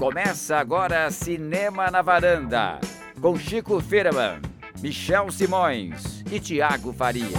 Começa 0.00 0.56
agora 0.56 1.10
Cinema 1.10 1.90
na 1.90 2.00
Varanda, 2.00 2.80
com 3.20 3.38
Chico 3.38 3.82
Firman, 3.82 4.40
Michel 4.80 5.30
Simões 5.30 6.24
e 6.32 6.40
Tiago 6.40 6.90
Faria. 6.90 7.36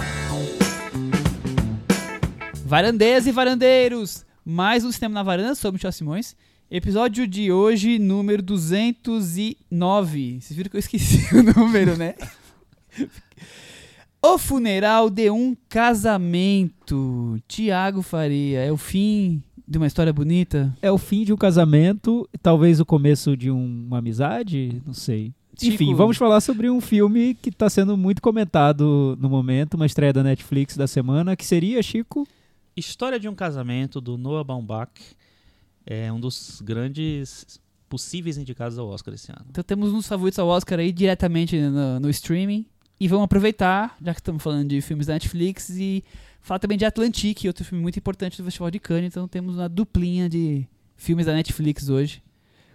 Varandeiras 2.64 3.26
e 3.26 3.32
varandeiros, 3.32 4.24
mais 4.44 4.84
um 4.84 4.92
Cinema 4.92 5.14
na 5.14 5.22
Varanda 5.24 5.56
sobre 5.56 5.78
Michel 5.78 5.90
Simões. 5.90 6.36
Episódio 6.70 7.26
de 7.26 7.50
hoje, 7.50 7.98
número 7.98 8.40
209. 8.40 10.38
Vocês 10.40 10.56
viram 10.56 10.70
que 10.70 10.76
eu 10.76 10.80
esqueci 10.80 11.18
o 11.34 11.42
número, 11.42 11.96
né? 11.96 12.14
O 14.24 14.38
funeral 14.38 15.10
de 15.10 15.32
um 15.32 15.56
casamento. 15.68 17.40
Tiago 17.48 18.02
Faria, 18.02 18.60
é 18.60 18.70
o 18.70 18.76
fim 18.76 19.42
de 19.66 19.78
uma 19.78 19.86
história 19.86 20.12
bonita? 20.12 20.72
É 20.82 20.90
o 20.90 20.98
fim 20.98 21.24
de 21.24 21.32
um 21.32 21.36
casamento, 21.36 22.28
talvez 22.42 22.80
o 22.80 22.86
começo 22.86 23.36
de 23.36 23.50
um- 23.50 23.84
uma 23.86 23.98
amizade, 23.98 24.82
não 24.86 24.94
sei. 24.94 25.32
Chico- 25.58 25.74
Enfim, 25.74 25.94
vamos 25.94 26.16
falar 26.16 26.40
sobre 26.40 26.70
um 26.70 26.80
filme 26.80 27.34
que 27.34 27.50
está 27.50 27.68
sendo 27.68 27.96
muito 27.96 28.22
comentado 28.22 29.16
no 29.20 29.28
momento, 29.28 29.74
uma 29.74 29.86
estreia 29.86 30.12
da 30.12 30.22
Netflix 30.22 30.76
da 30.76 30.86
semana, 30.86 31.36
que 31.36 31.44
seria, 31.44 31.82
Chico? 31.82 32.26
História 32.76 33.20
de 33.20 33.28
um 33.28 33.34
Casamento, 33.34 34.00
do 34.00 34.16
Noah 34.16 34.42
Baumbach. 34.44 34.90
É 35.84 36.10
um 36.12 36.18
dos 36.18 36.62
grandes 36.64 37.60
possíveis 37.88 38.38
indicados 38.38 38.78
ao 38.78 38.88
Oscar 38.88 39.12
esse 39.12 39.30
ano. 39.30 39.44
Então 39.50 39.62
temos 39.62 39.92
uns 39.92 40.06
favoritos 40.08 40.38
ao 40.38 40.48
Oscar 40.48 40.78
aí 40.78 40.90
diretamente 40.90 41.58
no, 41.60 42.00
no 42.00 42.08
streaming. 42.10 42.64
E 42.98 43.08
vamos 43.08 43.24
aproveitar, 43.24 43.96
já 44.02 44.14
que 44.14 44.20
estamos 44.20 44.42
falando 44.42 44.68
de 44.68 44.80
filmes 44.80 45.06
da 45.08 45.14
Netflix, 45.14 45.68
e 45.70 46.02
falar 46.42 46.58
também 46.58 46.76
de 46.76 46.84
Atlantique, 46.84 47.46
outro 47.46 47.64
filme 47.64 47.80
muito 47.80 47.98
importante 47.98 48.36
do 48.36 48.44
Festival 48.44 48.70
de 48.70 48.78
Cannes. 48.78 49.12
Então 49.12 49.26
temos 49.26 49.56
uma 49.56 49.68
duplinha 49.68 50.28
de 50.28 50.66
filmes 50.96 51.26
da 51.26 51.32
Netflix 51.32 51.88
hoje. 51.88 52.22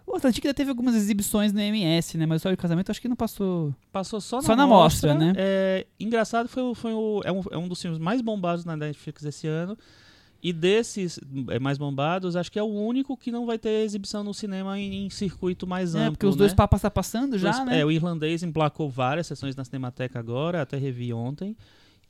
O 0.05 0.15
Atlantique 0.15 0.47
ainda 0.47 0.53
teve 0.55 0.69
algumas 0.69 0.95
exibições 0.95 1.51
no 1.51 1.59
MS, 1.59 2.17
né? 2.17 2.25
Mas 2.25 2.35
o 2.35 2.37
História 2.37 2.55
de 2.55 2.61
Casamento 2.61 2.89
acho 2.89 3.01
que 3.01 3.09
não 3.09 3.15
passou. 3.15 3.75
Passou 3.91 4.21
só 4.21 4.37
na, 4.37 4.41
Só 4.43 4.55
na 4.55 4.65
mostra, 4.65 5.13
né? 5.13 5.33
É, 5.35 5.85
engraçado, 5.99 6.47
foi, 6.47 6.73
foi 6.73 6.93
o, 6.93 7.21
é, 7.25 7.31
um, 7.31 7.41
é 7.51 7.57
um 7.57 7.67
dos 7.67 7.81
filmes 7.81 7.99
mais 7.99 8.21
bombados 8.21 8.63
na 8.63 8.77
Netflix 8.77 9.25
esse 9.25 9.47
ano. 9.47 9.77
E 10.41 10.53
desses 10.53 11.19
é, 11.49 11.59
mais 11.59 11.77
bombados, 11.77 12.37
acho 12.37 12.49
que 12.49 12.57
é 12.57 12.63
o 12.63 12.67
único 12.67 13.17
que 13.17 13.31
não 13.31 13.45
vai 13.45 13.57
ter 13.57 13.83
exibição 13.83 14.23
no 14.23 14.33
cinema 14.33 14.79
em, 14.79 15.07
em 15.07 15.09
circuito 15.09 15.67
mais 15.67 15.93
É, 15.93 15.99
amplo. 15.99 16.11
porque 16.11 16.25
os 16.27 16.37
dois 16.37 16.51
né? 16.51 16.55
papas 16.55 16.83
tá 16.83 16.91
passando 16.91 17.37
já, 17.37 17.65
né? 17.65 17.81
É, 17.81 17.85
o 17.85 17.91
irlandês 17.91 18.43
emplacou 18.43 18.89
várias 18.89 19.27
sessões 19.27 19.57
na 19.57 19.65
Cinemateca 19.65 20.17
agora, 20.19 20.61
até 20.61 20.77
revi 20.77 21.11
ontem. 21.11 21.57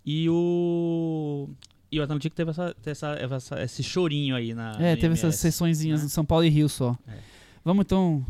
E 0.09 0.29
o. 0.29 1.49
E 1.91 1.99
o 1.99 2.03
Atlantic 2.03 2.33
teve 2.33 2.51
essa, 2.51 2.73
essa, 2.85 3.07
essa- 3.19 3.61
esse 3.63 3.83
chorinho 3.83 4.35
aí 4.37 4.53
na. 4.53 4.71
É, 4.79 4.95
teve 4.95 5.13
essas 5.15 5.35
sessõezinhas 5.35 5.99
né? 5.99 6.03
no 6.05 6.09
São 6.09 6.23
Paulo 6.23 6.45
e 6.45 6.49
Rio 6.49 6.69
só. 6.69 6.97
É. 7.05 7.13
Vamos 7.63 7.83
então 7.83 8.25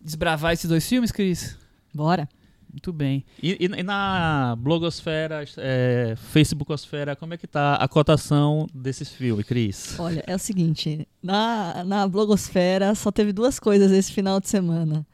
desbravar 0.00 0.52
esses 0.52 0.68
dois 0.70 0.88
filmes, 0.88 1.10
Cris? 1.10 1.56
Bora. 1.92 2.28
Muito 2.70 2.92
bem. 2.92 3.24
E, 3.42 3.52
e- 3.52 3.80
e 3.80 3.82
na 3.82 4.54
blogosfera, 4.58 5.42
é, 5.56 6.14
facebookosfera, 6.16 7.16
como 7.16 7.34
é 7.34 7.36
que 7.36 7.46
tá 7.46 7.74
a 7.76 7.88
cotação 7.88 8.68
desses 8.72 9.08
filmes, 9.08 9.44
Cris? 9.46 9.98
Olha, 9.98 10.22
é 10.26 10.36
o 10.36 10.38
seguinte, 10.38 11.08
na, 11.22 11.82
na 11.82 12.06
blogosfera 12.06 12.94
só 12.94 13.10
teve 13.10 13.32
duas 13.32 13.58
coisas 13.58 13.90
esse 13.90 14.12
final 14.12 14.38
de 14.38 14.48
semana. 14.48 15.04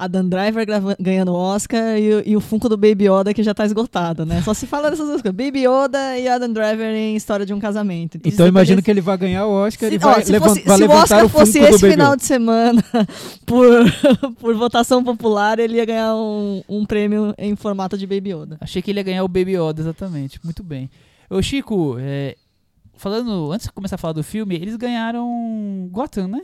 A 0.00 0.06
Dan 0.08 0.26
Driver 0.28 0.66
ganhando 0.98 1.32
o 1.32 1.34
Oscar 1.34 1.98
e, 1.98 2.14
o- 2.14 2.22
e 2.26 2.36
o 2.36 2.40
Funko 2.40 2.68
do 2.68 2.76
Baby 2.76 3.06
Yoda 3.08 3.34
que 3.34 3.42
já 3.42 3.52
tá 3.54 3.64
esgotado, 3.66 4.24
né? 4.24 4.40
Só 4.42 4.54
se 4.54 4.66
fala 4.66 4.90
dessas 4.90 5.06
duas 5.06 5.20
coisas. 5.22 5.36
Baby 5.36 5.66
Yoda 5.66 6.18
e 6.18 6.26
Adam 6.26 6.52
Driver 6.52 6.94
em 6.94 7.14
História 7.16 7.44
de 7.44 7.52
um 7.52 7.60
Casamento. 7.60 8.16
Então 8.16 8.46
se 8.46 8.48
imagino 8.48 8.82
que 8.82 8.90
ele 8.90 9.00
vai 9.00 9.18
ganhar 9.18 9.46
o 9.46 9.50
Oscar 9.52 9.88
se, 9.90 9.94
e 9.94 9.98
vai, 9.98 10.20
ó, 10.20 10.22
se 10.24 10.38
fosse- 10.40 10.62
vai 10.64 10.76
se 10.78 10.82
o 10.82 10.86
levantar 10.86 11.02
Oscar 11.04 11.24
o 11.24 11.28
fosse 11.28 11.58
esse 11.58 11.90
final 11.90 12.16
de 12.16 12.24
semana 12.24 12.82
por, 13.46 13.68
por 14.40 14.54
votação 14.54 15.04
popular, 15.04 15.58
ele 15.58 15.76
ia 15.76 15.84
ganhar 15.84 16.14
um, 16.16 16.62
um 16.68 16.86
prêmio 16.86 17.34
em 17.36 17.54
formato 17.56 17.98
de 17.98 18.06
Baby 18.06 18.30
Yoda. 18.32 18.58
Achei 18.60 18.80
que 18.82 18.90
ele 18.90 19.00
ia 19.00 19.04
ganhar 19.04 19.24
o 19.24 19.28
Baby 19.28 19.56
Yoda, 19.56 19.80
exatamente. 19.82 20.40
Muito 20.42 20.62
bem. 20.62 20.90
Ô, 21.28 21.40
Chico, 21.42 21.96
é, 22.00 22.36
falando, 22.96 23.52
antes 23.52 23.66
de 23.66 23.72
começar 23.72 23.94
a 23.96 23.98
falar 23.98 24.12
do 24.14 24.22
filme, 24.24 24.54
eles 24.56 24.76
ganharam 24.76 25.88
Gotham, 25.92 26.26
né? 26.28 26.42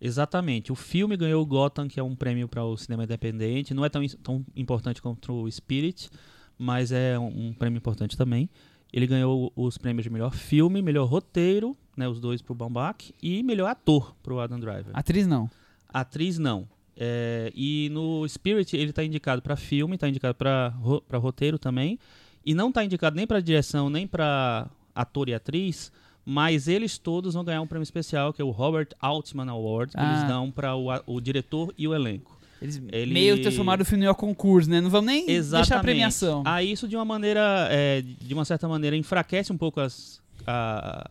Exatamente. 0.00 0.70
O 0.70 0.74
filme 0.74 1.16
ganhou 1.16 1.42
o 1.42 1.46
Gotham, 1.46 1.88
que 1.88 1.98
é 1.98 2.02
um 2.02 2.14
prêmio 2.14 2.48
para 2.48 2.64
o 2.64 2.76
cinema 2.76 3.04
independente. 3.04 3.72
Não 3.72 3.84
é 3.84 3.88
tão, 3.88 4.06
tão 4.22 4.44
importante 4.54 5.00
quanto 5.00 5.32
o 5.32 5.50
Spirit, 5.50 6.10
mas 6.58 6.92
é 6.92 7.18
um, 7.18 7.48
um 7.48 7.52
prêmio 7.52 7.78
importante 7.78 8.16
também. 8.16 8.48
Ele 8.92 9.06
ganhou 9.06 9.52
os 9.56 9.76
prêmios 9.78 10.04
de 10.04 10.10
melhor 10.10 10.32
filme, 10.32 10.80
melhor 10.80 11.06
roteiro, 11.06 11.76
né, 11.96 12.08
os 12.08 12.20
dois 12.20 12.40
para 12.40 12.52
o 12.52 12.54
Baumbach, 12.54 13.14
e 13.22 13.42
melhor 13.42 13.68
ator 13.68 14.14
para 14.22 14.34
o 14.34 14.40
Adam 14.40 14.60
Driver. 14.60 14.90
Atriz 14.92 15.26
não. 15.26 15.50
Atriz 15.88 16.38
não. 16.38 16.68
É, 16.96 17.52
e 17.54 17.90
no 17.90 18.26
Spirit 18.26 18.74
ele 18.74 18.90
está 18.90 19.04
indicado 19.04 19.42
para 19.42 19.56
filme, 19.56 19.96
está 19.96 20.08
indicado 20.08 20.34
para 20.34 21.18
roteiro 21.18 21.58
também, 21.58 21.98
e 22.44 22.54
não 22.54 22.68
está 22.68 22.84
indicado 22.84 23.16
nem 23.16 23.26
para 23.26 23.40
direção 23.40 23.90
nem 23.90 24.06
para 24.06 24.70
ator 24.94 25.28
e 25.28 25.34
atriz, 25.34 25.92
mas 26.28 26.66
eles 26.66 26.98
todos 26.98 27.34
vão 27.34 27.44
ganhar 27.44 27.62
um 27.62 27.66
prêmio 27.68 27.84
especial 27.84 28.32
que 28.32 28.42
é 28.42 28.44
o 28.44 28.50
Robert 28.50 28.88
Altman 29.00 29.48
Award, 29.48 29.92
que 29.92 29.98
Ah. 30.00 30.16
eles 30.18 30.28
dão 30.28 30.50
para 30.50 30.74
o, 30.74 30.88
o 31.06 31.20
diretor 31.20 31.72
e 31.78 31.86
o 31.86 31.94
elenco. 31.94 32.36
Eles 32.60 32.82
Ele- 32.90 33.12
meio 33.12 33.40
transformaram 33.40 33.82
o 33.82 33.84
filme 33.84 34.04
em 34.04 34.08
um 34.08 34.14
concurso, 34.14 34.68
né? 34.68 34.80
Não 34.80 34.90
vamos 34.90 35.06
nem 35.06 35.30
Exatamente. 35.30 35.68
deixar 35.68 35.76
a 35.78 35.82
premiação. 35.82 36.42
Aí 36.44 36.72
isso 36.72 36.88
de 36.88 36.96
uma 36.96 37.04
maneira, 37.04 37.68
é, 37.70 38.02
de 38.02 38.34
uma 38.34 38.44
certa 38.44 38.66
maneira, 38.66 38.96
enfraquece 38.96 39.52
um 39.52 39.56
pouco 39.58 39.78
as, 39.80 40.20
a- 40.46 41.08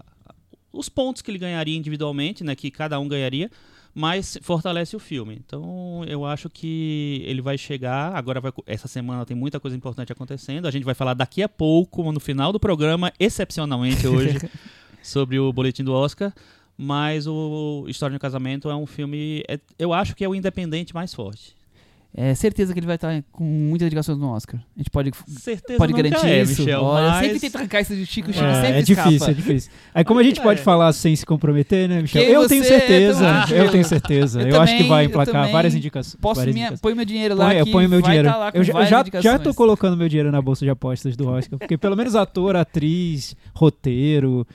os 0.73 0.89
pontos 0.89 1.21
que 1.21 1.31
ele 1.31 1.37
ganharia 1.37 1.77
individualmente, 1.77 2.43
né? 2.43 2.55
Que 2.55 2.69
cada 2.71 2.99
um 2.99 3.07
ganharia, 3.07 3.49
mas 3.93 4.37
fortalece 4.41 4.95
o 4.95 4.99
filme. 4.99 5.39
Então 5.45 6.03
eu 6.07 6.25
acho 6.25 6.49
que 6.49 7.21
ele 7.25 7.41
vai 7.41 7.57
chegar. 7.57 8.13
Agora 8.15 8.41
vai, 8.41 8.51
essa 8.65 8.87
semana 8.87 9.23
tem 9.25 9.37
muita 9.37 9.59
coisa 9.59 9.77
importante 9.77 10.11
acontecendo. 10.11 10.67
A 10.67 10.71
gente 10.71 10.83
vai 10.83 10.95
falar 10.95 11.13
daqui 11.13 11.41
a 11.43 11.47
pouco, 11.47 12.11
no 12.11 12.19
final 12.19 12.51
do 12.51 12.59
programa, 12.59 13.13
excepcionalmente 13.19 14.05
hoje, 14.07 14.37
sobre 15.07 15.39
o 15.39 15.51
boletim 15.53 15.83
do 15.83 15.93
Oscar. 15.93 16.33
Mas 16.77 17.25
o 17.25 17.85
História 17.87 18.11
de 18.11 18.17
um 18.17 18.19
Casamento 18.19 18.69
é 18.69 18.75
um 18.75 18.85
filme. 18.85 19.43
é- 19.47 19.59
eu 19.79 19.93
acho 19.93 20.13
que 20.15 20.23
é 20.25 20.27
o 20.29 20.35
independente 20.35 20.93
mais 20.93 21.13
forte. 21.13 21.55
É 22.17 22.33
certeza 22.33 22.71
que 22.73 22.79
ele 22.79 22.87
vai 22.87 22.95
estar 22.95 23.21
com 23.29 23.43
muitas 23.43 23.87
indicações 23.87 24.17
no 24.17 24.29
Oscar. 24.29 24.57
A 24.73 24.79
gente 24.79 24.89
pode, 24.89 25.11
Certeza 25.27 25.77
pode 25.77 25.91
nunca 25.91 26.01
garantir 26.03 26.27
é, 26.27 26.41
isso. 26.43 26.61
Michel, 26.61 26.81
Olha, 26.81 27.09
mas... 27.09 27.25
sempre 27.25 27.39
tenta 27.41 27.57
arrancar 27.57 27.81
isso 27.81 27.93
de 27.93 28.05
Chico, 28.05 28.31
Chico 28.31 28.45
É, 28.45 28.53
sempre 28.61 28.69
é 28.79 28.81
difícil, 28.81 29.11
escapa. 29.11 29.31
é 29.31 29.33
difícil. 29.33 29.71
Aí 29.93 30.03
como 30.05 30.19
a 30.21 30.23
gente 30.23 30.39
É. 30.39 30.43
pode 30.43 30.61
falar 30.61 30.93
sem 30.93 31.13
se 31.13 31.25
comprometer, 31.25 31.89
né, 31.89 32.01
Michel? 32.01 32.23
Eu 32.23 32.43
você 32.43 32.47
tenho 32.49 32.61
é 32.63 32.67
certeza, 32.67 33.25
eu 33.25 33.45
tranquilo. 33.47 33.71
tenho 33.71 33.83
certeza. 33.85 34.41
Eu 34.43 34.47
Eu, 34.47 34.61
acho 34.61 34.71
que 34.73 34.77
também, 34.77 34.89
vai 34.89 35.03
eu 35.03 35.09
emplacar 35.09 35.33
também. 35.33 35.51
várias 35.51 35.75
indicações. 35.75 36.15
Posso 36.21 36.35
várias 36.39 36.53
minha, 36.55 36.67
indicações. 36.67 36.81
põe 36.81 36.95
meu 36.95 37.05
dinheiro 37.05 37.35
lá 37.35 37.45
Põe, 37.47 37.57
eu 37.57 37.65
ponho 37.67 37.89
meu 37.89 37.99
vai 38.01 38.09
dinheiro. 38.11 38.29
tá 38.29 38.37
lá 38.37 38.51
com 38.51 38.57
eu 38.59 38.63
já, 38.63 39.03
já, 39.21 39.37
tô 39.39 39.53
colocando 39.53 39.97
meu 39.97 40.07
dinheiro 40.07 40.31
na 40.31 40.41
bolsa 40.41 40.63
de 40.63 40.69
apostas 40.71 41.17
do 41.17 41.27
Oscar, 41.27 41.59
porque 41.59 41.77
pelo 41.77 41.97
menos 41.97 42.15
ator, 42.15 42.55
atriz, 42.55 43.35
roteiro, 43.53 44.47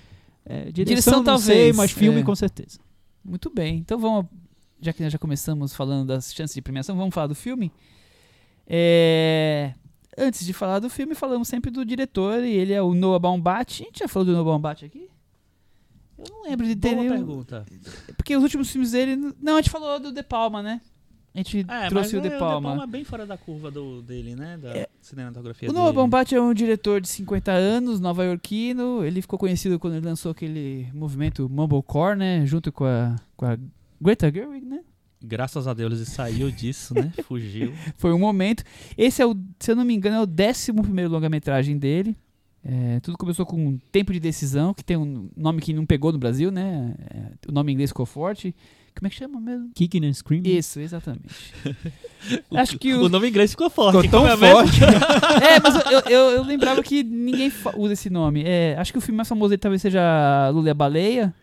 é, 0.45 0.65
direção, 0.73 0.84
Direção, 0.84 1.12
não 1.19 1.25
talvez, 1.25 1.45
sei, 1.45 1.73
mas 1.73 1.91
filme 1.93 2.21
é. 2.21 2.25
com 2.25 2.34
certeza. 2.34 2.78
Muito 3.25 3.51
bem. 3.51 3.78
Então 3.78 3.99
vamos, 3.99 4.27
já 4.81 4.93
que 4.93 5.03
nós 5.03 5.12
já 5.12 5.19
começamos 5.19 5.75
falando 5.75 6.06
das 6.09 6.33
chances 6.34 6.55
de 6.55 6.62
premiação, 6.62 6.97
vamos 6.97 7.15
falar 7.15 7.27
do 7.27 7.34
filme. 7.34 7.71
É, 8.67 9.75
Antes 10.19 10.45
de 10.45 10.53
falar 10.53 10.81
do 10.81 10.91
filme, 10.91 11.15
falamos 11.15 11.49
sempre 11.49 11.71
do 11.71 11.84
diretor 11.84 12.43
e 12.45 12.51
ele 12.53 12.73
é 12.73 12.83
o 12.83 12.95
Noah 12.95 13.19
Baumbach. 13.19 13.83
A 13.83 13.87
gente 13.87 14.01
já 14.01 14.09
falou 14.09 14.27
do 14.27 14.33
Noah 14.33 14.45
Baumbach 14.45 14.84
aqui? 14.84 15.09
Eu 16.19 16.25
não 16.28 16.43
lembro 16.43 16.67
de 16.67 16.77
ter 16.77 16.91
Boa 16.91 17.03
nenhum- 17.03 17.15
pergunta. 17.17 17.65
Porque 18.17 18.37
os 18.37 18.43
últimos 18.43 18.69
filmes 18.71 18.91
dele. 18.91 19.17
Não, 19.41 19.55
a 19.55 19.57
gente 19.62 19.71
falou 19.71 19.99
do 19.99 20.12
De 20.12 20.22
Palma, 20.22 20.62
né? 20.62 20.81
A 21.32 21.38
gente 21.38 21.64
É, 21.68 21.88
trouxe 21.88 22.16
o 22.16 22.18
é, 22.18 22.22
De 22.22 22.30
Palma. 22.38 22.82
é 22.82 22.86
bem 22.86 23.04
fora 23.04 23.24
da 23.24 23.36
curva 23.36 23.70
do, 23.70 24.02
dele, 24.02 24.34
né? 24.34 24.58
Da 24.60 24.70
É. 24.76 24.88
cinematografia 25.00 25.70
O 25.70 25.72
Noah. 25.72 25.92
Baumbach 25.92 26.34
é 26.34 26.41
um 26.41 26.52
diretor 26.52 27.00
de 27.00 27.08
50 27.08 27.52
anos, 27.52 28.00
nova-iorquino. 28.00 29.04
Ele 29.04 29.22
ficou 29.22 29.38
conhecido 29.38 29.78
quando 29.78 29.94
ele 29.94 30.06
lançou 30.06 30.32
aquele 30.32 30.88
movimento 30.92 31.48
Mumblecore, 31.48 32.16
né? 32.18 32.44
Junto 32.46 32.72
com 32.72 32.84
a, 32.84 33.14
com 33.36 33.46
a 33.46 33.56
Greta 34.00 34.30
Gerwig, 34.32 34.66
né? 34.66 34.80
Graças 35.22 35.68
a 35.68 35.74
Deus 35.74 35.92
ele 35.92 36.04
saiu 36.06 36.50
disso, 36.50 36.94
né? 36.94 37.12
Fugiu. 37.24 37.72
Foi 37.97 38.12
um 38.12 38.18
momento. 38.18 38.65
Esse 38.98 39.22
é 39.22 39.26
o, 39.26 39.36
se 39.60 39.71
eu 39.71 39.76
não 39.76 39.84
me 39.84 39.94
engano, 39.94 40.16
é 40.16 40.21
o 40.21 40.48
11 40.50 40.72
primeiro 40.83 41.10
longa-metragem 41.12 41.78
dele. 41.78 42.16
É, 42.65 43.00
tudo 43.00 43.16
começou 43.16 43.47
com 43.47 43.78
Tempo 43.92 44.12
de 44.12 44.21
Decisão, 44.21 44.74
que 44.74 44.84
tem 44.84 44.97
um 44.97 45.30
nome 45.36 45.62
que 45.62 45.72
não 45.72 45.86
pegou 45.86 46.10
no 46.12 46.18
Brasil, 46.18 46.50
né? 46.50 46.94
É, 47.15 47.48
o 47.48 47.53
nome 47.53 47.71
em 47.71 47.74
inglês 47.74 47.91
ficou 47.91 48.04
forte. 48.04 48.54
Como 48.97 49.07
é 49.07 49.10
que 49.10 49.16
chama 49.16 49.41
mesmo? 49.41 49.71
Kicking 49.75 50.04
and 50.07 50.13
Screaming. 50.13 50.48
Isso, 50.57 50.78
exatamente. 50.81 51.25
Acho 52.54 52.78
que 52.78 52.92
o... 52.92 53.04
o. 53.04 53.09
nome 53.09 53.27
em 53.28 53.31
inglês 53.31 53.53
ficou 53.53 53.71
forte. 53.71 54.03
Ficou 54.03 54.21
tão 54.21 54.28
é 54.28 54.37
forte. 54.37 54.78
É, 55.42 55.59
mas 55.60 55.75
eu, 55.91 56.01
eu, 56.10 56.31
eu 56.33 56.42
lembrava 56.42 56.83
que 56.83 57.03
ninguém 57.03 57.51
usa 57.77 57.92
esse 57.95 58.10
nome. 58.10 58.42
É, 58.45 58.77
acho 58.78 58.92
que 58.92 58.98
o 58.98 59.01
filme 59.01 59.16
mais 59.16 59.28
famoso 59.28 59.51
dele 59.51 59.59
talvez 59.60 59.81
seja 59.81 60.51
Lula 60.51 60.69
e 60.69 60.71
a 60.71 60.75
Baleia, 60.75 61.34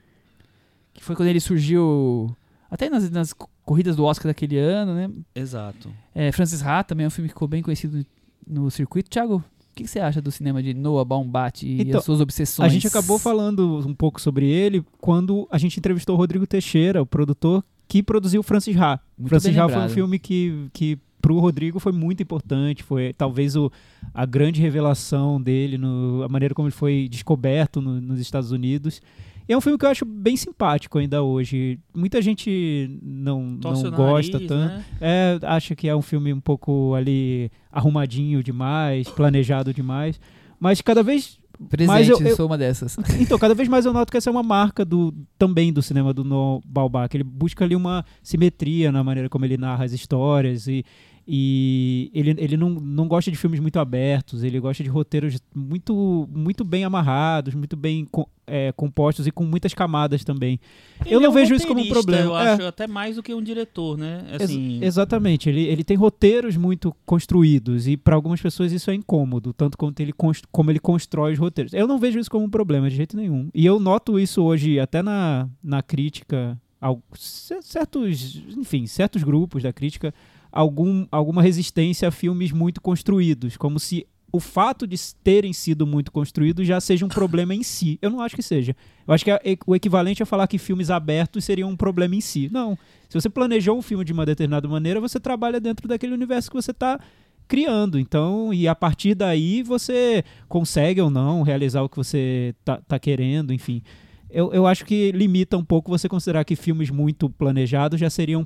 que 0.93 1.03
foi 1.03 1.15
quando 1.15 1.29
ele 1.29 1.39
surgiu 1.39 2.35
até 2.69 2.89
nas, 2.89 3.09
nas 3.09 3.33
co- 3.33 3.49
corridas 3.63 3.95
do 3.95 4.03
Oscar 4.05 4.29
daquele 4.29 4.57
ano, 4.59 4.93
né? 4.93 5.09
Exato. 5.33 5.89
É, 6.13 6.31
Francis 6.31 6.61
Ha 6.61 6.83
também 6.83 7.05
é 7.05 7.07
um 7.07 7.11
filme 7.11 7.27
que 7.29 7.33
ficou 7.33 7.47
bem 7.47 7.63
conhecido 7.63 8.05
no 8.45 8.69
circuito. 8.69 9.09
Thiago, 9.09 9.43
que, 9.77 9.83
que 9.83 9.89
você 9.89 9.99
acha 9.99 10.21
do 10.21 10.31
cinema 10.31 10.61
de 10.61 10.73
Noah 10.73 11.05
Baumbach 11.05 11.65
e 11.65 11.81
Então, 11.81 11.99
as 11.99 12.05
suas 12.05 12.19
obsessões? 12.19 12.65
A 12.69 12.73
gente 12.73 12.87
acabou 12.87 13.17
falando 13.19 13.79
um 13.87 13.93
pouco 13.93 14.19
sobre 14.19 14.49
ele 14.49 14.83
quando 14.99 15.47
a 15.51 15.57
gente 15.57 15.77
entrevistou 15.79 16.15
o 16.15 16.17
Rodrigo 16.17 16.45
Teixeira, 16.47 17.01
o 17.01 17.05
produtor 17.05 17.63
que 17.87 18.03
produziu 18.03 18.43
Francis 18.43 18.75
Ha. 18.75 18.99
Muito 19.17 19.29
Francis 19.29 19.57
Ha 19.57 19.69
foi 19.69 19.81
um 19.81 19.89
filme 19.89 20.19
que, 20.19 20.67
que 20.73 20.97
pro 21.21 21.39
Rodrigo 21.39 21.79
foi 21.79 21.91
muito 21.91 22.21
importante, 22.21 22.83
foi 22.83 23.13
talvez 23.13 23.55
o, 23.55 23.71
a 24.13 24.25
grande 24.25 24.61
revelação 24.61 25.41
dele, 25.41 25.77
no, 25.77 26.23
a 26.23 26.29
maneira 26.29 26.53
como 26.53 26.67
ele 26.67 26.75
foi 26.75 27.07
descoberto 27.09 27.81
no- 27.81 27.99
nos 28.01 28.19
Estados 28.19 28.51
Unidos. 28.51 29.01
E 29.47 29.53
é 29.53 29.57
um 29.57 29.61
filme 29.61 29.77
que 29.77 29.85
eu 29.85 29.89
acho 29.89 30.03
bem 30.05 30.35
simpático 30.35 30.97
ainda 30.97 31.23
hoje. 31.23 31.79
Muita 31.95 32.21
gente 32.21 32.99
não, 33.01 33.57
Torce 33.57 33.83
não 33.83 33.91
gosta 33.91 34.33
nariz, 34.33 34.47
tanto. 34.49 34.53
né? 34.55 34.85
É, 34.99 35.39
acha 35.43 35.75
que 35.75 35.87
é 35.87 35.95
um 35.95 36.01
filme 36.01 36.33
um 36.33 36.39
pouco 36.41 36.93
ali 36.95 37.49
arrumadinho 37.71 38.43
demais, 38.43 39.07
planejado 39.09 39.73
demais. 39.73 40.19
Mas 40.59 40.81
cada 40.81 41.01
vez. 41.03 41.39
Presente, 41.69 41.87
Mas 41.87 42.07
eu- 42.07 42.19
eu- 42.21 42.35
sou 42.35 42.45
uma 42.45 42.55
dessas. 42.57 42.95
Então, 43.19 43.39
cada 43.39 43.55
vez 43.55 43.67
mais 43.67 43.83
eu 43.83 43.91
noto 43.91 44.11
que 44.11 44.17
essa 44.17 44.29
é 44.29 44.31
uma 44.31 44.43
marca 44.43 44.85
do, 44.85 45.11
também 45.39 45.73
do 45.73 45.81
cinema 45.81 46.13
do 46.13 46.23
Noah 46.23 46.61
Baumbach. 46.63 47.15
Ele 47.17 47.23
busca 47.23 47.65
ali 47.65 47.75
uma 47.75 48.05
simetria 48.21 48.91
na 48.91 49.03
maneira 49.03 49.27
como 49.27 49.43
ele 49.43 49.57
narra 49.57 49.83
as 49.85 49.91
histórias 49.91 50.67
e, 50.67 50.85
e 51.29 52.09
ele, 52.13 52.33
ele 52.37 52.55
não, 52.55 52.69
não 52.69 53.05
gosta 53.07 53.29
de 53.29 53.35
filmes 53.35 53.59
muito 53.59 53.77
abertos, 53.79 54.43
ele 54.43 54.59
gosta 54.61 54.81
de 54.81 54.89
roteiros 54.89 55.39
muito, 55.53 56.27
muito 56.31 56.63
bem 56.63 56.85
amarrados, 56.85 57.53
muito 57.53 57.75
bem 57.75 58.05
co- 58.05 58.29
é, 58.47 58.71
compostos 58.71 59.27
e 59.27 59.31
com 59.31 59.43
muitas 59.43 59.73
camadas 59.73 60.23
também. 60.23 60.57
eu 61.01 61.05
Ele 61.05 61.15
não 61.19 61.25
é 61.25 61.29
um 61.29 61.33
vejo 61.33 61.53
isso 61.53 61.67
como 61.67 61.81
um 61.81 61.89
problema. 61.89 62.23
Eu 62.31 62.37
É. 62.37 62.53
acho 62.53 62.63
até 62.63 62.87
mais 62.87 63.17
do 63.17 63.23
que 63.23 63.33
um 63.33 63.41
diretor, 63.43 63.97
né? 63.97 64.25
Ex- 64.31 64.43
Assim, 64.43 64.79
exatamente, 64.81 65.49
ele, 65.49 65.63
ele 65.63 65.83
tem 65.83 65.97
roteiros 65.97 66.55
muito 66.55 66.95
construídos 67.05 67.87
e 67.89 67.97
para 67.97 68.15
algumas 68.15 68.41
pessoas 68.41 68.71
isso 68.71 68.89
é 68.89 68.93
incômodo, 68.95 69.51
tanto 69.51 69.77
quanto 69.77 69.99
ele 69.99 70.13
como 70.49 70.71
ele 70.71 70.79
constrói 70.79 71.33
os 71.33 71.39
roteiros. 71.39 71.73
Eu 71.73 71.87
não 71.87 71.99
vejo 71.99 72.19
isso 72.19 72.31
como 72.31 72.45
um 72.45 72.49
problema 72.49 72.89
de 72.89 72.95
jeito 72.95 73.17
nenhum. 73.17 73.49
E 73.53 73.65
eu 73.65 73.79
noto 73.81 74.17
isso 74.17 74.41
hoje 74.41 74.79
até 74.79 75.01
na, 75.03 75.49
na 75.61 75.81
crítica, 75.83 76.57
ao, 76.79 77.01
ce- 77.15 77.61
certos, 77.61 78.41
enfim, 78.55 78.85
certos 78.87 79.23
grupos 79.23 79.61
da 79.63 79.73
crítica, 79.73 80.13
algum, 80.57 81.05
alguma 81.11 81.43
resistência 81.43 82.07
a 82.07 82.11
filmes 82.11 82.51
muito 82.51 82.81
construídos, 82.81 83.55
como 83.55 83.79
se 83.79 84.07
o 84.31 84.39
fato 84.39 84.87
de 84.87 84.97
terem 85.23 85.53
sido 85.53 85.85
muito 85.85 86.11
construídos 86.11 86.65
já 86.65 86.81
seja 86.81 87.05
um 87.05 87.09
problema 87.09 87.53
em 87.53 87.61
si. 87.61 87.99
Eu 88.01 88.09
não 88.09 88.21
acho 88.21 88.35
que 88.35 88.41
seja. 88.41 88.75
Eu 89.07 89.13
acho 89.13 89.23
que 89.23 89.31
o 89.67 89.75
equivalente 89.75 90.23
a 90.23 90.25
falar 90.25 90.47
que 90.47 90.57
filmes 90.57 90.89
abertos 90.89 91.45
seriam 91.45 91.69
um 91.69 91.77
problema 91.77 92.15
em 92.15 92.21
si. 92.21 92.49
Não. 92.51 92.75
Se 93.07 93.21
você 93.21 93.29
planejou 93.29 93.77
um 93.77 93.83
filme 93.83 94.03
de 94.03 94.11
uma 94.11 94.25
determinada 94.25 94.67
maneira, 94.67 94.99
você 94.99 95.19
trabalha 95.19 95.59
dentro 95.59 95.87
daquele 95.87 96.13
universo 96.13 96.49
que 96.49 96.55
você 96.55 96.71
está 96.71 96.99
criando. 97.47 97.99
Então, 97.99 98.51
e 98.51 98.67
a 98.67 98.73
partir 98.73 99.13
daí 99.13 99.61
você 99.61 100.23
consegue 100.49 100.99
ou 100.99 101.11
não 101.11 101.43
realizar 101.43 101.83
o 101.83 101.89
que 101.89 101.97
você 101.97 102.55
tá, 102.65 102.81
tá 102.85 102.97
querendo, 102.97 103.53
enfim. 103.53 103.83
Eu, 104.27 104.51
eu 104.51 104.65
acho 104.65 104.83
que 104.83 105.11
limita 105.11 105.55
um 105.55 105.63
pouco 105.63 105.91
você 105.91 106.09
considerar 106.09 106.43
que 106.43 106.55
filmes 106.55 106.89
muito 106.89 107.29
planejados 107.29 107.99
já 107.99 108.09
seriam 108.09 108.45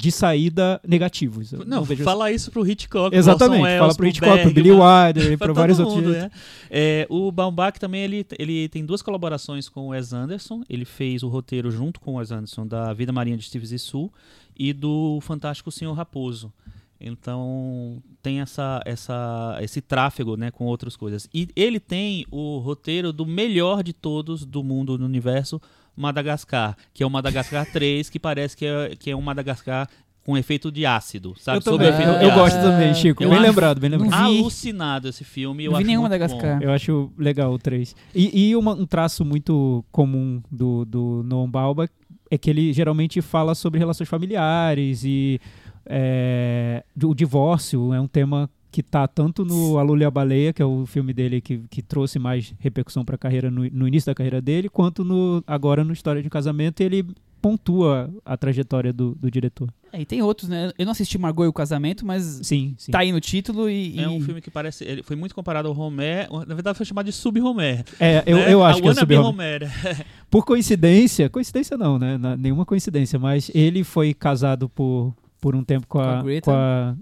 de 0.00 0.10
saída 0.10 0.80
negativos. 0.86 1.52
Eu 1.52 1.66
Não, 1.66 1.84
vejo 1.84 2.02
fala 2.02 2.32
isso 2.32 2.50
pro 2.50 2.66
Hitchcock. 2.66 3.14
Exatamente, 3.14 3.60
Orson 3.60 3.78
fala 3.78 3.94
pro 3.94 4.06
Hitchcock, 4.06 4.42
pro 4.42 4.54
Billy 4.54 4.70
Wilder 4.70 5.36
para 5.38 5.52
vários 5.52 5.76
todo 5.76 5.88
outros. 5.88 6.06
mundo, 6.06 6.16
né? 6.16 6.30
É, 6.70 7.06
o 7.10 7.30
Baumbach 7.30 7.78
também 7.78 8.02
ele, 8.02 8.26
ele 8.38 8.66
tem 8.70 8.82
duas 8.86 9.02
colaborações 9.02 9.68
com 9.68 9.88
o 9.88 9.88
Wes 9.88 10.14
Anderson. 10.14 10.62
Ele 10.70 10.86
fez 10.86 11.22
o 11.22 11.28
roteiro 11.28 11.70
junto 11.70 12.00
com 12.00 12.14
o 12.14 12.16
Wes 12.16 12.30
Anderson 12.30 12.66
da 12.66 12.94
Vida 12.94 13.12
Marinha 13.12 13.36
de 13.36 13.44
Steve 13.44 13.66
Zissou 13.66 14.10
e 14.58 14.72
do 14.72 15.18
Fantástico 15.20 15.70
Senhor 15.70 15.92
Raposo. 15.92 16.50
Então 16.98 18.02
tem 18.22 18.40
essa, 18.40 18.80
essa, 18.86 19.58
esse 19.60 19.82
tráfego 19.82 20.34
né, 20.34 20.50
com 20.50 20.64
outras 20.64 20.96
coisas. 20.96 21.28
E 21.32 21.48
ele 21.54 21.78
tem 21.78 22.24
o 22.30 22.56
roteiro 22.58 23.12
do 23.12 23.26
melhor 23.26 23.82
de 23.82 23.92
todos 23.92 24.46
do 24.46 24.64
mundo 24.64 24.96
no 24.96 25.04
universo, 25.04 25.60
Madagascar, 26.00 26.76
que 26.94 27.02
é 27.02 27.06
o 27.06 27.10
Madagascar 27.10 27.64
3, 27.70 28.08
que 28.10 28.18
parece 28.18 28.56
que 28.56 28.66
é, 28.66 28.96
que 28.98 29.10
é 29.10 29.16
um 29.16 29.20
Madagascar 29.22 29.88
com 30.22 30.36
efeito 30.36 30.70
de 30.70 30.84
ácido, 30.84 31.34
sabe? 31.38 31.58
Eu 31.58 31.62
também, 31.62 31.88
efeito 31.88 32.08
eu, 32.08 32.18
de 32.18 32.24
eu 32.24 32.30
ácido. 32.30 32.40
gosto 32.42 32.56
também, 32.60 32.94
Chico. 32.94 33.22
Eu 33.24 33.30
bem 33.30 33.38
lembrado, 33.40 33.80
bem 33.80 33.90
lembrado. 33.90 34.12
Alucinado 34.22 35.08
esse 35.08 35.24
filme. 35.24 35.64
Eu 35.64 35.70
Não 35.72 35.78
vi 35.78 35.82
acho 35.84 35.86
nenhum 35.88 36.00
muito 36.02 36.12
Madagascar. 36.12 36.58
bom. 36.58 36.64
Eu 36.64 36.72
acho 36.72 37.10
legal 37.16 37.52
o 37.52 37.58
3. 37.58 37.96
E, 38.14 38.48
e 38.50 38.56
uma- 38.56 38.74
um 38.74 38.84
traço 38.86 39.24
muito 39.24 39.84
comum 39.90 40.42
do, 40.50 40.84
do 40.84 41.22
Noam 41.24 41.50
Baumbach 41.50 41.90
é 42.30 42.36
que 42.36 42.50
ele 42.50 42.72
geralmente 42.72 43.20
fala 43.22 43.54
sobre 43.54 43.78
relações 43.78 44.08
familiares 44.08 45.02
e 45.04 45.40
é, 45.86 46.84
o 47.02 47.14
divórcio 47.14 47.92
é 47.92 48.00
um 48.00 48.06
tema 48.06 48.48
que 48.70 48.82
tá 48.82 49.06
tanto 49.08 49.44
no 49.44 49.78
A 49.78 49.82
Lula 49.82 50.02
e 50.02 50.04
a 50.04 50.10
Baleia, 50.10 50.52
que 50.52 50.62
é 50.62 50.64
o 50.64 50.86
filme 50.86 51.12
dele 51.12 51.40
que, 51.40 51.58
que 51.70 51.82
trouxe 51.82 52.18
mais 52.18 52.54
repercussão 52.58 53.04
para 53.04 53.16
a 53.16 53.18
carreira 53.18 53.50
no, 53.50 53.68
no 53.70 53.88
início 53.88 54.06
da 54.06 54.14
carreira 54.14 54.40
dele, 54.40 54.68
quanto 54.68 55.04
no 55.04 55.42
agora 55.46 55.82
no 55.84 55.92
História 55.92 56.22
de 56.22 56.28
um 56.28 56.30
Casamento, 56.30 56.80
e 56.80 56.84
ele 56.84 57.06
pontua 57.42 58.10
a 58.24 58.36
trajetória 58.36 58.92
do, 58.92 59.14
do 59.14 59.30
diretor. 59.30 59.68
É, 59.92 60.00
e 60.02 60.04
tem 60.04 60.22
outros, 60.22 60.48
né? 60.48 60.70
Eu 60.78 60.84
não 60.84 60.92
assisti 60.92 61.18
Margot 61.18 61.44
e 61.44 61.48
o 61.48 61.52
Casamento, 61.52 62.06
mas 62.06 62.22
Sim, 62.42 62.74
sim. 62.78 62.92
tá 62.92 63.00
aí 63.00 63.10
no 63.10 63.20
título 63.20 63.68
e. 63.68 63.98
É 63.98 64.08
um 64.08 64.18
e- 64.18 64.22
filme 64.22 64.40
que 64.40 64.50
parece. 64.50 64.84
Ele 64.84 65.02
foi 65.02 65.16
muito 65.16 65.34
comparado 65.34 65.66
ao 65.68 65.76
Homer. 65.76 66.28
Na 66.46 66.54
verdade, 66.54 66.76
foi 66.76 66.86
chamado 66.86 67.06
de 67.06 67.12
Sub-Homer. 67.12 67.84
É, 67.98 68.22
eu, 68.26 68.36
né? 68.36 68.52
eu 68.52 68.62
acho 68.62 68.78
A 68.78 68.94
que 69.06 69.14
é 69.14 69.18
Homer. 69.18 69.62
Por 70.30 70.44
coincidência, 70.44 71.28
coincidência 71.28 71.76
não, 71.76 71.98
né? 71.98 72.16
Na- 72.18 72.36
nenhuma 72.36 72.64
coincidência, 72.64 73.18
mas 73.18 73.50
ele 73.54 73.82
foi 73.82 74.14
casado 74.14 74.68
por, 74.68 75.12
por 75.40 75.56
um 75.56 75.64
tempo 75.64 75.86
com 75.88 75.98
Com 75.98 76.04
a 76.04 76.18
a, 76.20 76.22
Greta? 76.22 76.44
com 76.44 76.56
a, 76.56 76.94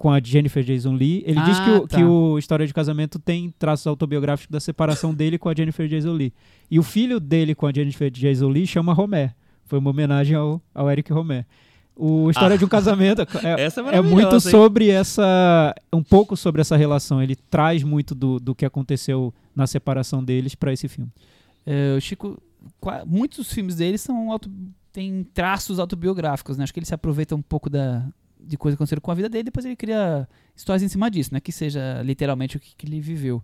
com 0.00 0.10
a 0.10 0.18
Jennifer 0.18 0.64
Jason 0.64 0.94
Lee. 0.94 1.22
Ele 1.26 1.38
diz 1.42 1.60
que 1.60 1.68
Ah, 1.70 1.76
o, 1.78 1.86
tá. 1.86 1.96
que 1.98 2.02
o 2.02 2.38
História 2.38 2.66
de 2.66 2.72
Casamento 2.72 3.18
tem 3.18 3.50
traços 3.58 3.86
autobiográficos 3.86 4.50
da 4.50 4.58
separação 4.58 5.12
dele 5.12 5.36
com 5.36 5.50
a 5.50 5.54
Jennifer 5.54 5.86
Jason 5.86 6.12
Lee. 6.14 6.32
E 6.70 6.78
o 6.78 6.82
filho 6.82 7.20
dele 7.20 7.54
com 7.54 7.66
a 7.66 7.72
Jennifer 7.72 8.10
Jason 8.10 8.48
Lee 8.48 8.66
chama 8.66 8.94
Romer. 8.94 9.34
Foi 9.66 9.78
uma 9.78 9.90
homenagem 9.90 10.34
ao, 10.34 10.58
ao 10.74 10.90
Eric 10.90 11.12
Romer. 11.12 11.44
O 11.94 12.30
História 12.30 12.54
Ah. 12.54 12.58
de 12.58 12.64
um 12.64 12.68
Casamento 12.68 13.20
é, 13.44 13.60
Essa 13.62 13.80
é 13.80 13.82
é 13.82 13.84
maravilhosa. 13.84 14.14
muito 14.14 14.34
hein? 14.36 14.40
sobre 14.40 14.88
essa. 14.88 15.74
Um 15.92 16.02
pouco 16.02 16.34
sobre 16.34 16.62
essa 16.62 16.78
relação. 16.78 17.22
Ele 17.22 17.36
traz 17.36 17.82
muito 17.82 18.14
do, 18.14 18.40
do 18.40 18.54
que 18.54 18.64
aconteceu 18.64 19.34
na 19.54 19.66
separação 19.66 20.24
deles 20.24 20.54
para 20.54 20.72
esse 20.72 20.88
filme. 20.88 21.10
É, 21.66 21.94
o 21.94 22.00
Chico, 22.00 22.40
qua- 22.80 23.04
muitos 23.04 23.52
filmes 23.52 23.76
dele 23.76 23.98
são 23.98 24.32
auto, 24.32 24.50
tem 24.90 25.24
traços 25.34 25.78
autobiográficos, 25.78 26.56
né? 26.56 26.64
Acho 26.64 26.72
que 26.72 26.78
ele 26.80 26.86
se 26.86 26.94
aproveita 26.94 27.36
um 27.36 27.42
pouco 27.42 27.68
da, 27.68 28.02
de 28.42 28.56
coisas 28.56 28.76
que 28.76 28.78
aconteceram 28.78 29.00
com 29.00 29.10
a 29.10 29.14
vida 29.14 29.28
dele, 29.28 29.44
depois 29.44 29.64
ele 29.64 29.76
cria 29.76 30.28
histórias 30.56 30.82
em 30.82 30.88
cima 30.88 31.10
disso, 31.10 31.30
né? 31.32 31.40
Que 31.40 31.52
seja 31.52 32.02
literalmente 32.02 32.56
o 32.56 32.60
que, 32.60 32.74
que 32.76 32.86
ele 32.86 33.00
viveu. 33.00 33.42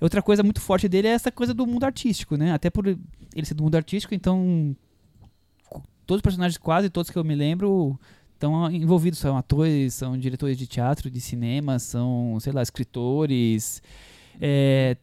Outra 0.00 0.22
coisa 0.22 0.42
muito 0.42 0.60
forte 0.60 0.88
dele 0.88 1.08
é 1.08 1.12
essa 1.12 1.30
coisa 1.30 1.52
do 1.52 1.66
mundo 1.66 1.84
artístico, 1.84 2.36
né? 2.36 2.52
Até 2.52 2.70
por 2.70 2.86
ele 2.86 2.98
ser 3.44 3.54
do 3.54 3.62
mundo 3.62 3.74
artístico, 3.74 4.14
então 4.14 4.74
todos 6.06 6.18
os 6.18 6.22
personagens, 6.22 6.56
quase 6.58 6.90
todos 6.90 7.10
que 7.10 7.18
eu 7.18 7.24
me 7.24 7.34
lembro, 7.34 7.98
estão 8.34 8.70
envolvidos, 8.70 9.18
são 9.18 9.36
atores, 9.36 9.94
são 9.94 10.18
diretores 10.18 10.56
de 10.56 10.66
teatro, 10.66 11.10
de 11.10 11.20
cinema, 11.20 11.78
são, 11.78 12.38
sei 12.40 12.52
lá, 12.52 12.62
escritores. 12.62 13.82
É, 14.40 14.96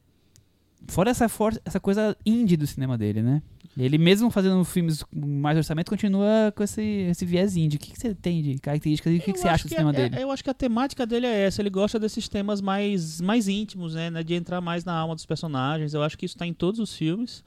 Fora 0.87 1.09
essa, 1.09 1.27
essa 1.65 1.79
coisa 1.79 2.15
indie 2.25 2.55
do 2.55 2.67
cinema 2.67 2.97
dele, 2.97 3.21
né? 3.21 3.41
Ele 3.77 3.97
mesmo 3.97 4.31
fazendo 4.31 4.63
filmes 4.65 5.03
com 5.03 5.19
mais 5.25 5.55
orçamento 5.57 5.89
continua 5.89 6.51
com 6.55 6.63
esse, 6.63 6.81
esse 6.81 7.25
viés 7.25 7.55
indie. 7.55 7.77
O 7.77 7.79
que, 7.79 7.91
que 7.91 7.99
você 7.99 8.15
tem 8.15 8.41
de 8.41 8.57
características 8.59 9.13
e 9.13 9.17
o 9.17 9.21
que, 9.21 9.33
que 9.33 9.39
você 9.39 9.47
acha 9.47 9.65
do 9.65 9.69
cinema 9.69 9.91
é- 9.91 9.93
dele? 9.93 10.15
é- 10.15 10.23
eu 10.23 10.31
acho 10.31 10.43
que 10.43 10.49
a 10.49 10.53
temática 10.53 11.05
dele 11.05 11.25
é 11.27 11.41
essa. 11.45 11.61
Ele 11.61 11.69
gosta 11.69 11.99
desses 11.99 12.27
temas 12.27 12.59
mais, 12.61 13.21
mais 13.21 13.47
íntimos, 13.47 13.93
né? 13.93 14.09
né, 14.09 14.23
De 14.23 14.33
entrar 14.33 14.61
mais 14.61 14.83
na 14.83 14.93
alma 14.93 15.13
dos 15.13 15.25
personagens. 15.25 15.93
Eu 15.93 16.01
acho 16.01 16.17
que 16.17 16.25
isso 16.25 16.35
está 16.35 16.45
em 16.47 16.53
todos 16.53 16.79
os 16.79 16.95
filmes, 16.95 17.43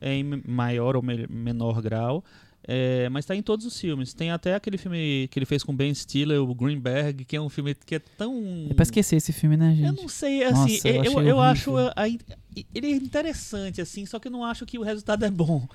é, 0.00 0.14
em 0.14 0.42
maior 0.46 0.96
ou 0.96 1.02
me- 1.02 1.26
menor 1.28 1.82
grau. 1.82 2.24
É, 2.66 3.08
mas 3.10 3.24
está 3.24 3.36
em 3.36 3.42
todos 3.42 3.66
os 3.66 3.78
filmes. 3.78 4.14
Tem 4.14 4.30
até 4.30 4.54
aquele 4.54 4.78
filme 4.78 5.28
que 5.30 5.38
ele 5.38 5.46
fez 5.46 5.62
com 5.62 5.74
Ben 5.74 5.92
Stiller, 5.94 6.40
o 6.42 6.54
Greenberg, 6.54 7.24
que 7.24 7.36
é 7.36 7.40
um 7.40 7.48
filme 7.50 7.74
que 7.74 7.96
é 7.96 7.98
tão. 7.98 8.66
É 8.70 8.74
pra 8.74 8.82
esquecer 8.84 9.16
esse 9.16 9.32
filme, 9.32 9.56
né, 9.56 9.74
gente? 9.74 9.86
Eu 9.86 9.92
não 9.92 10.08
sei, 10.08 10.42
assim, 10.44 10.72
Nossa, 10.72 10.88
eu 10.88 11.04
eu, 11.04 11.12
eu, 11.12 11.20
eu 11.28 11.40
acho 11.40 11.76
a- 11.76 11.92
a- 11.96 12.08
ele 12.08 12.86
é 12.86 12.90
interessante, 12.96 13.80
assim, 13.80 14.06
só 14.06 14.18
que 14.18 14.28
eu 14.28 14.32
não 14.32 14.44
acho 14.44 14.64
que 14.64 14.78
o 14.78 14.82
resultado 14.82 15.24
é 15.24 15.30
bom. 15.30 15.66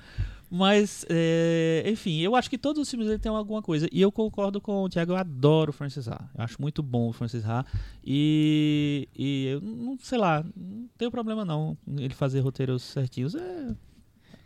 Mas, 0.52 1.06
é, 1.08 1.84
enfim, 1.86 2.18
eu 2.18 2.34
acho 2.34 2.50
que 2.50 2.58
todos 2.58 2.82
os 2.82 2.90
filmes 2.90 3.06
dele 3.06 3.20
têm 3.20 3.30
alguma 3.30 3.62
coisa. 3.62 3.88
E 3.92 4.00
eu 4.00 4.10
concordo 4.10 4.60
com 4.60 4.82
o 4.82 4.88
Thiago, 4.88 5.12
eu 5.12 5.16
adoro 5.16 5.70
o 5.70 5.72
Francis 5.72 6.08
Ha. 6.08 6.28
Eu 6.36 6.42
acho 6.42 6.60
muito 6.60 6.82
bom 6.82 7.08
o 7.08 7.12
Francis 7.12 7.44
Ha. 7.44 7.64
E, 8.04 9.08
e 9.16 9.46
eu 9.46 9.60
não 9.60 9.96
sei 10.02 10.18
lá, 10.18 10.44
não 10.56 10.88
tenho 10.98 11.10
problema 11.12 11.44
não 11.44 11.78
ele 11.96 12.12
fazer 12.14 12.40
roteiros 12.40 12.82
certinhos. 12.82 13.36
É 13.36 13.68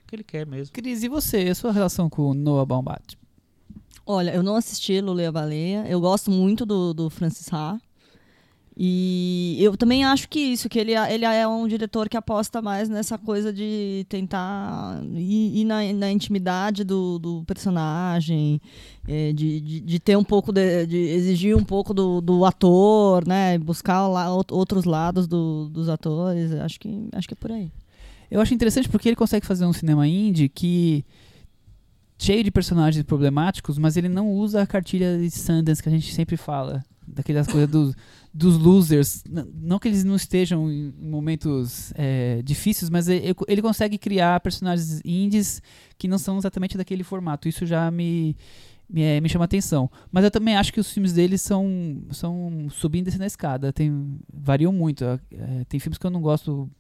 que 0.07 0.15
ele 0.17 0.25
quer 0.25 0.47
mesmo. 0.47 0.73
Cris, 0.73 1.03
e 1.03 1.09
você? 1.09 1.49
A 1.49 1.55
sua 1.55 1.73
relação 1.73 2.09
com 2.11 2.31
o 2.31 2.35
Noah 2.35 2.65
Baumbach? 2.67 3.17
Olha, 4.07 4.35
eu 4.35 4.43
não 4.43 4.57
assisti 4.57 5.01
Lula 5.01 5.23
e 5.23 5.27
a 5.27 5.33
Baleia. 5.33 5.87
Eu 5.89 6.01
gosto 6.01 6.31
muito 6.31 6.67
do, 6.67 6.93
do 6.93 7.09
Francis 7.09 7.51
Ha. 7.53 7.79
E 8.77 9.57
eu 9.61 9.77
também 9.77 10.05
acho 10.05 10.29
que 10.29 10.41
isso, 10.41 10.69
que 10.69 10.81
ele, 10.81 10.93
ele 10.95 11.25
é 11.25 11.47
um 11.47 11.69
diretor 11.69 12.09
que 12.09 12.17
aposta 12.17 12.61
mais 12.61 12.89
nessa 12.89 13.17
coisa 13.17 13.53
de 13.53 14.05
tentar 14.09 15.01
ir, 15.15 15.61
ir 15.61 15.65
na, 15.65 15.93
na 15.93 16.11
intimidade 16.11 16.83
do, 16.83 17.21
do 17.21 17.45
personagem, 17.45 18.61
é, 19.07 19.33
de, 19.33 19.61
de, 19.61 19.81
de 19.81 20.01
ter 20.01 20.17
um 20.19 20.25
pouco 20.25 20.51
de, 20.53 20.87
de 20.87 20.97
exigir 20.97 21.57
um 21.57 21.63
pouco 21.63 21.95
do, 21.95 22.21
do 22.21 22.45
ator, 22.45 23.25
né? 23.29 23.57
Buscar 23.59 24.09
outros 24.51 24.85
lados 24.85 25.29
do- 25.29 25.69
dos 25.69 25.89
atores. 25.89 26.51
Acho 26.53 26.81
que, 26.81 27.09
acho 27.13 27.29
que 27.29 27.35
é 27.35 27.37
por 27.37 27.53
aí. 27.53 27.71
Eu 28.31 28.41
acho 28.41 28.55
interessante 28.55 28.89
porque 28.89 29.09
ele 29.09 29.17
consegue 29.17 29.47
fazer 29.47 29.65
um 29.65 29.73
cinema 29.73 30.07
indie 30.07 30.49
que 30.49 31.05
cheio 32.19 32.43
de 32.43 32.51
personagens 32.51 33.05
problemáticos, 33.05 33.79
mas 33.79 33.97
ele 33.97 34.09
não 34.09 34.33
usa 34.33 34.63
a 34.63 34.67
cartilha 34.67 35.19
de 35.19 35.31
Sundance 35.31 35.83
que 35.83 35.89
a 35.89 35.93
gente 35.93 36.13
sempre 36.15 36.37
fala. 36.37 36.85
Daquelas 37.07 37.47
coisas 37.47 37.69
dos, 37.69 37.95
dos 38.33 38.57
losers. 38.57 39.23
Não 39.55 39.79
que 39.79 39.89
eles 39.89 40.05
não 40.05 40.17
estejam 40.17 40.73
em 40.73 40.91
momentos 40.99 41.93
é, 41.97 42.41
difíceis, 42.43 42.89
mas 42.89 43.09
ele, 43.09 43.35
ele 43.47 43.61
consegue 43.61 43.99
criar 43.99 44.41
personagens 44.41 45.03
indies 45.05 45.61
que 45.99 46.09
não 46.09 46.17
são 46.17 46.39
exatamente 46.39 46.79
daquele 46.79 47.05
formato. 47.05 47.47
Isso 47.47 47.67
já 47.67 47.91
me, 47.91 48.35
me, 48.89 49.03
é, 49.03 49.21
me 49.21 49.29
chama 49.29 49.45
atenção. 49.45 49.91
Mas 50.11 50.25
eu 50.25 50.31
também 50.31 50.57
acho 50.57 50.73
que 50.73 50.81
os 50.81 50.91
filmes 50.91 51.13
dele 51.13 51.37
são, 51.37 52.03
são 52.11 52.69
subindo 52.71 53.03
e 53.03 53.05
descendo 53.07 53.25
a 53.25 53.27
escada. 53.27 53.71
Tem, 53.71 54.19
variam 54.33 54.73
muito. 54.73 55.05
É, 55.05 55.21
tem 55.69 55.79
filmes 55.79 55.99
que 55.99 56.07
eu 56.07 56.11
não 56.11 56.23
gosto 56.23 56.71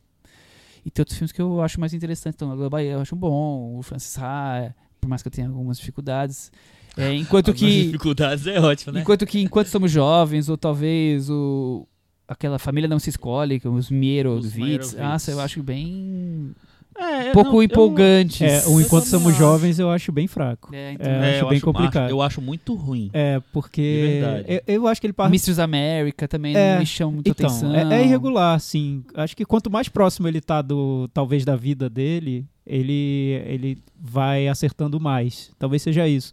e 0.85 0.91
tem 0.91 1.03
outros 1.03 1.17
filmes 1.17 1.33
que 1.33 1.41
eu 1.41 1.61
acho 1.63 1.81
mais 1.81 1.95
interessantes. 1.95 2.37
Então, 2.37 2.55
Global 2.57 2.81
eu 2.81 3.01
acho 3.01 3.17
bom, 3.17 3.77
o 3.79 3.83
Francis 3.83 4.17
Ha, 4.19 4.75
por 5.01 5.09
mais 5.09 5.23
que 5.23 5.29
eu 5.29 5.33
tenha 5.33 5.49
algumas 5.49 5.79
dificuldades. 5.79 6.51
É, 6.97 7.13
enquanto 7.13 7.49
Algumas 7.49 7.71
que 7.71 7.85
dificuldades 7.87 8.47
é 8.47 8.61
ótimo, 8.61 8.93
né? 8.93 9.01
enquanto 9.01 9.27
que 9.27 9.41
enquanto 9.41 9.67
somos 9.67 9.91
jovens 9.91 10.49
ou 10.49 10.57
talvez 10.57 11.29
o 11.29 11.87
aquela 12.29 12.59
família 12.59 12.89
não 12.89 12.99
se 12.99 13.11
escolhe, 13.11 13.59
que 13.61 13.67
os 13.69 13.91
Mierovits, 13.91 14.53
Os 14.53 14.55
Meyerowitz. 14.57 14.95
nossa, 14.95 15.31
eu 15.33 15.41
acho 15.41 15.63
bem 15.63 16.55
É, 16.97 17.33
pouco 17.33 17.51
não, 17.51 17.57
eu- 17.57 17.63
empolgantes. 17.65 18.41
É, 18.43 18.69
o 18.69 18.75
Eu 18.79 18.81
Enquanto 18.81 19.05
Somos 19.05 19.31
acho. 19.31 19.39
Jovens 19.39 19.79
eu 19.79 19.91
acho 19.91 20.13
bem 20.13 20.27
fraco. 20.27 20.71
É, 20.75 20.93
então. 20.93 21.11
É, 21.11 21.15
É, 21.15 21.31
acho 21.35 21.45
eu 21.45 21.49
bem 21.49 21.57
acho, 21.57 21.65
complicado. 21.67 22.11
eu 22.11 22.23
acho 22.23 22.41
muito 22.41 22.75
ruim. 22.75 23.11
É, 23.13 23.41
porque. 23.53 23.83
De 23.83 24.09
verdade. 24.21 24.45
Eu, 24.49 24.75
eu 24.75 24.87
acho 24.87 25.01
que 25.01 25.07
ele 25.07 25.13
parte. 25.13 25.31
Mistress 25.33 25.59
America 25.59 26.29
também 26.29 26.55
É, 26.57 26.73
não 26.75 26.81
me 26.81 26.87
chama 26.87 27.13
muita 27.13 27.31
Então, 27.31 27.47
atenção. 27.47 27.75
é, 27.75 28.01
é 28.01 28.05
irregular, 28.05 28.59
sim. 28.61 29.03
Acho 29.15 29.37
que 29.37 29.45
quanto 29.45 29.71
mais 29.71 29.89
próximo 29.89 30.29
ele 30.29 30.41
tá 30.41 30.63
do, 30.63 31.09
talvez, 31.13 31.45
da 31.45 31.57
vida 31.57 31.91
dele, 31.91 32.47
ele, 32.67 33.43
ele 33.47 33.79
vai 34.01 34.47
acertando 34.49 35.01
mais. 35.01 35.51
Talvez 35.59 35.83
seja 35.83 36.07
isso. 36.07 36.33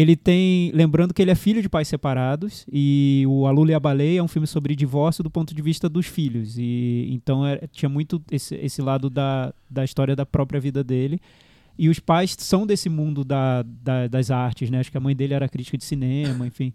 Ele 0.00 0.14
tem. 0.14 0.70
Lembrando 0.72 1.12
que 1.12 1.20
ele 1.20 1.30
é 1.32 1.34
filho 1.34 1.60
de 1.60 1.68
pais 1.68 1.88
separados, 1.88 2.64
e 2.72 3.24
o 3.26 3.46
A 3.46 3.50
Lula 3.50 3.72
e 3.72 3.74
a 3.74 3.80
Baleia 3.80 4.20
é 4.20 4.22
um 4.22 4.28
filme 4.28 4.46
sobre 4.46 4.76
divórcio 4.76 5.24
do 5.24 5.30
ponto 5.30 5.52
de 5.52 5.60
vista 5.60 5.88
dos 5.88 6.06
filhos. 6.06 6.56
E 6.56 7.08
então 7.10 7.44
é- 7.44 7.66
tinha 7.72 7.88
muito 7.88 8.22
esse, 8.30 8.54
esse 8.54 8.80
lado 8.80 9.10
da, 9.10 9.52
da 9.68 9.84
história 9.84 10.14
da 10.14 10.24
própria 10.24 10.60
vida 10.60 10.84
dele. 10.84 11.18
E 11.76 11.88
os 11.88 11.98
pais 11.98 12.36
são 12.38 12.64
desse 12.66 12.88
mundo 12.88 13.24
da, 13.24 13.62
da- 13.64 14.06
das 14.06 14.30
artes, 14.30 14.70
né? 14.70 14.78
Acho 14.78 14.90
que 14.92 14.96
a 14.96 15.00
mãe 15.00 15.16
dele 15.16 15.34
era 15.34 15.48
crítica 15.48 15.76
de 15.76 15.84
cinema, 15.84 16.46
enfim. 16.46 16.72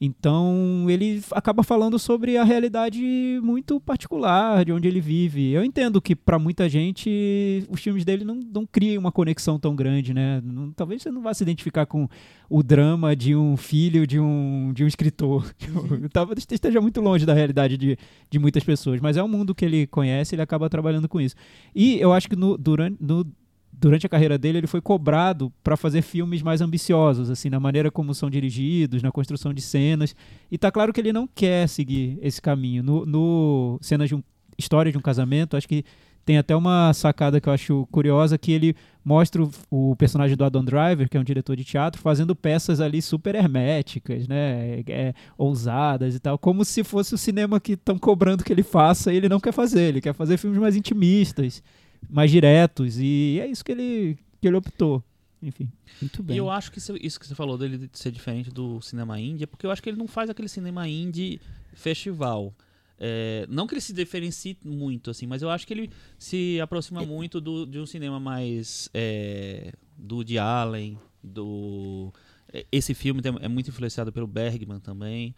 Então 0.00 0.86
ele 0.88 1.20
acaba 1.32 1.62
falando 1.64 1.98
sobre 1.98 2.36
a 2.36 2.44
realidade 2.44 3.02
muito 3.42 3.80
particular 3.80 4.64
de 4.64 4.72
onde 4.72 4.86
ele 4.86 5.00
vive. 5.00 5.50
Eu 5.50 5.64
entendo 5.64 6.00
que 6.00 6.14
para 6.14 6.38
muita 6.38 6.68
gente 6.68 7.64
os 7.68 7.80
filmes 7.80 8.04
dele 8.04 8.24
não, 8.24 8.36
não 8.36 8.64
criam 8.64 9.00
uma 9.00 9.10
conexão 9.10 9.58
tão 9.58 9.74
grande, 9.74 10.14
né? 10.14 10.40
Não- 10.44 10.70
talvez 10.70 11.02
você 11.02 11.10
não 11.10 11.20
vá 11.20 11.34
se 11.34 11.42
identificar 11.42 11.84
com 11.86 12.08
o 12.48 12.62
drama 12.62 13.16
de 13.16 13.34
um 13.34 13.56
filho 13.56 14.06
de 14.06 14.20
um, 14.20 14.72
de 14.72 14.84
um 14.84 14.86
escritor. 14.86 15.52
Talvez 16.12 16.46
esteja 16.50 16.80
muito 16.80 17.00
longe 17.00 17.26
da 17.26 17.34
realidade 17.34 17.76
de, 17.76 17.98
de 18.30 18.38
muitas 18.38 18.62
pessoas, 18.62 19.00
mas 19.00 19.16
é 19.16 19.22
um 19.22 19.28
mundo 19.28 19.54
que 19.54 19.64
ele 19.64 19.86
conhece, 19.86 20.34
ele 20.34 20.42
acaba 20.42 20.70
trabalhando 20.70 21.08
com 21.08 21.20
isso. 21.20 21.34
E 21.74 21.98
eu 22.00 22.12
acho 22.12 22.28
que 22.28 22.36
no, 22.36 22.56
durante, 22.56 22.96
no, 23.00 23.26
durante 23.72 24.06
a 24.06 24.08
carreira 24.08 24.36
dele, 24.36 24.58
ele 24.58 24.66
foi 24.66 24.80
cobrado 24.80 25.52
para 25.62 25.76
fazer 25.76 26.02
filmes 26.02 26.42
mais 26.42 26.60
ambiciosos, 26.60 27.30
assim, 27.30 27.48
na 27.48 27.60
maneira 27.60 27.90
como 27.90 28.14
são 28.14 28.28
dirigidos, 28.28 29.02
na 29.02 29.12
construção 29.12 29.54
de 29.54 29.60
cenas. 29.60 30.14
E 30.50 30.58
tá 30.58 30.70
claro 30.70 30.92
que 30.92 31.00
ele 31.00 31.12
não 31.12 31.26
quer 31.26 31.68
seguir 31.68 32.18
esse 32.20 32.42
caminho. 32.42 32.82
No, 32.82 33.06
no 33.06 33.78
Cenas 33.80 34.08
de 34.08 34.14
um 34.14 34.22
História 34.58 34.90
de 34.90 34.98
um 34.98 35.00
Casamento, 35.00 35.56
acho 35.56 35.68
que 35.68 35.84
tem 36.28 36.36
até 36.36 36.54
uma 36.54 36.92
sacada 36.92 37.40
que 37.40 37.48
eu 37.48 37.52
acho 37.54 37.88
curiosa 37.90 38.36
que 38.36 38.52
ele 38.52 38.76
mostra 39.02 39.42
o, 39.42 39.50
o 39.70 39.96
personagem 39.96 40.36
do 40.36 40.44
Adam 40.44 40.62
Driver, 40.62 41.08
que 41.08 41.16
é 41.16 41.20
um 41.20 41.24
diretor 41.24 41.56
de 41.56 41.64
teatro, 41.64 42.02
fazendo 42.02 42.36
peças 42.36 42.82
ali 42.82 43.00
super 43.00 43.34
herméticas, 43.34 44.28
né, 44.28 44.82
é, 44.88 45.14
ousadas 45.38 46.14
e 46.14 46.20
tal, 46.20 46.36
como 46.36 46.66
se 46.66 46.84
fosse 46.84 47.14
o 47.14 47.18
cinema 47.18 47.58
que 47.58 47.72
estão 47.72 47.96
cobrando 47.98 48.44
que 48.44 48.52
ele 48.52 48.62
faça 48.62 49.10
e 49.10 49.16
ele 49.16 49.26
não 49.26 49.40
quer 49.40 49.52
fazer, 49.52 49.84
ele 49.84 50.00
quer 50.02 50.12
fazer 50.12 50.36
filmes 50.36 50.58
mais 50.58 50.76
intimistas, 50.76 51.62
mais 52.08 52.30
diretos 52.30 52.98
e 52.98 53.38
é 53.40 53.46
isso 53.46 53.64
que 53.64 53.72
ele 53.72 54.18
que 54.40 54.46
ele 54.46 54.56
optou, 54.56 55.02
enfim. 55.42 55.68
Muito 56.00 56.20
E 56.20 56.24
bem. 56.24 56.36
eu 56.36 56.50
acho 56.50 56.70
que 56.70 56.78
isso, 56.78 56.94
que 57.18 57.26
você 57.26 57.34
falou 57.34 57.58
dele 57.58 57.78
de 57.78 57.98
ser 57.98 58.10
diferente 58.12 58.50
do 58.50 58.80
cinema 58.80 59.18
indie 59.20 59.44
é 59.44 59.46
porque 59.46 59.66
eu 59.66 59.70
acho 59.70 59.82
que 59.82 59.88
ele 59.90 59.96
não 59.98 60.06
faz 60.06 60.30
aquele 60.30 60.48
cinema 60.48 60.88
indie 60.88 61.40
festival. 61.74 62.54
É, 63.00 63.46
não 63.48 63.66
que 63.66 63.74
ele 63.74 63.80
se 63.80 63.92
diferencie 63.92 64.56
muito, 64.64 65.10
assim, 65.10 65.26
mas 65.26 65.40
eu 65.42 65.50
acho 65.50 65.66
que 65.66 65.72
ele 65.72 65.90
se 66.18 66.60
aproxima 66.60 67.04
muito 67.04 67.40
do, 67.40 67.64
de 67.64 67.78
um 67.78 67.86
cinema 67.86 68.18
mais 68.18 68.88
é, 68.92 69.72
do 69.96 70.16
Woody 70.16 70.36
Allen, 70.38 70.98
do... 71.22 72.12
é, 72.52 72.66
Esse 72.72 72.94
filme 72.94 73.20
é 73.40 73.46
muito 73.48 73.70
influenciado 73.70 74.12
pelo 74.12 74.26
Bergman 74.26 74.80
também. 74.80 75.32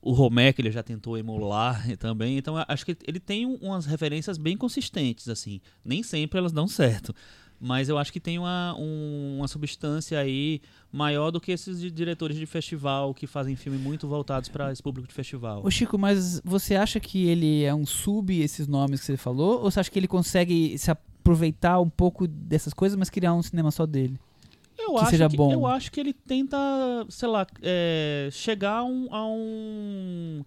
O 0.00 0.30
que 0.30 0.62
ele 0.62 0.70
já 0.70 0.82
tentou 0.82 1.18
emular 1.18 1.84
também. 1.98 2.38
Então, 2.38 2.54
acho 2.68 2.84
que 2.86 2.96
ele 3.06 3.18
tem 3.20 3.44
um- 3.46 3.56
umas 3.56 3.84
referências 3.86 4.38
bem 4.38 4.56
consistentes, 4.56 5.28
assim. 5.28 5.60
Nem 5.84 6.02
sempre 6.02 6.38
elas 6.38 6.52
dão 6.52 6.66
certo. 6.68 7.14
Mas 7.60 7.88
eu 7.88 7.98
acho 7.98 8.12
que 8.12 8.20
tem 8.20 8.38
uma, 8.38 8.74
um- 8.78 9.38
uma 9.38 9.48
substância 9.48 10.16
aí 10.18 10.60
maior 10.92 11.32
do 11.32 11.40
que 11.40 11.50
esses 11.50 11.80
diretores 11.92 12.36
de 12.36 12.46
festival 12.46 13.12
que 13.12 13.26
fazem 13.26 13.56
filmes 13.56 13.80
muito 13.80 14.06
voltados 14.06 14.48
para 14.48 14.70
esse 14.70 14.80
público 14.82 15.08
de 15.08 15.14
festival. 15.14 15.62
Ô 15.64 15.70
Chico, 15.70 15.98
mas 15.98 16.40
você 16.44 16.76
acha 16.76 17.00
que 17.00 17.26
ele 17.26 17.64
é 17.64 17.74
um 17.74 17.84
sub 17.84 18.32
esses 18.40 18.68
nomes 18.68 19.00
que 19.00 19.06
você 19.06 19.16
falou? 19.16 19.60
Ou 19.62 19.70
você 19.70 19.80
acha 19.80 19.90
que 19.90 19.98
ele 19.98 20.06
consegue 20.06 20.78
se 20.78 20.88
aproveitar 20.90 21.80
um 21.80 21.90
pouco 21.90 22.28
dessas 22.28 22.72
coisas, 22.72 22.96
mas 22.96 23.10
criar 23.10 23.34
um 23.34 23.42
cinema 23.42 23.72
só 23.72 23.84
dele? 23.84 24.18
Eu 24.88 24.94
que 24.94 25.00
acho 25.00 25.10
seja 25.10 25.28
que, 25.28 25.36
bom. 25.36 25.52
Eu 25.52 25.66
acho 25.66 25.92
que 25.92 26.00
ele 26.00 26.12
tenta, 26.12 26.56
sei 27.08 27.28
lá, 27.28 27.46
é, 27.62 28.28
chegar 28.32 28.78
a 28.78 28.84
um, 28.84 29.08
a 29.10 29.26
um 29.26 30.44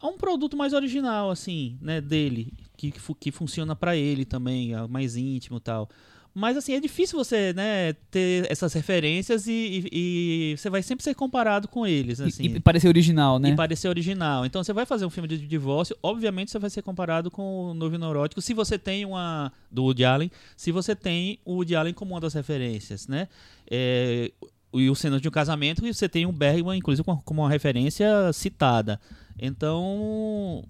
a 0.00 0.08
um 0.08 0.16
produto 0.16 0.56
mais 0.56 0.72
original, 0.72 1.30
assim, 1.30 1.76
né, 1.80 2.00
dele, 2.00 2.54
que, 2.76 2.90
que, 2.90 3.00
que 3.14 3.30
funciona 3.30 3.76
pra 3.76 3.94
ele 3.94 4.24
também, 4.24 4.74
é 4.74 4.86
mais 4.86 5.14
íntimo 5.14 5.58
e 5.58 5.60
tal. 5.60 5.90
Mas 6.32 6.56
assim, 6.56 6.74
é 6.74 6.80
difícil 6.80 7.18
você, 7.18 7.52
né, 7.52 7.92
ter 8.10 8.46
essas 8.50 8.72
referências 8.72 9.46
e, 9.48 9.52
e- 9.92 10.52
e 10.52 10.56
você 10.56 10.70
vai 10.70 10.80
sempre 10.82 11.02
ser 11.02 11.14
comparado 11.14 11.66
com 11.66 11.84
eles, 11.86 12.20
E- 12.20 12.22
assim. 12.22 12.42
e, 12.44 12.60
parecer 12.60 12.86
original, 12.88 13.38
né? 13.38 13.50
E 13.50 13.56
parecer 13.56 13.88
original. 13.88 14.46
Então 14.46 14.62
você 14.62 14.72
vai 14.72 14.86
fazer 14.86 15.04
um 15.04 15.10
filme 15.10 15.28
de 15.28 15.38
divórcio, 15.38 15.96
obviamente 16.02 16.50
você 16.52 16.58
vai 16.58 16.70
ser 16.70 16.82
comparado 16.82 17.30
com 17.30 17.70
o 17.70 17.74
Novo 17.74 17.98
Neurótico, 17.98 18.40
se 18.40 18.54
você 18.54 18.78
tem 18.78 19.04
uma. 19.04 19.52
do 19.70 19.82
Woody 19.84 20.04
Allen, 20.04 20.30
se 20.56 20.70
você 20.70 20.94
tem 20.94 21.38
o 21.44 21.54
Woody 21.54 21.74
Allen 21.74 21.94
como 21.94 22.14
uma 22.14 22.20
das 22.20 22.34
referências, 22.34 23.08
né? 23.08 23.26
É, 23.70 24.30
e 24.72 24.88
o 24.88 24.94
Cenas 24.94 25.20
de 25.20 25.26
um 25.26 25.32
Casamento, 25.32 25.84
e 25.84 25.92
você 25.92 26.08
tem 26.08 26.26
o 26.26 26.32
Bergman, 26.32 26.78
inclusive, 26.78 27.04
como 27.24 27.42
uma 27.42 27.50
referência 27.50 28.32
citada. 28.32 29.00
Então. 29.36 30.64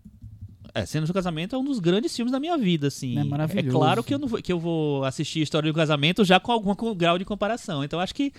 É, 0.75 0.87
Cenas 0.87 1.07
de 1.09 1.12
um 1.12 1.15
Casamento 1.15 1.57
é 1.57 1.59
um 1.59 1.65
dos 1.65 1.79
grandes 1.79 2.15
filmes 2.15 2.31
da 2.33 2.39
minha 2.41 2.57
vida, 2.57 2.87
assim. 2.89 3.19
É 3.19 3.25
maravilhoso. 3.25 3.77
claro 3.77 4.03
que 4.05 4.15
eu, 4.15 4.19
não 4.19 4.29
vou, 4.29 4.41
que 4.43 4.53
eu 4.53 4.59
vou 4.59 5.05
assistir 5.05 5.41
História 5.43 5.71
do 5.73 5.77
Casamento 5.77 6.25
já 6.25 6.39
com 6.39 6.53
algum 6.53 6.75
com 6.75 6.95
grau 6.95 7.19
de 7.19 7.25
comparação. 7.25 7.83
Então 7.85 7.99
acho 8.00 8.15
que 8.15 8.33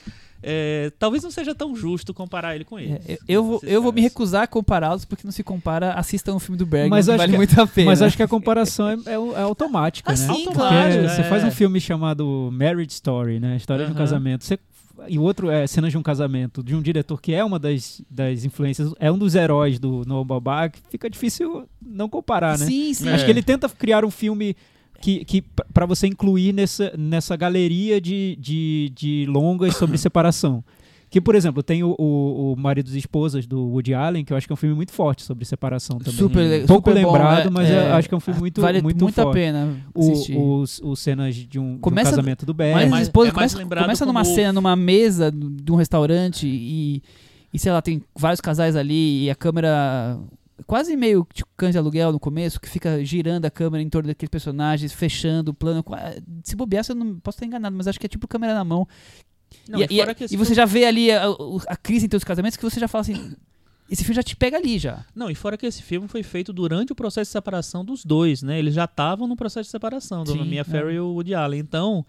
é, 0.43 0.91
talvez 0.97 1.23
não 1.23 1.29
seja 1.29 1.53
tão 1.53 1.75
justo 1.75 2.13
comparar 2.13 2.55
ele 2.55 2.65
com 2.65 2.79
É, 2.79 2.83
ele. 2.83 2.99
eu- 3.07 3.17
eu 3.27 3.43
vou, 3.43 3.59
eu 3.63 3.81
vou 3.81 3.91
me 3.93 4.01
recusar 4.01 4.43
a 4.43 4.47
compará-los 4.47 5.05
porque 5.05 5.25
não 5.25 5.31
se 5.31 5.43
compara. 5.43 5.93
Assistam 5.93 6.33
o 6.35 6.39
filme 6.39 6.57
do 6.57 6.65
Bergman, 6.65 6.89
Mas 6.89 7.07
vale 7.07 7.31
que- 7.31 7.37
muito 7.37 7.59
a 7.61 7.67
pena. 7.67 7.91
Mas 7.91 8.01
acho 8.01 8.15
que 8.17 8.23
a 8.23 8.27
comparação 8.27 8.87
é, 8.89 8.95
é, 9.05 9.11
é 9.13 9.41
automática, 9.41 10.11
Ah, 10.11 10.15
né? 10.15 10.33
sim, 10.33 10.45
claro, 10.51 10.93
Você 11.09 11.21
é. 11.21 11.23
faz 11.25 11.43
um 11.43 11.51
filme 11.51 11.79
chamado 11.79 12.49
Marriage 12.51 12.91
Story, 12.93 13.39
né? 13.39 13.55
História 13.57 13.85
de 13.85 13.91
um 13.91 13.95
casamento. 13.95 14.43
Você- 14.43 14.57
e 15.07 15.17
o 15.17 15.21
outro 15.21 15.49
é 15.49 15.65
Cenas 15.67 15.91
de 15.91 15.97
um 15.97 16.03
Casamento, 16.03 16.63
de 16.63 16.75
um 16.75 16.81
diretor 16.81 17.21
que 17.21 17.33
é 17.33 17.43
uma 17.43 17.57
das, 17.59 18.01
das 18.09 18.43
influências, 18.45 18.93
é 18.99 19.11
um 19.11 19.17
dos 19.17 19.35
heróis 19.35 19.79
do 19.79 20.03
Noah 20.05 20.23
Baumbach. 20.25 20.77
Fica 20.89 21.09
difícil 21.09 21.67
não 21.81 22.07
comparar, 22.09 22.57
né? 22.57 22.65
Sim, 22.65 22.93
sim. 22.93 23.09
Acho 23.09 23.23
É. 23.23 23.25
que 23.25 23.31
ele 23.31 23.43
tenta 23.43 23.67
criar 23.69 24.03
um 24.05 24.11
filme 24.11 24.55
que, 25.01 25.25
que 25.25 25.41
para 25.73 25.85
você 25.85 26.07
incluir 26.07 26.53
nessa, 26.53 26.93
nessa 26.97 27.35
galeria 27.35 27.99
de, 27.99 28.37
de, 28.39 28.91
de 28.95 29.25
longas 29.27 29.75
sobre 29.75 29.97
separação. 29.99 30.63
Que, 31.11 31.19
por 31.19 31.35
exemplo, 31.35 31.61
tem 31.61 31.83
o, 31.83 31.93
o, 31.99 32.53
o 32.53 32.55
Maridos 32.55 32.95
e 32.95 32.97
Esposas 32.97 33.45
do 33.45 33.61
Woody 33.67 33.93
Allen, 33.93 34.23
que 34.23 34.31
eu 34.31 34.37
acho 34.37 34.47
que 34.47 34.53
é 34.53 34.55
um 34.55 34.57
filme 34.57 34.73
muito 34.73 34.93
forte 34.93 35.23
sobre 35.23 35.43
separação 35.43 35.97
também. 35.97 36.13
Super, 36.17 36.65
Pouco 36.65 36.89
super 36.89 37.03
bom, 37.03 37.11
lembrado, 37.11 37.47
é- 37.47 37.49
mas 37.49 37.69
é, 37.69 37.89
eu 37.89 37.93
acho 37.95 38.07
que 38.07 38.13
é 38.15 38.17
um 38.17 38.21
filme 38.21 38.39
muito, 38.39 38.61
vale 38.61 38.81
muito, 38.81 39.03
muito 39.03 39.19
a 39.19 39.23
forte. 39.23 39.33
pena 39.35 39.75
assistir. 39.93 40.37
O, 40.37 40.61
os, 40.61 40.79
os 40.81 40.99
cenas 41.01 41.35
de 41.35 41.59
um, 41.59 41.73
de 41.73 41.75
um 41.75 41.77
Começa- 41.79 42.11
casamento 42.11 42.45
do 42.45 42.53
Berg. 42.53 42.89
Mas 42.89 43.01
esposas 43.07 43.33
é 43.33 43.35
mais 43.35 43.51
começa, 43.51 43.57
lembrado 43.57 43.83
começa 43.83 44.05
numa 44.05 44.23
como- 44.23 44.35
cena, 44.35 44.53
numa 44.53 44.73
mesa 44.77 45.29
de 45.29 45.69
um 45.69 45.75
restaurante 45.75 46.47
e, 46.47 47.03
e 47.53 47.59
sei 47.59 47.73
lá, 47.73 47.81
tem 47.81 48.01
vários 48.17 48.39
casais 48.39 48.77
ali 48.77 49.25
e 49.25 49.29
a 49.29 49.35
câmera 49.35 50.17
quase 50.65 50.95
meio 50.95 51.27
tipo 51.33 51.49
cães 51.57 51.73
de 51.73 51.77
aluguel 51.77 52.13
no 52.13 52.21
começo, 52.21 52.57
que 52.61 52.69
fica 52.69 53.03
girando 53.03 53.43
a 53.45 53.51
câmera 53.51 53.83
em 53.83 53.89
torno 53.89 54.07
daqueles 54.07 54.29
personagens, 54.29 54.93
fechando 54.93 55.51
o 55.51 55.53
plano. 55.53 55.83
Se 56.41 56.55
bobear, 56.55 56.85
eu 56.87 56.95
não 56.95 57.15
posso 57.19 57.35
estar 57.35 57.45
enganado, 57.45 57.75
mas 57.75 57.85
acho 57.85 57.99
que 57.99 58.05
é 58.05 58.09
tipo 58.09 58.29
câmera 58.29 58.53
na 58.53 58.63
mão. 58.63 58.87
Não, 59.69 59.79
e, 59.79 59.83
e 59.89 59.99
e- 59.99 60.33
e 60.33 60.37
você 60.37 60.53
já 60.53 60.65
vê 60.65 60.85
ali 60.85 61.11
a, 61.11 61.23
a 61.67 61.75
crise 61.77 62.05
entre 62.05 62.17
os 62.17 62.23
casamentos 62.23 62.57
que 62.57 62.63
você 62.63 62.79
já 62.79 62.87
fala 62.87 63.01
assim. 63.01 63.33
Esse 63.89 64.03
filme 64.03 64.15
já 64.15 64.23
te 64.23 64.35
pega 64.37 64.55
ali 64.57 64.79
já. 64.79 65.05
Não, 65.13 65.29
e 65.29 65.35
fora 65.35 65.57
que 65.57 65.65
esse 65.65 65.83
filme 65.83 66.07
foi 66.07 66.23
feito 66.23 66.53
durante 66.53 66.93
o 66.93 66.95
processo 66.95 67.27
de 67.27 67.31
separação 67.33 67.83
dos 67.83 68.05
dois, 68.05 68.41
né? 68.41 68.57
Eles 68.57 68.73
já 68.73 68.85
estavam 68.85 69.27
no 69.27 69.35
processo 69.35 69.65
de 69.67 69.71
separação, 69.71 70.23
do 70.23 70.31
Sim, 70.31 70.45
Mia 70.45 70.61
é. 70.61 70.63
Farrow 70.63 70.91
e 70.91 70.97
o 70.99 71.07
Woody 71.13 71.35
Allen. 71.35 71.59
Então, 71.59 72.05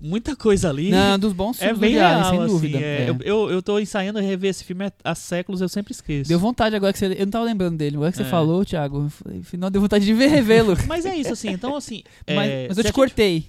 muita 0.00 0.34
coisa 0.34 0.70
ali. 0.70 0.90
Não, 0.90 1.18
dos 1.18 1.34
bons 1.34 1.60
é 1.60 1.66
filmes 1.66 1.78
bem 1.80 1.94
do 1.94 2.00
Alien, 2.00 2.20
real, 2.20 2.30
sem 2.30 2.40
assim, 2.42 2.52
dúvida. 2.52 2.78
é. 2.78 2.82
É. 3.02 3.10
Eu, 3.10 3.18
eu, 3.22 3.50
eu 3.50 3.62
tô 3.62 3.78
ensaiando 3.78 4.18
a 4.18 4.22
rever 4.22 4.48
esse 4.48 4.64
filme 4.64 4.90
há- 5.04 5.14
séculos, 5.14 5.60
eu 5.60 5.68
sempre 5.68 5.92
esqueço. 5.92 6.26
Deu 6.28 6.38
vontade 6.38 6.74
agora 6.74 6.90
que 6.90 6.98
você. 6.98 7.06
Eu 7.12 7.26
não 7.26 7.30
tava 7.30 7.44
lembrando 7.44 7.76
dele. 7.76 7.96
Agora 7.96 8.10
que 8.10 8.16
você 8.16 8.22
É. 8.22 8.26
falou, 8.26 8.64
Thiago. 8.64 9.12
Não, 9.58 9.70
deu 9.70 9.82
vontade 9.82 10.06
de 10.06 10.14
ver 10.14 10.28
revê-lo. 10.28 10.74
Mas 10.88 11.04
é 11.04 11.14
isso, 11.14 11.34
assim, 11.34 11.50
então 11.50 11.76
assim. 11.76 12.02
mas, 12.26 12.50
é, 12.50 12.68
mas 12.68 12.78
eu 12.78 12.82
te 12.82 12.86
a 12.86 12.88
gente- 12.88 12.94
cortei. 12.94 13.46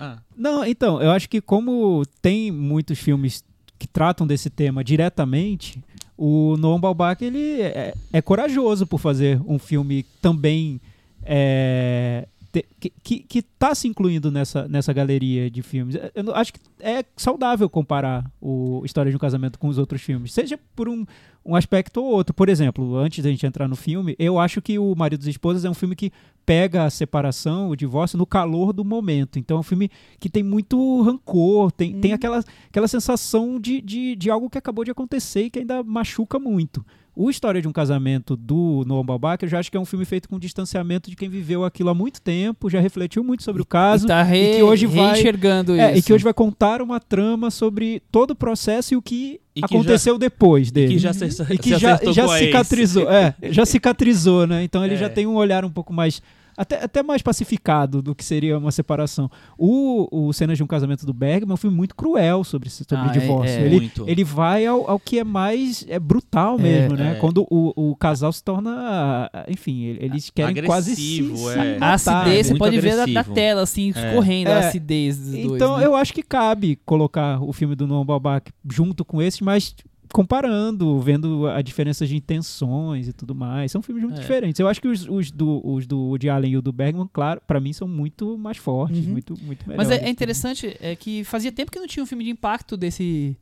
Ah, 0.00 0.18
Não, 0.36 0.64
então, 0.64 1.00
eu 1.00 1.10
acho 1.10 1.28
que 1.28 1.40
como 1.40 2.02
tem 2.22 2.50
muitos 2.50 2.98
filmes 2.98 3.44
que 3.78 3.86
tratam 3.86 4.26
desse 4.26 4.48
tema 4.50 4.82
diretamente, 4.82 5.78
o 6.16 6.56
Noam 6.58 6.80
Baumbach 6.80 7.22
ele 7.24 7.60
é, 7.62 7.94
é 8.12 8.22
corajoso 8.22 8.86
por 8.86 8.98
fazer 8.98 9.40
um 9.46 9.58
filme 9.58 10.04
também 10.20 10.80
é, 11.22 12.26
te- 12.52 12.66
que, 13.02 13.18
que, 13.20 13.42
tá 13.42 13.74
se 13.74 13.86
incluindo 13.88 14.30
nessa, 14.30 14.66
nessa 14.68 14.92
galeria 14.92 15.50
de 15.50 15.62
filmes. 15.62 15.96
Eu 16.14 16.22
não- 16.24 16.34
acho 16.34 16.52
que 16.52 16.60
é 16.80 17.04
saudável 17.16 17.68
comparar 17.68 18.24
o 18.40 18.82
História 18.84 19.10
de 19.10 19.16
um 19.16 19.20
Casamento 19.20 19.58
com 19.58 19.68
os 19.68 19.78
outros 19.78 20.00
filmes, 20.02 20.32
seja 20.32 20.58
por 20.74 20.88
um, 20.88 21.04
um 21.44 21.54
aspecto 21.54 22.00
ou 22.02 22.06
outro. 22.10 22.34
Por 22.34 22.48
exemplo, 22.48 22.96
antes 22.96 23.22
da 23.22 23.30
gente 23.30 23.46
entrar 23.46 23.68
no 23.68 23.76
filme, 23.76 24.16
eu 24.18 24.38
acho 24.38 24.60
que 24.60 24.78
o 24.78 24.94
Maridos 24.96 25.26
e 25.26 25.30
Esposas 25.30 25.64
é 25.64 25.70
um 25.70 25.74
filme 25.74 25.94
que 25.94 26.12
pega 26.44 26.84
a 26.84 26.90
separação, 26.90 27.68
o 27.68 27.76
divórcio, 27.76 28.18
no 28.18 28.26
calor 28.26 28.72
do 28.72 28.84
momento. 28.84 29.38
Então 29.38 29.58
é 29.58 29.60
um 29.60 29.64
filme 29.64 29.90
que 30.18 30.28
tem 30.28 30.42
muito 30.42 31.02
rancor, 31.02 31.70
tem, 31.70 32.00
tem 32.00 32.12
aquela, 32.12 32.42
aquela 32.68 32.88
sensação 32.88 33.60
de, 33.60 33.80
de, 33.80 34.16
de 34.16 34.30
algo 34.30 34.50
que 34.50 34.58
acabou 34.58 34.84
de 34.84 34.90
acontecer 34.90 35.42
e 35.44 35.50
que 35.50 35.60
ainda 35.60 35.82
machuca 35.82 36.38
muito. 36.38 36.84
O 37.22 37.28
História 37.28 37.60
de 37.60 37.68
um 37.68 37.72
Casamento 37.72 38.34
do 38.34 38.82
Noam 38.86 39.04
Baumbach, 39.04 39.42
eu 39.42 39.48
já 39.50 39.58
acho 39.58 39.70
que 39.70 39.76
é 39.76 39.80
um 39.80 39.84
filme 39.84 40.06
feito 40.06 40.26
com 40.26 40.38
distanciamento 40.38 41.10
de 41.10 41.16
quem 41.16 41.28
viveu 41.28 41.66
aquilo 41.66 41.90
há 41.90 41.94
muito 41.94 42.18
tempo, 42.18 42.70
já 42.70 42.80
refletiu 42.80 43.22
muito 43.22 43.42
sobre 43.42 43.60
o 43.60 43.64
caso. 43.66 44.06
e 44.06 44.08
tá 44.08 44.22
re, 44.22 44.52
e 44.52 44.56
que 44.56 44.62
hoje 44.62 44.86
vai- 44.86 45.12
reenxergando 45.12 45.74
É, 45.74 45.90
isso. 45.90 45.98
e 45.98 46.02
que 46.02 46.12
hoje 46.14 46.24
vai 46.24 46.32
contar 46.32 46.80
uma 46.80 46.98
trama 46.98 47.50
sobre 47.50 48.00
todo 48.10 48.30
o 48.30 48.34
processo 48.34 48.94
e 48.94 48.96
o 48.96 49.02
que, 49.02 49.38
E 49.54 49.60
que 49.60 49.64
aconteceu 49.66 50.16
depois 50.16 50.70
dele. 50.70 50.94
que 50.94 50.98
já 50.98 51.12
se, 51.12 51.26
E 51.26 51.58
que 51.58 51.74
se 51.74 51.78
já, 51.78 52.00
já 52.10 52.26
cicatrizou, 52.38 53.10
é, 53.10 53.34
já 53.50 53.66
cicatrizou, 53.66 54.46
né? 54.46 54.64
Então 54.64 54.82
ele 54.82 54.94
É. 54.94 54.96
já 54.96 55.10
tem 55.10 55.26
um 55.26 55.34
olhar 55.34 55.62
um 55.62 55.70
pouco 55.70 55.92
mais 55.92 56.22
até, 56.60 56.84
até 56.84 57.02
mais 57.02 57.22
pacificado 57.22 58.02
do 58.02 58.14
que 58.14 58.24
seria 58.24 58.58
uma 58.58 58.70
separação. 58.70 59.30
O, 59.58 60.08
o 60.28 60.32
Cenas 60.32 60.56
de 60.58 60.62
um 60.62 60.66
Casamento 60.66 61.06
do 61.06 61.12
Bergman 61.12 61.50
é 61.52 61.54
um 61.54 61.56
filme 61.56 61.76
muito 61.76 61.94
cruel 61.94 62.44
sobre, 62.44 62.68
esse- 62.68 62.84
sobre 62.88 63.08
Ah, 63.08 63.12
é- 63.14 63.18
divórcio. 63.18 63.56
é. 63.58 63.66
ele, 63.66 63.76
Muito. 63.76 64.04
ele 64.08 64.24
vai 64.24 64.66
ao, 64.66 64.88
ao 64.90 64.98
que 65.00 65.18
é 65.18 65.24
mais 65.24 65.84
é 65.88 65.98
brutal 65.98 66.58
É, 66.58 66.62
mesmo, 66.62 66.96
né? 66.96 67.12
é. 67.12 67.14
Quando 67.14 67.46
o, 67.50 67.72
o 67.90 67.96
casal 67.96 68.32
se 68.32 68.42
torna, 68.44 69.30
enfim, 69.48 69.84
ele- 69.84 70.04
eles 70.04 70.30
querem 70.30 70.62
quase 70.64 70.94
se, 70.94 71.20
Agressivo, 71.22 71.36
se 71.50 71.58
é. 71.58 71.78
A 71.80 71.94
acidez, 71.94 72.46
você 72.48 72.54
pode 72.56 72.78
ver 72.80 72.90
da, 72.90 72.96
da 72.96 73.02
agressivo. 73.04 73.34
tela, 73.34 73.62
assim, 73.62 73.92
É. 73.94 74.08
escorrendo 74.08 74.50
a 74.50 74.54
É. 74.54 74.66
acidez 74.68 75.16
dos 75.18 75.30
dois. 75.32 75.44
Então 75.46 75.76
né? 75.78 75.86
eu 75.86 75.94
acho 75.96 76.12
que 76.12 76.22
cabe 76.22 76.78
colocar 76.84 77.42
o 77.42 77.52
filme 77.52 77.74
do 77.74 77.86
Noam 77.86 78.04
Baumbach 78.04 78.52
junto 78.70 79.04
com 79.04 79.22
esse, 79.22 79.42
mas 79.42 79.74
comparando, 80.12 80.98
vendo 81.00 81.46
a 81.46 81.62
diferença 81.62 82.06
de 82.06 82.16
intenções 82.16 83.08
e 83.08 83.12
tudo 83.12 83.34
mais. 83.34 83.72
São 83.72 83.82
filmes 83.82 84.02
muito 84.04 84.18
É. 84.18 84.20
diferentes. 84.20 84.58
Eu 84.58 84.68
acho 84.68 84.80
que 84.80 84.88
os, 84.88 85.08
os 85.08 85.30
do, 85.30 85.60
os 85.64 85.86
do 85.86 85.98
Woody 85.98 86.28
Allen 86.28 86.52
e 86.52 86.56
o 86.56 86.62
do 86.62 86.72
Bergman, 86.72 87.08
claro, 87.12 87.40
pra 87.46 87.60
mim 87.60 87.72
são 87.72 87.86
muito 87.88 88.36
mais 88.38 88.56
fortes, 88.56 89.04
Uhum. 89.06 89.12
muito, 89.12 89.34
muito 89.42 89.68
melhores. 89.68 89.88
Mas 89.88 89.98
é, 90.00 90.04
é 90.06 90.10
interessante 90.10 90.76
é 90.80 90.94
que 90.96 91.24
fazia 91.24 91.50
tempo 91.52 91.70
que 91.70 91.78
não 91.78 91.86
tinha 91.86 92.02
um 92.02 92.06
filme 92.06 92.24
de 92.24 92.30
impacto 92.30 92.76
desse, 92.76 93.36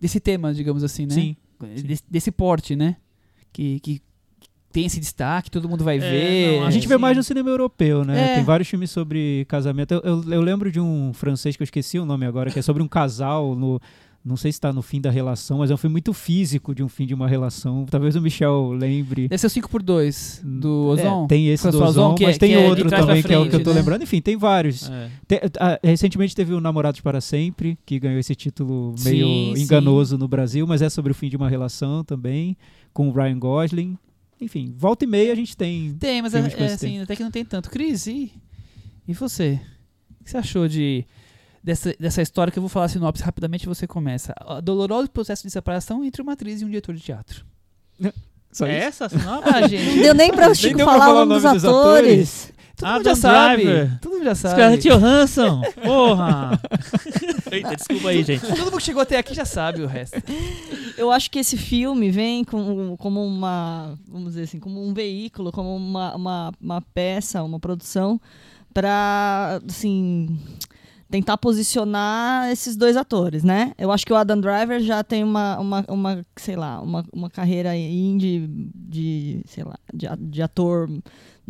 desse 0.00 0.20
tema, 0.20 0.52
digamos 0.54 0.82
assim, 0.84 1.06
né? 1.06 1.14
Sim. 1.14 1.36
Desse, 1.84 2.02
desse 2.08 2.30
porte, 2.30 2.74
né? 2.74 2.96
Que, 3.52 3.80
que 3.80 4.00
tem 4.72 4.86
esse 4.86 5.00
destaque, 5.00 5.50
todo 5.50 5.68
mundo 5.68 5.82
vai 5.84 5.96
É, 5.96 6.00
ver. 6.00 6.60
não, 6.60 6.66
A 6.66 6.70
gente 6.70 6.86
É, 6.86 6.88
vê 6.88 6.96
mais 6.96 7.16
no 7.16 7.22
cinema 7.24 7.50
europeu, 7.50 8.04
né? 8.04 8.32
É. 8.32 8.34
Tem 8.36 8.44
vários 8.44 8.68
filmes 8.68 8.90
sobre 8.90 9.44
casamento. 9.48 9.92
Eu, 9.92 10.00
eu- 10.04 10.32
eu 10.32 10.40
lembro 10.40 10.70
de 10.70 10.78
um 10.80 11.12
francês 11.12 11.56
que 11.56 11.62
eu 11.62 11.64
esqueci 11.64 11.98
o 11.98 12.06
nome 12.06 12.24
agora, 12.24 12.50
que 12.50 12.58
é 12.58 12.62
sobre 12.62 12.82
um 12.82 12.88
casal 12.88 13.54
no. 13.56 13.80
Não 14.22 14.36
sei 14.36 14.52
se 14.52 14.56
está 14.56 14.70
no 14.70 14.82
fim 14.82 15.00
da 15.00 15.10
relação, 15.10 15.58
mas 15.58 15.70
é 15.70 15.74
um 15.74 15.78
filme 15.78 15.92
muito 15.92 16.12
físico 16.12 16.74
de 16.74 16.82
um 16.82 16.88
fim 16.88 17.06
de 17.06 17.14
uma 17.14 17.26
relação. 17.26 17.86
Talvez 17.90 18.14
o 18.16 18.20
Michel 18.20 18.70
lembre. 18.72 19.28
Deve 19.28 19.38
ser 19.38 19.46
o 19.46 19.50
5x2 19.50 20.42
do 20.44 20.88
Ozon. 20.88 21.24
É, 21.24 21.28
tem 21.28 21.48
esse 21.48 21.62
do 21.64 21.70
François 21.72 21.90
Ozon, 21.90 22.06
Ozon, 22.08 22.14
que 22.16 22.24
é- 22.24 22.26
mas 22.26 22.36
tem 22.38 22.52
é 22.52 22.58
outro 22.68 22.86
pra 22.86 22.98
também, 22.98 23.22
que 23.22 23.32
é 23.32 23.38
o 23.38 23.42
que 23.42 23.46
eu 23.46 23.50
frente, 23.52 23.64
tô 23.64 23.70
né? 23.70 23.76
lembrando. 23.80 24.02
Enfim, 24.02 24.20
tem 24.20 24.36
vários. 24.36 24.90
É. 24.90 25.10
Te- 25.26 25.40
ah, 25.58 25.80
recentemente 25.82 26.36
teve 26.36 26.52
o 26.52 26.60
Namorados 26.60 27.00
para 27.00 27.18
Sempre, 27.18 27.78
que 27.86 27.98
ganhou 27.98 28.18
esse 28.20 28.34
título 28.34 28.94
meio 29.02 29.26
Sim, 29.26 29.52
sim. 29.56 29.62
enganoso 29.62 30.18
no 30.18 30.28
Brasil, 30.28 30.66
mas 30.66 30.82
é 30.82 30.90
sobre 30.90 31.12
o 31.12 31.14
fim 31.14 31.30
de 31.30 31.36
uma 31.38 31.48
relação 31.48 32.04
também, 32.04 32.58
com 32.92 33.08
o 33.08 33.12
Ryan 33.12 33.38
Gosling. 33.38 33.96
Enfim, 34.38 34.74
volta 34.76 35.04
e 35.04 35.08
meia 35.08 35.32
a 35.32 35.36
gente 35.36 35.56
tem. 35.56 35.94
Tem, 35.98 36.20
mas 36.20 36.34
é, 36.34 36.40
é 36.40 36.46
esse 36.46 36.62
assim, 36.62 37.00
até 37.00 37.16
que 37.16 37.22
não 37.22 37.30
tem 37.30 37.44
tanto. 37.44 37.70
Cris, 37.70 38.06
e, 38.06 38.30
e 39.08 39.14
você? 39.14 39.58
O 40.20 40.24
que 40.24 40.30
você 40.30 40.36
achou 40.36 40.68
de 40.68 41.06
dessa, 41.62 41.94
dessa 41.98 42.22
história 42.22 42.50
que 42.52 42.58
eu 42.58 42.62
vou 42.62 42.68
falar 42.68 42.86
a 42.86 42.88
sinopse 42.88 43.22
rapidamente 43.22 43.64
e 43.64 43.68
você 43.68 43.86
começa? 43.86 44.34
O 44.46 44.60
doloroso 44.60 45.10
processo 45.10 45.42
de 45.42 45.50
separação 45.50 46.04
entre 46.04 46.22
uma 46.22 46.32
atriz 46.32 46.60
e 46.60 46.64
um 46.64 46.68
diretor 46.68 46.94
de 46.94 47.00
teatro. 47.02 47.44
Só 48.52 48.66
É 48.66 48.78
isso. 48.78 49.04
essa 49.04 49.06
a 49.06 49.08
sinopse? 49.08 49.48
Ah, 49.48 49.60
Não 49.60 49.68
gente. 49.68 50.00
deu 50.02 50.14
nem 50.14 50.32
pra 50.32 50.50
o 50.50 50.54
Chico 50.54 50.76
deu 50.76 50.86
pra 50.86 50.94
falar 50.94 51.06
falar 51.06 51.22
o 51.22 51.26
nome 51.26 51.40
dos 51.40 51.52
dos 51.52 51.64
atores. 51.64 52.52
Todo 52.76 52.92
mundo 52.94 53.04
já 53.04 53.14
sabe. 53.14 53.62
Driver. 53.64 53.98
Todo 54.00 54.12
mundo 54.12 54.24
já 54.24 54.34
sabe. 54.34 54.54
Scarlett 54.54 54.88
Johansson! 54.88 55.62
Porra! 55.84 56.60
Eita, 57.52 57.76
desculpa 57.76 58.08
aí, 58.08 58.22
gente. 58.24 58.40
Todo 58.46 58.58
mundo 58.58 58.76
que 58.78 58.82
chegou 58.82 59.02
até 59.02 59.18
aqui 59.18 59.34
já 59.34 59.44
sabe 59.44 59.82
o 59.82 59.86
resto. 59.86 60.16
Eu 60.96 61.12
acho 61.12 61.30
que 61.30 61.38
esse 61.38 61.58
filme 61.58 62.10
vem 62.10 62.42
com, 62.42 62.96
como 62.96 63.22
uma, 63.24 63.98
vamos 64.08 64.28
dizer 64.30 64.44
assim, 64.44 64.58
como 64.58 64.82
um 64.82 64.94
veículo, 64.94 65.52
como 65.52 65.76
uma, 65.76 66.16
uma, 66.16 66.52
uma 66.58 66.80
peça, 66.80 67.42
uma 67.42 67.60
produção 67.60 68.18
para, 68.72 69.60
assim, 69.68 70.38
tentar 71.10 71.36
posicionar 71.36 72.50
esses 72.50 72.76
dois 72.76 72.96
atores, 72.96 73.42
né? 73.42 73.72
Eu 73.76 73.90
acho 73.90 74.06
que 74.06 74.12
o 74.12 74.16
Adam 74.16 74.40
Driver 74.40 74.80
já 74.80 75.02
tem 75.02 75.24
uma, 75.24 75.58
uma, 75.58 75.84
uma 75.88 76.26
sei 76.36 76.56
lá, 76.56 76.80
uma, 76.80 77.04
uma 77.12 77.28
carreira 77.28 77.76
indie 77.76 78.46
de, 78.74 79.42
sei 79.46 79.64
lá, 79.64 79.76
de, 79.92 80.06
de 80.18 80.40
ator 80.40 80.88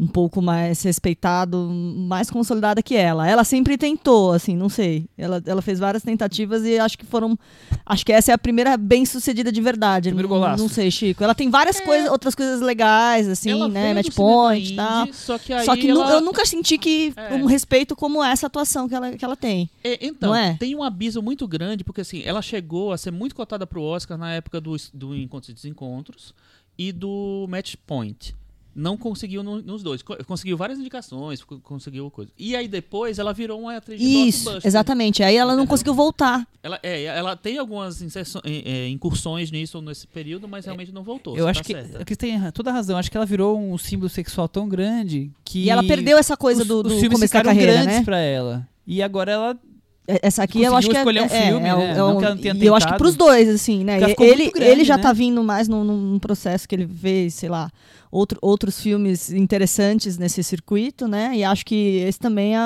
um 0.00 0.06
pouco 0.06 0.40
mais 0.40 0.82
respeitado, 0.82 1.58
mais 1.68 2.30
consolidada 2.30 2.82
que 2.82 2.96
ela. 2.96 3.28
Ela 3.28 3.44
sempre 3.44 3.76
tentou, 3.76 4.32
assim, 4.32 4.56
não 4.56 4.70
sei. 4.70 5.06
Ela, 5.16 5.42
ela 5.44 5.60
fez 5.60 5.78
várias 5.78 6.02
tentativas 6.02 6.64
e 6.64 6.78
acho 6.78 6.96
que 6.96 7.04
foram. 7.04 7.38
Acho 7.84 8.06
que 8.06 8.10
essa 8.12 8.30
é 8.32 8.34
a 8.34 8.38
primeira 8.38 8.78
bem 8.78 9.04
sucedida 9.04 9.52
de 9.52 9.60
verdade. 9.60 10.08
Primeiro 10.08 10.28
não, 10.28 10.36
golaço. 10.36 10.62
não 10.62 10.70
sei, 10.70 10.90
Chico. 10.90 11.22
Ela 11.22 11.34
tem 11.34 11.50
várias 11.50 11.78
coisas, 11.80 12.10
outras 12.10 12.34
coisas 12.34 12.62
legais, 12.62 13.28
assim, 13.28 13.50
Ela 13.50 13.68
né? 13.68 13.92
Match 13.92 14.14
point 14.14 14.72
e 14.72 14.76
tal. 14.76 15.12
Só 15.12 15.36
que 15.38 15.52
aí 15.52 15.66
Só 15.66 15.76
que 15.76 15.90
ela... 15.90 16.12
eu 16.12 16.20
nunca 16.22 16.46
senti 16.46 16.78
que 16.78 17.12
É. 17.14 17.34
um 17.34 17.44
respeito 17.44 17.94
como 17.94 18.24
essa 18.24 18.46
atuação 18.46 18.88
que 18.88 18.94
ela, 18.94 19.12
que 19.12 19.24
ela 19.24 19.36
tem. 19.36 19.68
É, 19.84 19.98
então, 20.06 20.30
Não 20.30 20.36
é? 20.36 20.56
tem 20.58 20.74
um 20.74 20.82
abismo 20.82 21.20
muito 21.20 21.46
grande, 21.46 21.84
porque 21.84 22.00
assim, 22.00 22.22
ela 22.24 22.40
chegou 22.40 22.90
a 22.92 22.96
ser 22.96 23.10
muito 23.10 23.34
cotada 23.34 23.66
pro 23.66 23.82
Oscar 23.82 24.16
na 24.16 24.32
época 24.32 24.62
do, 24.62 24.74
do 24.94 25.14
Encontros 25.14 25.50
e 25.50 25.52
Desencontros 25.52 26.34
e 26.78 26.90
do 26.90 27.46
Match 27.50 27.74
Point. 27.86 28.34
Não 28.74 28.96
conseguiu 28.96 29.42
no- 29.42 29.60
nos 29.60 29.82
dois. 29.82 30.00
Co- 30.02 30.16
Conseguiu 30.24 30.56
várias 30.56 30.78
indicações, 30.78 31.42
co- 31.42 31.58
conseguiu 31.58 32.10
coisa. 32.10 32.30
E 32.38 32.54
aí 32.54 32.68
depois 32.68 33.18
ela 33.18 33.32
virou 33.32 33.60
uma 33.60 33.76
atriz 33.76 33.98
de 34.00 34.06
Isso, 34.06 34.48
exatamente. 34.64 35.22
Aí 35.22 35.36
ela 35.36 35.52
não 35.52 35.60
Entendeu? 35.62 35.70
conseguiu 35.70 35.94
voltar. 35.94 36.46
Ela, 36.62 36.78
é, 36.82 37.04
ela 37.04 37.36
tem 37.36 37.58
algumas 37.58 38.00
é, 38.02 38.22
é, 38.44 38.88
incursões 38.88 39.50
nisso 39.50 39.80
nesse 39.82 40.06
período, 40.06 40.46
mas 40.46 40.64
realmente 40.64 40.92
não 40.92 41.02
voltou. 41.02 41.36
Eu 41.36 41.48
acho 41.48 41.60
tá 41.60 41.64
que 41.64 41.72
certa. 41.72 42.02
a 42.02 42.04
Cris 42.04 42.16
tem 42.16 42.38
toda 42.52 42.70
a 42.70 42.72
razão. 42.72 42.96
Acho 42.96 43.10
que 43.10 43.16
ela 43.16 43.26
virou 43.26 43.58
um 43.58 43.76
símbolo 43.76 44.08
sexual 44.08 44.48
tão 44.48 44.68
grande 44.68 45.30
que. 45.44 45.64
E, 45.64 45.70
ela 45.70 45.82
perdeu 45.82 46.16
essa 46.16 46.36
coisa 46.36 46.62
os, 46.62 46.68
do, 46.68 46.76
os 46.78 46.82
do 46.84 46.88
filmes 46.90 47.12
começo 47.18 47.34
da 47.34 47.42
carreira, 47.42 47.72
grandes 47.72 47.96
né? 47.98 48.04
pra 48.04 48.18
ela. 48.18 48.68
E 48.86 49.02
agora 49.02 49.32
ela. 49.32 49.58
Essa 50.06 50.42
aqui 50.42 50.62
eu 50.62 50.74
acho 50.74 50.88
que 50.88 50.96
é, 50.96 51.04
um 51.04 51.10
é, 51.10 51.28
filme, 51.28 51.68
é, 51.68 51.76
né? 51.76 51.96
é 51.96 52.02
um- 52.02 52.20
eu 52.62 52.74
acho 52.74 52.86
que 52.88 52.96
pros 52.98 53.14
dois, 53.14 53.48
assim, 53.48 53.84
né? 53.84 53.98
Ele, 54.18 54.50
grande, 54.50 54.70
ele 54.70 54.84
já 54.84 54.96
né? 54.96 55.02
tá 55.02 55.12
vindo 55.12 55.42
mais 55.44 55.68
num, 55.68 55.84
num 55.84 56.18
processo 56.18 56.68
que 56.68 56.74
ele 56.74 56.88
fez, 56.88 57.34
sei 57.34 57.48
lá, 57.48 57.70
outro, 58.10 58.38
outros 58.42 58.80
filmes 58.80 59.30
interessantes 59.30 60.18
nesse 60.18 60.42
circuito, 60.42 61.06
né? 61.06 61.32
E 61.34 61.44
acho 61.44 61.64
que 61.64 61.98
esse 61.98 62.18
também 62.18 62.56
é. 62.56 62.60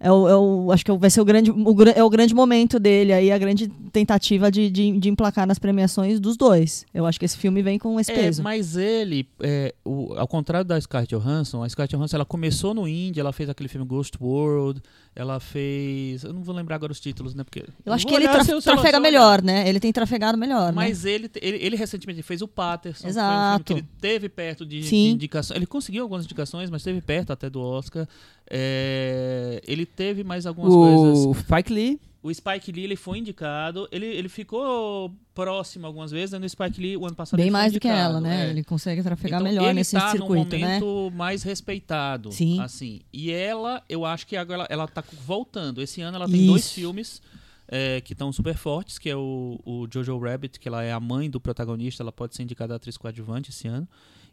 É 0.00 0.12
o, 0.12 0.28
é 0.28 0.36
o- 0.36 0.70
acho 0.70 0.84
que 0.84 0.92
vai 0.92 1.10
ser 1.10 1.20
o 1.20 1.24
grande, 1.24 1.50
o, 1.50 1.74
é 1.94 2.02
o 2.04 2.08
grande 2.08 2.32
momento 2.34 2.78
dele 2.78 3.12
aí, 3.12 3.32
a 3.32 3.38
grande 3.38 3.66
tentativa 3.92 4.50
de, 4.50 4.70
de, 4.70 4.98
de 4.98 5.08
emplacar 5.08 5.46
nas 5.46 5.58
premiações 5.58 6.20
dos 6.20 6.36
dois. 6.36 6.86
Eu 6.94 7.04
acho 7.04 7.18
que 7.18 7.24
esse 7.24 7.36
filme 7.36 7.62
vem 7.62 7.78
com 7.78 7.98
esse 7.98 8.12
É, 8.12 8.14
peso. 8.14 8.42
mas 8.42 8.76
ele, 8.76 9.28
é, 9.40 9.74
o- 9.84 10.12
ao 10.16 10.28
contrário 10.28 10.64
da 10.66 10.80
Scarlett 10.80 11.14
Johansson, 11.14 11.64
a 11.64 11.68
Scarlett 11.68 11.96
Johansson 11.96 12.16
ela 12.16 12.24
começou 12.24 12.72
no 12.74 12.86
indie, 12.86 13.18
ela 13.18 13.32
fez 13.32 13.48
aquele 13.48 13.68
filme 13.68 13.84
Ghost 13.86 14.16
World, 14.20 14.80
ela 15.16 15.40
fez, 15.40 16.22
eu 16.22 16.32
não 16.32 16.42
vou 16.42 16.54
lembrar 16.54 16.76
agora 16.76 16.92
os 16.92 17.00
títulos, 17.00 17.34
né? 17.34 17.42
Porque 17.42 17.64
Eu 17.84 17.92
acho 17.92 18.06
que 18.06 18.14
ele 18.14 18.24
olhar 18.24 18.34
tra- 18.34 18.44
se 18.44 18.52
eu- 18.52 18.60
se 18.60 18.68
eu- 18.70 18.74
trafega 18.74 19.00
melhor, 19.00 19.42
né? 19.42 19.68
Ele 19.68 19.80
tem 19.80 19.92
trafegado 19.92 20.38
melhor, 20.38 20.66
né? 20.68 20.76
Mas 20.76 21.04
ele, 21.04 21.28
ele, 21.42 21.56
ele 21.56 21.76
recentemente 21.76 22.22
fez 22.22 22.40
o 22.40 22.46
Patterson, 22.46 23.02
foi 23.02 23.10
um 23.10 23.14
filme 23.14 23.28
Exato. 23.28 23.64
que 23.64 23.72
ele 23.72 23.84
teve 24.00 24.28
perto 24.28 24.64
de, 24.64 24.80
de 24.80 24.94
indicações. 24.96 25.56
Ele 25.56 25.66
conseguiu 25.66 26.04
algumas 26.04 26.24
indicações, 26.24 26.70
mas 26.70 26.84
teve 26.84 27.00
perto 27.00 27.32
até 27.32 27.50
do 27.50 27.60
Oscar. 27.60 28.06
É, 28.50 29.60
ele 29.66 29.84
teve 29.84 30.24
mais 30.24 30.46
algumas 30.46 30.72
coisas. 30.72 31.26
O 31.26 31.34
Spike 31.34 31.72
Lee. 31.72 32.00
o 32.22 32.32
Spike 32.34 32.72
Lee 32.72 32.84
ele 32.84 32.96
foi 32.96 33.18
indicado, 33.18 33.86
ele, 33.92 34.06
ele 34.06 34.28
ficou 34.28 35.14
próximo 35.34 35.86
algumas 35.86 36.10
vezes, 36.10 36.32
né? 36.32 36.38
no 36.38 36.48
Spike 36.48 36.80
Lee 36.80 36.96
o 36.96 37.06
ano 37.06 37.14
passado 37.14 37.36
Bem 37.36 37.46
ele 37.46 37.52
foi 37.52 37.60
mais 37.60 37.72
do 37.72 37.78
que 37.78 37.86
indicado, 37.88 38.10
ela, 38.10 38.20
né? 38.20 38.46
é. 38.46 38.50
Ele 38.50 38.64
consegue 38.64 39.02
trafegar 39.02 39.40
Então, 39.40 39.52
melhor 39.52 39.66
ele 39.66 39.74
nesse 39.74 39.96
tá 39.96 40.10
circuito, 40.10 40.56
no 40.56 40.62
né? 40.62 40.80
momento 40.80 41.12
mais 41.14 41.42
respeitado, 41.42 42.32
Sim. 42.32 42.60
assim. 42.60 43.00
E 43.12 43.30
ela, 43.30 43.82
eu 43.88 44.04
acho 44.04 44.26
que 44.26 44.36
agora 44.36 44.62
ela, 44.62 44.66
ela 44.70 44.88
tá 44.88 45.04
voltando. 45.24 45.80
Esse 45.82 46.00
ano 46.00 46.16
ela 46.16 46.28
tem 46.28 46.46
dois 46.46 46.64
Isso. 46.64 46.74
filmes 46.74 47.22
é, 47.68 48.00
que 48.00 48.14
estão 48.14 48.32
super 48.32 48.56
fortes, 48.56 48.98
que 48.98 49.10
é 49.10 49.16
o, 49.16 49.60
o 49.64 49.86
Jojo 49.92 50.18
Rabbit, 50.18 50.58
que 50.58 50.66
ela 50.68 50.82
é 50.82 50.90
a 50.90 50.98
mãe 50.98 51.28
do 51.30 51.38
protagonista, 51.38 52.02
ela 52.02 52.10
pode 52.12 52.34
ser 52.34 52.42
indicada 52.42 52.72
a 52.72 52.76
atriz 52.76 52.96
coadjuvante 52.96 53.50
esse 53.50 53.68
ano. 53.68 53.86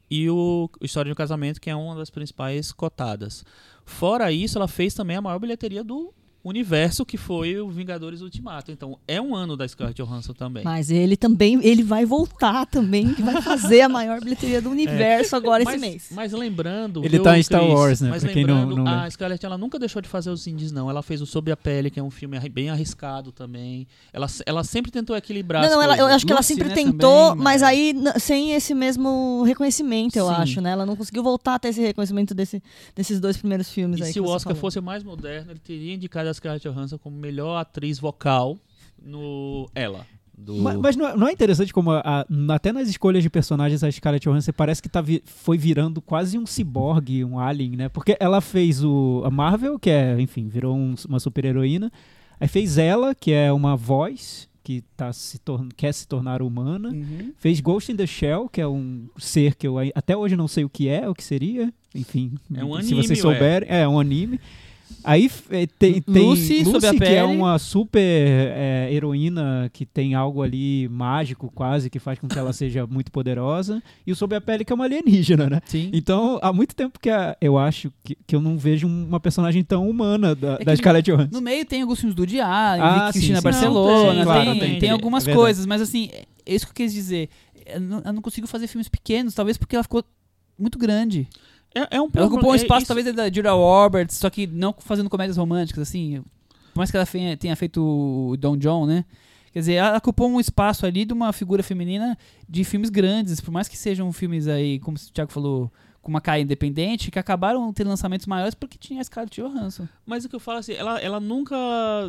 E 0.09 0.29
o 0.29 0.69
História 0.81 1.09
de 1.09 1.13
um 1.13 1.15
Casamento, 1.15 1.59
que 1.59 1.69
é 1.69 1.75
uma 1.75 1.95
das 1.95 2.09
principais 2.09 2.71
cotadas. 2.71 3.43
Fora 3.85 4.31
isso, 4.31 4.57
ela 4.57 4.67
fez 4.67 4.93
também 4.93 5.17
a 5.17 5.21
maior 5.21 5.39
bilheteria 5.39 5.83
do 5.83 6.13
universo, 6.49 7.05
que 7.05 7.17
foi 7.17 7.59
o 7.59 7.69
Vingadores 7.69 8.21
Ultimato. 8.21 8.71
Então, 8.71 8.97
é 9.07 9.19
um 9.19 9.35
ano 9.35 9.57
da 9.57 9.67
Scarlett 9.67 10.01
Johansson 10.01 10.33
também. 10.33 10.63
Mas 10.63 10.91
ele 10.91 11.17
também, 11.17 11.59
ele 11.63 11.83
vai 11.83 12.05
voltar 12.05 12.65
também, 12.67 13.13
que 13.13 13.21
vai 13.23 13.41
fazer 13.41 13.81
a 13.81 13.89
maior 13.89 14.19
bilheteria 14.21 14.61
do 14.61 14.69
universo 14.69 15.35
agora 15.35 15.63
mas, 15.63 15.75
esse 15.75 15.81
mês. 15.81 16.07
Mas 16.11 16.31
lembrando. 16.31 17.03
Ele 17.03 17.19
tá 17.19 17.37
em 17.37 17.43
Star? 17.43 17.65
Wars, 17.65 17.99
né, 18.01 18.09
Mas 18.09 18.23
pra 18.23 18.31
quem 18.31 18.45
não- 18.45 18.59
lembrando, 18.67 18.83
não 18.83 18.91
a. 18.91 19.09
Scarlett 19.09 19.45
ela 19.45 19.57
nunca 19.57 19.79
deixou 19.79 20.01
de 20.01 20.07
fazer 20.07 20.29
os 20.29 20.45
indies, 20.45 20.71
não. 20.71 20.89
Ela 20.89 21.01
fez 21.01 21.21
o 21.21 21.25
Sob 21.25 21.51
a 21.51 21.57
Pele, 21.57 21.89
que 21.89 21.99
é 21.99 22.03
um 22.03 22.11
filme 22.11 22.37
bem 22.49 22.69
arriscado 22.69 23.31
também. 23.31 23.87
Ela, 24.13 24.27
ela 24.45 24.63
sempre 24.63 24.91
tentou 24.91 25.15
equilibrar. 25.15 25.61
Não, 25.63 25.69
as 25.69 25.75
não, 25.75 25.81
ela, 25.81 25.97
eu 25.97 26.05
acho 26.07 26.25
que 26.25 26.31
ela 26.31 26.39
Lucy, 26.39 26.53
sempre 26.53 26.69
né, 26.69 26.75
tentou, 26.75 27.29
também, 27.29 27.43
mas 27.43 27.61
né? 27.61 27.67
aí 27.67 27.95
sem 28.19 28.51
esse 28.53 28.73
mesmo 28.73 29.43
reconhecimento, 29.43 30.15
eu 30.17 30.27
Sim. 30.27 30.33
acho, 30.33 30.61
né? 30.61 30.71
Ela 30.71 30.85
não 30.85 30.95
conseguiu 30.95 31.23
voltar 31.23 31.55
a 31.55 31.59
ter 31.59 31.69
esse 31.69 31.81
reconhecimento 31.81 32.33
desse, 32.35 32.61
desses 32.95 33.19
dois 33.19 33.37
primeiros 33.37 33.69
filmes 33.69 33.99
E 33.99 34.03
aí. 34.03 34.13
se 34.13 34.19
o 34.19 34.25
Oscar 34.25 34.53
falou. 34.53 34.61
fosse 34.61 34.79
mais 34.81 35.03
moderno, 35.03 35.51
ele 35.51 35.59
teria 35.59 35.93
indicado 35.93 36.29
a 36.29 36.34
Scarlett 36.35 36.67
Johansson 36.67 36.97
como 36.97 37.17
melhor 37.17 37.57
atriz 37.57 37.97
vocal 37.99 38.57
no 39.01 39.69
Ela. 39.73 40.05
Do... 40.37 40.57
Mas, 40.57 40.75
mas 40.77 40.95
não, 40.97 41.07
é, 41.07 41.15
não 41.15 41.27
é 41.29 41.31
interessante 41.31 41.71
como 41.73 41.91
a- 41.91 42.01
a- 42.03 42.25
até 42.53 42.73
nas 42.73 42.89
escolhas 42.89 43.23
de 43.23 43.29
personagens 43.29 43.83
a 43.85 43.89
Scarlett 43.91 44.27
Johansson 44.27 44.51
parece 44.51 44.81
que 44.81 44.89
tá 44.89 44.99
vi- 44.99 45.23
foi 45.25 45.57
virando 45.57 46.01
quase 46.01 46.37
um 46.37 46.45
ciborgue, 46.45 47.23
um 47.23 47.39
alien, 47.39 47.77
né? 47.77 47.87
Porque 47.89 48.17
ela 48.19 48.41
fez 48.41 48.83
o 48.83 49.21
a 49.25 49.29
Marvel, 49.31 49.79
que 49.79 49.89
é, 49.89 50.19
enfim, 50.19 50.49
virou 50.49 50.75
um- 50.75 50.93
uma 51.07 51.21
super-heroína. 51.21 51.89
Aí 52.37 52.49
fez 52.49 52.77
ela, 52.77 53.15
que 53.15 53.31
é 53.31 53.49
uma 53.53 53.77
voz 53.77 54.49
que 54.61 54.81
tá 54.97 55.13
se 55.13 55.39
quer 55.77 55.93
se 55.93 56.05
tornar 56.05 56.41
humana. 56.41 56.89
Uhum. 56.89 57.31
Fez 57.37 57.61
Ghost 57.61 57.89
in 57.91 57.95
the 57.95 58.05
Shell, 58.07 58.49
que 58.49 58.59
é 58.59 58.67
um 58.67 59.07
ser 59.17 59.55
que 59.55 59.65
eu 59.65 59.75
até 59.95 60.17
hoje 60.17 60.35
não 60.35 60.49
sei 60.49 60.65
o 60.65 60.69
que 60.69 60.89
é, 60.89 61.07
o 61.07 61.13
que 61.13 61.23
seria. 61.23 61.73
Enfim, 61.93 62.33
É 62.53 62.65
um 62.65 62.73
se 62.73 62.79
anime, 62.93 63.03
vocês 63.07 63.23
ué. 63.23 63.33
souberem, 63.33 63.69
é 63.69 63.87
um 63.87 63.97
anime. 63.97 64.37
Aí 65.03 65.29
eh, 65.51 65.67
tem, 65.79 66.01
tem 66.01 66.27
Lucy, 66.29 66.61
a 66.61 66.79
que 66.91 67.03
é 67.03 67.21
pele. 67.21 67.21
uma 67.37 67.59
super 67.59 67.99
eh, 68.01 68.89
heroína 68.91 69.69
que 69.71 69.85
tem 69.85 70.15
algo 70.15 70.41
ali 70.41 70.87
mágico 70.89 71.51
quase 71.53 71.89
que 71.89 71.99
faz 71.99 72.17
com 72.17 72.27
que 72.27 72.37
ela 72.37 72.51
seja 72.53 72.87
muito 72.87 73.11
poderosa. 73.11 73.81
E 74.05 74.11
o 74.11 74.15
Sob 74.15 74.35
a 74.35 74.41
Pele 74.41 74.65
que 74.65 74.71
é 74.73 74.75
uma 74.75 74.85
alienígena, 74.85 75.47
né? 75.49 75.61
Sim. 75.65 75.89
Então, 75.93 76.39
há 76.41 76.51
muito 76.51 76.75
tempo 76.75 76.99
que 76.99 77.09
a- 77.09 77.37
eu 77.39 77.57
acho 77.57 77.91
que, 78.03 78.17
que 78.25 78.35
eu 78.35 78.41
não 78.41 78.57
vejo 78.57 78.87
uma 78.87 79.19
personagem 79.19 79.63
tão 79.63 79.87
humana 79.89 80.33
da, 80.33 80.57
É 80.59 80.65
da 80.65 80.75
Scarlett 80.75 81.11
Johansson. 81.11 81.29
No 81.33 81.41
meio 81.41 81.65
tem 81.65 81.81
alguns 81.81 81.99
filmes 81.99 82.15
do 82.15 82.23
Allen, 82.41 82.81
Ah, 82.83 83.09
Cristina 83.11 83.35
sim, 83.35 83.41
sim. 83.41 83.43
Barcelona, 83.43 84.13
Não, 84.13 84.15
tem, 84.15 84.23
claro, 84.23 84.51
tem, 84.51 84.59
tem, 84.71 84.79
tem 84.79 84.89
é 84.89 84.91
algumas 84.91 85.23
verdade. 85.23 85.39
coisas, 85.43 85.65
mas 85.67 85.81
assim, 85.81 86.09
é 86.13 86.25
isso 86.55 86.65
que 86.65 86.71
eu 86.71 86.75
quis 86.75 86.93
dizer. 86.93 87.29
Eu 87.65 87.79
não, 87.79 88.01
eu 88.05 88.13
não 88.13 88.21
consigo 88.21 88.47
fazer 88.47 88.67
filmes 88.67 88.87
pequenos, 88.89 89.33
talvez 89.33 89.57
porque 89.57 89.75
ela 89.75 89.83
ficou 89.83 90.03
muito 90.57 90.77
grande. 90.79 91.27
É, 91.75 91.97
é 91.97 92.01
um 92.01 92.09
Ela 92.13 92.27
ocupou 92.27 92.51
um 92.51 92.53
é 92.53 92.57
espaço, 92.57 92.83
isso- 92.83 92.87
talvez, 92.87 93.13
da 93.13 93.31
Julia 93.31 93.51
Roberts, 93.51 94.15
só 94.17 94.29
que 94.29 94.47
não 94.47 94.73
fazendo 94.79 95.09
comédias 95.09 95.37
românticas, 95.37 95.81
assim. 95.87 96.23
Por 96.73 96.79
mais 96.79 96.89
que 96.89 96.97
ela 96.97 97.05
tenha 97.37 97.55
feito 97.55 97.81
o 97.81 98.37
Don 98.37 98.57
John, 98.57 98.85
né? 98.85 99.05
Quer 99.51 99.59
dizer, 99.59 99.73
ela 99.75 99.97
ocupou 99.97 100.29
um 100.29 100.39
espaço 100.39 100.85
ali 100.85 101.05
de 101.05 101.13
uma 101.13 101.31
figura 101.31 101.63
feminina 101.63 102.17
de 102.47 102.63
filmes 102.65 102.89
grandes, 102.89 103.39
por 103.39 103.51
mais 103.51 103.67
que 103.69 103.77
sejam 103.77 104.11
filmes 104.11 104.47
aí, 104.47 104.79
como 104.79 104.97
o 104.97 104.99
Thiago 105.13 105.31
falou, 105.31 105.71
com 106.01 106.09
uma 106.09 106.19
cara 106.19 106.39
independente, 106.39 107.09
que 107.09 107.17
acabaram 107.17 107.71
tendo 107.71 107.87
lançamentos 107.87 108.27
maiores 108.27 108.53
porque 108.53 108.77
tinha 108.77 108.99
a 108.99 109.03
Scarlett 109.03 109.41
Johansson. 109.41 109.87
Mas 110.05 110.25
o 110.25 110.29
que 110.29 110.35
eu 110.35 110.39
falo 110.41 110.59
assim, 110.59 110.73
ela, 110.73 110.99
ela 110.99 111.19
nunca 111.21 111.55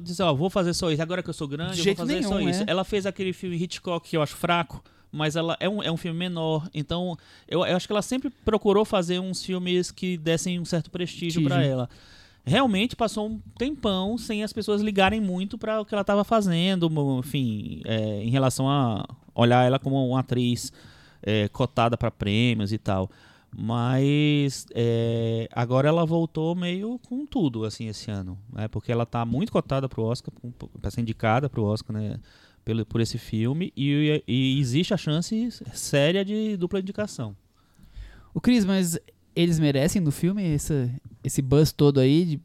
diz, 0.02 0.18
ó, 0.20 0.35
vou 0.35 0.50
fazer 0.50 0.74
só 0.74 0.90
isso, 0.90 1.00
agora 1.00 1.22
que 1.22 1.31
eu 1.31 1.35
sou 1.35 1.46
grande, 1.46 1.81
De 1.81 1.88
eu 1.88 1.94
vou 1.94 2.07
fazer 2.07 2.22
só 2.24 2.35
nenhum, 2.37 2.50
isso. 2.50 2.62
é. 2.62 2.64
Ela 2.66 2.83
fez 2.85 3.07
aquele 3.07 3.33
filme 3.33 3.57
Hitchcock 3.57 4.11
que 4.11 4.16
eu 4.16 4.22
acho 4.22 4.35
fraco, 4.37 4.83
mas 5.16 5.37
ela 5.37 5.57
é 5.59 5.68
um, 5.68 5.83
é 5.83 5.90
um 5.90 5.96
filme 5.96 6.18
menor, 6.18 6.68
então 6.74 7.16
eu, 7.48 7.64
eu 7.64 7.76
acho 7.76 7.87
que 7.87 7.92
ela 7.92 8.02
sempre 8.02 8.31
procurou 8.44 8.85
fazer 8.85 9.18
uns 9.18 9.44
filmes 9.44 9.90
que 9.90 10.16
dessem 10.16 10.61
um 10.61 10.64
certo 10.64 10.90
prestígio 10.90 11.42
pra 11.42 11.62
ela. 11.62 11.88
Realmente 12.44 12.94
passou 12.94 13.29
um 13.29 13.40
tempão 13.59 14.16
sem 14.16 14.44
as 14.44 14.52
pessoas 14.52 14.81
ligarem 14.81 15.20
muito 15.20 15.59
pra 15.59 15.81
o 15.81 15.85
que 15.85 15.92
ela 15.92 16.05
tava 16.05 16.22
fazendo, 16.22 16.88
enfim, 17.18 17.81
é, 17.85 18.22
em 18.22 18.31
relação 18.31 18.68
a 18.68 19.05
olhar 19.35 19.66
ela 19.66 19.81
como 19.81 20.09
uma 20.09 20.20
atriz 20.20 20.72
é, 21.22 21.48
cotada 21.48 21.96
pra 21.96 22.11
prêmios 22.11 22.72
e 22.72 22.79
tal. 22.79 23.11
Mas 23.59 24.66
é, 24.74 25.48
agora 25.50 25.88
ela 25.88 26.05
voltou 26.05 26.55
meio 26.55 27.00
com 27.09 27.24
tudo, 27.24 27.64
assim, 27.64 27.88
esse 27.88 28.11
ano. 28.11 28.38
Né? 28.52 28.68
Porque 28.68 28.92
ela 28.92 29.07
tá 29.07 29.24
muito 29.24 29.50
cotada 29.50 29.88
pro 29.88 30.02
Oscar, 30.02 30.33
para 30.81 30.90
ser 30.90 31.00
indicada 31.00 31.48
pro 31.48 31.64
Oscar, 31.64 31.96
né? 31.96 32.20
Pelo, 32.66 32.85
por 32.85 33.00
esse 33.00 33.16
filme. 33.16 33.72
E, 33.76 34.24
e 34.26 34.59
existe 34.59 34.92
a 34.92 34.96
chance 34.96 35.50
séria 35.72 36.24
de 36.24 36.57
dupla 36.57 36.81
indicação. 36.81 37.37
O 38.35 38.40
Cris, 38.40 38.64
mas 38.64 38.98
eles 39.37 39.61
merecem 39.61 40.02
no 40.02 40.11
filme 40.11 40.42
esse, 40.42 40.90
esse 41.22 41.40
buzz 41.40 41.70
todo 41.70 42.00
aí 42.00 42.24
de, 42.24 42.40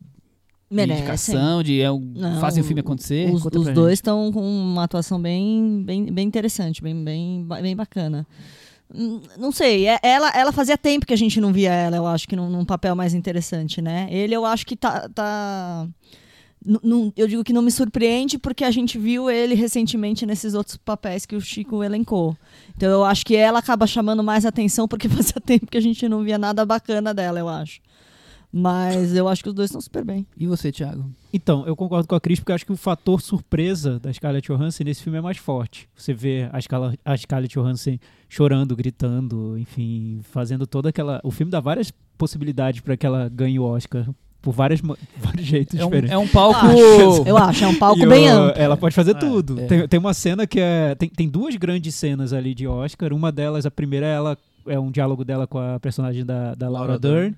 de 0.70 0.84
indicação, 0.94 1.64
de 1.64 1.82
é, 1.82 1.92
um, 1.92 2.00
Não, 2.00 2.40
fazem 2.40 2.62
o 2.62 2.64
filme 2.64 2.82
acontecer? 2.82 3.34
Os, 3.34 3.44
os 3.44 3.74
dois 3.74 3.94
estão 3.94 4.32
com 4.32 4.42
uma 4.44 4.84
atuação 4.84 5.20
bem, 5.20 5.82
bem, 5.84 6.06
bem 6.14 6.28
interessante, 6.28 6.84
bem, 6.84 7.04
bem, 7.04 7.44
bem 7.60 7.76
bacana. 7.76 8.28
Hum, 8.94 9.22
Não 9.40 9.52
sei, 9.52 9.88
é- 9.88 10.00
ela, 10.04 10.30
ela 10.36 10.52
fazia 10.52 10.78
tempo 10.78 11.04
que 11.08 11.14
a 11.14 11.18
gente 11.18 11.42
não 11.42 11.52
via 11.52 11.74
ela, 11.74 11.98
eu 11.98 12.06
acho 12.06 12.28
que 12.28 12.36
num, 12.36 12.48
num 12.48 12.64
papel 12.64 12.96
mais 12.96 13.16
interessante, 13.16 13.82
né? 13.82 14.08
Ele 14.12 14.36
eu 14.36 14.46
acho 14.46 14.68
que 14.68 14.76
tá. 14.76 15.10
tá 15.10 15.88
eu 17.18 17.28
digo 17.28 17.44
que 17.44 17.54
não 17.54 17.62
me 17.62 17.72
surpreende 17.72 18.38
porque 18.38 18.64
a 18.64 18.72
gente 18.72 18.98
viu 19.00 19.30
ele 19.30 19.56
recentemente 19.56 20.26
nesses 20.26 20.54
outros 20.54 20.78
papéis 20.78 21.26
que 21.26 21.36
o 21.36 21.42
Chico 21.42 21.84
elencou. 21.84 22.38
Então 22.78 22.90
eu 22.90 23.04
acho 23.04 23.26
que 23.26 23.36
ela 23.36 23.60
acaba 23.60 23.88
chamando 23.88 24.24
mais 24.24 24.46
atenção 24.46 24.88
porque 24.88 25.08
fazia 25.10 25.42
tempo 25.44 25.66
que 25.68 25.78
a 25.78 25.82
gente 25.82 26.08
não 26.08 26.24
via 26.24 26.38
nada 26.38 26.66
bacana 26.66 27.14
dela, 27.14 27.40
eu 27.40 27.50
acho. 27.50 27.82
Mas 28.54 29.16
eu 29.16 29.30
acho 29.30 29.42
que 29.42 29.48
os 29.48 29.56
dois 29.56 29.70
estão 29.70 29.80
super 29.80 30.04
bem. 30.04 30.28
E 30.38 30.46
você, 30.46 30.74
Thiago? 30.74 31.10
Então, 31.32 31.66
eu 31.66 31.74
concordo 31.74 32.06
com 32.06 32.16
a 32.16 32.20
Cris, 32.20 32.38
porque 32.38 32.52
eu 32.52 32.56
acho 32.56 32.66
que 32.66 32.72
o 32.74 32.76
fator 32.76 33.22
surpresa 33.22 33.98
da 33.98 34.12
Scarlett 34.12 34.46
Johansson 34.52 34.84
nesse 34.84 35.02
filme 35.02 35.18
é 35.18 35.22
mais 35.22 35.38
forte. 35.38 35.88
Você 35.96 36.14
vê 36.14 36.50
a, 36.52 36.60
Scala- 36.60 36.94
a 37.06 37.16
Scarlett 37.16 37.58
Johansson 37.58 37.98
chorando, 38.28 38.76
gritando, 38.76 39.58
enfim, 39.58 40.20
fazendo 40.24 40.68
toda 40.68 40.90
aquela... 40.90 41.22
O 41.24 41.32
filme 41.32 41.50
dá 41.50 41.62
várias 41.62 41.94
possibilidades 42.18 42.82
para 42.82 42.98
que 42.98 43.06
ela 43.06 43.30
ganhe 43.30 43.58
o 43.58 43.64
Oscar, 43.64 44.10
por 44.42 44.52
várias, 44.54 44.82
vários 45.22 45.46
jeitos 45.46 45.80
É 45.80 45.84
um, 45.84 45.88
diferentes. 45.88 46.12
é 46.12 46.18
um 46.18 46.28
palco. 46.28 46.66
Acho, 46.66 47.24
eu 47.28 47.38
acho, 47.38 47.64
é 47.64 47.68
um 47.68 47.76
palco 47.76 48.08
bem 48.08 48.28
amplo. 48.28 48.62
Ela 48.62 48.76
pode 48.78 48.96
fazer 48.96 49.12
É, 49.12 49.20
tudo. 49.20 49.60
é. 49.60 49.66
Tem, 49.66 49.88
tem 49.88 50.00
uma 50.00 50.14
cena 50.14 50.48
que 50.48 50.60
é. 50.60 50.96
Tem, 50.96 51.10
tem 51.10 51.30
duas 51.30 51.56
grandes 51.56 51.94
cenas 51.96 52.34
ali 52.34 52.54
de 52.56 52.68
Oscar. 52.68 53.14
Uma 53.14 53.32
delas, 53.32 53.66
a 53.66 53.72
primeira, 53.72 54.06
é 54.06 54.14
ela 54.16 54.38
é 54.68 54.80
um 54.80 54.92
diálogo 54.92 55.24
dela 55.26 55.48
com 55.48 55.58
a 55.58 55.80
personagem 55.80 56.24
da, 56.26 56.54
da 56.56 56.68
Laura, 56.70 56.88
Laura 56.94 57.00
Dern. 57.00 57.16
Dern. 57.22 57.36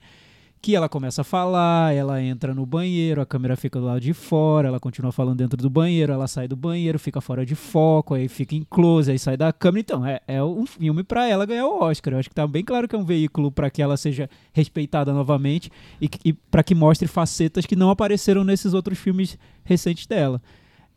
Que 0.64 0.78
ela 0.78 0.88
começa 0.88 1.20
a 1.20 1.24
falar, 1.26 1.94
ela 1.94 2.22
entra 2.22 2.54
no 2.54 2.66
banheiro, 2.66 3.20
a 3.20 3.26
câmera 3.26 3.58
fica 3.58 3.78
do 3.82 3.86
lado 3.86 4.00
de 4.00 4.14
fora, 4.14 4.70
ela 4.70 4.80
continua 4.80 5.12
falando 5.12 5.40
dentro 5.40 5.58
do 5.58 5.70
banheiro, 5.70 6.14
ela 6.14 6.26
sai 6.26 6.48
do 6.48 6.56
banheiro, 6.56 6.98
fica 6.98 7.20
fora 7.20 7.46
de 7.46 7.54
foco, 7.54 8.14
aí 8.14 8.30
fica 8.30 8.56
em 8.56 8.64
close, 8.64 9.12
aí 9.12 9.20
sai 9.20 9.36
da 9.36 9.52
câmera. 9.52 9.82
Então, 9.82 10.06
é, 10.06 10.22
é 10.26 10.42
um 10.42 10.66
filme 10.66 11.04
pra 11.04 11.28
ela 11.28 11.46
ganhar 11.46 11.68
o 11.68 11.84
Oscar. 11.84 12.14
Eu 12.14 12.20
acho 12.20 12.30
que 12.30 12.36
tá 12.36 12.48
bem 12.48 12.64
claro 12.64 12.88
que 12.88 12.96
é 12.96 12.98
um 12.98 13.04
veículo 13.04 13.52
pra 13.52 13.70
que 13.70 13.82
ela 13.82 13.98
seja 13.98 14.30
respeitada 14.54 15.12
novamente 15.12 15.70
e, 16.02 16.10
e 16.24 16.32
para 16.32 16.64
que 16.64 16.74
mostre 16.74 17.10
facetas 17.10 17.66
que 17.66 17.76
não 17.76 17.90
apareceram 17.90 18.46
nesses 18.46 18.74
outros 18.74 18.98
filmes 18.98 19.38
recentes 19.66 20.08
dela. 20.08 20.42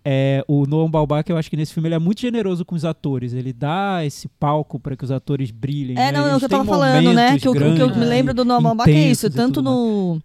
É, 0.08 0.44
o 0.46 0.66
Noam 0.66 0.88
Baumbach, 0.88 1.28
eu 1.28 1.36
acho 1.36 1.50
que 1.50 1.56
nesse 1.56 1.74
filme 1.74 1.88
ele 1.88 1.96
é 1.96 1.98
muito 1.98 2.20
generoso 2.20 2.64
com 2.64 2.76
os 2.76 2.84
atores. 2.84 3.32
Ele 3.32 3.52
dá 3.52 4.04
esse 4.04 4.28
palco 4.28 4.78
para 4.78 4.96
que 4.96 5.02
os 5.02 5.10
atores 5.10 5.50
brilhem. 5.50 5.98
É, 5.98 6.12
né? 6.12 6.12
não, 6.12 6.28
é 6.28 6.36
o 6.36 6.38
que 6.38 6.44
eu 6.44 6.48
tava 6.48 6.64
falando, 6.64 7.12
né? 7.12 7.36
Que 7.36 7.48
o, 7.48 7.52
que 7.52 7.82
eu 7.82 7.88
me 7.88 8.04
lembro 8.04 8.32
do 8.32 8.44
Norman 8.44 8.76
Bach 8.76 8.88
é 8.88 8.92
isso. 8.92 9.28
Tanto 9.28 9.54
tudo 9.54 9.70
mais. 10.12 10.22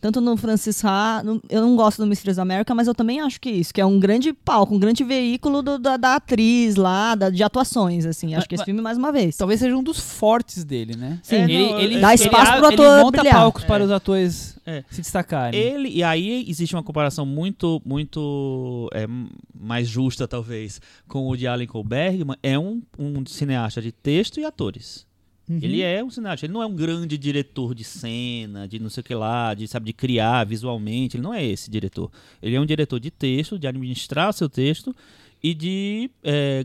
Tanto 0.00 0.20
no 0.20 0.36
Francis 0.36 0.82
Ha, 0.84 1.22
no- 1.22 1.42
eu 1.50 1.60
não 1.60 1.76
gosto 1.76 1.98
do 1.98 2.06
Mistress 2.06 2.38
América, 2.40 2.74
mas 2.74 2.86
eu 2.88 2.94
também 2.94 3.20
acho 3.20 3.38
que 3.40 3.50
isso, 3.50 3.72
que 3.74 3.80
é 3.80 3.84
um 3.86 4.00
grande 4.00 4.32
palco, 4.32 4.74
um 4.74 4.78
grande 4.78 5.04
veículo 5.04 5.62
do- 5.62 5.78
da, 5.78 5.96
da 5.98 6.14
atriz 6.16 6.76
lá, 6.76 7.14
da- 7.14 7.28
de 7.28 7.42
atuações, 7.42 8.06
assim. 8.06 8.34
Acho 8.34 8.48
que 8.48 8.54
esse 8.54 8.64
filme, 8.64 8.80
mais 8.80 8.96
uma 8.96 9.12
vez. 9.12 9.36
Talvez 9.36 9.60
seja 9.60 9.76
um 9.76 9.82
dos 9.82 10.00
fortes 10.00 10.64
dele, 10.64 10.96
né? 10.96 11.18
Sim. 11.22 11.36
ele, 11.42 11.58
não, 11.70 11.78
ele, 11.78 11.94
é- 11.96 12.00
Dá 12.00 12.14
ele 12.14 12.22
espaço 12.22 12.50
abre- 12.52 12.58
pro 12.60 12.66
ator 12.68 12.86
Ele 12.94 13.04
monta 13.04 13.20
brilhar. 13.20 13.34
palcos 13.40 13.64
para 13.64 13.82
É. 13.82 13.86
os 13.86 13.90
atores 13.92 14.56
É. 14.64 14.84
se 14.90 15.00
destacarem. 15.02 15.60
Ele, 15.60 15.88
e 15.90 16.02
aí 16.02 16.46
existe 16.48 16.74
uma 16.74 16.82
comparação 16.82 17.26
muito, 17.26 17.82
muito 17.84 18.88
é, 18.94 19.06
mais 19.54 19.86
justa, 19.86 20.26
talvez, 20.26 20.80
com 21.06 21.28
o 21.28 21.36
de 21.36 21.46
Allen 21.46 21.68
Bergman. 21.84 22.36
É 22.42 22.58
um, 22.58 22.80
um 22.98 23.24
cineasta 23.26 23.82
de 23.82 23.92
texto 23.92 24.40
e 24.40 24.44
atores. 24.44 25.06
Uhum. 25.50 25.58
Ele 25.60 25.82
é 25.82 26.02
um 26.04 26.08
cineasta, 26.08 26.46
ele 26.46 26.52
não 26.52 26.62
é 26.62 26.66
um 26.66 26.76
grande 26.76 27.18
diretor 27.18 27.74
de 27.74 27.82
cena, 27.82 28.68
de 28.68 28.78
não 28.78 28.88
sei 28.88 29.00
o 29.00 29.04
que 29.04 29.14
lá, 29.16 29.52
de 29.52 29.66
sabe 29.66 29.86
de 29.86 29.92
criar 29.92 30.44
visualmente, 30.44 31.16
ele 31.16 31.24
não 31.24 31.34
é 31.34 31.44
esse 31.44 31.68
diretor. 31.68 32.08
Ele 32.40 32.54
é 32.54 32.60
um 32.60 32.64
diretor 32.64 33.00
de 33.00 33.10
texto, 33.10 33.58
de 33.58 33.66
administrar 33.66 34.30
o 34.30 34.32
seu 34.32 34.48
texto 34.48 34.94
e 35.42 35.52
de 35.52 36.08
é, 36.22 36.64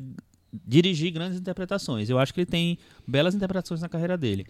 dirigir 0.54 1.12
grandes 1.12 1.40
interpretações. 1.40 2.12
Eu 2.12 2.20
acho 2.20 2.32
que 2.32 2.42
ele 2.42 2.46
tem 2.46 2.78
belas 3.08 3.34
interpretações 3.34 3.82
na 3.82 3.90
carreira 3.90 4.16
dele. 4.16 4.46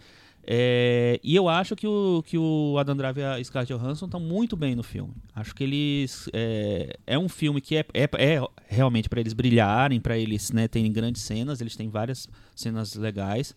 É, 0.46 1.18
e 1.24 1.34
eu 1.34 1.48
acho 1.48 1.74
que 1.74 1.86
o, 1.86 2.22
que 2.24 2.36
o 2.36 2.76
Adam 2.78 2.94
Driver 2.94 3.24
e 3.24 3.40
a 3.40 3.42
Scarlett 3.42 3.72
Johansson 3.72 4.04
estão 4.04 4.20
muito 4.20 4.54
bem 4.54 4.74
no 4.76 4.82
filme. 4.82 5.14
Acho 5.34 5.54
que 5.54 5.64
eles 5.64 6.28
é, 6.34 6.94
é 7.06 7.18
um 7.18 7.28
filme 7.28 7.58
que 7.58 7.74
é, 7.74 7.86
é, 7.94 8.04
é 8.04 8.40
realmente 8.68 9.08
para 9.08 9.18
eles 9.18 9.32
brilharem, 9.32 9.98
para 9.98 10.18
eles 10.18 10.52
né, 10.52 10.68
terem 10.68 10.92
grandes 10.92 11.22
cenas. 11.22 11.62
Eles 11.62 11.74
têm 11.74 11.88
várias 11.88 12.28
cenas 12.54 12.94
legais. 12.94 13.54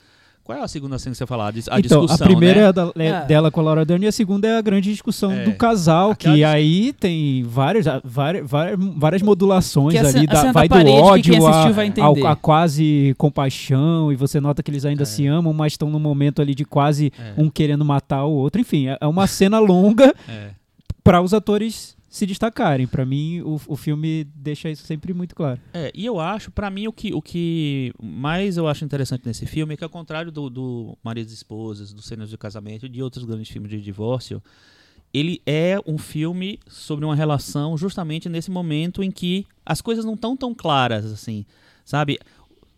Qual 0.49 0.57
é 0.57 0.63
a 0.63 0.67
segunda 0.67 0.97
cena 0.97 1.11
que 1.11 1.17
você 1.19 1.27
falar? 1.27 1.49
A 1.49 1.51
dis- 1.51 1.67
a 1.69 1.79
então, 1.79 2.01
discussão, 2.01 2.25
a 2.25 2.27
primeira 2.27 2.59
né? 2.61 2.65
é 2.65 2.69
a 2.69 2.71
da- 2.71 2.91
é 2.97 3.05
É. 3.05 3.25
dela 3.27 3.51
com 3.51 3.59
a 3.59 3.63
Laura 3.63 3.85
Dern 3.85 4.03
e 4.03 4.07
a 4.07 4.11
segunda 4.11 4.47
é 4.47 4.57
a 4.57 4.61
grande 4.61 4.89
discussão 4.91 5.31
É. 5.31 5.43
do 5.43 5.53
casal, 5.53 6.09
Aquela 6.09 6.33
que 6.33 6.39
dis- 6.41 6.49
aí 6.49 6.91
tem 6.93 7.43
várias, 7.43 7.85
várias, 8.03 8.49
várias, 8.49 8.79
várias 8.97 9.21
modulações 9.21 9.95
a 9.95 10.07
ali, 10.07 10.25
a 10.27 10.33
da- 10.33 10.51
vai 10.51 10.67
da 10.67 10.81
do 10.81 10.89
ódio 10.91 11.35
a, 11.45 12.31
a 12.31 12.35
quase 12.35 13.13
compaixão, 13.15 14.11
e 14.11 14.15
você 14.15 14.39
nota 14.39 14.63
que 14.63 14.71
eles 14.71 14.85
ainda 14.85 15.03
É. 15.03 15.05
se 15.05 15.27
amam, 15.27 15.53
mas 15.53 15.73
estão 15.73 15.87
num 15.87 15.99
momento 15.99 16.41
ali 16.41 16.55
de 16.55 16.65
quase 16.65 17.13
É. 17.19 17.39
um 17.39 17.47
querendo 17.47 17.85
matar 17.85 18.25
o 18.25 18.31
outro. 18.31 18.59
Enfim, 18.59 18.87
é 18.87 18.97
é 18.99 19.05
uma 19.05 19.27
cena 19.27 19.59
longa 19.59 20.15
É. 20.27 20.47
para 21.03 21.21
os 21.21 21.31
atores 21.31 21.95
se 22.09 22.25
destacarem. 22.25 22.87
Pra 22.87 23.05
mim, 23.05 23.41
o, 23.41 23.61
o 23.67 23.75
filme 23.75 24.25
deixa 24.35 24.69
isso 24.69 24.85
sempre 24.85 25.13
muito 25.13 25.35
claro. 25.35 25.61
É, 25.73 25.91
e 25.93 26.05
eu 26.05 26.19
acho, 26.19 26.51
pra 26.51 26.69
mim, 26.69 26.87
o 26.87 26.93
que, 26.93 27.13
o 27.13 27.21
que 27.21 27.93
mais 28.01 28.57
eu 28.57 28.67
acho 28.67 28.83
interessante 28.83 29.25
nesse 29.25 29.45
filme 29.45 29.75
é 29.75 29.77
que, 29.77 29.83
ao 29.83 29.89
contrário 29.89 30.31
do, 30.31 30.49
do 30.49 30.97
Maridos 31.03 31.31
e 31.31 31.35
Esposas, 31.35 31.93
do 31.93 32.01
Cenas 32.01 32.29
de 32.29 32.37
Casamento 32.37 32.85
e 32.85 32.89
de 32.89 33.01
outros 33.03 33.23
grandes 33.23 33.49
filmes 33.49 33.69
de 33.69 33.79
divórcio, 33.79 34.41
ele 35.13 35.41
é 35.45 35.77
um 35.85 35.97
filme 35.97 36.59
sobre 36.67 37.05
uma 37.05 37.15
relação 37.15 37.77
justamente 37.77 38.27
nesse 38.27 38.51
momento 38.51 39.03
em 39.03 39.11
que 39.11 39.45
as 39.65 39.81
coisas 39.81 40.05
não 40.05 40.13
estão 40.13 40.35
tão 40.35 40.53
claras 40.53 41.05
assim, 41.05 41.45
sabe? 41.85 42.19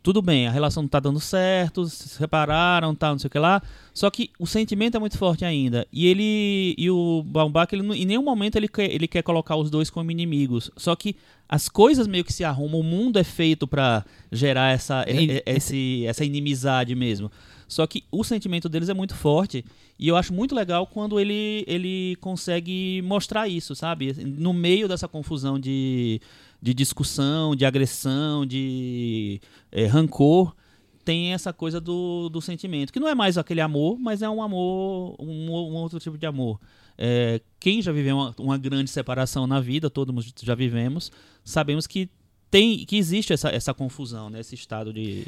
Tudo 0.04 0.20
bem, 0.20 0.48
a 0.48 0.52
relação 0.52 0.82
não 0.82 0.88
tá 0.90 1.00
dando 1.00 1.20
certo, 1.20 1.86
se 1.86 2.10
separaram, 2.10 2.96
tal, 2.96 3.12
não 3.12 3.20
sei 3.20 3.28
o 3.28 3.32
que 3.32 3.38
lá. 3.38 3.62
Só 3.94 4.10
que 4.10 4.32
o 4.40 4.48
sentimento 4.48 4.98
é 4.98 5.00
muito 5.00 5.16
forte 5.16 5.46
ainda. 5.46 5.86
E 5.94 6.08
ele 6.08 6.74
e 6.76 6.90
o 6.90 7.22
Baumbach, 7.24 7.72
ele 7.76 7.84
em 7.96 8.06
nenhum 8.06 8.24
momento 8.24 8.56
ele 8.56 8.68
quer, 8.68 8.90
ele 8.92 9.08
quer 9.08 9.22
colocar 9.22 9.56
os 9.58 9.70
dois 9.70 9.92
como 9.92 10.10
inimigos. 10.10 10.72
Só 10.76 10.96
que 10.96 11.16
as 11.48 11.70
coisas 11.70 12.08
meio 12.08 12.24
que 12.24 12.34
se 12.34 12.44
arrumam, 12.44 12.80
o 12.80 12.84
mundo 12.84 13.20
é 13.20 13.24
feito 13.24 13.68
pra 13.68 14.04
gerar 14.32 14.72
essa 14.74 15.06
E- 15.08 15.34
e- 15.38 15.44
esse, 15.46 16.04
essa 16.08 16.26
inimizade 16.26 16.96
mesmo. 16.96 17.32
Só 17.68 17.86
que 17.86 18.04
o 18.12 18.24
sentimento 18.24 18.68
deles 18.68 18.90
é 18.90 18.94
muito 18.94 19.14
forte 19.16 19.64
e 20.00 20.08
eu 20.08 20.18
acho 20.18 20.34
muito 20.34 20.54
legal 20.56 20.86
quando 20.88 21.20
ele, 21.20 21.64
ele 21.68 22.18
consegue 22.20 23.02
mostrar 23.04 23.48
isso, 23.48 23.76
sabe? 23.76 24.14
No 24.26 24.52
meio 24.52 24.88
dessa 24.90 25.08
confusão 25.08 25.58
de, 25.60 26.20
de 26.62 26.74
discussão, 26.74 27.56
de 27.56 27.66
agressão, 27.66 28.46
de 28.46 29.42
eh, 29.72 29.86
rancor, 29.88 30.56
tem 31.04 31.34
essa 31.34 31.52
coisa 31.52 31.82
do, 31.82 32.30
do 32.30 32.40
sentimento, 32.42 32.94
que 32.94 33.00
não 33.00 33.08
é 33.08 33.16
mais 33.16 33.38
aquele 33.38 33.62
amor, 33.62 33.98
mas 34.00 34.22
é 34.22 34.30
um 34.30 34.42
amor, 34.42 35.16
um, 35.20 35.50
um 35.50 35.74
outro 35.76 36.00
tipo 36.00 36.18
de 36.18 36.26
amor. 36.28 36.60
É, 36.98 37.42
quem 37.60 37.82
já 37.82 37.92
viveu 37.92 38.16
uma, 38.16 38.36
uma 38.38 38.58
grande 38.58 38.90
separação 38.92 39.48
na 39.48 39.60
vida, 39.60 39.90
todos 39.90 40.34
já 40.44 40.54
vivemos, 40.54 41.12
sabemos 41.44 41.88
que 41.88 42.08
tem 42.52 42.86
que 42.86 42.98
existe 42.98 43.34
essa, 43.34 43.50
essa 43.50 43.74
confusão, 43.74 44.30
né? 44.30 44.42
esse 44.42 44.54
estado 44.54 44.94
de, 44.94 45.26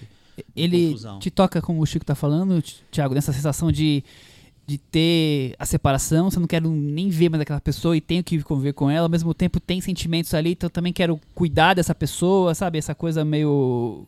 Ele 0.55 0.87
confusão. 0.89 1.17
te 1.19 1.31
toca, 1.31 1.61
como 1.61 1.81
o 1.81 1.85
Chico 1.85 2.05
tá 2.05 2.13
falando, 2.13 2.61
Ti- 2.61 2.83
Thiago, 2.91 3.15
nessa 3.15 3.33
sensação 3.33 3.71
de, 3.71 4.03
de 4.65 4.77
ter 4.77 5.55
a 5.59 5.65
separação, 5.65 6.29
você 6.29 6.39
não 6.39 6.47
quero 6.47 6.69
nem 6.69 7.09
ver 7.09 7.29
mais 7.29 7.41
aquela 7.41 7.59
pessoa 7.59 7.97
e 7.97 8.01
tenho 8.01 8.23
que 8.23 8.41
conviver 8.41 8.73
com 8.73 8.89
ela, 8.89 9.05
ao 9.05 9.09
mesmo 9.09 9.33
tempo 9.33 9.59
tem 9.59 9.81
sentimentos 9.81 10.33
ali, 10.33 10.51
então 10.51 10.67
eu 10.67 10.71
também 10.71 10.93
quero 10.93 11.19
cuidar 11.35 11.73
dessa 11.73 11.93
pessoa, 11.93 12.55
sabe? 12.55 12.77
Essa 12.77 12.95
coisa 12.95 13.25
meio 13.25 14.07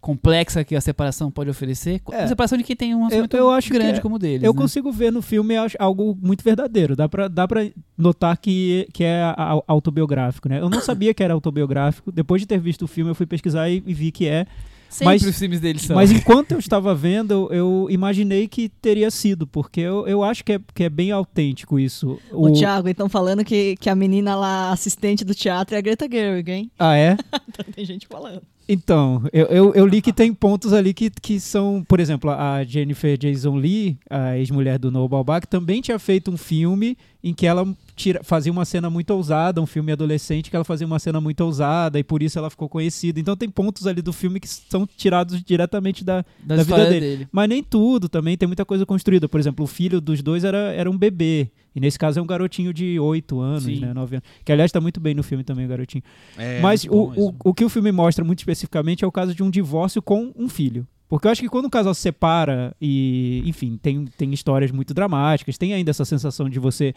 complexa 0.00 0.64
que 0.64 0.74
a 0.74 0.80
separação 0.80 1.30
pode 1.30 1.50
oferecer. 1.50 2.00
É. 2.10 2.24
A 2.24 2.28
separação 2.28 2.56
de 2.56 2.64
quem 2.64 2.74
tem 2.74 2.94
um 2.94 3.00
relacionamento 3.00 3.36
eu 3.36 3.50
acho 3.50 3.68
que 3.68 3.74
grande 3.74 3.98
é- 3.98 4.00
como 4.00 4.16
o 4.16 4.18
deles. 4.18 4.42
Eu 4.42 4.54
né? 4.54 4.58
consigo 4.58 4.90
ver 4.90 5.12
no 5.12 5.20
filme 5.20 5.56
acho, 5.56 5.76
algo 5.78 6.16
muito 6.20 6.42
verdadeiro. 6.42 6.96
Dá 6.96 7.08
pra, 7.08 7.28
dá 7.28 7.46
pra 7.46 7.68
notar 7.96 8.36
que, 8.38 8.88
que 8.92 9.04
é 9.04 9.22
autobiográfico, 9.66 10.48
né? 10.48 10.60
Eu 10.60 10.70
não 10.70 10.80
sabia 10.80 11.12
que 11.12 11.22
era 11.22 11.34
autobiográfico. 11.34 12.10
Depois 12.10 12.40
de 12.40 12.46
ter 12.46 12.58
visto 12.58 12.82
o 12.82 12.88
filme, 12.88 13.10
eu 13.10 13.14
fui 13.14 13.26
pesquisar 13.26 13.68
e, 13.68 13.82
e 13.86 13.92
vi 13.92 14.10
que 14.10 14.26
é. 14.26 14.46
Sempre 14.90 15.14
mas- 15.14 15.22
os 15.22 15.38
filmes 15.38 15.60
deles 15.60 15.82
são. 15.82 15.94
Mas 15.94 16.10
enquanto 16.10 16.50
eu 16.50 16.58
estava 16.58 16.92
vendo, 16.94 17.48
eu, 17.52 17.86
imaginei 17.88 18.48
que 18.48 18.68
teria 18.68 19.08
sido, 19.10 19.46
porque 19.46 19.80
eu, 19.80 20.06
eu 20.06 20.22
acho 20.24 20.44
que 20.44 20.54
é, 20.54 20.60
que 20.74 20.82
é 20.82 20.90
bem 20.90 21.12
autêntico 21.12 21.78
isso. 21.78 22.18
O 22.32 22.50
Thiago, 22.52 22.88
então 22.88 23.08
falando 23.08 23.44
que, 23.44 23.76
que 23.76 23.88
a 23.88 23.94
menina 23.94 24.34
lá, 24.34 24.72
assistente 24.72 25.24
do 25.24 25.32
teatro, 25.34 25.76
é 25.76 25.78
a 25.78 25.80
Greta 25.80 26.08
Gerwig, 26.10 26.50
hein? 26.50 26.70
Ah, 26.76 26.96
é? 26.96 27.16
Tem 27.72 27.84
gente 27.84 28.08
falando. 28.08 28.42
Então, 28.72 29.24
eu, 29.32 29.46
eu, 29.46 29.74
eu 29.74 29.84
li 29.84 30.00
que 30.00 30.12
tem 30.12 30.32
pontos 30.32 30.72
ali 30.72 30.94
que, 30.94 31.10
que 31.10 31.40
são, 31.40 31.84
por 31.88 31.98
exemplo, 31.98 32.30
a 32.30 32.62
Jennifer 32.62 33.18
Jason 33.18 33.56
Lee, 33.56 33.98
a 34.08 34.38
ex-mulher 34.38 34.78
do 34.78 34.92
Noah 34.92 35.08
Baumbach, 35.08 35.44
também 35.48 35.80
tinha 35.80 35.98
feito 35.98 36.30
um 36.30 36.36
filme 36.36 36.96
em 37.22 37.34
que 37.34 37.48
ela 37.48 37.66
tira, 37.96 38.22
fazia 38.22 38.52
uma 38.52 38.64
cena 38.64 38.88
muito 38.88 39.10
ousada, 39.10 39.60
um 39.60 39.66
filme 39.66 39.90
adolescente 39.90 40.50
que 40.50 40.54
ela 40.54 40.64
fazia 40.64 40.86
uma 40.86 41.00
cena 41.00 41.20
muito 41.20 41.40
ousada 41.40 41.98
e 41.98 42.04
por 42.04 42.22
isso 42.22 42.38
ela 42.38 42.48
ficou 42.48 42.68
conhecida. 42.68 43.18
Então 43.18 43.36
tem 43.36 43.50
pontos 43.50 43.88
ali 43.88 44.00
do 44.00 44.12
filme 44.12 44.38
que 44.38 44.48
são 44.48 44.86
tirados 44.86 45.42
diretamente 45.42 46.04
da, 46.04 46.24
da, 46.40 46.56
da 46.56 46.62
vida 46.62 46.86
dele. 46.86 47.00
dele. 47.00 47.28
mas 47.32 47.48
nem 47.48 47.64
tudo 47.64 48.08
também, 48.08 48.36
tem 48.36 48.46
muita 48.46 48.64
coisa 48.64 48.86
construída. 48.86 49.28
Por 49.28 49.40
exemplo, 49.40 49.64
o 49.64 49.68
filho 49.68 50.00
dos 50.00 50.22
dois 50.22 50.44
era, 50.44 50.72
era 50.72 50.88
um 50.88 50.96
bebê. 50.96 51.50
E 51.74 51.80
nesse 51.80 51.98
caso 51.98 52.18
é 52.18 52.22
um 52.22 52.26
garotinho 52.26 52.72
de 52.72 52.98
8 52.98 53.40
anos, 53.40 53.64
Sim. 53.64 53.80
né? 53.80 53.94
9 53.94 54.16
anos. 54.16 54.28
Que 54.44 54.52
aliás 54.52 54.72
tá 54.72 54.80
muito 54.80 55.00
bem 55.00 55.14
no 55.14 55.22
filme 55.22 55.44
também, 55.44 55.66
o 55.66 55.68
garotinho. 55.68 56.02
É, 56.36 56.60
Mas 56.60 56.84
o, 56.84 57.12
o, 57.16 57.34
o 57.44 57.54
que 57.54 57.64
o 57.64 57.68
filme 57.68 57.92
mostra 57.92 58.24
muito 58.24 58.40
especificamente 58.40 59.04
é 59.04 59.06
o 59.06 59.12
caso 59.12 59.34
de 59.34 59.42
um 59.42 59.50
divórcio 59.50 60.02
com 60.02 60.32
um 60.36 60.48
filho. 60.48 60.86
Porque 61.10 61.26
eu 61.26 61.32
acho 61.32 61.40
que 61.42 61.48
quando 61.48 61.64
o 61.64 61.70
casal 61.70 61.92
se 61.92 62.02
separa 62.02 62.72
e, 62.80 63.42
enfim, 63.44 63.76
tem, 63.82 64.04
tem 64.16 64.32
histórias 64.32 64.70
muito 64.70 64.94
dramáticas, 64.94 65.58
tem 65.58 65.74
ainda 65.74 65.90
essa 65.90 66.04
sensação 66.04 66.48
de 66.48 66.60
você 66.60 66.94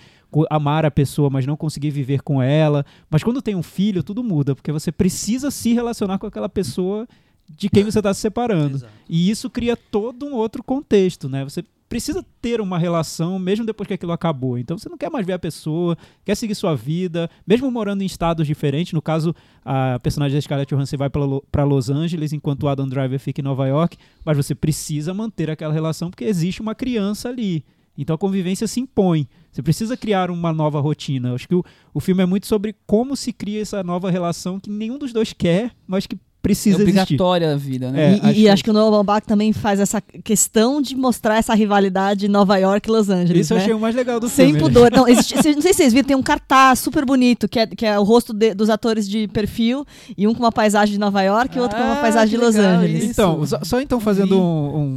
amar 0.52 0.86
a 0.86 0.92
pessoa, 0.92 1.32
mas 1.32 1.48
não 1.48 1.58
conseguir 1.58 1.90
viver 1.90 2.22
com 2.22 2.40
ela. 2.40 2.86
Mas 3.10 3.24
quando 3.24 3.42
tem 3.42 3.56
um 3.56 3.64
filho, 3.64 4.04
tudo 4.04 4.24
muda, 4.24 4.54
porque 4.54 4.72
você 4.72 4.92
precisa 4.92 5.50
se 5.50 5.74
relacionar 5.74 6.20
com 6.20 6.28
aquela 6.28 6.48
pessoa 6.48 7.08
de 7.50 7.68
quem 7.70 7.84
você 7.84 7.98
está 7.98 8.14
se 8.14 8.22
separando. 8.22 8.78
Exato. 8.78 8.94
E 9.10 9.32
isso 9.32 9.50
cria 9.50 9.76
todo 9.76 10.28
um 10.28 10.34
outro 10.34 10.64
contexto, 10.64 11.28
né? 11.28 11.44
Você 11.44 11.64
precisa 11.94 12.26
ter 12.42 12.60
uma 12.60 12.80
relação 12.80 13.38
mesmo 13.38 13.68
depois 13.68 13.86
que 13.86 13.94
aquilo 13.94 14.12
acabou. 14.12 14.58
Então 14.58 14.80
você 14.80 14.90
não 14.90 14.98
quer 14.98 15.12
mais 15.12 15.24
ver 15.28 15.34
a 15.34 15.38
pessoa, 15.38 15.96
quer 16.26 16.34
seguir 16.34 16.56
sua 16.56 16.76
vida, 16.76 17.30
mesmo 17.46 17.70
morando 17.70 18.02
em 18.02 18.06
estados 18.08 18.48
diferentes. 18.48 18.94
No 18.94 19.02
caso, 19.02 19.36
a 19.64 20.00
personagem 20.00 20.36
da 20.36 20.42
Scarlett 20.42 20.74
Johansson 20.74 20.98
vai 20.98 21.08
para 21.08 21.64
Los 21.64 21.92
Angeles, 21.92 22.34
enquanto 22.34 22.64
o 22.64 22.68
Adam 22.68 22.90
Driver 22.90 23.20
fica 23.20 23.42
em 23.42 23.44
Nova 23.44 23.68
York, 23.68 23.96
mas 24.26 24.36
você 24.36 24.56
precisa 24.56 25.14
manter 25.14 25.52
aquela 25.52 25.72
relação 25.72 26.10
porque 26.10 26.24
existe 26.24 26.64
uma 26.64 26.74
criança 26.74 27.30
ali. 27.30 27.64
Então 27.96 28.16
a 28.16 28.18
convivência 28.18 28.66
se 28.66 28.80
impõe. 28.80 29.28
Você 29.52 29.62
precisa 29.62 29.96
criar 29.96 30.32
uma 30.32 30.52
nova 30.52 30.80
rotina. 30.80 31.36
Acho 31.36 31.48
que 31.48 31.54
o, 31.54 31.64
o 31.94 32.00
filme 32.00 32.24
é 32.24 32.26
muito 32.26 32.48
sobre 32.48 32.76
como 32.88 33.16
se 33.16 33.32
cria 33.32 33.62
essa 33.62 33.84
nova 33.84 34.10
relação 34.10 34.60
que 34.60 34.68
nenhum 34.68 34.98
dos 34.98 35.14
dois 35.14 35.32
quer, 35.32 35.76
mas 35.86 36.08
que 36.08 36.18
É 36.44 36.46
precisa 36.46 36.76
existir. 36.84 37.00
obrigatória 37.00 37.54
a 37.54 37.56
vida, 37.56 37.90
né? 37.90 38.04
É, 38.04 38.10
e 38.12 38.20
acho 38.20 38.30
e 38.30 38.34
que- 38.34 38.50
acho 38.50 38.64
que 38.66 38.70
o 38.70 38.74
Noah 38.74 38.92
Baumbach 38.92 39.26
também 39.26 39.54
faz 39.54 39.80
essa 39.80 40.02
questão 40.02 40.82
de 40.82 40.94
mostrar 40.94 41.38
essa 41.38 41.54
rivalidade 41.56 42.28
Nova 42.28 42.58
York 42.58 42.90
e 42.90 42.92
Los 42.92 43.10
Angeles, 43.10 43.46
Isso 43.46 43.54
eu 43.54 43.58
né? 43.58 43.64
achei 43.64 43.74
o 43.74 43.80
mais 43.80 43.96
legal 43.96 44.20
do 44.20 44.28
Sem 44.28 44.48
filme. 44.48 44.60
pudor. 44.60 44.92
Não, 44.92 45.08
existe- 45.08 45.36
não 45.36 45.62
sei 45.62 45.72
se 45.72 45.78
vocês 45.78 45.94
viram, 45.94 46.06
tem 46.06 46.18
um 46.18 46.22
cartaz 46.22 46.80
super 46.80 47.06
bonito, 47.06 47.48
que 47.48 47.60
é, 47.60 47.66
que 47.68 47.86
é 47.86 47.98
o 47.98 48.04
rosto 48.04 48.34
de- 48.34 48.54
dos 48.54 48.70
atores 48.70 49.08
de 49.08 49.26
perfil, 49.30 49.86
e 50.18 50.28
um 50.28 50.34
com 50.34 50.42
uma 50.44 50.52
paisagem 50.52 50.94
de 50.96 51.00
Nova 51.00 51.22
York 51.22 51.58
e 51.58 51.62
outro 51.62 51.78
com 51.78 51.84
uma 51.84 51.94
Ah, 51.94 52.02
paisagem 52.02 52.38
de 52.38 52.44
Los 52.46 52.56
legal 52.56 52.72
Angeles. 52.74 53.04
isso. 53.04 53.12
Então, 53.12 53.46
só, 53.48 53.60
só 53.64 53.80
então 53.82 54.02
fazendo 54.02 54.38
um, 54.38 54.78
um- 54.78 54.96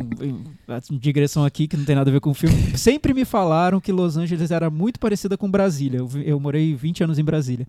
um- 0.91 0.99
digressão 0.99 1.45
aqui 1.45 1.69
que 1.69 1.77
não 1.77 1.85
tem 1.85 1.95
nada 1.95 2.11
a 2.11 2.13
ver 2.13 2.19
com 2.21 2.31
o 2.31 2.35
filme. 2.35 2.77
Sempre 2.77 3.15
me 3.15 3.25
falaram 3.25 3.81
que 3.81 3.93
Los 3.93 4.17
Angeles 4.17 4.51
era 4.51 4.69
muito 4.69 4.99
parecida 4.99 5.37
com 5.37 5.49
Brasília. 5.49 5.99
Eu, 5.99 6.09
eu 6.25 6.41
morei 6.41 6.75
20 6.75 7.05
anos 7.05 7.21
em 7.21 7.25
Brasília. 7.25 7.69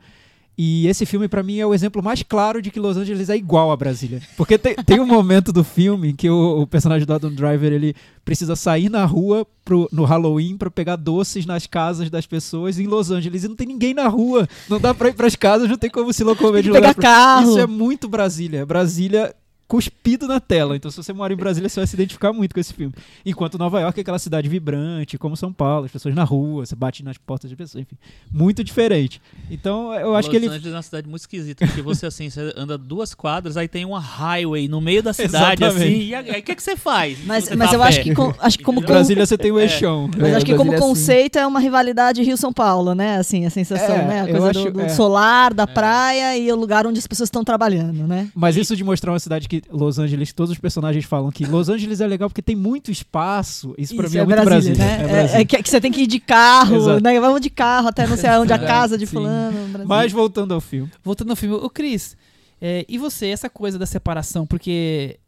E 0.59 0.87
esse 0.87 1.05
filme, 1.05 1.27
pra 1.27 1.43
mim, 1.43 1.59
é 1.59 1.65
o 1.67 1.73
exemplo 1.73 2.01
mais 2.01 2.23
claro 2.23 2.61
de 2.63 2.71
que 2.71 2.79
Los 2.79 2.97
Angeles 2.97 3.29
é 3.29 3.37
igual 3.37 3.71
a 3.71 3.77
Brasília. 3.77 4.19
Porque 4.35 4.57
tem, 4.57 4.73
tem 4.75 4.99
um 4.99 5.05
momento 5.05 5.53
do 5.53 5.63
filme 5.63 6.09
em 6.09 6.15
que 6.15 6.27
o, 6.29 6.61
o 6.61 6.65
personagem 6.67 7.05
do 7.05 7.13
Adam 7.13 7.31
Driver 7.31 7.71
ele 7.71 7.93
precisa 8.25 8.55
sair 8.55 8.89
na 8.89 9.05
rua 9.05 9.45
pro- 9.63 9.87
no 9.91 10.03
Halloween 10.03 10.57
pra 10.57 10.71
pegar 10.71 10.95
doces 10.95 11.45
nas 11.45 11.67
casas 11.67 12.09
das 12.09 12.25
pessoas 12.25 12.79
em 12.79 12.87
Los 12.87 13.11
Angeles. 13.11 13.43
E 13.43 13.47
não 13.47 13.55
tem 13.55 13.67
ninguém 13.67 13.93
na 13.93 14.07
rua. 14.07 14.47
Não 14.67 14.79
dá 14.79 14.95
pra 14.95 15.09
ir 15.09 15.13
pras 15.13 15.35
casas, 15.35 15.69
não 15.69 15.77
tem 15.77 15.91
como 15.91 16.11
se 16.11 16.23
locomover 16.23 16.63
de 16.63 16.69
lugar 16.69 16.81
pegar 16.81 16.93
pra- 16.95 17.03
carro. 17.03 17.49
Isso 17.51 17.59
é 17.59 17.67
muito 17.67 18.09
Brasília. 18.09 18.65
Brasília 18.65 19.35
cuspido 19.67 20.27
na 20.27 20.39
tela. 20.39 20.75
Então, 20.75 20.89
se 20.89 20.97
você 20.97 21.11
mora 21.11 21.33
em 21.33 21.35
Brasília, 21.35 21.67
você 21.67 21.79
vai 21.79 21.87
se 21.87 21.95
identificar 21.95 22.31
muito 22.31 22.53
com 22.53 22.59
esse 22.59 22.73
filme. 22.73 22.93
Enquanto 23.25 23.57
Nova 23.57 23.79
York 23.81 23.99
é 23.99 24.01
aquela 24.01 24.19
cidade 24.19 24.47
vibrante, 24.47 25.17
como 25.17 25.35
São 25.35 25.51
Paulo, 25.51 25.85
as 25.85 25.91
pessoas 25.91 26.15
na 26.15 26.23
rua, 26.23 26.65
você 26.65 26.75
bate 26.75 27.03
nas 27.03 27.17
portas 27.17 27.49
de 27.49 27.55
pessoas, 27.55 27.81
enfim. 27.83 27.97
Muito 28.31 28.63
diferente. 28.63 29.21
Então, 29.51 29.93
eu 29.93 30.15
acho 30.15 30.27
Los 30.27 30.31
que 30.31 30.35
ele. 30.37 30.47
Angeles 30.47 30.67
é 30.73 30.75
uma 30.75 30.81
cidade 30.81 31.07
muito 31.09 31.21
esquisita, 31.21 31.65
porque 31.65 31.81
você 31.81 32.05
assim, 32.05 32.29
você 32.29 32.53
anda 32.55 32.77
duas 32.77 33.13
quadras, 33.13 33.57
aí 33.57 33.67
tem 33.67 33.83
uma 33.83 33.99
highway 33.99 34.67
no 34.67 34.79
meio 34.79 35.03
da 35.03 35.11
cidade, 35.13 35.63
Exatamente. 35.63 35.83
assim, 35.93 36.01
e 36.07 36.15
aí 36.15 36.39
o 36.39 36.43
que, 36.43 36.55
que 36.55 36.63
você 36.63 36.77
faz? 36.77 37.17
Mas, 37.25 37.45
Você 37.45 37.55
mas 37.55 37.69
tá 37.69 37.75
eu 37.75 37.83
acho 37.83 38.01
que, 38.03 38.13
com- 38.15 38.33
acho 38.39 38.57
que 38.57 38.63
como 38.63 38.79
Brasília 38.87 39.25
você 39.25 39.37
tem 39.37 39.51
o 39.51 39.59
É. 39.59 39.63
eixão. 39.63 40.09
Mas 40.17 40.35
acho 40.35 40.45
que 40.45 40.51
como 40.55 40.71
Brasília 40.71 40.75
é 40.75 40.77
assim. 40.77 40.87
conceito 40.87 41.39
é 41.39 41.45
uma 41.47 41.59
rivalidade 41.59 42.23
Rio-São 42.23 42.53
Paulo, 42.53 42.95
né? 42.95 43.17
Assim, 43.17 43.45
a 43.45 43.49
sensação, 43.49 43.95
É, 43.95 44.05
né? 44.07 44.21
A 44.21 44.27
coisa 44.27 44.49
acho- 44.51 44.63
do, 44.65 44.71
do 44.71 44.81
é. 44.81 44.89
solar, 44.89 45.53
da 45.53 45.67
praia 45.67 46.37
e 46.37 46.49
o 46.51 46.55
lugar 46.55 46.87
onde 46.87 46.99
as 46.99 47.07
pessoas 47.07 47.27
estão 47.27 47.43
trabalhando, 47.43 48.07
né? 48.07 48.29
Mas 48.33 48.55
isso 48.55 48.75
de 48.75 48.83
mostrar 48.83 49.11
uma 49.11 49.19
cidade 49.19 49.47
que 49.49 49.56
Los 49.69 49.99
Angeles, 49.99 50.31
todos 50.33 50.51
os 50.51 50.57
personagens 50.57 51.05
falam 51.05 51.31
que 51.31 51.45
Los 51.45 51.69
Angeles 51.69 52.01
é 52.01 52.07
legal 52.07 52.29
porque 52.29 52.41
tem 52.41 52.55
muito 52.55 52.91
espaço. 52.91 53.73
Isso, 53.77 53.95
pra 53.95 54.09
mim 54.09 54.17
é, 54.17 54.25
muito 54.25 54.43
Brasília. 54.43 54.77
né? 54.77 54.91
É 54.91 54.93
É, 55.03 55.07
Brasília. 55.07 55.41
é 55.41 55.45
que, 55.45 55.63
que 55.63 55.69
você 55.69 55.81
tem 55.81 55.91
que 55.91 56.01
ir 56.01 56.07
de 56.07 56.19
carro, 56.19 56.99
né? 56.99 57.19
Vamos 57.19 57.41
de 57.41 57.49
carro 57.49 57.87
até 57.87 58.05
não 58.07 58.17
sei 58.17 58.29
aonde, 58.29 58.51
a 58.53 58.55
Exato, 58.55 58.67
casa 58.71 58.97
de 58.97 59.05
sim. 59.05 59.13
fulano. 59.13 59.57
Brasília. 59.67 59.85
Mas 59.85 60.11
voltando 60.11 60.53
ao 60.53 60.61
filme. 60.61 60.91
Voltando 61.03 61.29
ao 61.31 61.35
filme, 61.35 61.55
o 61.55 61.69
Cris, 61.69 62.15
é, 62.61 62.85
e 62.89 62.97
você, 62.97 63.27
essa 63.27 63.49
coisa 63.49 63.77
da 63.77 63.85
separação, 63.85 64.45
porque 64.45 65.19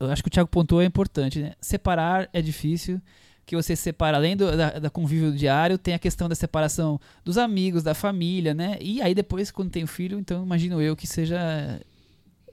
eu 0.00 0.10
acho 0.10 0.22
que 0.22 0.28
o 0.28 0.30
Thiago 0.30 0.48
pontuou 0.48 0.80
é 0.82 0.84
importante, 0.84 1.40
né? 1.40 1.52
Separar 1.60 2.28
é 2.32 2.40
difícil, 2.42 3.00
que 3.46 3.54
você 3.54 3.76
separa, 3.76 4.16
além 4.16 4.34
do, 4.36 4.56
da, 4.56 4.78
da 4.78 4.88
convívio 4.90 5.30
diário, 5.30 5.76
tem 5.76 5.92
a 5.92 5.98
questão 5.98 6.28
da 6.30 6.34
separação 6.34 6.98
dos 7.22 7.36
amigos, 7.36 7.82
da 7.82 7.92
família, 7.94 8.54
né? 8.54 8.78
E 8.80 9.02
aí 9.02 9.14
depois, 9.14 9.50
quando 9.50 9.70
tem 9.70 9.84
o 9.84 9.86
filho, 9.86 10.18
então 10.18 10.42
imagino 10.42 10.80
eu 10.80 10.96
que 10.96 11.06
seja 11.06 11.38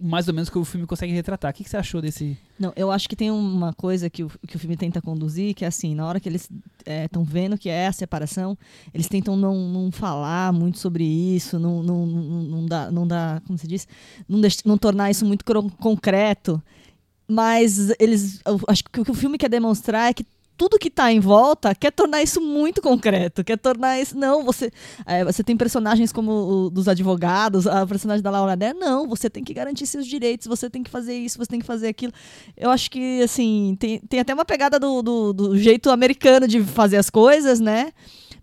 mais 0.01 0.27
ou 0.27 0.33
menos 0.33 0.49
o 0.49 0.51
que 0.51 0.57
o 0.57 0.65
filme 0.65 0.87
consegue 0.87 1.13
retratar. 1.13 1.51
O 1.51 1.53
que, 1.53 1.63
que 1.63 1.69
você 1.69 1.77
achou 1.77 2.01
desse... 2.01 2.37
Não, 2.59 2.73
eu 2.75 2.91
acho 2.91 3.07
que 3.07 3.15
tem 3.15 3.29
uma 3.29 3.73
coisa 3.73 4.09
que 4.09 4.23
o, 4.23 4.31
que 4.47 4.55
o 4.55 4.59
filme 4.59 4.75
tenta 4.75 5.01
conduzir, 5.01 5.53
que 5.53 5.63
é 5.63 5.67
assim, 5.67 5.93
na 5.93 6.05
hora 6.07 6.19
que 6.19 6.27
eles 6.27 6.49
estão 6.85 7.23
vendo 7.23 7.57
que 7.57 7.69
é 7.69 7.87
a 7.87 7.91
separação, 7.91 8.57
eles 8.93 9.07
tentam 9.07 9.35
não, 9.35 9.55
não 9.69 9.91
falar 9.91 10.51
muito 10.51 10.79
sobre 10.79 11.03
isso, 11.03 11.59
não, 11.59 11.83
não, 11.83 12.05
não, 12.05 12.43
não 12.43 12.65
dá, 12.65 12.91
não 12.91 13.07
dá, 13.07 13.41
como 13.45 13.57
se 13.57 13.67
diz, 13.67 13.87
não, 14.27 14.41
deix- 14.41 14.63
não 14.65 14.77
tornar 14.77 15.11
isso 15.11 15.25
muito 15.25 15.45
concreto. 15.79 16.61
Mas 17.27 17.93
eles, 17.99 18.41
acho 18.67 18.83
que 18.83 18.99
o 18.99 19.05
que 19.05 19.11
o 19.11 19.13
filme 19.13 19.37
quer 19.37 19.49
demonstrar 19.49 20.09
é 20.09 20.13
que 20.13 20.25
tudo 20.57 20.77
que 20.77 20.87
está 20.87 21.11
em 21.11 21.19
volta 21.19 21.73
quer 21.73 21.91
tornar 21.91 22.21
isso 22.21 22.39
muito 22.39 22.81
concreto, 22.81 23.43
quer 23.43 23.57
tornar 23.57 23.99
isso. 23.99 24.17
Não, 24.17 24.43
você. 24.43 24.71
é, 25.05 25.23
você 25.23 25.43
tem 25.43 25.57
personagens 25.57 26.11
como 26.11 26.31
o 26.31 26.69
dos 26.69 26.87
advogados, 26.87 27.67
a 27.67 27.85
personagem 27.85 28.21
da 28.21 28.29
Laura 28.29 28.55
Dé, 28.55 28.73
não, 28.73 29.07
você 29.07 29.29
tem 29.29 29.43
que 29.43 29.53
garantir 29.53 29.85
seus 29.87 30.05
direitos, 30.05 30.47
você 30.47 30.69
tem 30.69 30.83
que 30.83 30.89
fazer 30.89 31.17
isso, 31.17 31.37
você 31.37 31.49
tem 31.49 31.59
que 31.59 31.65
fazer 31.65 31.87
aquilo. 31.87 32.13
Eu 32.55 32.69
acho 32.69 32.89
que, 32.91 33.21
assim, 33.21 33.75
tem, 33.79 33.99
tem 33.99 34.19
até 34.19 34.33
uma 34.33 34.45
pegada 34.45 34.79
do, 34.79 35.01
do, 35.01 35.33
do 35.33 35.57
jeito 35.57 35.89
americano 35.89 36.47
de 36.47 36.61
fazer 36.63 36.97
as 36.97 37.09
coisas, 37.09 37.59
né? 37.59 37.91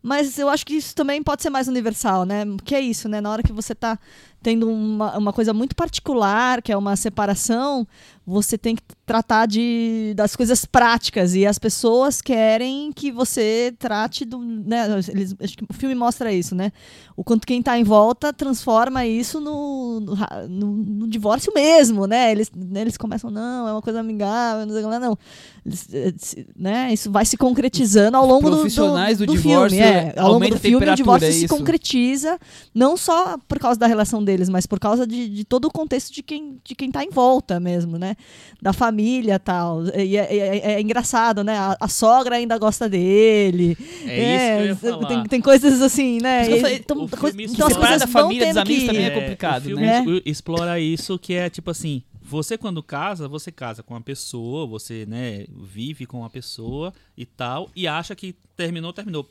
Mas 0.02 0.38
eu 0.38 0.48
acho 0.48 0.64
que 0.64 0.74
isso 0.74 0.94
também 0.94 1.22
pode 1.22 1.42
ser 1.42 1.50
mais 1.50 1.68
universal, 1.68 2.24
né? 2.24 2.44
Que 2.64 2.74
é 2.74 2.80
isso, 2.80 3.08
né? 3.08 3.20
Na 3.20 3.30
hora 3.30 3.42
que 3.42 3.52
você 3.52 3.74
tá 3.74 3.98
tendo 4.42 4.70
uma, 4.70 5.18
uma 5.18 5.32
coisa 5.32 5.52
muito 5.52 5.74
particular, 5.74 6.62
que 6.62 6.72
é 6.72 6.76
uma 6.76 6.96
separação, 6.96 7.86
você 8.28 8.58
tem 8.58 8.76
que 8.76 8.82
tratar 9.06 9.46
de, 9.46 10.12
das 10.14 10.36
coisas 10.36 10.66
práticas. 10.66 11.34
E 11.34 11.46
as 11.46 11.58
pessoas 11.58 12.20
querem 12.20 12.92
que 12.92 13.10
você 13.10 13.74
trate 13.78 14.26
do. 14.26 14.38
Né? 14.38 14.86
Eles, 15.08 15.34
acho 15.40 15.56
que 15.56 15.64
o 15.64 15.72
filme 15.72 15.94
mostra 15.94 16.30
isso, 16.30 16.54
né? 16.54 16.70
O 17.16 17.24
quanto 17.24 17.46
quem 17.46 17.62
tá 17.62 17.78
em 17.78 17.82
volta 17.82 18.30
transforma 18.32 19.06
isso 19.06 19.40
no, 19.40 19.98
no, 20.00 20.14
no- 20.48 21.08
divórcio 21.08 21.52
mesmo, 21.54 22.06
né? 22.06 22.30
Eles, 22.30 22.50
né, 22.54 22.82
eles 22.82 22.98
começam, 22.98 23.30
não, 23.30 23.66
é 23.66 23.72
uma 23.72 23.82
coisa 23.82 24.00
amigável, 24.00 24.66
não 24.66 24.74
sei 24.74 24.84
lá, 24.84 25.00
não. 25.00 25.18
Eles, 25.64 25.88
eh, 25.92 26.44
né? 26.54 26.92
Isso 26.92 27.10
vai 27.10 27.24
se 27.24 27.36
concretizando 27.36 28.16
ao 28.16 28.26
longo 28.26 28.50
do, 28.50 28.56
do, 28.56 28.60
profissionais 28.60 29.18
do 29.18 29.26
do 29.26 29.32
divórcio 29.32 29.78
filme. 29.78 29.90
É. 29.90 30.14
Ao 30.18 30.32
longo 30.32 30.48
do 30.50 30.58
filme, 30.58 30.86
o 30.86 30.94
divórcio 30.94 31.28
é 31.28 31.32
se 31.32 31.48
concretiza, 31.48 32.38
não 32.74 32.94
só 32.94 33.38
por 33.48 33.58
causa 33.58 33.80
da 33.80 33.86
relação 33.86 34.22
deles, 34.22 34.37
mas 34.46 34.66
por 34.66 34.78
causa 34.78 35.06
de, 35.06 35.26
de 35.30 35.42
todo 35.42 35.64
o 35.64 35.70
contexto 35.72 36.12
de 36.12 36.22
quem, 36.22 36.58
de 36.62 36.74
quem 36.74 36.90
tá 36.90 37.02
em 37.02 37.08
volta 37.08 37.58
mesmo, 37.58 37.96
né? 37.96 38.14
Da 38.60 38.74
família 38.74 39.36
e 39.36 39.38
tal. 39.38 39.84
E 39.96 40.18
é, 40.18 40.36
é- 40.36 40.72
é 40.74 40.80
engraçado, 40.82 41.42
né? 41.42 41.56
A, 41.56 41.78
a 41.80 41.88
sogra 41.88 42.36
ainda 42.36 42.58
gosta 42.58 42.86
dele. 42.90 43.74
É 44.06 44.36
isso 44.36 44.44
que 44.44 44.60
eu 44.60 44.66
ia 44.66 44.76
falar. 44.76 45.06
Tem, 45.08 45.24
tem 45.24 45.40
coisas 45.40 45.80
assim, 45.80 46.18
né? 46.20 46.50
E- 46.50 46.60
falei, 46.60 46.76
então, 46.76 46.98
o 46.98 47.04
então 47.04 47.22
as 47.66 47.72
separar 47.72 47.78
coisas 47.78 48.00
da 48.00 48.06
família, 48.06 48.46
dos 48.48 48.56
amigos 48.58 48.82
que- 48.82 48.86
também 48.86 49.04
é 49.04 49.06
É, 49.06 49.10
complicado, 49.10 49.62
o 49.62 49.66
filme 49.66 49.82
né? 49.86 50.04
explora 50.26 50.78
isso 50.78 51.18
que 51.18 51.32
é 51.32 51.48
tipo 51.48 51.70
assim, 51.70 52.02
você 52.20 52.58
quando 52.58 52.82
casa, 52.82 53.26
você 53.26 53.50
casa 53.50 53.82
com 53.82 53.94
uma 53.94 54.02
pessoa, 54.02 54.66
você, 54.66 55.06
né, 55.06 55.46
vive 55.50 56.04
com 56.04 56.18
uma 56.18 56.28
pessoa 56.28 56.92
e 57.16 57.24
tal, 57.24 57.70
e 57.74 57.88
acha 57.88 58.14
que 58.14 58.34
terminou, 58.54 58.92
terminou. 58.92 59.26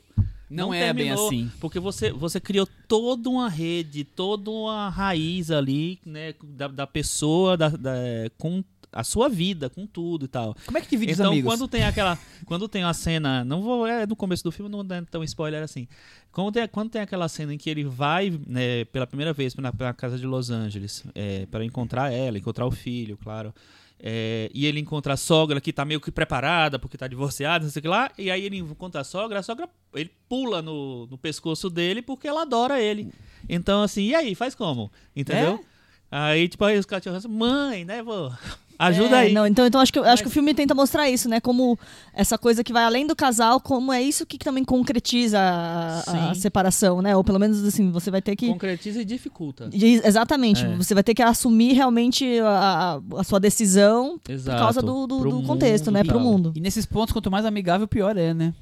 Não, 0.50 0.68
Não 0.68 0.74
é 0.74 0.92
bem 0.92 1.06
terminou. 1.06 1.26
assim. 1.26 1.50
Porque 1.60 1.78
você, 1.78 2.10
você 2.12 2.40
criou 2.40 2.66
toda 2.86 3.28
uma 3.28 3.48
rede, 3.48 4.04
toda 4.04 4.50
uma 4.50 4.88
raiz 4.88 5.50
ali, 5.50 5.98
né, 6.06 6.34
da, 6.42 6.68
da 6.68 6.86
pessoa, 6.86 7.56
da, 7.56 7.68
da- 7.68 7.92
com 8.38 8.64
a 8.90 9.04
sua 9.04 9.28
vida, 9.28 9.68
com 9.68 9.86
tudo 9.86 10.24
e 10.24 10.28
tal. 10.28 10.56
Como 10.64 10.78
é 10.78 10.80
que 10.80 10.88
divide 10.88 11.12
os 11.12 11.18
Então, 11.20 11.32
amigos? 11.32 11.52
quando 11.52 11.68
tem 11.68 11.84
aquela. 11.84 12.18
Quando 12.46 12.66
tem 12.66 12.82
a 12.84 12.94
cena. 12.94 13.44
Não 13.44 13.60
vou. 13.60 13.86
É 13.86 14.06
no 14.06 14.16
começo 14.16 14.42
do 14.42 14.50
filme, 14.50 14.70
não 14.70 14.80
é 14.80 15.02
tão 15.02 15.22
spoiler 15.24 15.62
assim. 15.62 15.86
Quando 16.32 16.52
tem, 16.52 16.66
quando 16.68 16.90
tem 16.90 17.02
aquela 17.02 17.28
cena 17.28 17.52
em 17.52 17.58
que 17.58 17.68
ele 17.68 17.84
vai 17.84 18.30
né, 18.46 18.86
pela 18.86 19.06
primeira 19.06 19.34
vez 19.34 19.54
na, 19.56 19.70
pra 19.72 19.92
casa 19.92 20.16
de 20.18 20.24
Los 20.26 20.48
Angeles 20.50 21.04
é, 21.14 21.44
para 21.46 21.62
encontrar 21.64 22.10
ela, 22.12 22.38
encontrar 22.38 22.64
o 22.66 22.70
filho, 22.70 23.18
claro. 23.22 23.52
É, 24.00 24.48
e 24.54 24.64
ele 24.64 24.78
encontra 24.78 25.14
a 25.14 25.16
sogra 25.16 25.60
que 25.60 25.72
tá 25.72 25.84
meio 25.84 26.00
que 26.00 26.10
preparada 26.10 26.78
porque 26.78 26.96
tá 26.96 27.08
divorciada, 27.08 27.64
não 27.64 27.70
sei 27.70 27.80
o 27.80 27.82
que 27.82 27.88
lá. 27.88 28.10
E 28.16 28.30
aí 28.30 28.44
ele 28.44 28.58
encontra 28.58 29.00
a 29.00 29.04
sogra, 29.04 29.40
a 29.40 29.42
sogra 29.42 29.68
ele 29.94 30.10
pula 30.28 30.62
no, 30.62 31.06
no 31.06 31.18
pescoço 31.18 31.68
dele 31.68 32.00
porque 32.00 32.28
ela 32.28 32.42
adora 32.42 32.80
ele. 32.80 33.12
Então, 33.48 33.82
assim, 33.82 34.04
e 34.04 34.14
aí, 34.14 34.34
faz 34.34 34.54
como? 34.54 34.90
Entendeu? 35.16 35.64
Aí, 36.10 36.48
tipo, 36.48 36.64
aí 36.64 36.78
os 36.78 36.86
cachorros, 36.86 37.26
mãe, 37.26 37.84
né, 37.84 38.02
vô? 38.02 38.30
Ajuda 38.78 39.16
É, 39.16 39.20
aí. 39.20 39.32
Não, 39.32 39.44
então, 39.46 39.66
então 39.66 39.80
acho, 39.80 39.92
que, 39.92 39.98
acho 39.98 40.08
Mas- 40.08 40.20
que 40.20 40.28
o 40.28 40.30
filme 40.30 40.54
tenta 40.54 40.72
mostrar 40.74 41.10
isso, 41.10 41.28
né? 41.28 41.40
Como 41.40 41.76
essa 42.14 42.38
coisa 42.38 42.62
que 42.62 42.72
vai 42.72 42.84
além 42.84 43.06
do 43.06 43.16
casal, 43.16 43.60
como 43.60 43.92
é 43.92 44.00
isso 44.00 44.24
que 44.24 44.38
também 44.38 44.62
concretiza 44.64 45.38
a, 45.40 46.30
a 46.30 46.34
separação, 46.34 47.02
né? 47.02 47.16
Ou 47.16 47.24
pelo 47.24 47.38
menos 47.40 47.64
assim, 47.64 47.90
você 47.90 48.10
vai 48.10 48.22
ter 48.22 48.36
que. 48.36 48.48
Concretiza 48.48 49.00
e 49.02 49.04
dificulta. 49.04 49.68
Exatamente. 49.72 50.64
É. 50.64 50.76
Você 50.76 50.94
vai 50.94 51.02
ter 51.02 51.12
que 51.14 51.22
assumir 51.22 51.72
realmente 51.72 52.38
a, 52.40 53.00
a- 53.16 53.24
sua 53.24 53.40
decisão 53.40 54.18
por 54.22 54.30
Exato. 54.32 54.58
causa 54.58 54.80
do, 54.80 55.06
do, 55.06 55.18
do 55.28 55.42
contexto, 55.42 55.86
mundo 55.86 55.94
né? 55.94 56.04
Pro 56.04 56.12
tal. 56.14 56.20
mundo. 56.22 56.52
E 56.54 56.60
nesses 56.60 56.86
pontos, 56.86 57.12
quanto 57.12 57.30
mais 57.30 57.44
amigável, 57.44 57.88
pior 57.88 58.16
é, 58.16 58.32
né? 58.32 58.54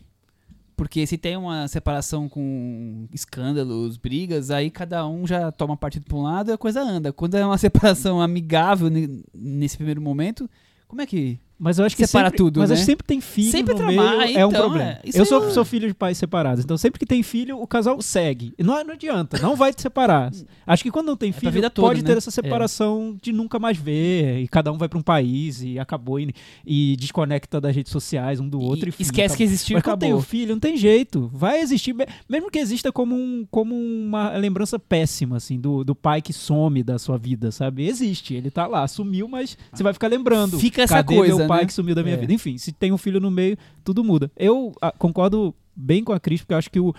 Porque 0.77 1.07
se 1.07 1.17
tem 1.17 1.37
uma 1.37 1.67
separação 1.69 2.29
com 2.29 3.09
escândalos, 3.13 3.97
brigas, 3.97 4.51
aí 4.51 4.71
cada 4.71 5.07
um 5.09 5.27
já 5.27 5.51
toma 5.51 5.77
partido 5.77 6.05
pra 6.05 6.17
um 6.19 6.23
lado 6.23 6.51
e 6.51 6.53
a 6.53 6.59
coisa 6.59 6.83
anda. 6.83 7.13
Quando 7.13 7.35
é 7.37 7.45
uma 7.47 7.57
separação 7.59 8.21
amigável 8.21 8.91
ne- 8.91 9.23
nesse 9.35 9.77
primeiro 9.77 10.01
momento, 10.03 10.49
como 10.87 11.01
é 11.01 11.07
que. 11.07 11.41
Mas 11.59 11.79
eu 11.79 11.85
acho 11.87 11.97
que 11.97 12.07
Separa 12.07 12.27
sempre, 12.27 12.37
tudo, 12.39 12.61
Mas 12.61 12.69
né? 12.71 12.75
acho 12.75 12.83
que 12.83 12.87
sempre 12.87 13.07
tem 13.07 13.21
filho 13.21 13.51
Sempre 13.51 13.75
no 13.75 13.87
meio, 13.87 14.01
é 14.01 14.45
um 14.45 14.51
então, 14.51 14.61
problema. 14.63 14.91
é. 14.91 15.01
Eu 15.15 15.25
sou, 15.25 15.43
eu- 15.45 15.51
sou 15.51 15.65
filho 15.65 15.89
de 15.89 15.95
pais 15.95 16.19
separados, 16.19 16.63
então 16.63 16.77
sempre 16.77 16.99
que 16.99 17.07
tem 17.07 17.23
filho, 17.23 17.59
o 17.59 17.67
casal 17.67 18.01
segue. 18.03 18.53
E 18.59 18.63
Não, 18.63 18.83
não 18.85 18.93
adianta, 18.93 19.39
não 19.41 19.57
vai 19.57 19.73
te 19.73 19.81
separar. 19.81 20.31
Acho 20.67 20.83
que 20.83 20.91
quando 20.91 21.07
não 21.07 21.17
tem 21.17 21.33
pra 21.33 21.41
filho, 21.41 21.53
vida 21.53 21.71
toda, 21.71 21.89
pode 21.89 22.03
né? 22.03 22.07
ter 22.11 22.19
essa 22.19 22.31
separação 22.31 23.17
de 23.23 23.33
nunca 23.33 23.59
mais 23.59 23.77
ver, 23.79 24.41
e 24.41 24.49
cada 24.49 24.71
um 24.73 24.77
vai 24.79 24.89
pra 24.89 24.99
um 24.99 25.03
país 25.03 25.63
e 25.63 25.79
acabou 25.79 26.21
e, 26.21 26.33
e 26.67 26.95
desconecta 26.99 27.61
das 27.61 27.75
redes 27.75 27.91
sociais 27.93 28.39
um 28.41 28.49
do 28.49 28.61
outro. 28.61 28.87
E 28.87 28.91
E, 28.91 28.93
fim, 28.93 29.03
esquece 29.03 29.27
acabou. 29.27 29.37
que 29.39 29.43
existiu 29.45 29.75
e 29.75 29.77
Mas 29.77 29.83
quando 29.85 30.01
tem 30.01 30.11
o 30.13 30.17
acabou. 30.17 30.29
filho, 30.29 30.53
não 30.55 30.61
tem 30.61 30.77
jeito. 30.77 31.31
Vai 31.33 31.61
existir, 31.61 31.95
me- 31.95 32.07
mesmo 32.29 32.51
que 32.51 32.59
exista 32.59 32.93
como, 32.93 33.15
um, 33.15 33.47
como 33.51 33.75
uma 33.75 34.37
lembrança 34.37 34.79
péssima, 34.79 35.37
assim, 35.39 35.59
do, 35.59 35.83
do 35.85 35.95
pai 35.95 36.21
que 36.21 36.33
some 36.33 36.83
da 36.83 36.99
sua 36.99 37.17
vida, 37.17 37.51
sabe? 37.51 37.87
Existe, 37.87 38.35
ele 38.35 38.51
tá 38.51 38.67
lá, 38.67 38.87
sumiu, 38.87 39.27
mas 39.27 39.57
você 39.73 39.83
vai 39.83 39.93
ficar 39.93 40.09
lembrando. 40.09 40.59
Fica 40.59 40.83
essa 40.83 40.97
Cadê 40.97 41.17
coisa, 41.17 41.46
meu 41.47 41.49
pai 41.49 41.61
né? 41.61 41.67
que 41.67 41.73
sumiu 41.73 41.95
da 41.95 42.03
minha 42.03 42.15
É. 42.17 42.19
vida? 42.19 42.33
Enfim, 42.33 42.59
se 42.59 42.73
tem 42.73 42.93
um 42.93 42.99
filho 42.99 43.21
no 43.21 43.31
meio, 43.31 43.57
tudo 43.85 44.03
muda. 44.05 44.31
Eu 44.37 44.73
ah, 44.81 44.93
concordo 44.93 45.55
bem 45.75 46.03
com 46.05 46.13
a 46.13 46.21
Cris, 46.21 46.41
porque 46.41 46.55
eu 46.55 46.59
acho 46.59 46.71
que 46.71 46.81
o. 46.81 46.95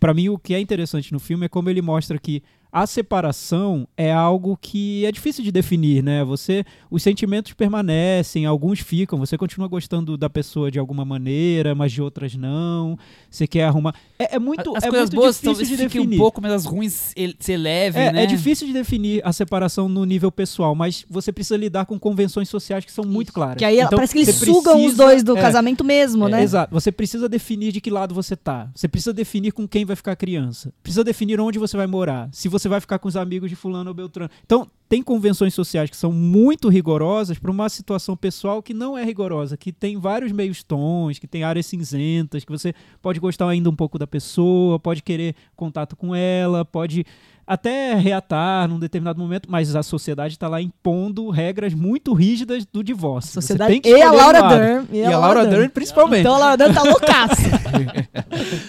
Pra 0.00 0.12
mim, 0.12 0.28
o 0.28 0.38
que 0.38 0.54
é 0.54 0.60
interessante 0.60 1.12
no 1.12 1.18
filme 1.18 1.46
é 1.46 1.48
como 1.48 1.70
ele 1.70 1.80
mostra 1.80 2.18
que 2.18 2.42
a 2.74 2.86
separação 2.88 3.86
é 3.96 4.12
algo 4.12 4.58
que 4.60 5.06
é 5.06 5.12
difícil 5.12 5.44
de 5.44 5.52
definir, 5.52 6.02
né? 6.02 6.24
Você, 6.24 6.64
os 6.90 7.04
sentimentos 7.04 7.52
permanecem, 7.52 8.44
alguns 8.46 8.80
ficam, 8.80 9.16
você 9.18 9.38
continua 9.38 9.68
gostando 9.68 10.16
da 10.16 10.28
pessoa 10.28 10.70
de 10.72 10.78
alguma 10.80 11.04
maneira, 11.04 11.72
mas 11.74 11.92
de 11.92 12.02
outras 12.02 12.34
não. 12.34 12.98
Você 13.30 13.46
quer 13.46 13.64
arrumar. 13.64 13.94
É, 14.18 14.34
é 14.34 14.38
muito, 14.40 14.76
As 14.76 14.82
é 14.82 14.90
coisas 14.90 15.08
muito 15.10 15.20
boas 15.20 15.36
difícil 15.36 15.52
talvez 15.52 15.68
de 15.68 15.76
fiquem 15.76 16.00
definir. 16.00 16.16
um 16.16 16.18
pouco, 16.18 16.42
mas 16.42 16.52
as 16.52 16.64
ruins 16.64 17.14
se 17.38 17.52
elevem, 17.52 18.02
É, 18.02 18.12
né? 18.12 18.22
é 18.24 18.26
difícil 18.26 18.66
de 18.66 18.72
definir 18.72 19.20
a 19.24 19.32
separação 19.32 19.88
no 19.88 20.04
nível 20.04 20.32
pessoal, 20.32 20.74
mas 20.74 21.06
você 21.08 21.30
precisa 21.32 21.56
lidar 21.56 21.86
com 21.86 21.96
convenções 21.96 22.48
sociais 22.48 22.84
que 22.84 22.90
são 22.90 23.04
muito 23.04 23.32
claras. 23.32 23.56
Que 23.56 23.64
aí 23.64 23.78
Então, 23.78 23.90
parece 23.96 24.12
que 24.14 24.20
eles 24.20 24.34
sugam 24.34 24.74
os 24.76 24.80
precisa- 24.82 25.04
dois 25.04 25.22
do 25.22 25.36
é, 25.36 25.40
casamento 25.40 25.84
mesmo, 25.84 26.26
é, 26.26 26.30
né? 26.32 26.42
Exato. 26.42 26.72
Você 26.74 26.90
precisa 26.90 27.28
definir 27.28 27.70
de 27.70 27.80
que 27.80 27.90
lado 27.90 28.12
você 28.14 28.34
tá. 28.34 28.68
Você 28.74 28.88
precisa 28.88 29.12
definir 29.12 29.52
com 29.52 29.68
quem 29.68 29.84
vai 29.84 29.94
ficar 29.94 30.12
a 30.12 30.16
criança. 30.16 30.72
Precisa 30.82 31.04
definir 31.04 31.38
onde 31.40 31.58
você 31.58 31.76
vai 31.76 31.86
morar. 31.86 32.28
Se 32.32 32.48
você 32.48 32.63
você 32.64 32.68
vai 32.68 32.80
ficar 32.80 32.98
com 32.98 33.08
os 33.08 33.16
amigos 33.16 33.50
de 33.50 33.56
fulano 33.56 33.90
ou 33.90 33.94
beltrano. 33.94 34.30
Então, 34.44 34.66
tem 34.88 35.02
convenções 35.02 35.54
sociais 35.54 35.90
que 35.90 35.96
são 35.96 36.12
muito 36.12 36.68
rigorosas 36.68 37.38
para 37.38 37.50
uma 37.50 37.68
situação 37.68 38.16
pessoal 38.16 38.62
que 38.62 38.72
não 38.72 38.96
é 38.96 39.04
rigorosa, 39.04 39.56
que 39.56 39.72
tem 39.72 39.98
vários 39.98 40.32
meios 40.32 40.62
tons, 40.62 41.18
que 41.18 41.26
tem 41.26 41.42
áreas 41.42 41.66
cinzentas, 41.66 42.44
que 42.44 42.50
você 42.50 42.74
pode 43.02 43.20
gostar 43.20 43.48
ainda 43.48 43.68
um 43.68 43.76
pouco 43.76 43.98
da 43.98 44.06
pessoa, 44.06 44.78
pode 44.78 45.02
querer 45.02 45.34
contato 45.54 45.94
com 45.94 46.14
ela, 46.14 46.64
pode 46.64 47.04
até 47.46 47.94
reatar 47.94 48.68
num 48.68 48.78
determinado 48.78 49.18
momento, 49.20 49.48
mas 49.50 49.74
a 49.76 49.82
sociedade 49.82 50.34
está 50.34 50.48
lá 50.48 50.60
impondo 50.60 51.28
regras 51.30 51.74
muito 51.74 52.12
rígidas 52.12 52.64
do 52.64 52.82
divórcio. 52.82 53.32
Você 53.32 53.40
Sociedade 53.40 53.72
tem 53.72 53.80
que 53.80 53.88
e 53.90 54.02
a 54.02 54.10
Laura 54.12 54.44
um. 54.44 54.48
Dern. 54.48 54.86
E, 54.92 55.04
a 55.04 55.18
Laura 55.18 55.46
Dern, 55.46 55.68
principalmente. 55.68 56.20
Então 56.20 56.34
a 56.34 56.38
Laura 56.38 56.56
Dern 56.56 56.74
tá 56.74 56.82
loucaça. 56.82 57.42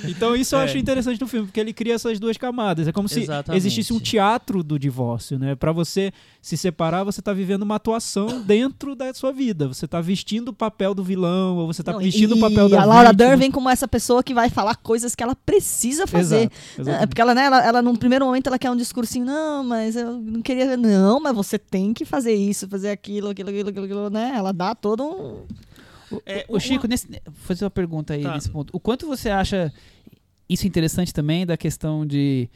Então 0.07 0.35
isso 0.35 0.55
eu 0.55 0.59
É. 0.59 0.63
acho 0.65 0.77
interessante 0.77 1.19
no 1.19 1.27
filme, 1.27 1.47
porque 1.47 1.59
ele 1.59 1.73
cria 1.73 1.95
essas 1.95 2.19
duas 2.19 2.37
camadas. 2.37 2.87
É 2.87 2.91
como 2.91 3.07
se 3.09 3.21
Exatamente. 3.21 3.57
existisse 3.59 3.93
um 3.93 3.99
teatro 3.99 4.63
do 4.63 4.77
divórcio, 4.77 5.37
né? 5.39 5.55
Para 5.55 5.71
você 5.71 6.11
se 6.41 6.55
separar, 6.55 7.03
você 7.03 7.21
tá 7.21 7.33
vivendo 7.33 7.63
uma 7.63 7.75
atuação 7.75 8.41
dentro 8.41 8.95
da 8.95 9.13
sua 9.13 9.31
vida. 9.31 9.67
Você 9.67 9.87
tá 9.87 9.99
vestindo 10.01 10.49
o 10.49 10.53
papel 10.53 10.93
do 10.93 11.03
vilão, 11.03 11.57
ou 11.57 11.67
você 11.67 11.83
tá 11.83 11.93
Não, 11.93 11.99
vestindo 11.99 12.35
e 12.35 12.37
o 12.37 12.41
papel 12.41 12.69
da 12.69 12.81
a 12.81 12.85
Laura 12.85 13.09
vítima. 13.09 13.13
Dern 13.13 13.39
vem 13.39 13.51
como 13.51 13.69
essa 13.69 13.87
pessoa 13.87 14.23
que 14.23 14.33
vai 14.33 14.49
falar 14.49 14.75
coisas 14.75 15.15
que 15.15 15.23
ela 15.23 15.35
precisa 15.35 16.05
fazer. 16.07 16.41
Exato, 16.51 16.55
exatamente. 16.79 17.03
É, 17.03 17.07
porque 17.07 17.21
ela, 17.21 17.33
né, 17.35 17.45
ela, 17.45 17.65
ela, 17.65 17.81
num 17.81 17.95
primeiro 17.95 18.25
momento, 18.25 18.47
ela 18.47 18.59
quer 18.65 18.71
um 18.71 18.75
discursinho, 18.75 19.25
não, 19.25 19.63
mas 19.63 19.95
eu 19.95 20.19
não 20.19 20.41
queria. 20.41 20.75
Não, 20.75 21.19
mas 21.19 21.35
você 21.35 21.59
tem 21.59 21.93
que 21.93 22.03
fazer 22.03 22.33
isso, 22.33 22.67
fazer 22.67 22.89
aquilo, 22.89 23.29
aquilo, 23.29 23.49
aquilo, 23.49 23.69
aquilo, 23.69 23.85
aquilo, 23.85 24.09
né? 24.09 24.33
Ela 24.35 24.51
dá 24.51 24.73
todo 24.73 25.03
um. 25.05 25.45
É, 26.25 26.45
Ô, 26.49 26.59
Chico, 26.59 26.87
nesse, 26.87 27.07
vou 27.07 27.33
fazer 27.35 27.63
uma 27.63 27.69
pergunta 27.69 28.15
aí 28.15 28.23
Tá. 28.23 28.33
nesse 28.33 28.49
ponto. 28.49 28.75
O 28.75 28.79
quanto 28.79 29.05
você 29.05 29.29
acha 29.29 29.71
isso 30.49 30.65
interessante 30.65 31.13
também 31.13 31.45
da 31.45 31.55
questão 31.55 32.07
de 32.07 32.49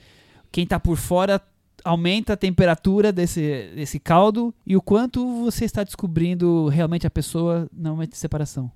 quem 0.51 0.65
tá 0.65 0.79
por 0.79 0.97
fora 0.97 1.39
aumenta 1.83 2.33
a 2.33 2.37
temperatura 2.37 3.11
desse, 3.11 3.71
desse 3.75 3.99
caldo 3.99 4.53
e 4.65 4.75
o 4.75 4.81
quanto 4.81 5.43
você 5.43 5.63
está 5.63 5.83
descobrindo 5.83 6.67
realmente 6.69 7.05
a 7.05 7.09
pessoa 7.11 7.69
no 7.71 7.91
momento 7.91 8.11
de 8.11 8.17
separação? 8.17 8.71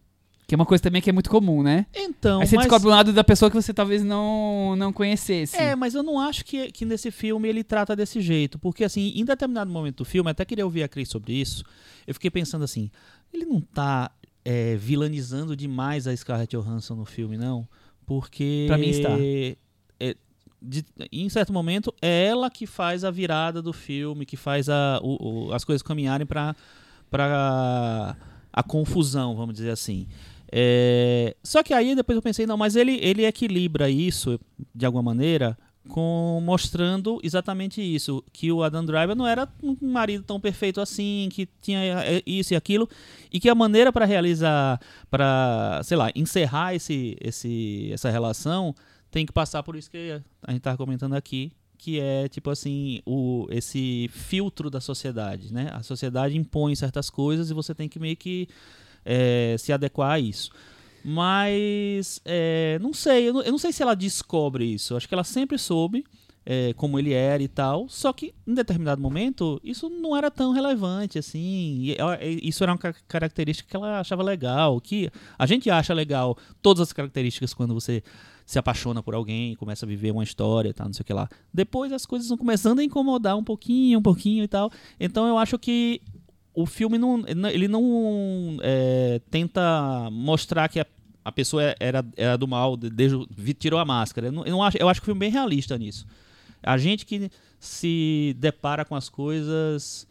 Que 0.54 0.56
é 0.56 0.60
uma 0.60 0.68
coisa 0.68 0.84
também 0.84 1.01
que 1.01 1.10
é 1.10 1.14
muito 1.14 1.32
comum, 1.32 1.64
né? 1.64 1.88
Então, 1.95 2.39
Aí 2.39 2.45
você 2.45 2.56
mas... 2.58 2.66
descobre 2.66 2.88
um 2.88 2.91
lado 2.91 3.12
da 3.12 3.24
pessoa 3.24 3.49
que 3.49 3.56
você 3.60 3.74
talvez 3.74 4.04
não, 4.04 4.76
não 4.76 4.93
conhecesse. 4.93 5.58
É, 5.58 5.76
mas 5.76 5.95
eu 5.95 6.04
não 6.04 6.20
acho 6.20 6.45
que, 6.45 6.72
que 6.72 6.86
nesse 6.86 7.10
filme 7.10 7.49
ele 7.49 7.64
trata 7.64 7.95
desse 7.95 8.22
jeito. 8.22 8.60
Porque, 8.60 8.84
assim, 8.84 9.14
em 9.16 9.26
determinado 9.26 9.72
momento 9.72 9.97
do 9.97 10.06
filme, 10.06 10.30
até 10.30 10.45
queria 10.45 10.64
ouvir 10.64 10.84
a 10.84 10.88
Cris 10.88 11.10
sobre 11.10 11.34
isso, 11.34 11.64
eu 12.06 12.14
fiquei 12.14 12.30
pensando 12.30 12.64
assim, 12.64 12.91
ele 13.34 13.45
não 13.45 13.60
tá 13.60 14.12
é, 14.45 14.76
vilanizando 14.76 15.56
demais 15.56 16.06
a 16.06 16.16
Scarlett 16.16 16.56
Johansson 16.56 16.93
no 16.93 17.06
filme, 17.06 17.36
não? 17.36 17.68
Porque... 18.06 18.66
Pra 18.68 18.78
mim 18.78 18.89
está. 18.89 19.10
é, 19.20 19.56
de- 20.62 20.86
em 21.12 21.28
certo 21.30 21.51
momento, 21.51 21.91
é 21.99 22.28
ela 22.28 22.47
que 22.51 22.68
faz 22.68 23.04
a 23.04 23.10
virada 23.10 23.60
do 23.60 23.74
filme, 23.74 24.24
que 24.24 24.38
faz 24.38 24.70
a, 24.70 24.99
o- 25.01 25.47
o- 25.47 25.54
as 25.54 25.64
coisas 25.64 25.82
caminharem 25.82 26.28
para 26.28 26.56
para 27.10 28.16
a 28.51 28.62
confusão, 28.64 29.36
vamos 29.36 29.56
dizer 29.56 29.72
assim. 29.72 30.08
É, 30.56 31.36
só 31.43 31.64
que 31.64 31.74
aí 31.74 31.95
depois 31.95 32.16
eu 32.16 32.22
pensei, 32.22 32.45
não, 32.45 32.56
mas 32.56 32.76
ele, 32.76 32.99
ele 33.01 33.26
equilibra 33.26 33.89
isso 33.89 34.39
de 34.74 34.86
alguma 34.86 35.01
maneira 35.01 35.58
com 35.89 36.39
mostrando 36.45 37.20
exatamente 37.24 37.82
isso, 37.82 38.24
que 38.32 38.51
o 38.51 38.62
Adam 38.62 38.86
Driver 38.86 39.16
não 39.16 39.26
era 39.26 39.49
um 39.64 39.76
marido 39.82 40.24
tão 40.24 40.39
perfeito 40.39 40.80
assim, 40.80 41.28
que 41.32 41.47
tinha 41.60 41.80
é, 42.04 42.22
isso 42.24 42.54
e 42.54 42.56
aquilo, 42.56 42.88
e 43.32 43.39
que 43.39 43.49
a 43.49 43.56
maneira 43.56 43.91
para 43.91 44.06
realizar, 44.06 44.80
para, 45.10 45.82
sei 45.84 45.97
lá, 45.97 46.12
encerrar 46.16 46.76
esse, 46.76 47.18
esse, 47.20 47.89
essa 47.91 48.12
relação 48.12 48.76
tem 49.10 49.26
que 49.26 49.34
passar 49.34 49.64
por 49.64 49.76
isso 49.76 49.89
que 49.89 50.22
a 50.43 50.51
gente 50.51 50.60
estava 50.60 50.78
comentando 50.78 51.14
aqui, 51.14 51.51
que 51.80 51.99
é 51.99 52.30
tipo 52.30 52.51
assim, 52.51 53.01
o, 53.08 53.47
esse 53.49 54.08
filtro 54.14 54.70
da 54.70 54.80
sociedade, 54.80 55.51
né? 55.51 55.72
A 55.74 55.82
sociedade 55.82 56.38
impõe 56.38 56.76
certas 56.76 57.10
coisas 57.10 57.49
e 57.49 57.56
você 57.56 57.74
tem 57.74 57.89
que 57.89 57.99
meio 57.99 58.16
que 58.16 58.47
é, 59.06 59.56
se 59.60 59.72
adequar 59.74 60.12
a 60.14 60.20
isso. 60.20 60.51
Mas 61.04 62.22
é, 62.26 62.80
não 62.82 62.93
sei, 62.93 63.28
eu 63.30 63.34
não, 63.34 63.41
eu 63.41 63.51
não 63.51 63.58
sei 63.58 63.72
se 63.74 63.84
ela 63.84 63.95
descobre 63.95 64.66
isso. 64.66 64.95
Acho 64.95 65.08
que 65.08 65.14
ela 65.14 65.24
sempre 65.24 65.58
soube 65.58 66.04
é, 66.45 66.74
como 66.74 66.97
ele 66.97 67.12
era 67.14 67.43
e 67.43 67.47
tal. 67.47 67.88
Só 67.89 68.14
que 68.14 68.34
em 68.47 68.54
determinado 68.54 69.01
momento 69.01 69.60
isso 69.64 69.89
não 69.89 70.16
era 70.16 70.32
tão 70.32 70.51
relevante 70.51 71.20
assim. 71.20 71.93
Isso 72.41 72.64
era 72.64 72.72
uma 72.72 72.78
ca- 72.78 72.95
característica 73.08 73.70
que 73.70 73.76
ela 73.76 73.99
achava 73.99 74.24
legal. 74.24 74.80
Que 74.80 75.10
a 75.38 75.45
gente 75.45 75.70
acha 75.70 75.93
legal 75.93 76.38
todas 76.62 76.82
as 76.82 76.93
características 76.93 77.54
quando 77.54 77.74
você 77.74 78.01
se 78.45 78.60
apaixona 78.60 79.01
por 79.01 79.16
alguém, 79.16 79.56
começa 79.56 79.86
a 79.86 79.88
viver 79.88 80.12
uma 80.12 80.24
história 80.24 80.74
tal, 80.74 80.88
não 80.88 80.93
sei 80.93 81.01
o 81.01 81.06
que 81.06 81.14
lá. 81.14 81.30
Depois 81.54 81.93
as 81.93 82.06
coisas 82.06 82.28
vão 82.28 82.38
começando 82.38 82.80
a 82.80 82.84
incomodar 82.84 83.38
um 83.38 83.43
pouquinho, 83.43 83.99
um 83.99 84.01
pouquinho 84.01 84.43
e 84.43 84.47
tal. 84.49 84.70
Então 84.99 85.26
eu 85.28 85.38
acho 85.38 85.58
que 85.58 86.01
o 86.54 86.66
filme 86.66 86.97
não, 86.97 87.24
ele 87.49 87.68
não 87.68 88.58
é, 88.62 89.20
tenta 89.32 90.10
mostrar 90.12 90.70
que 90.70 90.80
a, 90.80 90.86
a 91.26 91.32
pessoa 91.32 91.76
era, 91.80 92.06
era 92.16 92.38
do 92.38 92.47
mal, 92.47 92.76
de- 92.78 92.89
desde, 92.89 93.18
tirou 93.54 93.80
a 93.80 93.86
máscara. 93.86 94.28
Eu, 94.28 94.32
não, 94.32 94.45
eu, 94.45 94.51
não 94.51 94.64
acho, 94.64 94.78
eu 94.78 94.88
acho 94.89 95.01
que 95.01 95.06
o 95.06 95.08
filme 95.08 95.26
é 95.26 95.30
bem 95.30 95.32
realista 95.32 95.78
nisso. 95.78 96.06
A 96.62 96.78
gente 96.78 97.06
que 97.06 97.30
se 97.60 98.36
depara 98.39 98.86
com 98.86 98.95
as 98.95 99.10
coisas 99.10 100.06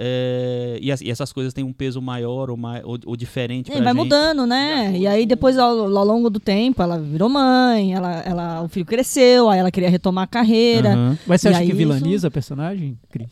é, 0.00 0.78
e, 0.80 0.92
as- 0.92 1.00
e 1.00 1.10
essas 1.10 1.32
coisas 1.32 1.52
têm 1.52 1.64
um 1.64 1.72
peso 1.72 2.00
maior 2.00 2.48
ou, 2.50 2.56
mai- 2.56 2.82
ou, 2.84 2.96
ou 3.04 3.16
diferente 3.16 3.70
pra 3.70 3.80
vai 3.80 3.92
gente. 3.92 3.96
mudando, 3.96 4.46
né? 4.46 4.96
E 4.96 5.06
aí 5.08 5.26
depois, 5.26 5.58
ao, 5.58 5.70
ao 5.96 6.04
longo 6.04 6.30
do 6.30 6.38
tempo, 6.38 6.80
ela 6.80 7.00
virou 7.00 7.28
mãe, 7.28 7.94
ela, 7.94 8.12
ela, 8.20 8.62
o 8.62 8.68
filho 8.68 8.86
cresceu, 8.86 9.48
aí 9.50 9.58
ela 9.58 9.70
queria 9.72 9.90
retomar 9.90 10.24
a 10.24 10.28
carreira. 10.28 10.92
Aham. 10.92 11.18
Mas 11.26 11.40
você 11.40 11.48
E 11.48 11.50
acha 11.50 11.60
que 11.62 11.66
isso- 11.66 11.76
vilaniza 11.76 12.28
a 12.28 12.30
personagem, 12.30 12.96
Cris? 13.10 13.26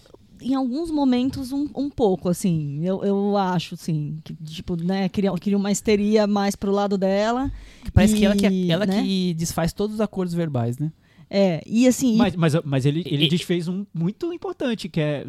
Em 0.46 0.54
alguns 0.54 0.92
momentos, 0.92 1.50
um, 1.50 1.68
um 1.74 1.90
pouco, 1.90 2.28
assim. 2.28 2.78
Eu, 2.84 3.02
eu 3.02 3.36
acho, 3.36 3.74
assim, 3.74 4.18
que, 4.22 4.32
tipo, 4.44 4.76
né, 4.76 5.08
queria, 5.08 5.32
queria 5.34 5.56
uma 5.58 5.72
histeria 5.72 6.24
mais 6.24 6.54
pro 6.54 6.70
lado 6.70 6.96
dela. 6.96 7.50
Parece 7.92 8.14
que 8.14 8.24
ela, 8.24 8.36
que 8.36 8.46
E, 8.46 8.70
ela 8.70 8.86
né? 8.86 9.02
que 9.02 9.34
desfaz 9.34 9.72
todos 9.72 9.96
os 9.96 10.00
acordos 10.00 10.34
verbais, 10.34 10.78
né? 10.78 10.92
É, 11.28 11.60
e 11.66 11.86
assim... 11.88 12.16
Mas, 12.16 12.36
mas, 12.36 12.54
mas 12.64 12.86
ele, 12.86 13.02
ele 13.06 13.24
E- 13.24 13.28
desfez 13.28 13.66
um 13.68 13.84
muito 13.92 14.32
importante, 14.32 14.88
que 14.88 15.00
é. 15.00 15.24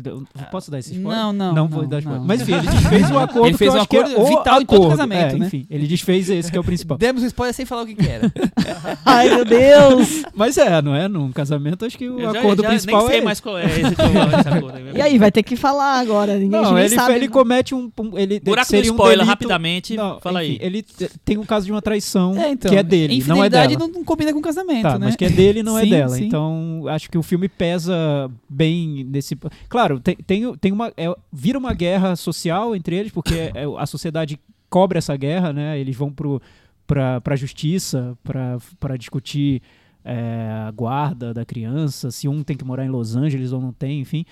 Posso 0.52 0.70
dar 0.70 0.80
esse 0.80 0.94
spoiler? 0.96 1.18
Não, 1.24 1.34
não, 1.34 1.54
Não 1.54 1.68
vou 1.68 1.82
não, 1.84 1.90
dar 1.90 2.00
spoiler. 2.00 2.22
não. 2.22 2.28
Mas 2.28 2.42
enfim, 2.42 2.54
ele 2.54 2.68
desfez 2.70 3.12
o 3.12 3.18
acordo. 3.20 3.48
Ele 3.48 3.58
fez 3.58 3.72
que 3.72 3.76
eu 3.76 3.80
um 3.80 3.80
é 3.80 3.82
acordo 3.84 4.22
o 4.22 4.26
vital 4.26 4.62
em 4.62 4.66
todo 4.66 4.76
acordo. 4.76 4.90
casamento, 4.92 5.36
É, 5.36 5.40
né? 5.40 5.46
Enfim, 5.48 5.66
ele 5.70 5.88
desfez 5.88 6.30
esse 6.30 6.52
que 6.52 6.58
é 6.58 6.62
o 6.62 6.64
principal. 6.64 6.98
Demos 6.98 7.24
um 7.24 7.26
spoiler 7.26 7.54
sem 7.54 7.66
falar 7.66 7.82
o 7.84 7.86
que, 7.88 7.96
que 7.96 8.08
era. 8.08 8.32
Ai, 9.06 9.30
meu 9.34 9.44
Deus! 9.46 10.24
Mas 10.36 10.58
é, 10.58 10.82
não 10.82 10.96
é? 10.96 11.08
Num 11.08 11.32
casamento, 11.32 11.86
acho 11.86 11.98
que 11.98 12.08
o 12.10 12.20
já, 12.22 12.32
acordo 12.32 12.62
já 12.62 12.70
principal 12.70 13.00
nem 13.02 13.08
sei 13.10 13.18
é. 13.20 13.22
mais 13.24 13.40
qual 13.40 13.58
é 13.58 13.66
esse, 13.70 13.82
é 13.82 14.58
acordo 14.58 14.78
aí. 14.78 14.84
E 14.96 15.02
aí, 15.02 15.18
vai 15.18 15.32
ter 15.32 15.44
que 15.44 15.56
falar 15.56 16.00
agora. 16.00 16.34
Ninguém 16.38 16.62
Não, 16.62 16.78
ele, 16.78 16.90
sabe. 16.96 17.14
ele 17.16 17.28
comete 17.28 17.74
um. 17.74 17.92
um- 18.00 18.18
ele 18.18 18.40
Buraco 18.40 18.68
do 18.68 18.70
seria 18.70 18.92
um 18.92 18.96
spoiler, 18.96 19.18
delito- 19.18 19.30
rapidamente, 19.30 19.96
Não, 19.96 20.20
fala 20.20 20.44
enfim, 20.44 20.58
aí. 20.62 20.68
Ele 20.68 20.86
tem 21.26 21.38
um 21.38 21.46
caso 21.46 21.66
de 21.66 21.72
uma 21.72 21.82
traição 21.82 22.38
É, 22.38 22.52
então. 22.52 22.70
que 22.72 22.78
é 22.78 22.84
dele, 22.84 23.24
não 23.26 23.38
é 23.44 23.48
Infidelidade 23.48 23.76
dela. 23.76 23.88
não, 23.88 24.00
não 24.00 24.04
combina 24.04 24.32
com 24.34 24.42
casamento, 24.42 24.84
Tá, 24.84 25.00
né? 25.00 25.08
mas 25.08 25.16
que 25.16 25.26
é 25.26 25.30
dele 25.30 25.64
não 25.64 25.78
é 25.78 25.87
Sim, 25.88 25.96
dela. 25.96 26.10
sim. 26.10 26.26
Então, 26.26 26.84
acho 26.88 27.10
que 27.10 27.18
o 27.18 27.24
filme 27.24 27.48
pesa 27.50 28.30
bem 28.50 29.04
nesse. 29.04 29.36
Claro, 29.70 30.00
tem, 30.00 30.16
tem, 30.16 30.56
tem 30.58 30.72
uma. 30.72 30.92
é, 30.96 31.14
vira 31.32 31.58
uma 31.58 31.74
guerra 31.74 32.16
social 32.16 32.76
entre 32.76 32.96
eles, 32.96 33.12
porque 33.12 33.34
é- 33.54 33.66
a 33.78 33.86
sociedade 33.86 34.40
cobra 34.70 34.98
essa 34.98 35.16
guerra, 35.16 35.52
né? 35.54 35.80
Eles 35.80 35.96
vão 35.96 36.12
pro, 36.12 36.42
pra, 36.86 37.22
pra 37.22 37.36
justiça 37.36 38.18
pra 38.24 38.98
discutir 38.98 39.62
é, 40.04 40.50
a 40.68 40.72
guarda 40.72 41.34
da 41.34 41.44
criança, 41.46 42.12
se 42.12 42.28
um 42.28 42.42
tem 42.44 42.56
que 42.56 42.64
morar 42.64 42.86
em 42.86 42.90
Los 42.90 43.16
Angeles 43.16 43.52
ou 43.52 43.62
não 43.62 43.74
tem, 43.74 44.00
enfim. 44.00 44.26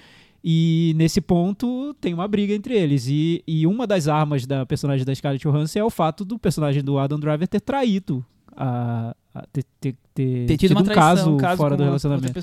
E 0.47 0.93
nesse 0.95 1.19
ponto 1.19 1.93
tem 1.99 2.13
uma 2.13 2.27
briga 2.27 2.53
entre 2.53 2.75
eles. 2.75 3.07
E, 3.07 3.43
e 3.47 3.65
uma 3.65 3.87
das 3.87 4.07
armas 4.07 4.45
da 4.45 4.63
personagem 4.65 5.03
da 5.03 5.13
Scarlett 5.15 5.43
Johansson 5.43 5.79
é 5.79 5.83
o 5.83 5.89
fato 5.89 6.23
do 6.23 6.37
personagem 6.37 6.83
do 6.83 6.99
Adam 6.99 7.19
Driver 7.19 7.47
ter 7.47 7.59
traído 7.59 8.23
a. 8.55 9.15
a- 9.35 9.45
ter, 9.51 9.65
ter, 9.81 9.95
ter, 10.13 10.45
Ter 10.47 10.57
tido 10.57 10.71
uma 10.71 10.81
um 10.81 10.83
traição, 10.85 11.03
caso, 11.03 11.29
um 11.31 11.37
caso 11.37 11.57
fora 11.57 11.75
do 11.77 11.83
relacionamento. 11.83 12.33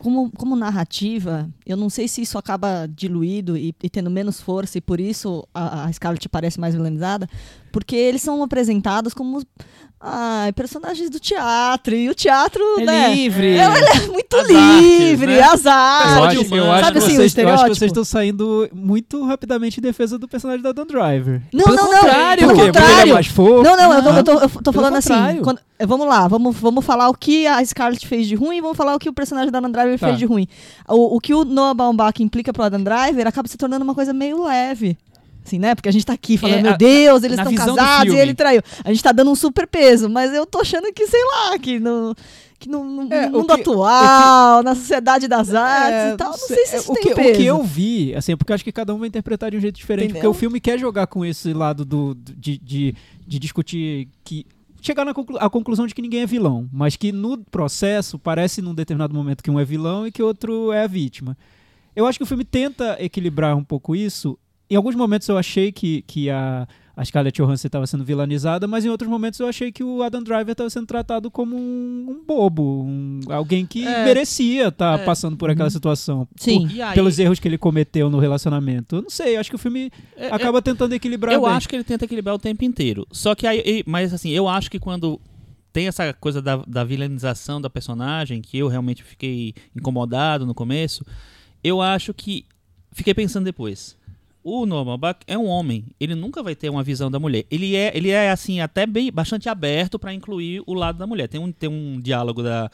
como, 0.00 0.30
como 0.32 0.56
narrativa, 0.56 1.48
eu 1.66 1.76
não 1.76 1.90
sei 1.90 2.08
se 2.08 2.22
isso 2.22 2.38
acaba 2.38 2.86
diluído 2.88 3.56
e, 3.56 3.74
e 3.82 3.90
tendo 3.90 4.10
menos 4.10 4.40
força, 4.40 4.78
e 4.78 4.80
por 4.80 4.98
isso 5.00 5.46
a, 5.54 5.84
a 5.84 5.92
Scarlett 5.92 6.28
parece 6.28 6.58
mais 6.58 6.74
vilanizada, 6.74 7.28
porque 7.70 7.94
eles 7.94 8.22
são 8.22 8.42
apresentados 8.42 9.12
como 9.14 9.42
ai, 10.00 10.52
personagens 10.52 11.08
do 11.10 11.18
teatro, 11.18 11.94
e 11.94 12.08
o 12.08 12.14
teatro, 12.14 12.62
É 12.78 12.84
né? 12.84 13.14
livre. 13.14 13.56
Ela 13.56 13.76
é 13.78 14.06
muito 14.06 14.36
As 14.36 14.48
livre, 14.48 15.40
artes, 15.40 15.40
né? 15.40 15.40
as 15.42 15.66
artes. 15.66 16.14
Eu 16.16 16.24
acho, 16.24 16.54
eu, 16.54 16.72
acho 16.72 16.84
Sabe 16.84 16.92
que 16.92 16.98
assim, 17.04 17.12
o 17.12 17.16
vocês, 17.16 17.36
eu 17.38 17.48
acho 17.48 17.62
que 17.64 17.68
vocês 17.74 17.90
estão 17.90 18.04
saindo 18.04 18.68
muito 18.72 19.24
rapidamente 19.24 19.78
em 19.78 19.82
defesa 19.82 20.18
do 20.18 20.28
personagem 20.28 20.62
da 20.62 20.72
Dan 20.72 20.86
Driver. 20.86 21.42
Não, 21.52 21.64
Pelo 21.64 21.76
não, 21.76 21.86
contrário. 21.88 22.46
não. 22.46 22.54
Pelo? 22.54 22.56
Porque 22.56 22.60
ele 22.60 22.68
é 22.68 22.72
contrário. 22.90 23.14
mais 23.14 23.26
fofo? 23.26 23.62
Não, 23.62 23.76
não, 23.76 23.92
eu 23.92 24.02
tô, 24.02 24.10
Não, 24.10 24.16
eu 24.18 24.24
tô, 24.24 24.32
eu 24.58 24.62
tô 24.62 24.72
falando 24.72 24.96
assim. 24.96 25.08
contrário. 25.14 25.42
quando- 25.42 25.60
eh, 25.78 25.86
vamos 25.86 26.06
lá, 26.06 26.28
vamos, 26.28 26.56
vamos 26.56 26.84
falar 26.84 27.08
o 27.08 27.14
que 27.14 27.46
a 27.46 27.64
Scarlett 27.64 28.06
fez 28.06 28.26
de 28.26 28.34
ruim 28.34 28.58
e 28.58 28.60
vamos 28.60 28.76
falar 28.76 28.94
o 28.94 28.98
que 28.98 29.08
o 29.08 29.12
personagem 29.12 29.50
da 29.50 29.58
Adam 29.58 29.70
Driver 29.70 29.98
Tá. 29.98 30.06
fez 30.08 30.18
de 30.18 30.24
ruim. 30.26 30.46
O, 30.88 31.16
o 31.16 31.20
que 31.20 31.34
o 31.34 31.44
Noah 31.44 31.74
Baumbach 31.74 32.22
implica 32.22 32.52
pro 32.52 32.62
Adam 32.62 32.82
Driver 32.82 33.26
acaba 33.26 33.48
se 33.48 33.56
tornando 33.56 33.82
uma 33.84 33.94
coisa 33.94 34.12
meio 34.12 34.44
leve. 34.44 34.96
Assim, 35.46 35.58
né? 35.58 35.74
Porque 35.76 35.88
a 35.88 35.92
gente 35.92 36.04
tá 36.04 36.12
aqui 36.12 36.36
falando, 36.36 36.58
É, 36.58 36.62
meu 36.62 36.72
a- 36.72 36.76
Deus, 36.76 37.22
eles 37.22 37.38
estão 37.38 37.54
casados 37.54 38.12
e 38.12 38.16
ele 38.16 38.34
traiu. 38.34 38.60
A 38.84 38.88
gente 38.92 39.02
tá 39.02 39.12
dando 39.12 39.30
um 39.30 39.34
super 39.36 39.66
peso, 39.66 40.08
mas 40.10 40.32
eu 40.34 40.44
tô 40.44 40.60
achando 40.60 40.92
que, 40.92 41.06
sei 41.06 41.22
lá, 41.24 41.58
que 41.58 41.78
não. 41.78 42.14
que 42.58 42.68
no, 42.70 42.82
no 43.04 43.12
É, 43.14 43.26
o 43.26 43.32
mundo 43.32 43.54
que- 43.54 43.60
atual, 43.60 44.62
na 44.62 44.74
sociedade 44.74 45.28
das 45.28 45.52
artes 45.54 45.92
É, 45.92 46.14
e 46.14 46.16
tal, 46.16 46.30
não 46.30 46.38
sei- 46.38 46.56
sei 46.56 46.66
se 46.66 46.74
é, 46.74 46.78
isso 46.78 46.90
o 46.90 46.94
tem 46.94 47.02
que, 47.04 47.14
peso. 47.14 47.30
O 47.30 47.36
que 47.36 47.44
eu 47.44 47.62
vi, 47.62 48.14
assim, 48.14 48.34
porque 48.34 48.50
eu 48.50 48.54
acho 48.54 48.64
que 48.64 48.72
cada 48.72 48.94
um 48.94 48.98
vai 48.98 49.08
interpretar 49.08 49.50
de 49.50 49.58
um 49.58 49.60
jeito 49.60 49.76
diferente, 49.76 50.06
Entendeu? 50.06 50.22
porque 50.22 50.36
o 50.36 50.40
filme 50.40 50.58
quer 50.58 50.78
jogar 50.78 51.06
com 51.06 51.22
esse 51.24 51.52
lado 51.52 51.84
do, 51.84 52.14
de, 52.14 52.56
de, 52.58 52.94
de 53.26 53.38
discutir 53.38 54.08
que 54.24 54.46
chegar 54.80 55.04
na 55.04 55.12
conclu 55.12 55.36
à 55.38 55.50
conclusão 55.50 55.86
de 55.86 55.94
que 55.94 56.00
ninguém 56.00 56.22
é 56.22 56.26
vilão, 56.26 56.66
mas 56.72 56.96
que 56.96 57.12
no 57.12 57.36
processo 57.38 58.18
parece 58.18 58.62
num 58.62 58.74
determinado 58.74 59.12
momento 59.14 59.44
que 59.44 59.50
um 59.50 59.60
é 59.60 59.64
vilão 59.64 60.06
e 60.06 60.10
que 60.10 60.22
outro 60.22 60.72
é 60.72 60.82
a 60.84 60.86
vítima. 60.86 61.36
Eu 61.94 62.06
acho 62.06 62.18
que 62.18 62.22
o 62.22 62.26
filme 62.26 62.44
tenta 62.44 62.96
equilibrar 63.00 63.54
um 63.56 63.64
pouco 63.64 63.94
isso. 63.94 64.38
Em 64.68 64.76
alguns 64.76 64.94
momentos 64.94 65.28
eu 65.28 65.38
achei 65.38 65.70
que, 65.70 66.02
que 66.02 66.28
a, 66.28 66.66
a 66.96 67.04
Scarlett 67.04 67.40
Johansson 67.40 67.68
estava 67.68 67.86
sendo 67.86 68.04
vilanizada, 68.04 68.66
mas 68.66 68.84
em 68.84 68.88
outros 68.88 69.08
momentos 69.08 69.38
eu 69.38 69.46
achei 69.46 69.70
que 69.70 69.84
o 69.84 70.02
Adam 70.02 70.22
Driver 70.22 70.50
estava 70.52 70.68
sendo 70.68 70.86
tratado 70.86 71.30
como 71.30 71.56
um, 71.56 72.06
um 72.10 72.24
bobo, 72.26 72.82
um- 72.84 73.20
alguém 73.28 73.64
que 73.64 73.86
É. 73.86 74.04
merecia 74.04 74.68
estar 74.68 74.98
É. 75.00 75.04
passando 75.04 75.36
por 75.36 75.48
aquela 75.50 75.70
situação. 75.70 76.26
Sim. 76.36 76.66
E 76.72 76.82
aí, 76.82 76.94
Pelos 76.94 77.16
erros 77.18 77.38
que 77.38 77.46
ele 77.46 77.58
cometeu 77.58 78.10
no 78.10 78.18
relacionamento. 78.18 78.96
Eu 78.96 79.02
não 79.02 79.10
sei, 79.10 79.36
eu 79.36 79.40
acho 79.40 79.50
que 79.50 79.56
o 79.56 79.58
filme 79.58 79.90
é- 80.16 80.28
acaba 80.34 80.60
tentando 80.60 80.92
equilibrar 80.94 81.34
Eu 81.34 81.42
bem. 81.42 81.50
acho 81.52 81.68
que 81.68 81.76
ele 81.76 81.84
tenta 81.84 82.04
equilibrar 82.04 82.34
o 82.34 82.38
tempo 82.38 82.64
inteiro. 82.64 83.06
Só 83.12 83.34
que 83.36 83.46
aí, 83.46 83.84
mas 83.86 84.12
assim, 84.12 84.30
eu 84.30 84.48
acho 84.48 84.68
que 84.70 84.80
quando 84.80 85.20
tem 85.72 85.86
essa 85.86 86.12
coisa 86.14 86.42
da, 86.42 86.56
da 86.66 86.82
vilanização 86.82 87.60
da 87.60 87.68
personagem, 87.70 88.40
que 88.42 88.58
eu 88.58 88.66
realmente 88.66 89.04
fiquei 89.04 89.54
incomodado 89.76 90.44
no 90.46 90.54
começo, 90.54 91.04
eu 91.62 91.80
acho 91.82 92.12
que 92.14 92.46
fiquei 92.92 93.12
pensando 93.14 93.44
depois. 93.44 93.94
O 94.48 94.64
Norman 94.64 94.96
Buck 94.96 95.24
é 95.26 95.36
um 95.36 95.46
homem, 95.46 95.86
ele 95.98 96.14
nunca 96.14 96.40
vai 96.40 96.54
ter 96.54 96.70
uma 96.70 96.84
visão 96.84 97.10
da 97.10 97.18
mulher. 97.18 97.44
Ele 97.50 97.74
é, 97.74 97.90
ele 97.96 98.10
é 98.10 98.30
assim 98.30 98.60
até 98.60 98.86
bem 98.86 99.10
bastante 99.10 99.48
aberto 99.48 99.98
para 99.98 100.14
incluir 100.14 100.62
o 100.68 100.72
lado 100.72 100.96
da 100.98 101.04
mulher. 101.04 101.26
Tem 101.26 101.40
um, 101.40 101.50
tem 101.50 101.68
um 101.68 102.00
diálogo 102.00 102.44
da 102.44 102.70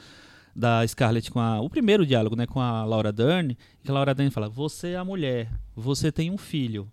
da 0.54 0.86
Scarlett 0.86 1.30
com 1.30 1.40
a 1.40 1.62
o 1.62 1.70
primeiro 1.70 2.04
diálogo, 2.04 2.36
né, 2.36 2.44
com 2.44 2.60
a 2.60 2.84
Laura 2.84 3.10
Dern, 3.10 3.56
que 3.82 3.90
a 3.90 3.94
Laura 3.94 4.14
Dern 4.14 4.30
fala: 4.30 4.50
"Você 4.50 4.88
é 4.88 4.96
a 4.96 5.04
mulher, 5.04 5.50
você 5.74 6.12
tem 6.12 6.30
um 6.30 6.36
filho" 6.36 6.92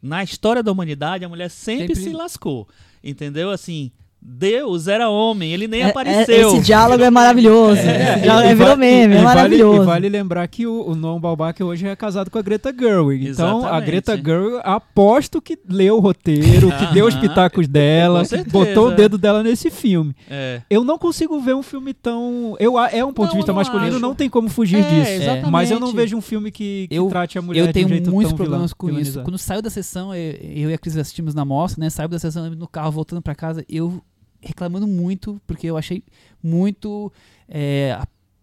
na 0.00 0.22
história 0.24 0.62
da 0.62 0.72
humanidade, 0.72 1.22
a 1.26 1.28
mulher 1.28 1.50
sempre, 1.50 1.94
Sempre- 1.94 2.02
se 2.02 2.16
lascou. 2.16 2.66
Entendeu? 3.04 3.50
Assim, 3.50 3.92
Deus 4.24 4.86
era 4.88 5.08
homem, 5.10 5.52
ele 5.52 5.66
nem 5.66 5.82
É- 5.82 5.86
é- 5.86 5.90
apareceu. 5.90 6.48
esse 6.48 6.60
diálogo 6.60 7.02
é 7.02 7.10
maravilhoso. 7.10 7.80
É, 7.80 8.12
Esse 8.14 8.20
diálogo 8.22 8.46
e 8.48 8.50
é, 8.50 8.54
virou 8.54 8.76
meme, 8.76 9.14
é 9.14 9.16
vale- 9.22 9.24
maravilhoso. 9.24 9.82
E 9.82 9.86
vale 9.86 10.08
lembrar 10.08 10.46
que 10.48 10.64
o, 10.66 10.88
o 10.90 10.94
Noam 10.94 11.20
Baumbach 11.20 11.60
hoje 11.62 11.86
é 11.88 11.94
casado 11.96 12.30
com 12.30 12.38
a 12.38 12.42
Greta 12.42 12.72
Gerwig. 12.76 13.28
Então, 13.30 13.56
a 13.56 13.60
Exatamente. 13.60 13.86
Greta 13.86 14.16
Gerwig, 14.16 14.60
aposto 14.64 15.40
que 15.42 15.58
leu 15.68 15.96
o 15.96 16.00
roteiro, 16.00 16.70
que 16.76 16.86
deu 16.94 17.06
os 17.06 17.14
Aham. 17.14 17.20
pitacos 17.20 17.66
dela, 17.68 18.22
botou 18.50 18.88
o 18.88 18.90
dedo 18.92 19.18
dela 19.18 19.42
nesse 19.42 19.70
filme. 19.70 20.14
É. 20.30 20.60
Eu 20.70 20.84
não 20.84 20.98
consigo 20.98 21.40
ver 21.40 21.54
um 21.54 21.62
filme 21.62 21.92
tão... 21.92 22.56
Eu, 22.60 22.78
a- 22.78 22.90
é 22.90 23.04
um 23.04 23.12
ponto 23.12 23.26
Não, 23.26 23.30
de 23.32 23.36
vista 23.38 23.52
não 23.52 23.56
masculino, 23.58 23.90
acho. 23.92 23.98
não 24.00 24.14
tem 24.14 24.28
como 24.30 24.48
fugir 24.48 24.78
É, 24.84 25.18
disso. 25.18 25.50
Mas 25.50 25.70
eu 25.70 25.80
não 25.80 25.92
vejo 25.92 26.16
um 26.16 26.20
filme 26.20 26.50
que, 26.50 26.86
que 26.88 26.94
Eu- 26.94 27.08
trate 27.08 27.38
a 27.38 27.42
mulher 27.42 27.60
Eu 27.66 27.72
tenho 27.72 27.86
de 27.86 27.92
um 27.92 27.96
jeito 27.96 28.10
muitos 28.10 28.30
tão 28.32 28.36
problemas 28.36 28.70
vilã- 28.70 28.74
com 28.78 28.86
isso. 28.86 28.94
vilanizado. 28.96 29.24
Quando 29.24 29.38
saiu 29.38 29.62
da 29.62 29.70
sessão, 29.70 30.14
eu, 30.14 30.32
eu 30.42 30.70
e 30.70 30.74
a 30.74 30.78
Cris 30.78 30.96
assistimos 30.96 31.34
na 31.34 31.44
mostra, 31.44 31.82
né? 31.82 31.90
Saiu 31.90 32.08
da 32.08 32.18
sessão 32.18 32.48
no 32.50 32.68
carro, 32.68 32.92
voltando 32.92 33.20
pra 33.20 33.34
casa, 33.34 33.64
eu 33.68 34.00
reclamando 34.42 34.86
muito, 34.86 35.40
porque 35.46 35.66
eu 35.68 35.76
achei 35.76 36.02
muito 36.42 37.12
é, 37.48 37.98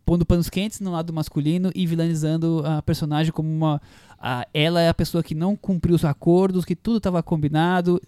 pondo 0.05 0.25
panos 0.25 0.49
quentes 0.49 0.79
no 0.79 0.91
lado 0.91 1.13
masculino 1.13 1.71
e 1.75 1.85
vilanizando 1.85 2.63
a 2.65 2.81
personagem 2.81 3.31
como 3.31 3.49
uma. 3.49 3.81
a- 4.17 4.47
ela 4.53 4.81
é 4.81 4.89
a 4.89 4.93
pessoa 4.93 5.21
que 5.23 5.35
não 5.35 5.55
cumpriu 5.55 5.95
os 5.95 6.03
acordos, 6.05 6.65
que 6.65 6.75
tudo 6.75 6.97
estava 6.97 7.21
combinado 7.21 8.01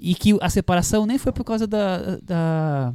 e 0.00 0.14
que 0.14 0.36
a 0.40 0.48
separação 0.48 1.04
nem 1.06 1.18
foi 1.18 1.32
por 1.32 1.44
causa 1.44 1.66
da. 1.66 2.16
da 2.22 2.94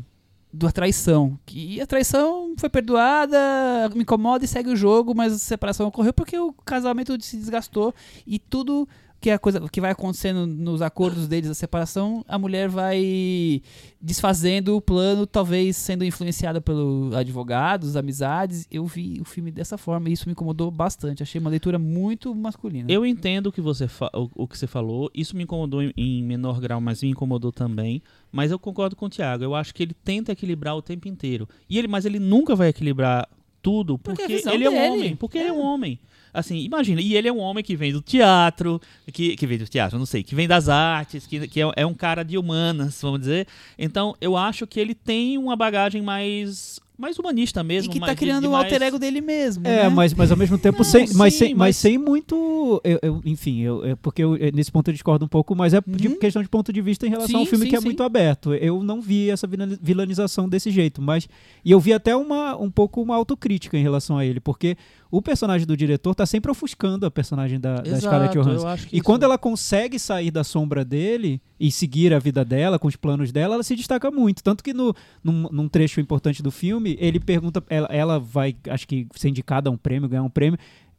da 0.55 0.71
traição. 0.71 1.39
Que 1.47 1.81
a 1.81 1.87
traição 1.87 2.53
foi 2.59 2.69
perdoada, 2.69 3.89
me 3.95 4.03
incomoda 4.03 4.45
e 4.45 4.47
segue 4.47 4.69
o 4.69 4.75
jogo, 4.75 5.15
mas 5.15 5.33
a 5.33 5.39
separação 5.39 5.87
ocorreu 5.87 6.13
porque 6.13 6.37
o 6.37 6.53
casamento 6.63 7.19
se 7.23 7.37
desgastou 7.37 7.91
e 8.27 8.37
tudo 8.37 8.87
que 9.23 9.29
é 9.29 9.33
a 9.35 9.39
coisa 9.39 9.61
que 9.69 9.79
vai 9.79 9.89
acontecendo 9.89 10.45
nos 10.45 10.81
acordos 10.81 11.29
deles, 11.29 11.49
a 11.49 11.53
separação, 11.53 12.25
a 12.27 12.37
mulher 12.37 12.67
vai 12.67 13.61
desfazendo 14.01 14.75
o 14.75 14.81
plano, 14.81 15.25
talvez 15.25 15.77
sendo 15.77 16.03
influenciada 16.03 16.59
pelos 16.59 17.15
advogados, 17.15 17.95
amizades. 17.95 18.67
Eu 18.69 18.85
vi 18.85 19.21
o 19.21 19.23
filme 19.23 19.49
dessa 19.49 19.77
forma 19.77 20.09
e 20.09 20.11
isso 20.11 20.27
me 20.27 20.33
incomodou 20.33 20.69
bastante. 20.69 21.23
Achei 21.23 21.39
uma 21.39 21.49
leitura 21.49 21.79
muito 21.79 22.35
masculina. 22.35 22.91
Eu 22.91 23.05
entendo 23.05 23.47
o 23.47 23.51
que 23.53 23.61
você 23.61 23.85
o, 24.13 24.43
o 24.43 24.45
que 24.45 24.57
você 24.57 24.67
falou. 24.67 25.09
Isso 25.15 25.37
me 25.37 25.43
incomodou 25.43 25.81
em, 25.81 25.93
em 25.95 26.21
menor 26.21 26.59
grau, 26.59 26.81
mas 26.81 27.01
me 27.01 27.09
incomodou 27.09 27.53
também. 27.53 28.01
Mas 28.29 28.51
eu 28.51 28.59
concordo 28.59 28.93
com 28.93 29.05
o 29.05 29.09
Thiago. 29.09 29.41
Eu 29.41 29.55
acho 29.55 29.73
que 29.73 29.83
ele 29.83 29.93
tenta 29.93 30.33
equilibrar 30.33 30.75
o 30.75 30.81
tempo 30.81 31.07
inteiro. 31.07 31.47
E 31.69 31.79
ele, 31.79 31.87
mas 31.87 32.03
ele 32.03 32.19
nunca 32.19 32.57
vai 32.57 32.67
equilibrar 32.67 33.29
tudo 33.61 33.97
Porque 33.97 34.21
porque, 34.21 34.33
é 34.33 34.35
visão 34.35 34.53
ele 34.53 34.65
é 34.65 34.69
um 34.69 34.73
dele. 34.73 34.89
homem. 34.89 35.15
Porque 35.15 35.37
ele 35.37 35.47
é 35.47 35.53
um 35.53 35.61
homem. 35.61 35.97
Assim, 36.33 36.57
imagina. 36.57 36.99
E 37.01 37.15
ele 37.15 37.27
é 37.27 37.31
um 37.33 37.39
homem 37.39 37.63
que 37.63 37.75
vem 37.75 37.91
do 37.93 38.01
teatro, 38.01 38.81
que, 39.11 39.35
que 39.35 39.45
vem 39.47 39.57
do 39.57 39.67
teatro, 39.67 39.99
não 39.99 40.05
sei, 40.05 40.23
que 40.23 40.33
vem 40.33 40.47
das 40.47 40.67
artes, 40.69 41.27
que, 41.27 41.47
que 41.47 41.61
é, 41.61 41.71
é 41.75 41.85
um 41.85 41.93
cara 41.93 42.23
de 42.23 42.37
humanas, 42.37 42.99
vamos 43.01 43.19
dizer. 43.19 43.47
Então, 43.77 44.15
eu 44.19 44.35
acho 44.35 44.65
que 44.65 44.79
ele 44.79 44.95
tem 44.95 45.37
uma 45.37 45.55
bagagem 45.55 46.01
mais 46.01 46.81
mais 46.95 47.17
humanista 47.17 47.61
e 47.61 47.63
mesmo. 47.63 47.91
que 47.91 47.99
mais- 47.99 48.13
tá 48.13 48.15
criando 48.15 48.43
de 48.43 48.47
um 48.47 48.55
alter 48.55 48.81
ego 48.83 48.99
dele 48.99 49.19
mesmo. 49.19 49.67
É, 49.67 49.83
né? 49.83 49.89
mas, 49.89 50.13
mas 50.13 50.29
ao 50.29 50.37
mesmo 50.37 50.59
tempo 50.59 50.77
Não, 50.77 50.83
sem, 50.85 51.07
mas, 51.15 51.33
sim, 51.33 51.39
sem, 51.39 51.49
mas... 51.49 51.57
mas- 51.57 51.75
sem 51.77 51.97
muito. 51.97 52.79
eu- 52.83 52.99
eu- 53.01 53.21
enfim, 53.25 53.61
eu, 53.61 53.83
é 53.83 53.95
porque 53.95 54.23
eu- 54.23 54.35
é, 54.35 54.51
nesse 54.51 54.71
ponto 54.71 54.87
eu 54.89 54.93
discordo 54.93 55.25
um 55.25 55.27
pouco, 55.27 55.55
mas 55.55 55.73
é 55.73 55.81
de 55.85 56.07
Uhum. 56.07 56.19
questão 56.19 56.41
de 56.41 56.47
ponto 56.47 56.71
de 56.71 56.79
vista 56.81 57.05
em 57.07 57.09
relação 57.09 57.39
ao 57.39 57.45
Sim, 57.45 57.49
filme 57.49 57.65
sim, 57.65 57.69
que 57.71 57.75
é 57.75 57.79
muito 57.81 58.03
aberto. 58.03 58.53
Eu 58.53 58.83
não 58.83 59.01
vi 59.01 59.29
essa 59.31 59.47
vilani- 59.47 59.77
vilanização 59.81 60.47
desse 60.47 60.69
jeito, 60.69 61.01
mas. 61.01 61.27
E 61.65 61.71
eu 61.71 61.79
vi 61.79 61.91
até 61.93 62.15
uma, 62.15 62.55
um 62.55 62.69
pouco 62.69 63.01
uma 63.01 63.15
autocrítica 63.15 63.75
em 63.77 63.81
relação 63.81 64.17
a 64.17 64.23
ele, 64.25 64.39
porque 64.39 64.77
o 65.15 65.21
personagem 65.21 65.67
do 65.67 65.77
diretor 65.77 66.15
tá 66.15 66.25
sempre 66.25 66.49
ofuscando 66.49 67.05
a 67.05 67.11
personagem 67.11 67.59
da, 67.59 67.75
da 67.81 67.99
Scarlett 67.99 68.35
Exato, 68.35 68.49
Johansson. 68.57 68.87
E 68.91 68.95
isso- 68.95 69.03
quando 69.03 69.21
ela 69.21 69.37
consegue 69.37 69.99
sair 69.99 70.31
da 70.31 70.43
sombra 70.43 70.83
dele 70.83 71.39
e 71.59 71.71
seguir 71.71 72.11
a 72.15 72.17
vida 72.17 72.43
dela, 72.43 72.79
com 72.79 72.87
os 72.87 72.95
planos 72.95 73.31
dela, 73.31 73.53
ela 73.53 73.61
se 73.63 73.75
destaca 73.75 74.09
muito. 74.09 74.43
Tanto 74.43 74.63
que 74.63 74.73
no, 74.73 74.91
num, 75.23 75.47
num 75.51 75.69
trecho 75.69 76.01
importante 76.01 76.41
do 76.41 76.49
filme, 76.49 76.97
ele 76.99 77.19
pergunta, 77.19 77.63
ela, 77.69 77.87
ela 77.91 78.19
vai, 78.19 78.55
acho 78.69 78.87
que, 78.87 79.05
ser 79.15 79.29
indicada 79.29 79.69
a 79.69 79.71
um 79.71 79.77
prêmio, 79.77 80.09
ganhar 80.09 80.23
um 80.23 80.29
prêmio. 80.31 80.57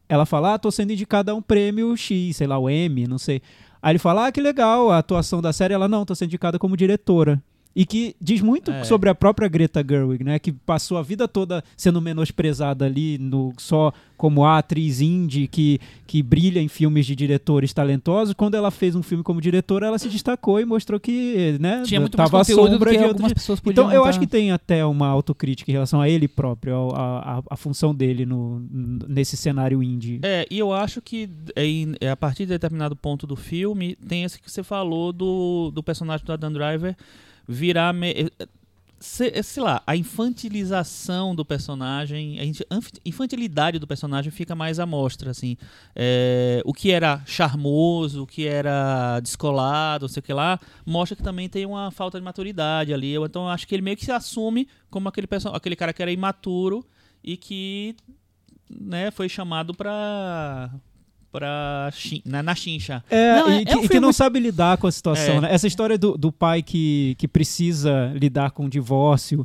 Ela 0.08 0.24
fala, 0.24 0.54
ah, 0.54 0.58
tô 0.60 0.70
sendo 0.70 0.92
indicada 0.92 1.32
a 1.32 1.34
um 1.34 1.42
prêmio 1.42 1.96
X, 1.96 2.36
sei 2.36 2.46
lá, 2.46 2.56
o 2.56 2.70
M, 2.70 3.08
não 3.08 3.18
sei. 3.18 3.42
Aí 3.82 3.90
ele 3.92 3.98
fala, 3.98 4.28
ah, 4.28 4.32
que 4.32 4.40
legal, 4.40 4.92
a 4.92 4.98
atuação 4.98 5.42
da 5.42 5.52
série. 5.52 5.74
Ela, 5.74 5.88
não, 5.88 6.04
tô 6.04 6.14
sendo 6.14 6.28
indicada 6.28 6.56
como 6.56 6.76
diretora. 6.76 7.42
E 7.74 7.84
que 7.84 8.14
diz 8.20 8.40
muito 8.40 8.70
É. 8.70 8.84
sobre 8.84 9.10
a 9.10 9.14
própria 9.14 9.48
Greta 9.48 9.84
Gerwig, 9.86 10.22
né? 10.22 10.38
Que 10.38 10.52
passou 10.52 10.96
a 10.96 11.02
vida 11.02 11.26
toda 11.26 11.62
sendo 11.76 12.00
menosprezada 12.00 12.84
ali 12.84 13.18
no, 13.18 13.52
só 13.58 13.92
como 14.16 14.44
a 14.44 14.58
atriz 14.58 15.00
indie 15.00 15.48
que, 15.48 15.80
que 16.06 16.22
brilha 16.22 16.60
em 16.60 16.68
filmes 16.68 17.04
de 17.04 17.16
diretores 17.16 17.72
talentosos. 17.72 18.32
Quando 18.32 18.54
ela 18.54 18.70
fez 18.70 18.94
um 18.94 19.02
filme 19.02 19.24
como 19.24 19.40
diretora, 19.40 19.86
ela 19.88 19.98
se 19.98 20.08
destacou 20.08 20.60
e 20.60 20.64
mostrou 20.64 21.00
que, 21.00 21.56
né? 21.60 21.82
Tinha 21.84 22.00
muito 22.00 22.16
mais 22.16 22.30
tava 22.30 22.42
à 22.42 22.44
conteúdo 22.44 22.68
do 22.68 22.72
sombra 22.74 22.90
que 22.90 22.98
de 22.98 23.04
algumas 23.04 23.32
pessoas 23.32 23.60
Então, 23.66 23.92
eu 23.92 24.04
acho 24.04 24.20
que 24.20 24.26
tem 24.26 24.52
até 24.52 24.84
uma 24.86 25.08
autocrítica 25.08 25.70
em 25.70 25.74
relação 25.74 26.00
a 26.00 26.08
ele 26.08 26.28
próprio, 26.28 26.90
a, 26.94 27.38
a, 27.38 27.42
a 27.50 27.56
função 27.56 27.94
dele 27.94 28.24
no, 28.24 28.64
nesse 29.08 29.36
cenário 29.36 29.82
indie. 29.82 30.20
É, 30.22 30.46
e 30.50 30.58
eu 30.58 30.72
acho 30.72 31.02
que 31.02 31.28
é, 31.56 31.64
é, 32.00 32.10
a 32.10 32.16
partir 32.16 32.44
de 32.44 32.50
determinado 32.50 32.94
ponto 32.94 33.26
do 33.26 33.36
filme, 33.36 33.96
tem 33.96 34.22
esse 34.22 34.40
que 34.40 34.50
você 34.50 34.62
falou 34.62 35.12
do, 35.12 35.70
do 35.74 35.82
personagem 35.82 36.24
do 36.24 36.32
Adam 36.32 36.52
Driver 36.52 36.96
virar. 37.46 37.92
me- 37.92 38.10
é, 38.12 38.30
é, 38.38 38.48
se- 38.98 39.32
é, 39.34 39.42
sei 39.42 39.62
lá, 39.62 39.82
a 39.86 39.94
infantilização 39.96 41.34
do 41.34 41.44
personagem, 41.44 42.38
a 42.40 42.44
infantilidade 43.04 43.78
do 43.78 43.86
personagem 43.86 44.30
fica 44.32 44.54
mais 44.54 44.78
à 44.78 44.86
mostra, 44.86 45.30
assim. 45.30 45.56
É, 45.94 46.62
o 46.64 46.72
que 46.72 46.90
era 46.90 47.22
charmoso, 47.26 48.22
o 48.22 48.26
que 48.26 48.46
era 48.46 49.20
descolado, 49.20 50.04
não 50.04 50.08
sei 50.08 50.20
o 50.20 50.22
que 50.22 50.32
lá, 50.32 50.58
mostra 50.86 51.16
que 51.16 51.22
também 51.22 51.48
tem 51.48 51.66
uma 51.66 51.90
falta 51.90 52.18
de 52.18 52.24
maturidade 52.24 52.94
ali. 52.94 53.14
Então, 53.14 53.48
acho 53.48 53.66
que 53.68 53.74
ele 53.74 53.82
meio 53.82 53.96
que 53.96 54.04
se 54.04 54.12
assume 54.12 54.66
como 54.90 55.08
aquele, 55.08 55.28
aquele 55.52 55.76
cara 55.76 55.92
que 55.92 56.00
era 56.02 56.10
imaturo 56.12 56.84
e 57.22 57.36
que 57.36 57.94
né, 58.70 59.10
foi 59.10 59.28
chamado 59.28 59.74
pra. 59.74 60.70
Pra 61.34 61.90
chin- 61.92 62.22
na, 62.24 62.44
na 62.44 62.54
chincha. 62.54 63.02
É, 63.10 63.40
Não, 63.40 63.48
é- 63.50 63.58
e, 63.58 63.62
é 63.62 63.64
que, 63.64 63.76
um 63.76 63.84
e 63.84 63.88
que 63.88 63.98
não 63.98 64.12
sabe 64.12 64.38
lidar 64.38 64.76
com 64.78 64.86
a 64.86 64.92
situação, 64.92 65.34
É. 65.38 65.40
né? 65.40 65.48
Essa 65.52 65.66
história 65.66 65.98
do, 65.98 66.16
do 66.16 66.30
pai 66.30 66.62
que, 66.62 67.16
que 67.18 67.26
precisa 67.26 68.12
lidar 68.14 68.52
com 68.52 68.66
o 68.66 68.70
divórcio 68.70 69.44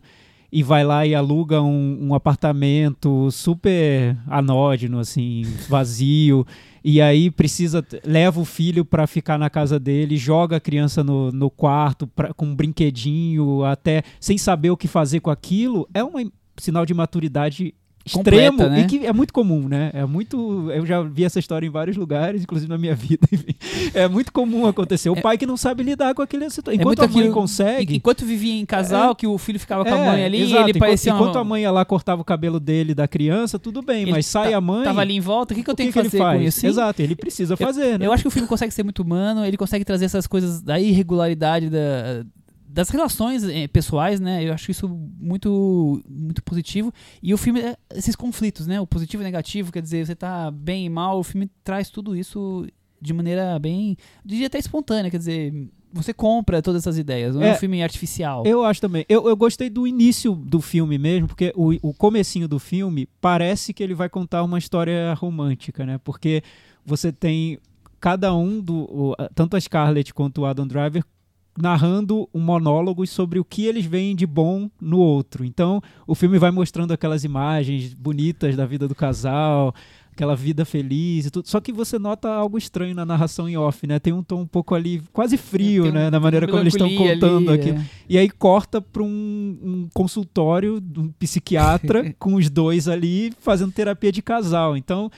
e 0.51 0.61
vai 0.61 0.83
lá 0.83 1.05
e 1.05 1.15
aluga 1.15 1.61
um, 1.63 1.97
um 2.09 2.13
apartamento 2.13 3.31
super 3.31 4.15
anódino, 4.27 4.99
assim, 4.99 5.43
vazio, 5.67 6.45
e 6.83 7.01
aí 7.01 7.29
precisa, 7.31 7.85
leva 8.05 8.39
o 8.39 8.45
filho 8.45 8.85
pra 8.85 9.05
ficar 9.07 9.37
na 9.37 9.49
casa 9.49 9.79
dele, 9.79 10.15
joga 10.15 10.57
a 10.57 10.59
criança 10.59 11.03
no, 11.03 11.31
no 11.31 11.49
quarto 11.49 12.05
pra- 12.07 12.33
com 12.33 12.45
um 12.45 12.55
brinquedinho, 12.55 13.63
até 13.63 14.03
sem 14.19 14.37
saber 14.37 14.69
o 14.69 14.77
que 14.77 14.87
fazer 14.87 15.19
com 15.19 15.29
aquilo, 15.29 15.87
é 15.93 16.03
um 16.03 16.31
sinal 16.57 16.85
de 16.85 16.93
maturidade 16.93 17.73
extremo 18.05 18.51
Completa, 18.57 18.69
né? 18.69 18.81
e 18.81 18.85
que 18.87 19.05
é 19.05 19.13
muito 19.13 19.31
comum, 19.33 19.67
né? 19.67 19.91
É 19.93 20.05
muito. 20.05 20.71
Eu 20.71 20.85
já 20.85 21.01
vi 21.03 21.23
essa 21.25 21.37
história 21.37 21.67
em 21.67 21.69
vários 21.69 21.95
lugares, 21.97 22.41
inclusive 22.41 22.69
na 22.69 22.77
minha 22.77 22.95
vida. 22.95 23.27
enfim. 23.31 23.53
É 23.93 24.07
muito 24.07 24.31
comum 24.33 24.65
acontecer. 24.65 25.09
O 25.09 25.17
É- 25.17 25.21
pai 25.21 25.37
que 25.37 25.45
não 25.45 25.55
sabe 25.57 25.83
lidar 25.83 26.13
com 26.15 26.21
aquele 26.21 26.49
situação. 26.49 26.73
É 26.73 26.75
Enquanto 26.81 26.99
muito 26.99 27.03
a 27.03 27.07
mãe 27.07 27.19
aquilo- 27.27 27.33
consegue. 27.35 27.95
Enquanto 27.97 28.25
vivia 28.25 28.53
em 28.59 28.65
casal, 28.65 29.15
que 29.15 29.27
o 29.27 29.37
filho 29.37 29.59
ficava 29.59 29.83
com 29.85 29.93
a 29.93 29.97
É, 29.97 30.05
mãe 30.05 30.23
ali, 30.25 30.41
exato. 30.41 30.55
ele 30.61 30.69
enquanto, 30.71 30.79
parecia 30.79 31.13
uma- 31.13 31.21
enquanto 31.21 31.37
a 31.37 31.43
mãe 31.43 31.61
ia 31.63 31.71
lá 31.71 31.85
cortava 31.85 32.21
o 32.21 32.25
cabelo 32.25 32.59
dele 32.59 32.95
da 32.95 33.07
criança, 33.07 33.59
tudo 33.59 33.81
bem, 33.81 34.03
Ele 34.03 34.11
mas 34.11 34.25
sai 34.25 34.51
ta- 34.51 34.57
a 34.57 34.61
mãe. 34.61 34.83
Tava 34.83 35.01
ali 35.01 35.15
em 35.15 35.19
volta, 35.19 35.53
o 35.53 35.57
que, 35.57 35.63
que 35.63 35.69
eu 35.69 35.75
tenho 35.75 35.89
que, 35.89 35.93
que, 35.93 35.99
ele 35.99 36.09
fazer 36.09 36.17
faz? 36.17 36.39
com 36.41 36.47
isso? 36.47 36.65
Exato, 36.65 37.01
ele 37.01 37.15
precisa 37.15 37.55
fazer, 37.55 37.99
né? 37.99 38.05
Eu 38.07 38.13
acho 38.13 38.23
que 38.23 38.27
o 38.27 38.31
filme 38.31 38.47
consegue 38.47 38.73
ser 38.73 38.83
muito 38.83 39.01
humano, 39.03 39.45
ele 39.45 39.57
consegue 39.57 39.85
trazer 39.85 40.05
essas 40.05 40.25
coisas 40.25 40.61
da 40.61 40.79
irregularidade 40.79 41.69
da- 41.69 42.23
das 42.71 42.89
relações 42.89 43.43
eh, 43.43 43.67
pessoais, 43.67 44.19
né? 44.19 44.43
Eu 44.43 44.53
acho 44.53 44.69
isso 44.69 44.87
muito 44.87 46.01
muito 46.07 46.43
positivo. 46.43 46.93
E 47.21 47.33
o 47.33 47.37
filme, 47.37 47.59
é 47.61 47.75
esses 47.95 48.15
conflitos, 48.15 48.67
né? 48.67 48.79
O 48.79 48.85
positivo 48.87 49.23
e 49.23 49.25
o 49.25 49.27
negativo, 49.27 49.71
quer 49.71 49.81
dizer, 49.81 50.05
você 50.05 50.15
tá 50.15 50.51
bem 50.51 50.85
e 50.85 50.89
mal, 50.89 51.19
o 51.19 51.23
filme 51.23 51.49
traz 51.63 51.89
tudo 51.89 52.15
isso 52.15 52.67
de 53.01 53.13
maneira 53.13 53.57
bem, 53.59 53.97
diria 54.23 54.47
até 54.47 54.59
espontânea, 54.59 55.09
quer 55.09 55.17
dizer, 55.17 55.53
você 55.91 56.13
compra 56.13 56.61
todas 56.61 56.83
essas 56.83 56.97
ideias, 56.97 57.33
não 57.33 57.41
é, 57.41 57.49
É, 57.49 57.53
um 57.53 57.57
filme 57.57 57.81
artificial. 57.81 58.43
Eu 58.45 58.63
acho 58.63 58.79
também. 58.81 59.05
Eu, 59.09 59.27
eu 59.27 59.35
gostei 59.37 59.69
do 59.69 59.87
início 59.87 60.35
do 60.35 60.59
filme 60.61 60.97
mesmo, 60.97 61.27
porque 61.27 61.51
o, 61.55 61.71
o 61.81 61.93
comecinho 61.93 62.47
do 62.47 62.59
filme 62.59 63.07
parece 63.21 63.73
que 63.73 63.81
ele 63.81 63.95
vai 63.95 64.09
contar 64.09 64.43
uma 64.43 64.57
história 64.59 65.13
romântica, 65.15 65.85
né? 65.85 65.97
Porque 66.03 66.43
você 66.85 67.11
tem 67.11 67.57
cada 67.99 68.35
um 68.35 68.59
do 68.61 68.75
o- 68.83 69.15
tanto 69.33 69.55
a 69.55 69.61
Scarlett 69.61 70.13
quanto 70.13 70.41
o 70.41 70.45
Adam 70.45 70.67
Driver 70.67 71.03
narrando 71.57 72.27
um 72.33 72.39
monólogo 72.39 73.05
sobre 73.05 73.39
o 73.39 73.45
que 73.45 73.65
eles 73.65 73.85
veem 73.85 74.15
de 74.15 74.25
bom 74.25 74.69
no 74.79 74.99
outro. 74.99 75.43
Então, 75.43 75.81
o 76.07 76.15
filme 76.15 76.37
vai 76.37 76.51
mostrando 76.51 76.93
aquelas 76.93 77.23
imagens 77.23 77.93
bonitas 77.93 78.55
da 78.55 78.65
vida 78.65 78.87
do 78.87 78.95
casal, 78.95 79.73
aquela 80.11 80.35
vida 80.35 80.63
feliz 80.65 81.25
e 81.25 81.31
tudo. 81.31 81.47
Só 81.47 81.59
que 81.59 81.71
você 81.73 81.97
nota 81.99 82.29
algo 82.29 82.57
estranho 82.57 82.93
na 82.95 83.05
narração 83.05 83.47
em 83.47 83.57
off, 83.57 83.85
né? 83.87 83.99
Tem 83.99 84.11
um 84.13 84.23
tom 84.23 84.41
um 84.41 84.47
pouco 84.47 84.73
ali 84.75 85.01
quase 85.13 85.37
frio, 85.37 85.83
Tem 85.83 85.91
um- 85.91 85.95
né, 85.95 86.09
na 86.09 86.19
maneira 86.19 86.45
como 86.47 86.59
eles 86.61 86.73
estão 86.73 86.89
contando 86.95 87.51
ali, 87.51 87.59
aqui. 87.61 87.69
é. 87.71 87.85
E 88.09 88.17
aí 88.17 88.29
corta 88.29 88.81
para 88.81 89.03
um, 89.03 89.07
um 89.61 89.89
consultório 89.93 90.79
de 90.81 90.99
um 90.99 91.09
psiquiatra 91.11 92.13
com 92.19 92.35
os 92.35 92.49
dois 92.49 92.87
ali 92.87 93.31
fazendo 93.39 93.71
terapia 93.71 94.11
de 94.11 94.21
casal. 94.21 94.75
Então, 94.77 95.09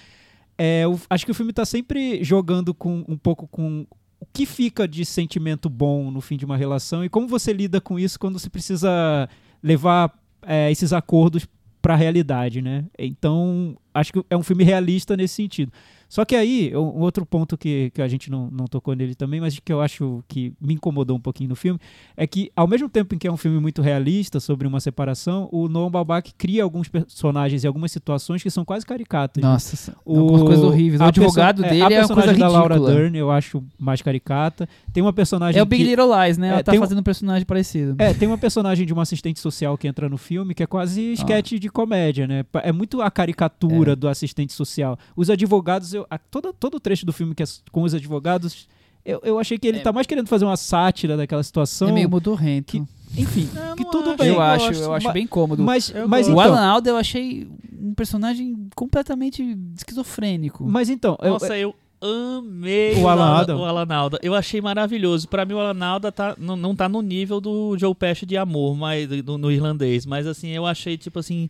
é, 0.58 0.82
eu 0.84 1.00
acho 1.10 1.26
que 1.26 1.32
o 1.32 1.36
filme 1.36 1.50
está 1.52 1.66
sempre 1.66 2.24
jogando 2.24 2.74
com 2.74 3.04
um 3.08 3.18
pouco 3.18 3.48
com 3.48 3.86
o 4.22 4.26
que 4.32 4.46
fica 4.46 4.88
de 4.88 5.04
sentimento 5.04 5.68
bom 5.68 6.12
no 6.12 6.22
fim 6.22 6.38
de 6.38 6.46
uma 6.46 6.56
relação 6.56 7.04
e 7.04 7.10
como 7.10 7.28
você 7.28 7.52
lida 7.52 7.82
com 7.82 7.98
isso 7.98 8.20
quando 8.20 8.38
você 8.38 8.50
precisa 8.50 9.28
levar 9.64 10.14
é, 10.44 10.72
esses 10.72 10.94
acordos 10.94 11.48
para 11.82 11.96
a 11.96 11.98
realidade, 11.98 12.62
né? 12.62 12.86
Então, 12.98 13.76
acho 13.92 14.14
que 14.14 14.24
é 14.30 14.38
um 14.38 14.44
filme 14.44 14.64
realista 14.64 15.18
nesse 15.18 15.34
sentido. 15.34 15.74
Só 16.12 16.26
que 16.26 16.36
aí, 16.36 16.76
um 16.76 17.00
outro 17.00 17.26
ponto 17.26 17.58
que, 17.58 17.90
que 17.94 18.02
a 18.02 18.08
gente 18.10 18.30
não, 18.30 18.50
não 18.52 18.66
tocou 18.68 18.94
nele 18.94 19.16
também, 19.16 19.40
mas 19.40 19.58
que 19.58 19.72
eu 19.72 19.80
acho 19.80 20.22
que 20.28 20.52
me 20.60 20.74
incomodou 20.74 21.16
um 21.16 21.22
pouquinho 21.22 21.50
no 21.50 21.56
filme, 21.56 21.80
é 22.18 22.28
que, 22.28 22.52
ao 22.54 22.68
mesmo 22.68 22.90
tempo 22.90 23.16
em 23.16 23.18
que 23.18 23.26
é 23.26 23.32
um 23.32 23.38
filme 23.38 23.62
muito 23.62 23.82
realista 23.82 24.38
sobre 24.42 24.68
uma 24.68 24.82
separação, 24.82 25.48
o 25.54 25.70
Noam 25.70 25.90
Baumbach 25.90 26.34
cria 26.38 26.64
alguns 26.64 26.90
personagens 26.90 27.64
e 27.64 27.68
algumas 27.68 27.94
situações 27.94 28.44
que 28.44 28.50
são 28.52 28.66
quase 28.66 28.86
caricatas. 28.86 29.42
né? 29.42 29.50
Nossa, 29.50 29.96
algumas 30.06 30.42
coisas 30.44 30.66
horríveis. 30.66 31.00
O 31.00 31.06
advogado 31.06 31.62
perso- 31.62 31.74
dele 31.74 31.82
a 31.82 31.86
é 31.86 32.00
uma 32.02 32.08
personagem 32.08 32.26
coisa 32.36 32.40
da 32.40 32.50
Laura. 32.50 32.78
Dern 32.80 33.18
eu 33.18 33.32
acho 33.32 33.64
mais 33.80 34.02
caricata. 34.02 34.68
Tem 34.92 35.02
uma 35.02 35.14
personagem 35.14 35.58
É 35.60 35.64
o 35.64 35.66
Big 35.66 35.82
que- 35.84 35.90
Little 35.92 36.10
Lies, 36.24 36.38
né? 36.38 36.48
É, 36.50 36.52
Ela 36.56 36.64
tá 36.64 36.74
fazendo 36.76 37.00
um 37.00 37.04
personagem 37.04 37.46
parecido. 37.46 37.96
é, 37.98 38.14
tem 38.14 38.28
uma 38.28 38.38
personagem 38.38 38.86
de 38.86 38.92
uma 38.92 39.04
assistente 39.04 39.40
social 39.40 39.78
que 39.78 39.88
entra 39.88 40.10
no 40.10 40.18
filme 40.18 40.54
que 40.54 40.62
é 40.62 40.68
quase 40.68 41.14
sketch 41.14 41.54
de 41.54 41.70
comédia, 41.70 42.28
né? 42.28 42.44
É 42.64 42.74
muito 42.74 43.02
a 43.02 43.10
caricatura 43.10 43.94
É. 43.94 43.96
do 43.96 44.10
assistente 44.10 44.52
social. 44.52 44.98
Os 45.16 45.30
advogados, 45.30 45.94
eu, 45.94 46.01
a- 46.10 46.18
todo, 46.18 46.54
todo 46.54 46.76
o 46.76 46.80
trecho 46.80 47.06
do 47.06 47.14
filme 47.14 47.34
que 47.36 47.44
é 47.44 47.46
com 47.72 47.82
os 47.84 47.94
advogados, 47.94 48.68
eu, 49.06 49.20
eu 49.24 49.40
achei 49.40 49.58
que 49.58 49.68
ele 49.68 49.80
É. 49.80 49.82
tá 49.82 49.92
mais 49.92 50.06
querendo 50.08 50.28
fazer 50.28 50.46
uma 50.46 50.58
sátira 50.58 51.18
daquela 51.18 51.44
situação. 51.44 51.90
É 51.90 51.92
meio 51.92 52.10
modorrento. 52.10 52.72
que- 52.74 52.84
Enfim, 53.22 53.50
Eu 53.70 53.76
que 53.76 53.84
tudo 53.92 54.10
acho. 54.12 54.18
bem. 54.20 54.28
eu, 54.30 54.40
acho, 54.42 54.68
gosto, 54.68 54.84
eu 54.84 54.94
acho 54.94 55.12
bem 55.12 55.28
cômodo. 55.28 55.62
Mas, 55.64 55.90
Eu 55.90 56.08
mas 56.08 56.28
gosto. 56.28 56.38
o 56.38 56.42
então, 56.42 56.56
Alan 56.56 56.66
Alda 56.66 56.90
eu 56.92 56.96
achei 56.98 57.46
um 57.78 57.94
personagem 57.94 58.70
completamente 58.74 59.44
esquizofrênico. 59.78 60.64
mas 60.66 60.90
então, 60.90 61.18
eu- 61.22 61.34
Nossa, 61.34 61.58
eu 61.58 61.76
amei 62.02 62.96
O 62.96 63.08
Alan 63.08 63.26
Alda? 63.26 63.58
o 63.58 63.66
Alan 63.66 63.88
Alda. 63.94 64.20
Eu 64.24 64.34
achei 64.34 64.62
maravilhoso. 64.62 65.28
Pra 65.28 65.44
mim, 65.46 65.54
o 65.54 65.60
Alan 65.60 65.86
Alda 65.86 66.12
tá, 66.12 66.36
não, 66.38 66.56
não 66.56 66.76
tá 66.76 66.88
no 66.88 67.02
nível 67.02 67.42
do 67.42 67.78
Joe 67.78 67.94
Pesci 67.94 68.26
de 68.26 68.38
amor, 68.38 68.76
mas, 68.78 69.08
do- 69.24 69.38
no 69.38 69.52
irlandês. 69.52 70.06
Mas 70.06 70.26
assim, 70.26 70.50
eu 70.50 70.66
achei, 70.66 70.98
tipo 70.98 71.20
assim, 71.20 71.50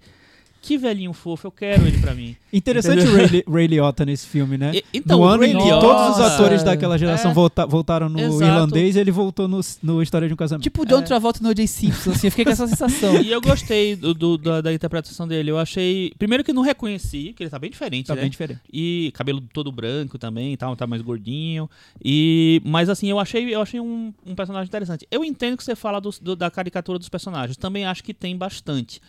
que 0.62 0.78
velhinho 0.78 1.12
fofo, 1.12 1.48
eu 1.48 1.52
quero 1.52 1.88
ele 1.88 1.98
pra 1.98 2.14
mim. 2.14 2.36
interessante 2.54 3.04
o 3.08 3.16
Ray, 3.16 3.44
Ray 3.52 3.68
Liotta 3.68 4.06
nesse 4.06 4.28
filme, 4.28 4.58
né? 4.60 4.72
E- 4.76 4.84
então, 4.94 5.18
no 5.20 5.26
ano 5.26 5.42
Ray 5.42 5.52
em 5.54 5.58
que 5.58 5.64
Liotta- 5.64 5.82
todos 5.88 6.18
os 6.18 6.20
atores 6.24 6.64
daquela 6.64 6.98
geração 7.00 7.32
É. 7.32 7.34
volta- 7.34 7.66
voltaram 7.66 8.08
no 8.08 8.20
Exato. 8.20 8.44
irlandês, 8.44 8.96
ele 8.96 9.10
voltou 9.10 9.48
no, 9.48 9.60
no 9.82 10.04
História 10.04 10.28
de 10.28 10.34
um 10.34 10.38
Casamento. 10.38 10.64
Tipo 10.64 10.84
o 10.84 10.86
John 10.86 11.00
É. 11.00 11.02
Travolta 11.02 11.40
no 11.42 11.50
O.J. 11.50 11.66
Simpson, 11.66 12.12
assim, 12.12 12.28
eu 12.28 12.32
fiquei 12.32 12.46
com 12.46 12.52
essa 12.52 12.68
sensação. 12.68 13.20
E 13.22 13.32
eu 13.32 13.42
gostei 13.42 13.96
do, 13.96 14.14
do- 14.14 14.38
da, 14.38 14.62
da 14.62 14.72
interpretação 14.74 15.28
dele. 15.28 15.50
Eu 15.50 15.58
achei. 15.58 16.14
Primeiro 16.20 16.44
que 16.44 16.54
não 16.54 16.62
reconheci, 16.62 17.34
que 17.36 17.42
ele 17.44 17.50
tá 17.50 17.58
bem 17.58 17.72
diferente, 17.72 18.06
tá 18.08 18.14
né? 18.16 18.22
bem 18.22 18.30
diferente. 18.30 18.60
E 18.72 19.12
cabelo 19.16 19.42
todo 19.54 19.72
branco 19.72 20.20
também, 20.20 20.56
tal, 20.58 20.76
tá 20.76 20.86
mais 20.86 21.02
gordinho. 21.02 21.68
E 22.04 22.62
mas 22.64 22.88
assim, 22.88 23.08
eu 23.10 23.18
achei, 23.20 23.54
eu 23.54 23.62
achei 23.62 23.80
um, 23.80 24.14
um 24.26 24.36
personagem 24.36 24.68
interessante. 24.68 25.08
Eu 25.10 25.26
entendo 25.26 25.58
que 25.58 25.64
você 25.64 25.76
fala 25.76 26.00
dos- 26.00 26.20
do- 26.20 26.36
da 26.36 26.52
caricatura 26.52 27.00
dos 27.00 27.10
personagens, 27.10 27.58
também 27.58 27.86
acho 27.86 28.04
que 28.04 28.14
tem 28.14 28.38
bastante. 28.38 29.02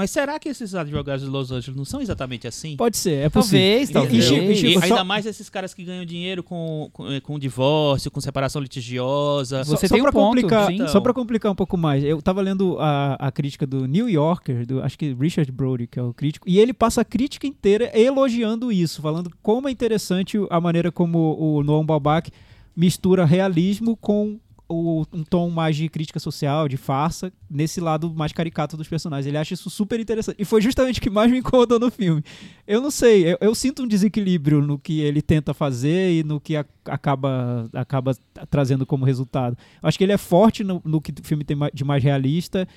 Mas 0.00 0.10
será 0.10 0.38
que 0.38 0.48
esses 0.48 0.74
advogados 0.74 1.22
de 1.22 1.30
Los 1.30 1.52
Angeles 1.52 1.76
não 1.76 1.84
são 1.84 2.00
exatamente 2.00 2.48
assim? 2.48 2.74
Pode 2.76 2.96
ser, 2.96 3.26
é 3.26 3.28
possível. 3.28 3.58
Talvez, 3.60 3.90
E- 3.90 3.92
talvez. 3.92 4.24
e 4.24 4.28
Chico- 4.28 4.42
e 4.44 4.52
E 4.52 4.56
Chico, 4.56 4.82
ainda 4.82 4.96
só- 4.96 5.04
mais 5.04 5.26
esses 5.26 5.50
caras 5.50 5.74
que 5.74 5.84
ganham 5.84 6.04
dinheiro 6.06 6.42
com, 6.42 6.88
com, 6.92 7.10
eh, 7.12 7.20
com 7.20 7.38
divórcio, 7.38 8.10
com 8.10 8.18
separação 8.20 8.62
litigiosa. 8.62 9.62
Você 9.64 9.86
só 9.86 9.94
tem 9.94 10.00
um 10.02 10.04
pra 10.04 10.12
ponto, 10.12 10.26
complicar, 10.40 10.66
sim. 10.68 10.88
Só 10.88 11.00
pra 11.00 11.12
complicar 11.12 11.52
um 11.52 11.54
pouco 11.54 11.76
mais, 11.76 12.02
eu 12.02 12.22
tava 12.22 12.40
lendo 12.40 12.76
a, 12.80 13.14
a 13.14 13.30
crítica 13.30 13.66
do 13.66 13.86
New 13.86 14.08
Yorker, 14.08 14.66
do, 14.66 14.82
acho 14.82 14.98
que 14.98 15.12
Richard 15.12 15.52
Brody, 15.52 15.86
que 15.86 15.98
é 15.98 16.02
o 16.02 16.14
crítico, 16.14 16.48
e 16.48 16.58
ele 16.58 16.72
passa 16.72 17.02
a 17.02 17.04
crítica 17.04 17.46
inteira 17.46 17.90
elogiando 17.98 18.72
isso, 18.72 19.02
falando 19.02 19.30
como 19.42 19.68
é 19.68 19.70
interessante 19.70 20.38
a 20.48 20.60
maneira 20.60 20.90
como 20.90 21.36
o 21.38 21.62
Noam 21.62 21.84
Baumbach 21.84 22.30
mistura 22.76 23.24
realismo 23.26 23.96
com 23.96 24.38
o- 24.72 25.04
um 25.12 25.24
tom 25.24 25.50
mais 25.50 25.74
de 25.74 25.88
crítica 25.88 26.20
social, 26.20 26.68
de 26.68 26.76
farsa, 26.76 27.32
nesse 27.50 27.80
lado 27.80 28.14
mais 28.14 28.32
caricato 28.32 28.76
dos 28.76 28.86
personagens. 28.86 29.26
Ele 29.26 29.36
acha 29.36 29.52
isso 29.54 29.68
super 29.68 29.98
interessante. 29.98 30.36
E 30.38 30.44
foi 30.44 30.62
justamente 30.62 31.00
o 31.00 31.02
que 31.02 31.10
mais 31.10 31.28
me 31.30 31.38
incomodou 31.38 31.80
no 31.80 31.90
filme. 31.90 32.22
Eu 32.66 32.80
não 32.80 32.90
sei, 32.90 33.32
eu, 33.32 33.38
eu 33.40 33.54
sinto 33.54 33.82
um 33.82 33.88
desequilíbrio 33.88 34.62
no 34.62 34.78
que 34.78 35.00
ele 35.00 35.20
tenta 35.20 35.52
fazer 35.52 36.12
e 36.20 36.22
no 36.22 36.38
que 36.40 36.54
a- 36.56 36.64
acaba, 36.84 37.68
acaba 37.72 38.16
trazendo 38.48 38.86
como 38.86 39.04
resultado. 39.04 39.56
Eu 39.82 39.88
acho 39.88 39.98
que 39.98 40.04
ele 40.04 40.12
é 40.12 40.18
forte 40.18 40.62
no, 40.62 40.80
no 40.84 41.00
que 41.00 41.10
o 41.10 41.24
filme 41.24 41.42
tem 41.44 41.56
de 41.74 41.82
mais 41.84 42.02
realista 42.04 42.68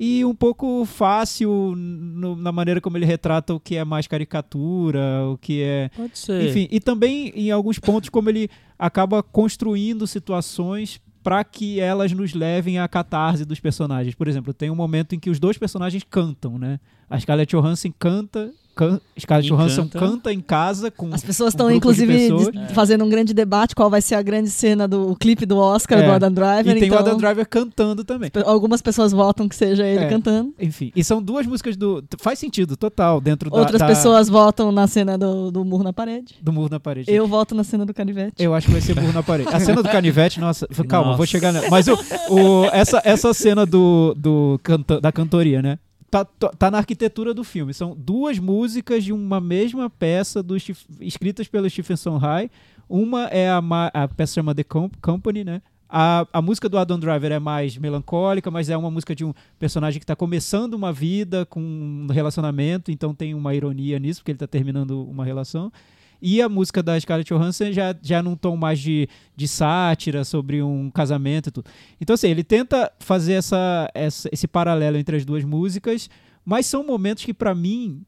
e 0.00 0.24
um 0.24 0.34
pouco 0.34 0.84
fácil 0.84 1.74
no- 1.76 2.36
na 2.36 2.52
maneira 2.52 2.80
como 2.80 2.96
ele 2.96 3.06
retrata 3.06 3.54
o 3.54 3.58
que 3.58 3.74
é 3.74 3.84
mais 3.84 4.06
caricatura, 4.06 5.26
o 5.32 5.38
que 5.38 5.62
é 5.62 5.88
Pode 5.96 6.16
ser. 6.18 6.48
enfim, 6.48 6.68
e 6.70 6.78
também 6.78 7.28
em 7.34 7.50
alguns 7.50 7.78
pontos 7.78 8.08
como 8.08 8.28
ele 8.28 8.48
acaba 8.78 9.22
construindo 9.22 10.06
situações 10.06 11.00
para 11.22 11.42
que 11.44 11.80
elas 11.80 12.12
nos 12.12 12.34
levem 12.34 12.78
à 12.78 12.88
catarse 12.88 13.44
dos 13.44 13.60
personagens. 13.60 14.14
Por 14.14 14.28
exemplo, 14.28 14.54
tem 14.54 14.70
um 14.70 14.74
momento 14.74 15.14
em 15.14 15.18
que 15.18 15.30
os 15.30 15.38
dois 15.38 15.58
personagens 15.58 16.04
cantam, 16.08 16.58
né? 16.58 16.80
A 17.08 17.18
Scarlett 17.18 17.54
Johansson 17.54 17.92
canta, 17.98 18.52
can, 18.78 19.00
Scarlett 19.18 19.48
Johansson 19.48 19.82
canta. 19.88 19.98
canta 19.98 20.32
em 20.32 20.40
casa 20.40 20.88
com 20.90 21.12
As 21.12 21.22
pessoas 21.24 21.48
um 21.48 21.56
estão, 21.56 21.68
de 21.68 21.74
inclusive, 21.76 22.12
pessoas. 22.16 22.52
dis- 22.52 22.72
fazendo 22.72 23.04
um 23.04 23.08
grande 23.08 23.34
debate 23.34 23.74
qual 23.74 23.90
vai 23.90 24.00
ser 24.00 24.14
a 24.14 24.22
grande 24.22 24.48
cena 24.50 24.86
do 24.86 25.10
o 25.10 25.16
clipe 25.16 25.44
do 25.44 25.56
Oscar 25.58 25.98
É. 25.98 26.02
do 26.06 26.12
Adam 26.12 26.30
Driver. 26.32 26.76
e 26.76 26.78
tem 26.78 26.88
então, 26.88 26.98
o 26.98 27.00
Adam 27.00 27.16
Driver 27.18 27.48
cantando 27.48 28.04
também. 28.04 28.30
Algumas 28.46 28.80
pessoas 28.80 29.10
votam 29.10 29.48
que 29.48 29.56
seja 29.56 29.84
ele 29.84 30.04
É. 30.04 30.08
cantando. 30.08 30.54
Enfim, 30.60 30.92
e 30.94 31.02
são 31.02 31.20
duas 31.20 31.44
músicas 31.46 31.76
do 31.76 32.04
faz 32.20 32.38
sentido 32.38 32.76
total 32.76 33.20
dentro 33.20 33.50
da, 33.50 33.56
Outras 33.58 33.80
da- 33.80 33.86
pessoas 33.86 34.28
votam 34.28 34.70
na 34.70 34.86
cena 34.86 35.18
do, 35.18 35.50
do 35.50 35.64
murro 35.64 35.82
na 35.82 35.92
parede. 35.92 36.36
do 36.40 36.52
muro 36.52 36.68
na 36.70 36.78
parede. 36.78 37.10
Eu 37.10 37.26
voto 37.26 37.54
na 37.54 37.64
cena 37.64 37.84
do 37.84 37.92
canivete. 37.92 38.34
Eu 38.42 38.54
acho 38.54 38.66
que 38.68 38.72
vai 38.72 38.80
ser 38.80 38.94
burro 38.94 39.12
na 39.12 39.22
parede. 39.22 39.48
A 39.52 39.58
cena 39.58 39.82
do 39.82 39.88
canivete, 39.88 40.38
nossa, 40.38 40.66
calma, 40.88 41.10
vou 41.10 41.18
Nossa. 41.18 41.26
chegar 41.26 41.52
nela. 41.52 41.66
Mas 41.68 41.88
o, 41.88 41.94
o- 42.30 42.64
essa, 42.72 43.02
essa 43.04 43.34
cena 43.34 43.66
do, 43.66 44.14
do 44.16 44.60
canta, 44.62 45.00
da 45.00 45.10
cantoria, 45.10 45.60
né? 45.60 45.78
Tá, 46.10 46.24
tá- 46.24 46.48
tá 46.48 46.70
na 46.70 46.78
arquitetura 46.78 47.34
do 47.34 47.44
filme. 47.44 47.74
São 47.74 47.94
duas 47.96 48.38
músicas 48.38 49.04
de 49.04 49.12
uma 49.12 49.40
mesma 49.40 49.90
peça 49.90 50.42
do, 50.42 50.56
escritas 51.00 51.46
pelo 51.48 51.68
Stephen 51.68 51.96
Sondheim. 51.96 52.48
Uma 52.88 53.24
é 53.26 53.50
a, 53.50 53.60
a 53.92 54.08
peça 54.08 54.34
chama 54.34 54.54
The 54.54 54.64
Com- 54.64 54.90
Company, 55.02 55.44
né? 55.44 55.60
A, 55.90 56.26
a 56.32 56.42
música 56.42 56.68
do 56.68 56.76
Adam 56.78 56.98
Driver 56.98 57.32
é 57.32 57.38
mais 57.38 57.76
melancólica, 57.78 58.50
mas 58.50 58.68
é 58.68 58.76
uma 58.76 58.90
música 58.90 59.14
de 59.14 59.24
um 59.24 59.32
personagem 59.58 59.98
que 59.98 60.04
está 60.04 60.14
começando 60.16 60.74
uma 60.74 60.92
vida 60.92 61.46
com 61.46 61.60
um 61.60 62.06
relacionamento, 62.12 62.90
então 62.90 63.14
tem 63.14 63.34
uma 63.34 63.54
ironia 63.54 63.98
nisso, 63.98 64.20
porque 64.20 64.30
ele 64.32 64.36
está 64.36 64.46
terminando 64.46 65.02
uma 65.08 65.24
relação. 65.24 65.72
E 66.20 66.42
a 66.42 66.48
música 66.48 66.82
da 66.82 66.98
Scarlett 66.98 67.32
Johansson 67.32 67.70
já, 67.72 67.94
já 68.02 68.22
num 68.22 68.34
tom 68.36 68.56
mais 68.56 68.80
de, 68.80 69.08
de 69.36 69.46
sátira 69.46 70.24
sobre 70.24 70.60
um 70.62 70.90
casamento 70.90 71.48
e 71.48 71.52
tudo. 71.52 71.70
Então, 72.00 72.14
assim, 72.14 72.28
ele 72.28 72.42
tenta 72.42 72.92
fazer 72.98 73.34
essa, 73.34 73.88
essa- 73.94 74.28
esse 74.32 74.48
paralelo 74.48 74.96
entre 74.96 75.16
as 75.16 75.24
duas 75.24 75.44
músicas, 75.44 76.10
mas 76.44 76.66
são 76.66 76.84
momentos 76.84 77.24
que, 77.24 77.32
pra 77.32 77.54
mim, 77.54 78.02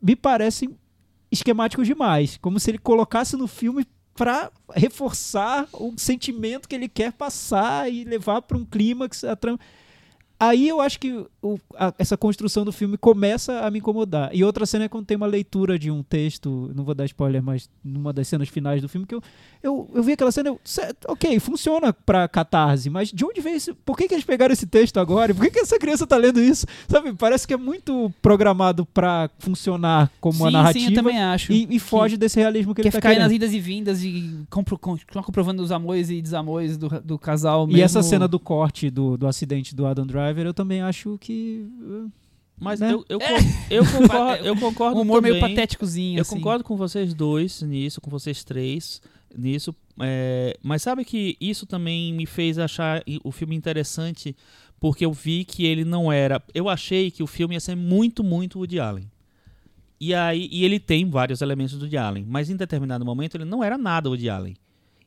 me 0.00 0.14
parecem 0.14 0.76
esquemáticos 1.30 1.86
demais. 1.86 2.36
Como 2.36 2.60
se 2.60 2.70
ele 2.70 2.78
colocasse 2.78 3.36
no 3.36 3.48
filme 3.48 3.84
pra 4.14 4.50
reforçar 4.74 5.68
o 5.72 5.92
sentimento 5.96 6.68
que 6.68 6.74
ele 6.74 6.88
quer 6.88 7.12
passar 7.12 7.92
e 7.92 8.04
levar 8.04 8.42
pra 8.42 8.56
um 8.56 8.64
clímax. 8.64 9.24
A. 9.24 9.36
Aí 10.38 10.68
eu 10.68 10.80
acho 10.80 11.00
que 11.00 11.26
o- 11.54 11.60
a- 11.76 11.94
essa 11.98 12.16
construção 12.16 12.64
do 12.64 12.72
filme 12.72 12.96
começa 12.96 13.60
a 13.60 13.70
me 13.70 13.78
incomodar. 13.78 14.30
E 14.34 14.42
outra 14.44 14.66
cena 14.66 14.84
é 14.84 14.88
quando 14.88 15.06
tem 15.06 15.16
uma 15.16 15.26
leitura 15.26 15.78
de 15.78 15.90
um 15.90 16.02
texto, 16.02 16.70
não 16.74 16.84
vou 16.84 16.94
dar 16.94 17.04
spoiler, 17.04 17.42
mas 17.42 17.68
numa 17.84 18.12
das 18.12 18.28
cenas 18.28 18.48
finais 18.48 18.82
do 18.82 18.88
filme, 18.88 19.06
que 19.06 19.14
eu, 19.14 19.22
eu, 19.62 19.90
eu 19.94 20.02
vi 20.02 20.12
aquela 20.12 20.30
cena, 20.32 20.48
eu, 20.50 20.60
"Cê- 20.64 20.94
ok, 21.08 21.38
funciona 21.40 21.92
pra 21.92 22.26
catarse, 22.28 22.88
mas 22.90 23.10
de 23.12 23.24
onde 23.24 23.40
veio 23.40 23.56
esse. 23.56 23.72
Por 23.72 23.96
que, 23.96 24.08
que 24.08 24.14
eles 24.14 24.24
pegaram 24.24 24.52
esse 24.52 24.66
texto 24.66 24.98
agora? 24.98 25.32
E 25.32 25.34
Por 25.34 25.44
que, 25.44 25.50
que 25.52 25.60
essa 25.60 25.78
criança 25.78 26.06
tá 26.06 26.16
lendo 26.16 26.40
isso? 26.40 26.66
Sabe, 26.88 27.12
parece 27.14 27.46
que 27.46 27.54
é 27.54 27.56
muito 27.56 28.12
programado 28.22 28.84
pra 28.86 29.30
funcionar 29.38 30.10
como 30.20 30.46
sim, 30.46 30.52
narrativa. 30.52 30.84
sim, 30.86 30.90
eu 30.92 30.94
também 30.94 31.18
acho. 31.22 31.52
e, 31.52 31.66
e 31.70 31.78
foge 31.78 32.16
desse 32.16 32.38
realismo 32.38 32.74
que 32.74 32.82
Quer 32.82 32.88
ele 32.88 32.92
tá 32.92 32.98
ficar 32.98 33.08
querendo. 33.10 33.22
nas 33.24 33.32
idas 33.32 33.52
e 33.52 33.60
vindas 33.60 34.02
e 34.04 34.40
compro, 34.50 34.78
comprovando 34.78 35.62
os 35.62 35.70
amores 35.72 36.10
e 36.10 36.20
desamores 36.20 36.76
do, 36.76 36.88
do 37.00 37.18
casal 37.18 37.64
E 37.64 37.72
mesmo. 37.72 37.84
essa 37.84 38.02
cena 38.02 38.26
do 38.28 38.38
corte 38.40 38.90
do, 38.90 39.16
do 39.16 39.26
acidente 39.26 39.74
do 39.74 39.86
Adam 39.86 40.06
Driver, 40.06 40.46
eu 40.46 40.54
também 40.54 40.80
acho 40.82 41.16
que. 41.18 41.35
Mas 42.58 42.80
Né? 42.80 42.92
eu, 42.92 43.04
eu, 43.08 43.18
con- 43.18 43.26
eu 43.70 43.84
concordo, 43.92 44.46
eu 44.46 44.56
concordo 44.56 44.98
um 44.98 45.02
humor 45.02 45.20
meio 45.20 45.34
também. 45.34 45.54
patéticozinho, 45.54 46.18
Eu 46.18 46.22
assim. 46.22 46.36
concordo 46.36 46.64
com 46.64 46.76
vocês 46.76 47.12
dois 47.12 47.60
nisso, 47.62 48.00
com 48.00 48.10
vocês 48.10 48.42
três 48.44 49.00
nisso. 49.36 49.74
é, 50.00 50.56
mas 50.62 50.80
sabe 50.82 51.04
que 51.04 51.36
isso 51.40 51.66
também 51.66 52.12
me 52.14 52.24
fez 52.24 52.58
achar 52.58 53.02
o 53.22 53.30
filme 53.30 53.54
interessante 53.54 54.34
porque 54.80 55.04
eu 55.04 55.12
vi 55.12 55.44
que 55.44 55.64
ele 55.66 55.84
não 55.84 56.10
era. 56.10 56.42
Eu 56.54 56.68
achei 56.68 57.10
que 57.10 57.22
o 57.22 57.26
filme 57.26 57.54
ia 57.54 57.60
ser 57.60 57.74
muito, 57.76 58.22
muito 58.24 58.58
Woody 58.58 58.78
Allen. 58.80 59.10
E 60.00 60.14
aí 60.14 60.48
e 60.52 60.64
ele 60.64 60.78
tem 60.78 61.08
vários 61.08 61.40
elementos 61.42 61.74
do 61.78 61.82
Woody 61.82 61.96
Allen, 61.96 62.24
mas 62.28 62.48
em 62.50 62.56
determinado 62.56 63.04
momento 63.04 63.34
ele 63.36 63.44
não 63.46 63.62
era 63.64 63.76
nada 63.78 64.08
Woody 64.08 64.28
Allen. 64.30 64.54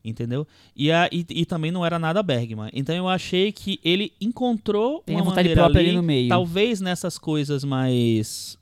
Entendeu? 0.04 0.48
E, 0.76 0.92
a, 0.92 1.10
e, 1.12 1.26
e 1.30 1.46
também 1.46 1.72
não 1.72 1.86
era 1.86 2.00
nada 2.00 2.24
Bergman. 2.24 2.70
Então 2.74 2.96
eu 2.96 3.08
achei 3.10 3.52
que 3.52 3.80
ele 3.84 4.14
encontrou 4.22 5.04
Tem 5.06 5.16
uma 5.16 5.24
vontade 5.24 5.50
maneira 5.50 5.62
própria 5.62 5.80
ali, 5.82 5.90
ali 5.90 5.98
no 5.98 6.04
meio. 6.04 6.30
talvez 6.30 6.80
nessas 6.80 7.18
coisas 7.18 7.64
mais 7.66 8.58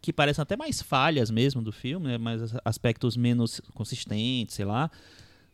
que 0.00 0.12
parecem 0.12 0.40
até 0.42 0.56
mais 0.56 0.80
falhas 0.80 1.30
mesmo 1.32 1.60
do 1.60 1.72
filme, 1.72 2.06
né? 2.06 2.18
mais 2.18 2.40
as- 2.40 2.54
aspectos 2.64 3.16
menos 3.16 3.60
consistentes, 3.74 4.54
sei 4.54 4.64
lá, 4.64 4.88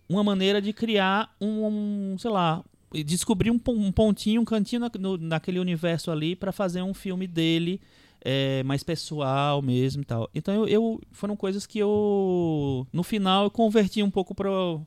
uma 0.07 0.23
maneira 0.23 0.61
de 0.61 0.75
criar 0.75 1.35
um, 1.41 1.65
um, 2.13 2.19
sei 2.19 2.31
lá, 2.31 2.63
descobrir 3.07 3.51
um, 3.51 3.59
um 3.69 3.91
pontinho, 3.91 4.43
um 4.43 4.45
cantinho 4.45 4.81
na- 4.81 4.91
no- 4.99 5.17
naquele 5.17 5.59
universo 5.59 6.11
ali 6.11 6.37
para 6.37 6.53
fazer 6.53 6.83
um 6.83 6.93
filme 6.93 7.27
dele 7.27 7.81
é, 8.25 8.63
mais 8.65 8.83
pessoal 8.83 9.63
mesmo 9.63 10.03
e 10.03 10.05
tal. 10.05 10.29
Então 10.35 10.53
eu, 10.55 10.69
eu- 10.69 11.01
foram 11.11 11.35
coisas 11.35 11.67
que 11.67 11.79
eu 11.79 12.87
no 12.93 13.03
final 13.03 13.45
eu 13.45 13.51
converti 13.51 14.03
um 14.03 14.11
pouco 14.11 14.35
pro 14.35 14.83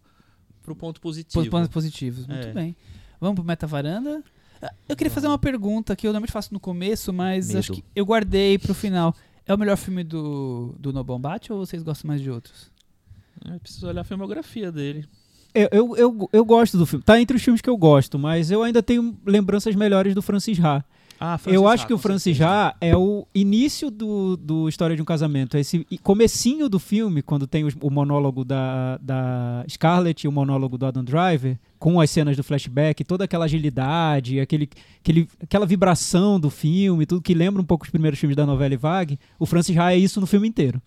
pro 0.66 0.76
ponto 0.76 0.99
positivo. 0.99 1.49
Pontos 1.49 1.70
positivos. 1.70 2.26
Muito 2.28 2.47
É. 2.47 2.51
bem. 2.53 2.76
Vamos 3.22 3.36
pro 3.36 3.43
Meta 3.43 3.66
Varanda? 3.68 4.22
Ah, 4.61 4.74
Eu 4.89 4.95
queria 4.95 5.11
fazer 5.11 5.28
uma 5.28 5.38
pergunta 5.38 5.95
que 5.95 6.05
eu 6.07 6.09
normalmente 6.09 6.32
faço 6.32 6.53
no 6.53 6.59
começo, 6.59 7.13
mas 7.13 7.47
Medo. 7.47 7.59
acho 7.59 7.72
que 7.74 7.84
eu 7.95 8.05
guardei 8.05 8.57
pro 8.57 8.74
final. 8.74 9.16
É 9.45 9.53
o 9.53 9.57
melhor 9.57 9.78
filme 9.78 10.03
do, 10.03 10.76
do 10.80 10.91
No 10.91 11.03
Bombate 11.03 11.53
ou 11.53 11.59
vocês 11.66 11.84
gostam 11.84 12.07
mais 12.07 12.20
de 12.22 12.32
outros? 12.32 12.72
Eu 13.45 13.59
preciso 13.59 13.88
olhar 13.88 14.01
a 14.01 14.03
filmografia 14.03 14.72
dele. 14.72 15.05
Eu, 15.53 15.70
eu, 15.72 15.97
eu, 15.97 16.30
eu 16.34 16.43
gosto 16.45 16.78
do 16.78 16.86
filme. 16.86 17.03
Tá 17.03 17.20
entre 17.22 17.38
os 17.38 17.43
filmes 17.43 17.61
que 17.61 17.70
eu 17.70 17.78
gosto, 17.78 18.18
mas 18.18 18.49
eu 18.51 18.63
ainda 18.63 18.82
tenho 18.82 19.16
lembranças 19.26 19.76
melhores 19.76 20.13
do 20.16 20.22
Francis 20.22 20.59
Ha. 20.59 20.84
Ah, 21.20 21.39
eu 21.45 21.68
acho 21.68 21.88
que 21.88 21.93
o 21.93 21.97
Francis 21.97 22.38
certeza. 22.38 22.49
Ha 22.49 22.76
é 22.82 22.95
o 22.95 23.26
início 23.34 23.89
do, 23.89 24.36
do 24.36 24.68
História 24.68 24.95
de 24.95 25.01
um 25.01 25.05
Casamento. 25.05 25.57
Esse 25.57 25.86
comecinho 26.03 26.68
do 26.68 26.80
filme, 26.80 27.22
quando 27.22 27.47
tem 27.47 27.63
o 27.82 27.89
monólogo 27.89 28.43
da, 28.43 28.97
da 28.97 29.66
Scarlett 29.70 30.26
e 30.26 30.28
o 30.28 30.32
monólogo 30.32 30.78
do 30.78 30.86
Adam 30.86 31.03
Driver, 31.03 31.57
com 31.80 32.01
as 32.01 32.09
cenas 32.09 32.36
do 32.36 32.43
flashback, 32.43 33.03
toda 33.03 33.24
aquela 33.24 33.45
agilidade, 33.45 34.39
aquele, 34.39 34.70
aquele, 34.99 35.28
aquela 35.41 35.66
vibração 35.66 36.39
do 36.39 36.49
filme, 36.49 37.05
tudo 37.05 37.22
que 37.22 37.34
lembra 37.34 37.61
um 37.61 37.66
pouco 37.66 37.86
os 37.86 37.91
primeiros 37.91 38.20
filmes 38.20 38.36
da 38.36 38.45
novela 38.45 38.76
Vague, 38.78 39.20
o 39.39 39.45
Francis 39.45 39.78
Ha 39.78 39.93
é 39.93 39.97
isso 39.97 40.20
no 40.20 40.28
filme 40.28 40.47
inteiro. 40.47 40.82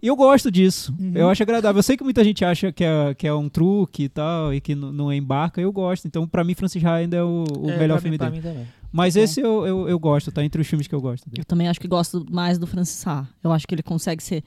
E 0.00 0.06
eu 0.06 0.14
gosto 0.14 0.50
disso. 0.50 0.94
Uhum. 0.98 1.12
Eu 1.14 1.28
acho 1.28 1.42
agradável. 1.42 1.78
Eu 1.78 1.82
sei 1.82 1.96
que 1.96 2.04
muita 2.04 2.22
gente 2.22 2.44
acha 2.44 2.70
que 2.70 2.84
é, 2.84 3.14
que 3.14 3.26
é 3.26 3.34
um 3.34 3.48
truque 3.48 4.04
e 4.04 4.08
tal, 4.08 4.54
e 4.54 4.60
que 4.60 4.74
não 4.74 5.12
embarca. 5.12 5.60
Eu 5.60 5.72
gosto. 5.72 6.06
Então, 6.06 6.26
pra 6.26 6.44
mim, 6.44 6.54
Francis 6.54 6.84
Ha 6.84 6.94
ainda 6.94 7.16
é 7.16 7.22
o, 7.22 7.44
o 7.58 7.70
É, 7.70 7.76
melhor 7.76 7.94
pra 7.94 8.02
filme 8.02 8.12
mim, 8.12 8.18
pra 8.18 8.30
dele. 8.30 8.66
Mas 8.90 9.14
Tá 9.14 9.20
esse 9.20 9.40
eu, 9.40 9.66
eu, 9.66 9.88
eu 9.88 9.98
gosto, 9.98 10.32
tá 10.32 10.42
entre 10.44 10.60
os 10.60 10.66
filmes 10.66 10.86
que 10.86 10.94
eu 10.94 11.00
gosto 11.00 11.28
dele. 11.28 11.40
Eu 11.42 11.44
também 11.44 11.68
acho 11.68 11.78
que 11.80 11.88
gosto 11.88 12.24
mais 12.30 12.58
do 12.58 12.66
Francis 12.66 13.06
Ha. 13.06 13.26
Eu 13.44 13.52
acho 13.52 13.66
que 13.66 13.74
ele 13.74 13.82
consegue 13.82 14.22
ser 14.22 14.42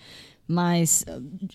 mais 0.48 1.06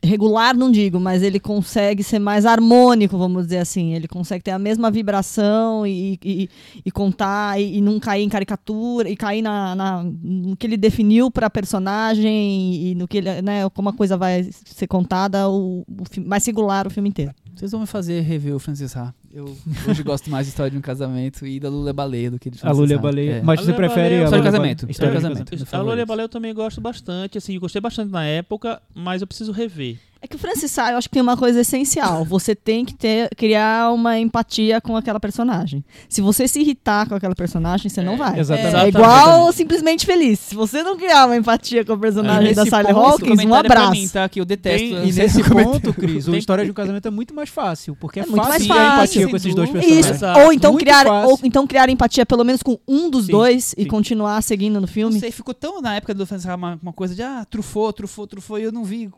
regular, 0.02 0.56
não 0.56 0.70
digo, 0.70 0.98
mas 0.98 1.22
ele 1.22 1.38
consegue 1.38 2.02
ser 2.02 2.18
mais 2.18 2.46
harmônico, 2.46 3.18
vamos 3.18 3.44
dizer 3.44 3.58
assim. 3.58 3.92
Ele 3.92 4.08
consegue 4.08 4.42
ter 4.42 4.52
a 4.52 4.58
mesma 4.58 4.90
vibração 4.90 5.86
e, 5.86 6.18
e, 6.24 6.48
e 6.84 6.90
contar 6.90 7.60
e, 7.60 7.76
e 7.76 7.80
não 7.82 8.00
cair 8.00 8.22
em 8.22 8.28
caricatura 8.28 9.10
e 9.10 9.16
cair 9.16 9.42
na, 9.42 9.74
na- 9.74 10.02
no 10.04 10.56
que 10.56 10.66
ele 10.66 10.78
definiu 10.78 11.30
para 11.30 11.50
personagem 11.50 12.74
e 12.90 12.94
no 12.94 13.06
que 13.06 13.18
ele, 13.18 13.42
né, 13.42 13.68
como 13.70 13.88
a 13.88 13.92
coisa 13.92 14.16
vai 14.16 14.48
ser 14.64 14.86
contada, 14.86 15.48
o, 15.48 15.80
o 15.80 16.20
mais 16.24 16.42
singular 16.42 16.86
o 16.86 16.90
filme 16.90 17.08
inteiro. 17.10 17.32
Vocês 17.54 17.70
vão 17.72 17.80
me 17.80 17.86
fazer 17.86 18.20
rever 18.22 18.54
o 18.54 18.58
Francis 18.58 18.96
Ha. 18.96 19.12
Eu 19.36 19.54
hoje 19.86 20.02
gosto 20.02 20.30
mais 20.30 20.46
de 20.46 20.50
História 20.50 20.70
de 20.70 20.78
um 20.78 20.80
Casamento 20.80 21.46
e 21.46 21.60
da 21.60 21.68
Lula 21.68 21.92
Baleia 21.92 22.30
do 22.30 22.38
que 22.38 22.48
de 22.48 22.58
A 22.62 22.72
Lula 22.72 22.94
Ha. 22.94 22.98
Baleia. 22.98 23.32
É. 23.32 23.42
Mas 23.42 23.60
você 23.60 23.66
Lula 23.66 23.76
prefere 23.76 24.00
Baleia- 24.00 24.20
a 24.20 24.24
História 24.24 24.30
de 24.30 24.48
Lula 24.48 24.50
casamento, 24.50 24.80
Baleia? 24.80 24.90
história 24.92 25.14
de 25.14 25.22
casamento. 25.44 25.76
A. 25.76 25.82
Lolê 25.82 26.04
Balé 26.06 26.22
eu 26.22 26.28
também 26.30 26.54
gosto 26.54 26.80
bastante, 26.80 27.36
assim, 27.36 27.54
eu 27.56 27.60
gostei 27.60 27.78
bastante 27.82 28.10
na 28.10 28.24
época, 28.24 28.80
mas 28.94 29.20
eu 29.20 29.26
preciso 29.26 29.52
rever. 29.52 29.98
É 30.20 30.26
que 30.26 30.34
o 30.34 30.38
Francis 30.38 30.76
Ha, 30.78 30.92
eu 30.92 30.98
acho 30.98 31.08
que 31.08 31.12
tem 31.12 31.22
uma 31.22 31.36
coisa 31.36 31.60
essencial. 31.60 32.24
Você 32.24 32.54
tem 32.54 32.84
que 32.84 32.94
ter, 32.94 33.28
criar 33.36 33.92
uma 33.92 34.18
empatia 34.18 34.80
com 34.80 34.96
aquela 34.96 35.20
personagem. 35.20 35.84
Se 36.08 36.20
você 36.22 36.48
se 36.48 36.58
irritar 36.60 37.06
com 37.06 37.14
aquela 37.14 37.34
personagem, 37.34 37.90
você 37.90 38.02
não 38.02 38.16
vai. 38.16 38.40
Exatamente. 38.40 38.76
É 38.76 38.88
igual 38.88 39.52
simplesmente 39.52 40.06
feliz. 40.06 40.38
Se 40.40 40.54
você 40.54 40.82
não 40.82 40.96
criar 40.96 41.26
uma 41.26 41.36
empatia 41.36 41.84
com 41.84 41.92
a 41.92 41.98
personagem 41.98 42.54
da 42.54 42.62
Nesse 42.64 42.70
Sally 42.70 42.90
Hawkins, 42.90 43.44
um 43.44 43.54
é 43.54 43.58
abraço. 43.58 43.90
mim, 43.92 44.08
tá? 44.08 44.26
Que 44.28 44.40
eu 44.40 44.44
detesto. 44.46 44.78
Tem- 44.88 45.08
E 45.08 45.12
nesse 45.12 45.44
ponto, 45.44 45.92
Cris, 45.92 46.24
Tem- 46.24 46.38
História 46.38 46.64
de 46.64 46.70
um 46.70 46.74
Casamento 46.74 47.06
é 47.06 47.10
muito 47.10 47.34
mais 47.34 47.50
fácil, 47.50 47.94
porque 47.94 48.18
é, 48.20 48.22
É 48.22 48.26
muito 48.26 48.36
mais 48.38 48.66
fácil 48.66 48.66
criar 48.66 48.96
fácil, 48.96 48.96
empatia 49.02 49.20
sem 49.22 49.30
com 49.30 49.36
esses 49.36 49.54
dois 49.54 49.70
personagens. 49.70 50.22
Ou 50.44 50.52
então, 50.52 50.72
Muito 50.72 50.82
criar, 50.84 51.04
fácil. 51.04 51.30
ou 51.30 51.38
então 51.44 51.66
criar 51.66 51.88
empatia 51.90 52.24
pelo 52.26 52.42
menos 52.42 52.62
com 52.62 52.78
um 52.88 53.10
dos 53.10 53.26
Sim, 53.26 53.32
dois 53.32 53.74
e 53.76 53.82
sim. 53.82 53.88
continuar 53.88 54.42
seguindo 54.42 54.80
no 54.80 54.86
filme. 54.86 55.12
Não 55.14 55.20
sei, 55.20 55.30
ficou 55.30 55.52
tão 55.54 55.80
na 55.82 55.94
época 55.96 56.14
do 56.14 56.26
Francis 56.26 56.48
Ha 56.48 56.54
uma, 56.54 56.78
uma 56.82 56.92
coisa 56.92 57.14
de 57.14 57.22
ah, 57.22 57.44
trufou, 57.48 57.92
trufou, 57.92 58.26
trufou, 58.26 58.58
e 58.58 58.62
eu 58.64 58.72
não 58.72 58.82
vi 58.82 59.10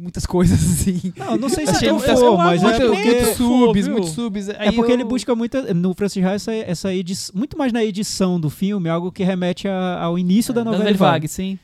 muitas 0.00 0.24
coisas 0.26 0.58
assim. 0.62 1.12
Não, 1.16 1.36
não 1.36 1.48
sei 1.48 1.66
se 1.66 1.76
Achei 1.76 1.88
é 1.88 1.92
muitas- 1.92 2.18
for, 2.18 2.36
mas 2.38 2.62
muito, 2.62 2.82
é 2.82 2.86
muito 2.88 2.96
porque... 3.02 3.24
subs, 3.34 3.84
viu? 3.86 3.94
muito 3.94 4.08
subs. 4.10 4.48
É 4.48 4.56
Aí 4.58 4.72
porque 4.72 4.90
eu- 4.92 4.94
ele 4.96 5.04
busca 5.04 5.34
muito, 5.34 5.74
no 5.74 5.94
Francis 5.94 6.24
Ha, 6.24 6.32
essa, 6.32 6.52
essa 6.54 6.94
edição, 6.94 7.34
muito 7.36 7.56
mais 7.58 7.72
na 7.72 7.84
edição 7.84 8.40
do 8.40 8.48
filme, 8.50 8.88
algo 8.88 9.12
que 9.12 9.22
remete 9.22 9.68
a- 9.68 10.00
ao 10.02 10.18
início 10.18 10.52
da 10.54 10.62
da 10.64 10.70
novela 10.72 10.92
Vague. 10.94 11.28
Sim. 11.28 11.58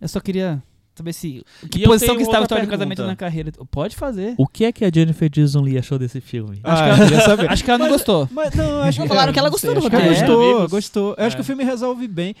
Eu 0.00 0.08
só 0.08 0.20
queria 0.20 0.62
saber 0.94 1.12
se. 1.12 1.42
Que 1.70 1.80
E 1.80 1.84
posição 1.84 2.16
que 2.16 2.22
estava 2.22 2.38
a 2.38 2.40
outra 2.42 2.56
história 2.56 2.66
do 2.66 2.70
casamento 2.70 3.02
na 3.06 3.16
carreira. 3.16 3.52
Pode 3.70 3.96
fazer. 3.96 4.34
O 4.36 4.46
que 4.46 4.64
é 4.64 4.72
que 4.72 4.84
a 4.84 4.90
Jennifer 4.92 5.28
Jason 5.30 5.60
Lee 5.62 5.78
achou 5.78 5.98
desse 5.98 6.20
filme? 6.20 6.58
Ah, 6.64 6.88
eu 6.90 7.04
queria 7.06 7.20
saber. 7.20 7.50
Acho 7.50 7.64
que 7.64 7.70
ela 7.70 7.78
não 7.78 7.86
Mas- 7.86 7.92
gostou. 7.96 8.28
Mas 8.32 8.54
não, 8.54 8.82
acho 8.82 8.98
Não, 8.98 9.06
que 9.06 9.12
falaram 9.12 9.32
que 9.32 9.38
ela 9.38 9.48
gostou 9.48 9.72
do 9.72 9.78
acho 9.78 9.88
que 9.90 9.96
roteiro. 9.96 10.14
ela 10.16 10.24
É? 10.24 10.28
gostou, 10.36 10.68
gostou. 10.68 11.14
Eu 11.16 11.24
acho 11.26 11.34
É. 11.34 11.36
que 11.36 11.40
o 11.40 11.44
filme 11.44 11.64
resolve 11.64 12.06
bem. 12.08 12.34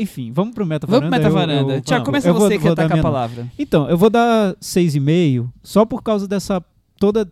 Enfim, 0.00 0.32
vamos 0.32 0.54
pro 0.54 0.64
Meta 0.66 0.86
Vamos 0.86 1.08
pro 1.08 1.10
Varanda. 1.10 1.30
Meta 1.30 1.30
Varanda. 1.62 1.80
Tiago, 1.82 2.04
começa 2.04 2.32
vou- 2.32 2.40
você 2.42 2.56
que 2.58 2.64
vou 2.64 2.74
tá 2.74 2.82
com 2.82 2.86
a 2.86 2.94
minha 2.94 3.02
nota. 3.02 3.12
palavra. 3.12 3.46
Então, 3.58 3.88
eu 3.88 3.96
vou 3.98 4.08
dar 4.10 4.56
6,5 4.60 5.50
só 5.62 5.84
por 5.84 6.02
causa 6.02 6.26
dessa 6.26 6.62
toda 6.98 7.30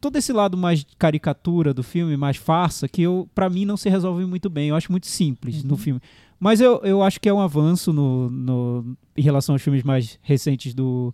todo 0.00 0.14
esse 0.16 0.32
lado 0.32 0.56
mais 0.56 0.86
caricatura 0.96 1.74
do 1.74 1.82
filme, 1.82 2.16
mais 2.16 2.36
farsa, 2.36 2.86
que 2.86 3.02
eu 3.02 3.28
para 3.34 3.50
mim 3.50 3.64
não 3.64 3.76
se 3.76 3.88
resolve 3.88 4.24
muito 4.24 4.48
bem. 4.48 4.68
Eu 4.68 4.76
acho 4.76 4.90
muito 4.92 5.06
simples 5.08 5.62
Uhum. 5.62 5.70
no 5.70 5.76
filme. 5.76 6.00
Mas 6.38 6.60
eu, 6.60 6.80
eu 6.84 7.02
acho 7.02 7.20
que 7.20 7.28
é 7.28 7.34
um 7.34 7.40
avanço 7.40 7.92
no, 7.92 8.30
no- 8.30 8.96
em 9.16 9.22
relação 9.22 9.54
aos 9.56 9.62
filmes 9.62 9.82
mais 9.82 10.16
recentes 10.22 10.72
do 10.72 11.12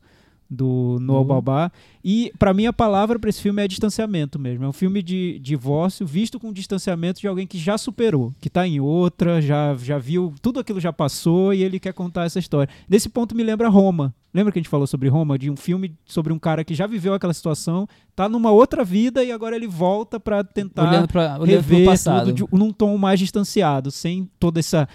do 0.50 0.98
Noah 1.00 1.20
Uhum. 1.22 1.26
Baumbach. 1.26 1.72
E 2.04 2.30
para 2.38 2.52
mim 2.52 2.66
a 2.66 2.72
palavra 2.72 3.18
para 3.18 3.30
esse 3.30 3.40
filme 3.40 3.62
é 3.62 3.66
distanciamento 3.68 4.38
mesmo. 4.38 4.64
É 4.64 4.68
um 4.68 4.72
filme 4.72 5.02
de 5.02 5.38
divórcio 5.40 6.06
visto 6.06 6.38
com 6.38 6.52
distanciamento 6.52 7.20
de 7.20 7.26
alguém 7.26 7.46
que 7.46 7.58
já 7.58 7.76
superou, 7.78 8.32
que 8.40 8.50
tá 8.50 8.66
em 8.66 8.78
outra, 8.80 9.40
já 9.40 9.74
já 9.76 9.98
viu, 9.98 10.32
tudo 10.42 10.60
aquilo 10.60 10.78
já 10.80 10.92
passou 10.92 11.52
e 11.54 11.62
ele 11.62 11.80
quer 11.80 11.92
contar 11.94 12.24
essa 12.24 12.38
história. 12.38 12.72
Nesse 12.88 13.08
ponto 13.08 13.34
me 13.34 13.42
lembra 13.42 13.68
Roma. 13.68 14.14
Lembra 14.32 14.52
que 14.52 14.58
a 14.58 14.62
gente 14.62 14.68
falou 14.68 14.86
sobre 14.86 15.08
Roma, 15.08 15.38
de 15.38 15.48
um 15.48 15.56
filme 15.56 15.94
sobre 16.04 16.32
um 16.32 16.38
cara 16.40 16.64
que 16.64 16.74
já 16.74 16.86
viveu 16.88 17.14
aquela 17.14 17.32
situação, 17.32 17.86
tá 18.16 18.28
numa 18.28 18.50
outra 18.50 18.84
vida 18.84 19.22
e 19.22 19.30
agora 19.30 19.54
ele 19.54 19.68
volta 19.68 20.18
para 20.18 20.42
tentar 20.42 20.88
olhando, 20.90 21.06
pra, 21.08 21.34
olhando 21.38 21.46
rever 21.46 21.86
passado. 21.86 22.32
tudo 22.34 22.48
de- 22.50 22.58
num 22.58 22.72
tom 22.72 22.98
mais 22.98 23.20
distanciado, 23.20 23.92
sem 23.92 24.28
toda 24.40 24.58
essa 24.58 24.88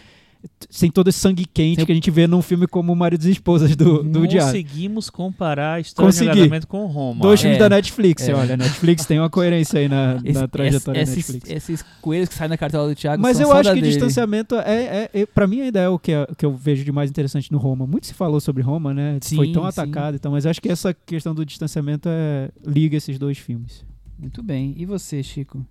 sem 0.70 0.90
todo 0.90 1.10
esse 1.10 1.20
sangue 1.20 1.46
quente 1.46 1.86
que 1.86 1.92
a 1.92 1.96
gente 1.96 2.10
vê 2.10 2.26
num 2.28 2.42
filme 2.42 2.66
como 2.68 2.96
Maridos 2.96 3.26
e 3.26 3.32
Esposas 3.32 3.76
do, 3.76 4.04
do 4.04 4.26
Diário. 4.28 4.46
Conseguimos 4.54 5.10
comparar 5.10 5.74
a 5.74 5.80
história 5.80 6.08
Consegui. 6.08 6.32
de 6.32 6.38
casamento 6.38 6.68
com 6.68 6.86
Roma. 6.86 7.22
Dois 7.22 7.42
filmes 7.42 7.58
É. 7.58 7.60
da 7.60 7.70
Netflix, 7.70 8.28
É. 8.30 8.34
olha, 8.34 8.54
a 8.54 8.58
Netflix 8.58 9.06
tem 9.06 9.20
uma 9.20 9.30
coerência 9.30 9.80
aí 9.80 9.90
na, 9.90 10.16
Esse- 10.24 10.40
na 10.40 10.48
trajetória 10.48 11.02
esse- 11.02 11.16
Netflix. 11.18 11.50
esses 11.50 11.86
coelhos 12.02 12.30
que 12.30 12.36
saem 12.36 12.50
da 12.50 12.58
cartola 12.58 12.88
do 12.90 12.96
Thiago 12.96 13.22
Mas 13.22 13.40
eu 13.40 13.52
acho 13.52 13.70
que 13.74 13.82
dele. 13.82 13.88
distanciamento 13.90 14.56
é, 14.56 15.10
é, 15.14 15.22
é 15.22 15.26
para 15.26 15.46
mim 15.48 15.62
ainda 15.62 15.80
é 15.80 15.90
o 15.90 16.00
que, 16.00 16.12
é- 16.14 16.28
que 16.38 16.46
eu 16.46 16.56
vejo 16.56 16.86
de 16.86 16.92
mais 16.92 17.10
interessante 17.10 17.52
no 17.52 17.58
Roma. 17.58 17.86
Muito 17.86 18.08
se 18.08 18.14
falou 18.14 18.40
sobre 18.40 18.64
Roma, 18.64 18.94
né? 18.94 19.18
Foi 19.36 19.48
Sim, 19.48 19.54
tão 19.54 19.64
sim. 19.64 19.68
atacado 19.70 20.16
e 20.16 20.20
tal, 20.20 20.32
mas 20.32 20.46
eu 20.46 20.52
acho 20.52 20.62
que 20.62 20.70
essa 20.70 20.94
questão 20.94 21.36
do 21.36 21.46
distanciamento 21.46 22.08
é, 22.10 22.50
liga 22.66 22.96
esses 22.96 23.20
dois 23.20 23.38
filmes. 23.38 23.84
Muito 24.18 24.42
bem. 24.44 24.74
E 24.78 24.86
você, 24.86 25.22
Chico? 25.24 25.66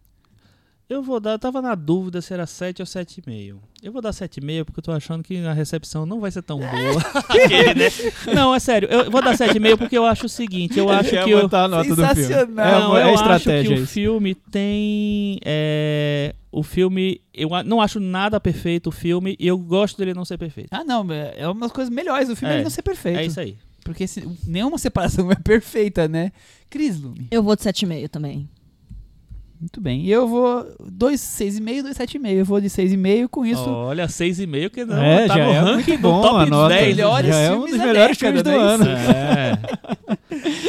Eu 0.89 1.03
vou 1.03 1.20
dar, 1.20 1.32
eu 1.32 1.39
tava 1.39 1.61
na 1.61 1.74
dúvida 1.74 2.22
se 2.22 2.32
era 2.32 2.47
7 2.47 2.80
ou 2.80 2.86
7,5. 2.86 3.57
Eu 3.82 3.93
vou 3.93 4.01
dar 4.01 4.09
7,5 4.11 4.64
porque 4.64 4.80
eu 4.80 4.84
tô 4.84 4.91
achando 4.91 5.22
que 5.22 5.36
a 5.45 5.53
recepção 5.53 6.07
não 6.07 6.18
vai 6.18 6.30
ser 6.30 6.41
tão 6.43 6.59
boa. 6.59 6.68
Né? 7.76 8.34
Não, 8.34 8.55
é 8.55 8.59
sério. 8.59 8.89
Eu 8.91 9.11
vou 9.11 9.20
dar 9.22 9.34
7,5 9.36 9.76
porque 9.76 9.99
eu 9.99 10.07
acho 10.07 10.24
o 10.26 10.28
seguinte, 10.30 10.78
eu 10.78 10.89
acho 10.91 11.11
que 11.11 11.30
eu, 11.30 11.41
a 11.41 11.68
nota 11.68 11.89
do 11.95 11.95
filme. 11.97 12.14
Sensacional. 12.14 12.66
É, 12.66 12.86
uma- 12.86 13.01
é 13.03 13.05
eu 13.11 13.14
estratégia 13.14 13.61
acho 13.61 13.68
que 13.68 13.80
o 13.80 13.84
isso. 13.84 13.93
filme 13.93 14.34
tem. 14.34 15.39
é, 15.45 16.34
o 16.51 16.62
filme. 16.62 17.20
Eu 17.34 17.51
não 17.66 17.80
acho 17.82 18.01
nada 18.01 18.41
perfeito 18.41 18.86
o 18.89 18.91
filme 18.93 19.36
e 19.39 19.47
eu 19.47 19.59
gosto 19.59 19.99
dele 19.99 20.14
não 20.14 20.24
ser 20.24 20.39
perfeito. 20.39 20.68
Ah, 20.72 20.82
não. 20.84 21.07
é- 21.12 21.34
É 21.36 21.47
uma 21.49 21.61
das 21.61 21.72
coisas 21.72 21.93
melhores 21.93 22.28
do 22.28 22.34
filme 22.34 22.55
É. 22.55 22.57
ele 22.57 22.64
não 22.64 22.70
ser 22.70 22.82
perfeito. 22.82 23.18
É 23.18 23.26
isso 23.26 23.39
aí. 23.39 23.57
Porque 23.84 24.07
se- 24.07 24.26
nenhuma 24.47 24.78
separação 24.78 25.30
é 25.32 25.34
perfeita, 25.36 26.09
né? 26.09 26.32
Cris 26.70 26.99
Lume. 27.01 27.28
Eu 27.30 27.43
vou 27.43 27.55
de 27.55 27.62
7,5 27.62 28.09
também. 28.09 28.49
Muito 29.61 29.81
bem. 29.81 30.03
E 30.03 30.11
eu 30.11 30.29
vou 30.29 30.67
2, 30.81 31.21
6,5, 31.21 31.83
2, 31.83 31.99
7,5. 31.99 32.33
Eu 32.33 32.45
vou 32.45 32.61
de 32.61 32.69
6,5 32.69 33.29
com 33.29 33.45
isso. 33.45 33.69
Olha, 33.69 34.07
6,5 34.07 34.71
que 34.71 34.85
não. 34.85 35.03
É, 35.03 35.27
tá 35.27 35.37
já 35.37 35.45
no 35.45 35.51
é 35.51 35.59
ranking 35.59 35.91
muito 35.93 36.03
bom 36.03 36.23
top 36.23 36.37
a 36.37 36.47
nota. 36.47 36.75
10. 36.75 36.97
melhores 36.97 37.29
já 37.29 37.37
é 37.37 37.51
um 37.51 37.55
filmes 37.55 37.71
dos 37.73 37.81
melhores 37.87 38.19
filmes 38.19 38.43
do 38.43 38.51
é 38.51 38.57
ano. 38.57 38.85
É. 38.85 39.59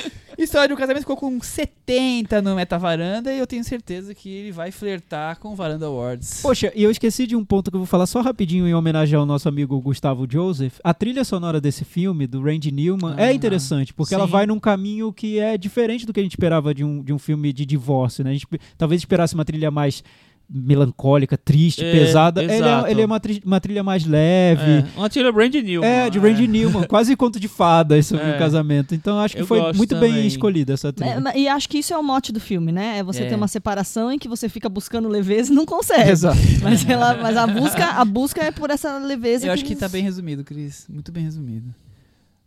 História 0.42 0.70
de 0.70 0.74
um 0.74 0.78
casamento 0.78 1.02
ficou 1.02 1.18
com 1.18 1.38
70 1.42 2.42
no 2.42 2.56
Metavaranda 2.56 3.34
e 3.34 3.38
eu 3.38 3.46
tenho 3.46 3.62
certeza 3.62 4.16
que 4.16 4.30
ele 4.30 4.52
vai 4.54 4.72
flertar 4.72 5.38
com 5.38 5.50
o 5.52 5.56
Varanda 5.56 5.86
Awards. 5.86 6.40
Poxa, 6.42 6.72
e 6.74 6.82
eu 6.82 6.90
esqueci 6.90 7.28
de 7.28 7.36
um 7.36 7.44
ponto 7.44 7.70
que 7.70 7.76
eu 7.76 7.80
vou 7.82 7.86
falar 7.86 8.06
só 8.06 8.22
rapidinho 8.22 8.66
em 8.66 8.74
homenagem 8.74 9.18
ao 9.20 9.26
nosso 9.26 9.50
amigo 9.50 9.78
Gustavo 9.82 10.26
Joseph. 10.32 10.80
A 10.82 10.94
trilha 10.94 11.26
sonora 11.26 11.60
desse 11.60 11.84
filme, 11.84 12.26
do 12.26 12.42
Randy 12.42 12.72
Newman, 12.72 13.16
Ah, 13.18 13.26
é 13.26 13.34
interessante, 13.34 13.94
porque 13.94 14.16
ela 14.16 14.26
sim. 14.26 14.32
vai 14.32 14.46
num 14.46 14.60
caminho 14.62 15.12
que 15.12 15.40
é 15.40 15.58
diferente 15.58 16.06
do 16.06 16.14
que 16.14 16.22
a 16.22 16.24
gente 16.24 16.32
esperava 16.32 16.74
de 16.74 16.86
um, 16.86 17.04
de 17.04 17.12
um 17.12 17.20
filme 17.20 17.52
de 17.52 17.66
divórcio, 17.66 18.24
né? 18.24 18.30
A 18.30 18.34
gente 18.34 18.48
talvez 18.78 19.02
esperasse 19.02 19.36
uma 19.36 19.44
trilha 19.44 19.70
mais 19.70 20.02
melancólica, 20.50 21.38
triste, 21.38 21.84
É, 21.86 21.91
pesada. 21.91 22.43
Ele 22.43 22.52
é, 22.54 22.91
ele 22.91 23.02
é 23.02 23.06
uma, 23.06 23.20
tri- 23.20 23.41
uma 23.45 23.60
trilha 23.62 23.84
mais 23.84 24.04
leve. 24.06 24.62
É, 24.64 24.86
uma 24.97 25.10
trilha 25.10 25.32
Brand 25.32 25.54
New. 25.54 25.84
É, 25.84 26.10
de 26.10 26.18
Randy 26.18 26.47
Newman, 26.47 26.84
quase 26.89 27.16
conto 27.16 27.39
de 27.39 27.47
fadas 27.47 28.08
sobre 28.08 28.26
É. 28.26 28.36
o 28.36 28.39
casamento. 28.39 28.95
Então 28.95 29.20
acho 29.20 29.36
que 29.36 29.41
Eu 29.43 29.47
foi 29.47 29.62
muito 29.74 29.89
também. 29.95 30.12
bem 30.14 30.28
escolhida 30.28 30.74
essa 30.74 30.91
trilha. 30.91 31.22
É, 31.34 31.39
e 31.39 31.47
acho 31.47 31.70
que 31.70 31.78
isso 31.78 31.93
é 31.93 31.97
o 31.97 32.04
mote 32.04 32.32
do 32.32 32.39
filme, 32.39 32.72
né? 32.72 32.97
É 32.97 33.04
você 33.04 33.24
É. 33.24 33.28
ter 33.30 33.36
uma 33.36 33.47
separação 33.47 34.12
em 34.12 34.18
que 34.18 34.28
você 34.28 34.50
fica 34.50 34.68
buscando 34.68 35.08
leveza 35.08 35.52
e 35.52 35.56
não 35.56 35.66
consegue. 35.66 36.10
Exato. 36.10 36.38
Mas, 36.64 36.88
ela, 36.89 37.16
mas 37.22 37.38
a, 37.38 37.45
busca, 37.47 37.86
a 37.86 38.04
busca 38.06 38.41
é 38.43 38.52
por 38.52 38.70
essa 38.70 38.97
leveza. 38.97 39.45
Eu 39.47 39.54
acho 39.54 39.64
que 39.64 39.70
eles- 39.74 39.80
tá 39.80 39.88
bem 39.88 40.04
resumido, 40.04 40.43
Cris. 40.43 40.86
Muito 40.89 41.12
bem 41.12 41.24
resumido. 41.24 41.74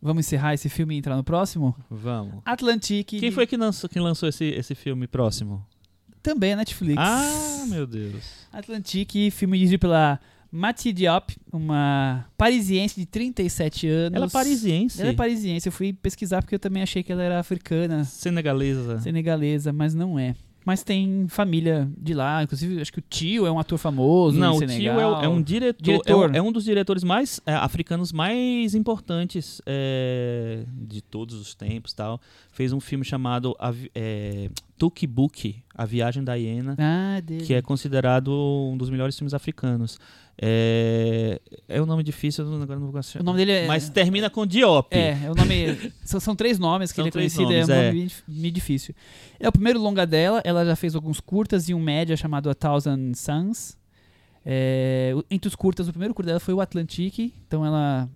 Vamos 0.00 0.26
encerrar 0.26 0.52
esse 0.54 0.68
filme 0.68 0.94
e 0.96 0.98
entrar 0.98 1.16
no 1.16 1.22
próximo? 1.22 1.74
Vamos. 1.88 2.34
Atlantique. 2.44 3.20
Quem 3.20 3.30
foi 3.30 3.46
que 3.46 3.56
lançou, 3.56 3.88
quem 3.88 4.02
lançou 4.02 4.28
esse, 4.28 4.44
esse 4.46 4.74
filme 4.74 5.06
próximo? 5.06 5.64
Também 6.22 6.52
a 6.52 6.56
Netflix. 6.56 6.96
Ah, 6.98 7.64
meu 7.66 7.86
Deus. 7.86 8.22
Atlantique, 8.52 9.30
filme 9.30 9.58
dirigido 9.58 9.80
pela 9.80 10.20
Mati 10.50 10.92
Diop, 10.92 11.34
uma 11.50 12.26
parisiense 12.36 13.00
de 13.00 13.06
37 13.06 13.88
anos. 13.88 14.16
Ela 14.16 14.26
é 14.26 14.28
parisiense. 14.28 15.00
Ela 15.00 15.10
é 15.10 15.14
parisiense. 15.14 15.66
Eu 15.66 15.72
fui 15.72 15.94
pesquisar 15.94 16.42
porque 16.42 16.54
eu 16.54 16.60
também 16.60 16.82
achei 16.82 17.02
que 17.02 17.10
ela 17.10 17.22
era 17.22 17.40
africana, 17.40 18.04
Senegalesa. 18.04 19.00
senegalesa, 19.00 19.72
mas 19.72 19.94
não 19.94 20.18
é. 20.18 20.34
Mas 20.64 20.82
tem 20.82 21.26
família 21.28 21.90
de 21.98 22.14
lá, 22.14 22.42
inclusive 22.42 22.80
acho 22.80 22.92
que 22.92 23.00
o 23.00 23.02
tio 23.02 23.46
é 23.46 23.50
um 23.50 23.58
ator 23.58 23.78
famoso 23.78 24.38
Não, 24.38 24.56
o 24.56 24.66
tio 24.66 24.92
é, 24.92 25.24
é 25.24 25.28
um 25.28 25.42
diretor, 25.42 25.82
Diretor. 25.82 26.28
É, 26.28 26.32
um, 26.32 26.36
é 26.36 26.42
um 26.42 26.52
dos 26.52 26.64
diretores 26.64 27.02
mais 27.02 27.40
é, 27.44 27.54
africanos 27.54 28.12
mais 28.12 28.74
importantes 28.74 29.60
é, 29.66 30.64
de 30.72 31.02
todos 31.02 31.34
os 31.34 31.54
tempos, 31.54 31.92
tal. 31.92 32.20
Fez 32.52 32.72
um 32.72 32.78
filme 32.78 33.04
chamado 33.04 33.56
é, 33.94 34.50
Tuk 34.82 35.06
Book, 35.06 35.62
A 35.76 35.86
Viagem 35.86 36.24
da 36.24 36.34
Hiena, 36.34 36.74
Ah, 36.76 37.22
que 37.46 37.54
é 37.54 37.62
considerado 37.62 38.32
um 38.32 38.76
dos 38.76 38.90
melhores 38.90 39.16
filmes 39.16 39.32
africanos. 39.32 39.96
É, 40.36 41.40
é 41.68 41.80
um 41.80 41.86
nome 41.86 42.02
difícil, 42.02 42.44
agora 42.44 42.80
não 42.80 42.86
vou 42.86 42.92
conseguir. 42.92 43.20
O 43.20 43.24
nome 43.24 43.38
dele 43.38 43.52
é... 43.52 43.66
Mas 43.68 43.88
termina 43.88 44.28
com 44.28 44.44
Diop. 44.44 44.88
É, 44.90 45.24
é 45.24 45.30
o 45.30 45.36
nome. 45.36 45.92
são, 46.04 46.18
são 46.18 46.34
três 46.34 46.58
nomes 46.58 46.90
que 46.90 46.96
São 46.96 47.04
ele 47.04 47.10
é 47.10 47.12
conhecido, 47.12 47.44
nomes, 47.44 47.68
é 47.68 47.72
um 47.72 47.76
é. 47.76 47.92
nome 47.92 48.10
meio 48.26 48.52
difícil. 48.52 48.92
É 49.38 49.48
o 49.48 49.52
primeiro 49.52 49.78
longa 49.80 50.04
dela, 50.04 50.42
ela 50.44 50.64
já 50.64 50.74
fez 50.74 50.96
alguns 50.96 51.20
curtas 51.20 51.68
e 51.68 51.74
um 51.74 51.80
média 51.80 52.16
chamado 52.16 52.50
A 52.50 52.54
Thousand 52.54 53.12
Suns. 53.14 53.76
É, 54.44 55.14
entre 55.30 55.46
os 55.46 55.54
curtas, 55.54 55.86
o 55.86 55.92
primeiro 55.92 56.12
curta 56.12 56.30
dela 56.30 56.40
foi 56.40 56.54
o 56.54 56.60
Atlantique, 56.60 57.32
então 57.46 57.64
ela 57.64 58.10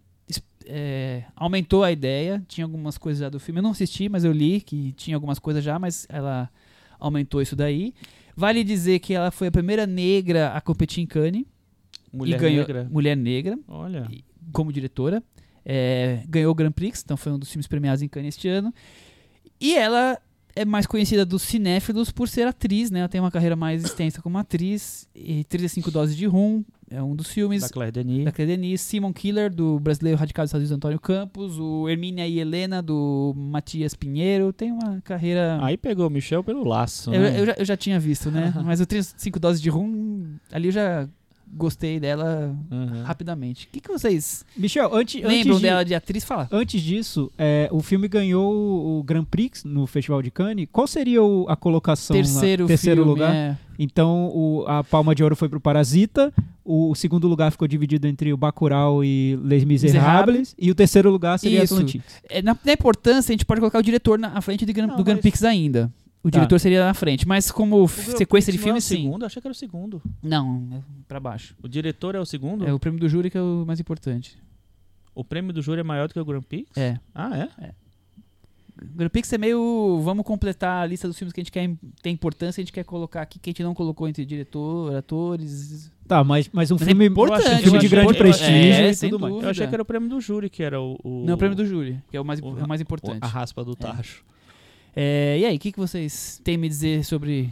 é, 0.66 1.24
aumentou 1.34 1.82
a 1.84 1.92
ideia. 1.92 2.42
Tinha 2.48 2.64
algumas 2.64 2.98
coisas 2.98 3.20
já 3.20 3.28
do 3.28 3.40
filme, 3.40 3.58
eu 3.58 3.62
não 3.62 3.70
assisti, 3.70 4.08
mas 4.08 4.24
eu 4.24 4.32
li 4.32 4.60
que 4.60 4.92
tinha 4.92 5.16
algumas 5.16 5.38
coisas 5.38 5.62
já, 5.62 5.78
mas 5.78 6.06
ela 6.08 6.50
aumentou 6.98 7.40
isso 7.40 7.56
daí. 7.56 7.94
Vale 8.36 8.62
dizer 8.62 8.98
que 8.98 9.14
ela 9.14 9.30
foi 9.30 9.48
a 9.48 9.50
primeira 9.50 9.86
negra 9.86 10.52
a 10.52 10.60
competir 10.60 11.02
em 11.02 11.06
Cannes 11.06 11.44
Mulher 12.12 12.36
e 12.36 12.40
ganhou 12.40 12.66
Negra. 12.66 12.88
Mulher 12.90 13.16
Negra 13.16 13.58
Olha. 13.68 14.08
como 14.52 14.72
diretora. 14.72 15.22
É, 15.64 16.22
ganhou 16.28 16.52
o 16.52 16.54
Grand 16.54 16.70
Prix, 16.70 17.02
então 17.04 17.16
foi 17.16 17.32
um 17.32 17.38
dos 17.38 17.50
filmes 17.50 17.66
premiados 17.66 18.02
em 18.02 18.08
Cannes 18.08 18.36
este 18.36 18.48
ano. 18.48 18.72
E 19.60 19.74
ela 19.74 20.18
é 20.57 20.64
mais 20.64 20.86
conhecida 20.86 21.24
dos 21.24 21.42
cinéfilos 21.42 22.11
por 22.11 22.28
ser 22.28 22.46
atriz, 22.46 22.90
né? 22.90 23.00
Ela 23.00 23.09
tem 23.09 23.20
uma 23.20 23.30
carreira 23.30 23.54
mais 23.54 23.84
extensa 23.84 24.22
como 24.22 24.38
atriz. 24.38 25.07
E 25.14 25.44
35 25.44 25.90
Doses 25.90 26.16
de 26.16 26.24
Rum 26.24 26.64
é 26.90 27.02
um 27.02 27.14
dos 27.14 27.28
filmes. 27.28 27.61
Da 27.61 27.68
Claire 27.68 27.92
Denis. 27.92 28.24
Da 28.24 28.32
Claire 28.32 28.57
Denis, 28.57 28.80
Simon 28.80 29.12
Killer, 29.12 29.54
do 29.54 29.78
brasileiro 29.78 30.18
radical 30.18 30.44
dos 30.44 30.48
Estados 30.48 30.62
Unidos, 30.62 30.76
Antônio 30.76 30.98
Campos, 30.98 31.59
o 31.59 31.86
Hermínia 31.88 32.26
e 32.26 32.40
Helena, 32.40 32.82
do 32.82 33.34
Matias 33.36 33.94
Pinheiro. 33.94 34.50
Tem 34.50 34.72
uma 34.72 35.00
carreira. 35.02 35.59
Aí 35.62 35.76
pegou 35.76 36.07
o 36.07 36.11
Michel 36.11 36.42
pelo 36.42 36.64
laço. 36.64 37.12
eu, 37.12 37.20
né? 37.20 37.38
eu 37.38 37.46
já, 37.46 37.54
eu 37.59 37.64
já 37.64 37.76
tinha 37.76 38.00
visto, 38.00 38.30
né? 38.30 38.54
Mas 38.64 38.80
o 38.80 38.86
35 38.86 39.38
Doses 39.38 39.61
de 39.61 39.68
Rum, 39.68 40.36
ali 40.50 40.68
eu 40.68 40.72
já 40.72 41.07
gostei 41.53 41.99
dela 42.01 42.55
Aham. 42.70 43.03
rapidamente. 43.05 43.66
O 43.66 43.68
que, 43.72 43.80
que 43.80 43.88
vocês 43.90 44.44
Michel, 44.57 44.94
antes, 44.94 45.14
lembram 45.22 45.36
antes 45.38 45.57
de, 45.57 45.62
dela 45.62 45.84
de 45.84 45.94
atriz? 45.94 46.24
Fala. 46.24 46.49
Antes 46.53 46.82
disso, 46.82 47.30
é, 47.38 47.68
o 47.72 47.80
filme 47.80 48.09
ganhou 48.09 48.99
o 48.99 49.03
Grand 49.03 49.24
Prix 49.24 49.64
no 49.64 49.86
Festival 49.86 50.20
de 50.22 50.30
Cannes. 50.30 50.68
Qual 50.72 50.86
seria 50.86 51.22
o- 51.22 51.47
a 51.49 51.57
colocação? 51.57 52.16
na- 52.16 52.22
Terceiro, 52.22 52.66
terceiro 52.66 53.03
filme, 53.03 53.11
lugar? 53.11 53.34
é. 53.34 53.57
Então, 53.78 54.30
o- 54.34 54.64
a 54.66 54.82
Palma 54.82 55.14
de 55.14 55.22
Ouro 55.22 55.36
foi 55.36 55.49
pro 55.49 55.61
Parasita. 55.61 56.32
O, 56.64 56.94
segundo 56.94 57.28
lugar 57.28 57.53
ficou 57.53 57.68
dividido 57.68 58.07
entre 58.09 58.32
o 58.32 58.36
Bacurau 58.36 59.05
e 59.05 59.38
Les 59.42 59.62
Miserables. 59.64 60.55
E 60.59 60.70
o 60.70 60.74
terceiro 60.74 61.11
lugar 61.11 61.38
seria 61.38 61.62
Isso. 61.62 61.74
Atlantique. 61.74 62.05
É, 62.28 62.42
na, 62.42 62.57
na 62.64 62.72
importância, 62.72 63.30
a 63.30 63.34
gente 63.34 63.44
pode 63.44 63.61
colocar 63.61 63.78
o 63.78 63.82
diretor 63.82 64.18
na 64.18 64.28
à 64.28 64.40
frente 64.40 64.64
do, 64.66 64.72
Gran- 64.72 64.86
Não, 64.88 64.97
do 64.97 65.05
Grand 65.05 65.14
mas- 65.16 65.22
Prix 65.22 65.44
ainda. 65.44 65.92
O 66.27 66.31
Tá. 66.31 66.39
diretor 66.39 66.59
seria 66.59 66.85
na 66.85 66.93
frente, 66.95 67.27
mas 67.29 67.51
como 67.53 67.85
O 67.85 67.89
sequência 67.89 68.51
de 68.53 68.59
não 68.59 68.62
é 68.62 68.64
filmes, 68.66 68.85
o 68.85 68.89
sim. 68.89 68.97
segundo? 69.03 69.22
Eu 69.22 69.27
achei 69.27 69.41
que 69.41 69.47
era 69.47 69.53
o 69.53 69.55
segundo. 69.55 70.03
Não, 70.22 70.66
é 70.72 70.79
pra 71.07 71.20
baixo. 71.20 71.55
O 71.62 71.68
diretor 71.68 72.14
é 72.16 72.20
o 72.20 72.27
segundo? 72.27 72.66
É 72.66 72.72
o 72.72 72.79
prêmio 72.81 72.99
do 72.99 73.09
júri 73.09 73.31
que 73.31 73.39
é 73.39 73.41
o 73.41 73.64
mais 73.66 73.79
importante. 73.79 74.37
O 75.14 75.22
prêmio 75.22 75.53
do 75.53 75.62
júri 75.62 75.81
é 75.81 75.85
maior 75.85 76.09
do 76.09 76.14
que 76.14 76.18
o 76.20 76.24
Grand 76.24 76.43
Prix? 76.43 76.68
É. 76.77 76.99
Ah, 77.14 77.49
é? 77.61 77.70
O 78.83 78.97
Grand 78.97 79.09
Prix 79.09 79.33
é 79.33 79.39
meio. 79.39 80.01
Vamos 80.03 80.24
completar 80.27 80.83
a 80.83 80.87
lista 80.87 81.09
dos 81.09 81.16
filmes 81.16 81.33
que 81.33 81.41
a 81.41 81.43
gente 81.45 81.53
quer 81.53 81.70
tem 82.03 82.12
importância, 82.12 82.61
a 82.61 82.64
gente 82.64 82.72
quer 82.72 82.85
colocar 82.85 83.22
aqui 83.22 83.39
que 83.39 83.49
a 83.49 83.53
gente 83.53 83.62
não 83.62 83.72
colocou 83.72 84.07
entre 84.09 84.27
diretor, 84.27 84.95
atores. 84.97 85.91
Tá, 86.07 86.22
mas, 86.22 86.51
mas 86.53 86.70
um 86.70 86.74
Mas 86.74 86.83
é 86.83 86.87
filme, 86.87 87.07
importante, 87.07 87.49
um 87.49 87.59
filme 87.62 87.79
de 87.79 87.89
grande 87.89 88.12
eu- 88.12 88.18
prestígio 88.18 88.53
é, 88.85 88.93
sem 88.93 89.11
tudo 89.11 89.20
mais. 89.20 89.33
dúvida. 89.33 89.47
Eu 89.47 89.51
achei 89.53 89.66
que 89.66 89.74
era 89.74 89.83
o 89.83 89.87
prêmio 89.87 90.09
do 90.09 90.20
júri, 90.20 90.51
que 90.51 90.62
era 90.62 90.81
o. 90.81 90.99
o 91.03 91.24
Não, 91.24 91.35
o 91.35 91.39
prêmio 91.39 91.57
do 91.57 91.64
júri, 91.64 91.99
que 92.11 92.16
é 92.16 92.20
o 92.20 92.24
mais, 92.24 92.41
o- 92.41 92.59
é 92.59 92.64
o 92.64 92.68
mais 92.68 92.81
importante. 92.81 93.18
A 93.22 93.27
raspa 93.27 93.64
do 93.64 93.74
tacho. 93.74 94.22
É, 94.31 94.36
e 94.97 95.44
aí, 95.44 95.57
o 95.57 95.59
que, 95.59 95.72
que 95.72 95.78
vocês 95.78 96.40
têm 96.42 96.55
a 96.55 96.59
me 96.59 96.68
dizer 96.68 97.05
sobre 97.05 97.51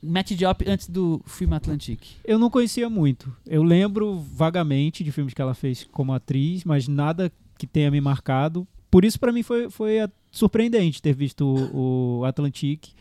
Matt 0.00 0.32
Diop 0.32 0.64
antes 0.68 0.88
do 0.88 1.20
filme 1.26 1.54
Atlantique? 1.54 2.16
Eu 2.24 2.38
não 2.38 2.50
conhecia 2.50 2.88
muito. 2.88 3.34
Eu 3.46 3.62
lembro 3.62 4.18
vagamente 4.18 5.02
de 5.02 5.10
filmes 5.10 5.34
que 5.34 5.42
ela 5.42 5.54
fez 5.54 5.84
como 5.90 6.12
atriz, 6.12 6.62
mas 6.64 6.86
nada 6.86 7.32
que 7.58 7.66
tenha 7.66 7.90
me 7.90 8.00
marcado. 8.00 8.66
Por 8.90 9.04
isso, 9.04 9.18
pra 9.18 9.32
mim, 9.32 9.42
foi, 9.42 9.68
foi 9.70 9.96
surpreendente 10.30 11.02
ter 11.02 11.14
visto 11.14 11.44
o, 11.44 12.20
o 12.20 12.24
Atlantique. 12.24 12.92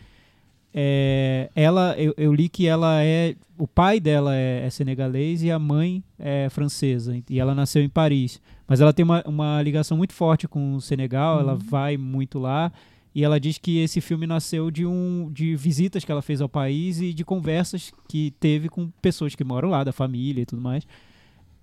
É, 0.73 1.51
ela, 1.55 1.95
eu, 1.99 2.15
eu 2.17 2.33
li 2.33 2.49
que 2.49 2.65
ela 2.65 3.03
é. 3.03 3.35
O 3.57 3.67
pai 3.67 3.99
dela 3.99 4.35
é, 4.35 4.65
é 4.65 4.69
senegalês 4.71 5.43
e 5.43 5.51
a 5.51 5.59
mãe 5.59 6.03
é 6.17 6.49
francesa. 6.49 7.21
E 7.29 7.39
ela 7.39 7.53
nasceu 7.53 7.83
em 7.83 7.89
Paris. 7.89 8.41
Mas 8.67 8.81
ela 8.81 8.91
tem 8.91 9.03
uma, 9.03 9.21
uma 9.27 9.61
ligação 9.61 9.95
muito 9.95 10.13
forte 10.13 10.47
com 10.47 10.75
o 10.75 10.81
Senegal, 10.81 11.39
ela 11.39 11.53
vai 11.55 11.97
muito 11.97 12.39
lá. 12.39 12.71
E 13.15 13.23
ela 13.23 13.39
diz 13.39 13.57
que 13.57 13.79
esse 13.79 14.01
filme 14.01 14.25
nasceu 14.25 14.71
de, 14.71 14.85
um, 14.85 15.29
de 15.31 15.55
visitas 15.55 16.03
que 16.03 16.11
ela 16.11 16.21
fez 16.21 16.41
ao 16.41 16.49
país 16.49 16.99
e 16.99 17.13
de 17.13 17.23
conversas 17.23 17.91
que 18.07 18.33
teve 18.39 18.69
com 18.69 18.89
pessoas 19.01 19.35
que 19.35 19.43
moram 19.43 19.69
lá, 19.69 19.83
da 19.83 19.91
família 19.91 20.41
e 20.41 20.45
tudo 20.45 20.61
mais. 20.61 20.85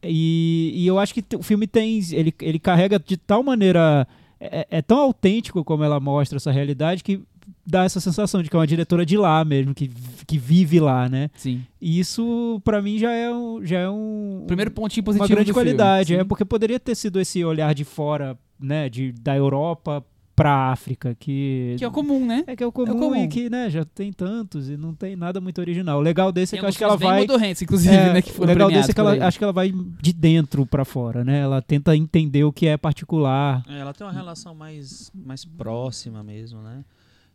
E, 0.03 0.72
e 0.74 0.86
eu 0.86 0.98
acho 0.98 1.12
que 1.12 1.24
o 1.36 1.42
filme 1.42 1.66
tem. 1.66 2.01
Ele, 2.12 2.32
ele 2.40 2.59
carrega 2.59 2.98
de 2.98 3.16
tal 3.16 3.42
maneira. 3.42 4.07
É, 4.38 4.66
é 4.70 4.82
tão 4.82 4.98
autêntico 4.98 5.62
como 5.62 5.84
ela 5.84 6.01
mostra 6.01 6.36
essa 6.38 6.51
realidade 6.51 7.05
que 7.05 7.20
dá 7.66 7.84
essa 7.84 8.01
sensação 8.01 8.42
de 8.42 8.48
que 8.48 8.57
é 8.57 8.59
uma 8.59 8.66
diretora 8.66 9.05
de 9.05 9.16
lá 9.16 9.44
mesmo, 9.44 9.74
que, 9.74 9.90
que 10.26 10.38
vive 10.38 10.80
lá, 10.80 11.09
né? 11.09 11.30
Sim. 11.34 11.62
E 11.80 11.98
isso, 11.98 12.61
pra 12.64 12.80
mim, 12.80 12.98
já 12.98 13.12
é 13.12 13.30
um. 13.30 13.64
Já 13.64 13.80
é 13.80 13.90
um 13.90 14.44
Primeiro 14.46 14.70
pontinho 14.70 15.05
positivo 15.05 15.24
uma 15.24 15.28
grande 15.28 15.51
do 15.51 15.55
filme. 15.55 15.66
qualidade. 15.66 16.14
É 16.14 16.24
porque 16.24 16.44
poderia 16.44 16.80
ter 16.80 16.94
sido 16.94 17.20
esse 17.20 17.44
olhar 17.44 17.74
de 17.74 17.84
fora, 17.84 18.38
né? 18.59 18.88
De, 18.88 19.12
da 19.12 19.36
Europa 19.36 20.05
pra 20.41 20.72
África, 20.72 21.14
que. 21.18 21.74
Que 21.78 21.84
é 21.84 21.88
o 21.88 21.91
comum, 21.91 22.24
né? 22.26 22.45
É 22.47 22.57
que 22.57 22.62
é 22.62 22.66
o 22.66 22.72
comum, 22.72 22.99
comum. 22.99 23.14
e 23.16 23.28
que, 23.28 23.51
né, 23.51 23.68
já 23.68 23.84
tem 23.84 24.12
tantos 24.12 24.68
e 24.70 24.76
não 24.76 24.95
tem 24.95 25.14
nada 25.16 25.41
muito 25.41 25.61
original. 25.61 25.99
O 25.99 26.01
legal 26.03 26.32
desse 26.32 26.55
é 26.55 26.57
Tem 26.57 26.61
que 26.61 26.64
eu 26.64 26.68
acho 26.68 26.78
que 26.78 26.84
ela 26.84 26.97
vai. 26.97 27.20
modorrentos, 27.20 27.61
inclusive, 27.62 27.95
É, 27.95 28.12
né? 28.14 28.22
Que 28.22 28.30
o 28.30 28.34
foram 28.34 28.49
legal 28.49 28.66
premiados 28.68 28.86
desse 28.86 28.91
é 28.91 28.95
que 28.95 29.01
ela 29.01 29.12
aí. 29.12 29.20
acho 29.20 29.38
que 29.38 29.45
ela 29.45 29.53
vai 29.53 29.70
de 29.72 30.12
dentro 30.12 30.64
pra 30.64 30.84
fora, 30.84 31.22
né? 31.24 31.41
Ela 31.41 31.61
tenta 31.61 31.95
entender 31.97 32.45
o 32.45 32.53
que 32.53 32.66
é 32.66 32.76
particular. 32.76 33.62
É, 33.68 33.78
ela 33.78 33.93
tem 33.93 34.07
uma 34.07 34.12
relação 34.12 34.55
mais, 34.55 35.11
mais 35.14 35.45
próxima 35.45 36.22
mesmo, 36.22 36.61
né? 36.62 36.84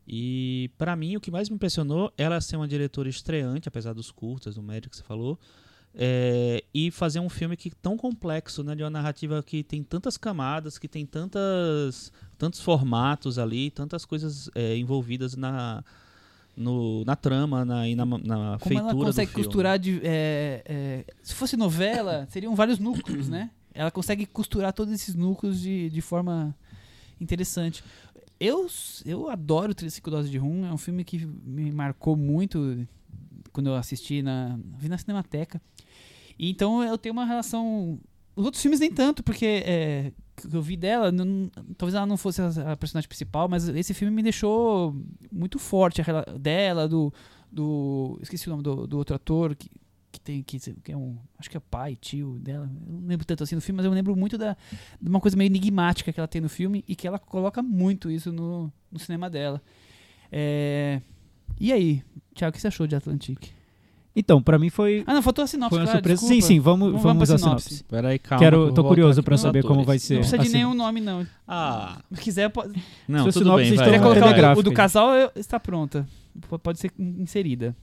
E 0.07 0.69
pra 0.77 0.95
mim 0.95 1.15
o 1.15 1.19
que 1.19 1.31
mais 1.31 1.49
me 1.49 1.55
impressionou 1.55 2.11
ela 2.17 2.39
ser 2.39 2.55
uma 2.57 2.67
diretora 2.67 3.09
estreante, 3.09 3.67
apesar 3.67 3.93
dos 3.93 4.11
curtas, 4.11 4.55
do 4.55 4.61
médio 4.61 4.89
que 4.89 4.95
você 4.95 5.03
falou, 5.03 5.39
é, 5.97 6.63
e 6.73 6.91
fazer 6.91 7.19
um 7.19 7.29
filme 7.29 7.55
que 7.55 7.69
tão 7.69 7.95
complexo, 7.95 8.63
né? 8.63 8.75
De 8.75 8.83
uma 8.83 8.89
narrativa 8.89 9.41
que 9.41 9.63
tem 9.63 9.81
tantas 9.81 10.17
camadas, 10.17 10.77
que 10.77 10.87
tem 10.87 11.05
tantas, 11.05 12.11
tantos 12.37 12.59
formatos 12.59 13.39
ali, 13.39 13.71
tantas 13.71 14.03
coisas 14.03 14.49
é, 14.53 14.75
envolvidas 14.77 15.35
na, 15.35 15.83
no, 16.55 17.05
na 17.05 17.15
trama 17.15 17.63
na, 17.63 17.87
e 17.87 17.95
na, 17.95 18.05
na 18.05 18.17
Como 18.17 18.59
feitura 18.59 18.91
ela 18.91 18.93
consegue 18.93 19.31
costurar 19.31 19.79
de. 19.79 20.01
é, 20.03 20.61
é, 20.65 21.05
se 21.23 21.33
fosse 21.33 21.55
novela, 21.55 22.27
seriam 22.29 22.53
vários 22.55 22.77
núcleos, 22.77 23.29
né? 23.29 23.51
Ela 23.73 23.91
consegue 23.91 24.25
costurar 24.25 24.73
todos 24.73 24.93
esses 24.93 25.15
núcleos 25.15 25.59
de, 25.59 25.89
de 25.89 26.01
forma 26.01 26.55
interessante. 27.19 27.83
Eu, 28.37 28.67
eu 29.05 29.29
adoro 29.29 29.73
35 29.73 30.11
Doses 30.11 30.31
de 30.31 30.37
Rum, 30.37 30.65
é 30.65 30.73
um 30.73 30.77
filme 30.77 31.03
que 31.05 31.25
me 31.25 31.71
marcou 31.71 32.17
muito 32.17 32.85
quando 33.53 33.67
eu 33.67 33.75
assisti 33.75 34.21
na. 34.21 34.59
vi 34.77 34.89
na 34.89 34.97
Cinemateca. 34.97 35.61
Então 36.37 36.83
eu 36.83 36.97
tenho 36.97 37.13
uma 37.13 37.25
relação. 37.25 37.99
Os 38.35 38.43
outros 38.45 38.61
filmes 38.61 38.79
nem 38.79 38.91
tanto, 38.91 39.23
porque 39.23 39.45
é, 39.65 40.11
que 40.35 40.53
eu 40.53 40.61
vi 40.61 40.75
dela, 40.75 41.11
não- 41.11 41.49
talvez 41.77 41.95
ela 41.95 42.05
não 42.05 42.17
fosse 42.17 42.41
a, 42.41 42.73
a 42.73 42.77
personagem 42.77 43.07
principal, 43.07 43.47
mas 43.47 43.67
esse 43.69 43.93
filme 43.93 44.13
me 44.13 44.21
deixou 44.23 44.95
muito 45.31 45.57
forte 45.57 46.01
a 46.01 46.21
dela, 46.37 46.87
do, 46.87 47.13
do. 47.51 48.19
Esqueci 48.21 48.47
o 48.47 48.51
nome 48.51 48.63
do, 48.63 48.85
do 48.85 48.97
outro 48.97 49.15
ator 49.15 49.55
que, 49.55 49.69
que 50.11 50.19
tem. 50.19 50.43
Que, 50.43 50.59
que 50.59 50.91
é 50.91 50.97
um. 50.97 51.17
Acho 51.39 51.49
que 51.49 51.55
é 51.55 51.59
pai, 51.61 51.95
tio 51.95 52.37
dela. 52.39 52.69
Eu 52.87 52.93
não 52.99 53.07
lembro 53.07 53.25
tanto 53.25 53.43
assim 53.43 53.55
no 53.55 53.61
filme, 53.61 53.77
mas 53.77 53.85
eu 53.85 53.91
lembro 53.91 54.15
muito 54.15 54.37
da, 54.37 54.57
de 55.01 55.09
uma 55.09 55.21
coisa 55.21 55.37
meio 55.37 55.47
enigmática 55.47 56.11
que 56.11 56.19
ela 56.19 56.27
tem 56.27 56.41
no 56.41 56.49
filme 56.49 56.83
e 56.87 56.95
que 56.95 57.07
ela 57.07 57.17
coloca 57.19 57.63
muito 57.63 58.11
isso 58.11 58.31
no, 58.33 58.71
no 58.91 58.99
cinema 58.99 59.29
dela. 59.29 59.61
É, 60.31 61.01
e 61.59 61.71
aí, 61.71 62.03
Thiago, 62.33 62.49
o 62.49 62.53
que 62.53 62.59
você 62.61 62.67
achou 62.67 62.85
de 62.85 62.95
Atlantic? 62.95 63.51
Então, 64.15 64.41
pra 64.41 64.57
mim 64.57 64.69
foi, 64.69 65.03
Ah, 65.05 65.13
não, 65.13 65.21
faltou 65.21 65.43
a 65.43 65.47
sinopse. 65.47 65.69
foi 65.71 65.79
uma 65.79 65.85
claro, 65.85 65.97
surpresa. 65.97 66.21
desculpa. 66.21 66.41
Sim, 66.41 66.47
sim, 66.55 66.59
vamos, 66.59 66.87
Vamos 66.87 67.03
vamos, 67.03 67.27
pra 67.27 67.35
à 67.35 67.37
sinopse. 67.37 67.65
sinopse. 67.67 67.83
Peraí, 67.83 68.17
calma. 68.19 68.43
Quero- 68.45 68.73
tô 68.73 68.83
curioso 68.85 69.19
aqui 69.19 69.37
saber 69.37 69.59
nos 69.59 69.67
como 69.67 69.81
atores. 69.81 69.87
vai 69.87 69.99
ser. 69.99 70.13
Não 70.13 70.19
precisa 70.21 70.37
de 70.37 70.47
assim. 70.47 70.53
nenhum 70.57 70.73
nome, 70.73 71.01
não. 71.01 71.27
Ah, 71.45 71.99
Se 72.13 72.21
quiser, 72.21 72.49
pode. 72.49 72.81
não, 73.07 73.23
Sua 73.23 73.33
tudo 73.33 73.43
sinopse 73.43 73.65
bem, 73.69 73.75
vai. 73.77 73.99
Colocar 73.99 74.57
o- 74.57 74.63
do 74.63 74.71
casal, 74.71 75.09
está 75.35 75.59
pronta. 75.59 76.07
Pode 76.63 76.79
ser 76.79 76.91
inserida. 76.97 77.75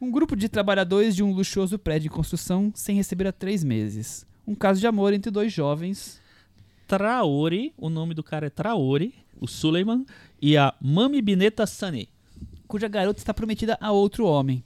Um 0.00 0.10
grupo 0.10 0.36
de 0.36 0.48
trabalhadores 0.48 1.16
de 1.16 1.22
um 1.22 1.32
luxuoso 1.32 1.78
prédio 1.78 2.06
em 2.08 2.10
construção 2.10 2.70
sem 2.74 2.94
receber 2.96 3.26
há 3.26 3.32
três 3.32 3.64
meses. 3.64 4.24
Um 4.46 4.54
caso 4.54 4.78
de 4.78 4.86
amor 4.86 5.12
entre 5.12 5.30
dois 5.32 5.52
jovens. 5.52 6.20
Traore, 6.86 7.72
o 7.78 7.88
nome 7.88 8.12
do 8.14 8.22
cara 8.22 8.46
é 8.46 8.50
Traore, 8.50 9.14
o 9.40 9.46
Suleiman, 9.48 10.04
e 10.40 10.56
a 10.56 10.74
Mami 10.80 11.20
Bineta 11.22 11.66
Sani. 11.66 12.08
cuja 12.68 12.88
garota 12.88 13.18
está 13.20 13.32
prometida 13.32 13.78
a 13.80 13.90
outro 13.92 14.26
homem. 14.26 14.62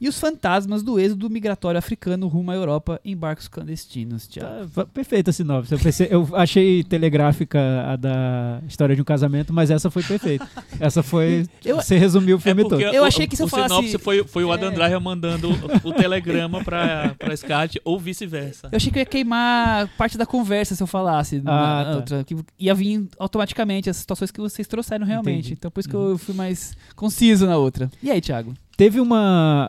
E 0.00 0.08
os 0.08 0.18
fantasmas 0.20 0.82
do 0.82 0.98
êxodo 0.98 1.28
migratório 1.28 1.76
africano 1.76 2.28
rumo 2.28 2.50
à 2.52 2.54
Europa 2.54 3.00
em 3.04 3.16
barcos 3.16 3.48
clandestinos. 3.48 4.26
Thiago. 4.28 4.68
Tá, 4.72 4.86
perfeita 4.86 5.30
a 5.30 5.32
sinopse. 5.32 5.72
Eu, 5.72 5.78
pensei- 5.78 6.06
eu 6.10 6.28
achei 6.34 6.84
telegráfica 6.84 7.58
a 7.84 7.96
da 7.96 8.60
história 8.68 8.94
de 8.94 9.02
um 9.02 9.04
casamento, 9.04 9.52
mas 9.52 9.70
essa 9.70 9.90
foi 9.90 10.02
perfeita. 10.04 10.48
Essa 10.78 11.02
foi. 11.02 11.46
Eu- 11.64 11.76
você 11.76 11.98
resumiu 11.98 12.36
o 12.36 12.40
filme 12.40 12.62
todo. 12.62 12.80
Eu 12.80 13.04
achei 13.04 13.26
que 13.26 13.36
se 13.36 13.42
eu 13.42 13.48
falasse- 13.48 13.74
sinopse 13.74 13.98
foi, 13.98 14.22
foi 14.24 14.44
o 14.44 14.52
Adam 14.52 14.68
É. 14.70 14.74
Driver 14.74 15.00
mandando 15.00 15.50
o, 15.50 15.88
o 15.88 15.92
telegrama 15.92 16.62
pra, 16.62 17.14
pra 17.18 17.36
Scat 17.36 17.80
ou 17.84 17.98
vice-versa. 17.98 18.68
Eu 18.70 18.76
achei 18.76 18.92
que 18.92 18.98
eu 18.98 19.02
ia 19.02 19.06
queimar 19.06 19.88
parte 19.98 20.16
da 20.16 20.24
conversa 20.24 20.74
se 20.76 20.82
eu 20.82 20.86
falasse. 20.86 21.40
na 21.40 21.80
Ah, 21.80 21.84
tá. 21.84 21.96
outra, 21.96 22.24
que 22.24 22.36
ia 22.58 22.74
vir 22.74 23.08
automaticamente 23.18 23.90
as 23.90 23.96
situações 23.96 24.30
que 24.30 24.40
vocês 24.40 24.66
trouxeram 24.68 25.04
realmente. 25.04 25.38
Entendi. 25.38 25.52
Então 25.54 25.70
por 25.70 25.80
isso 25.80 25.88
que 25.88 25.96
Uhum. 25.96 26.10
eu 26.10 26.18
fui 26.18 26.34
mais 26.34 26.72
conciso 26.94 27.46
na 27.46 27.56
outra. 27.56 27.90
E 28.02 28.10
aí, 28.10 28.20
Thiago? 28.20 28.54
Teve 28.78 29.00
uma 29.00 29.68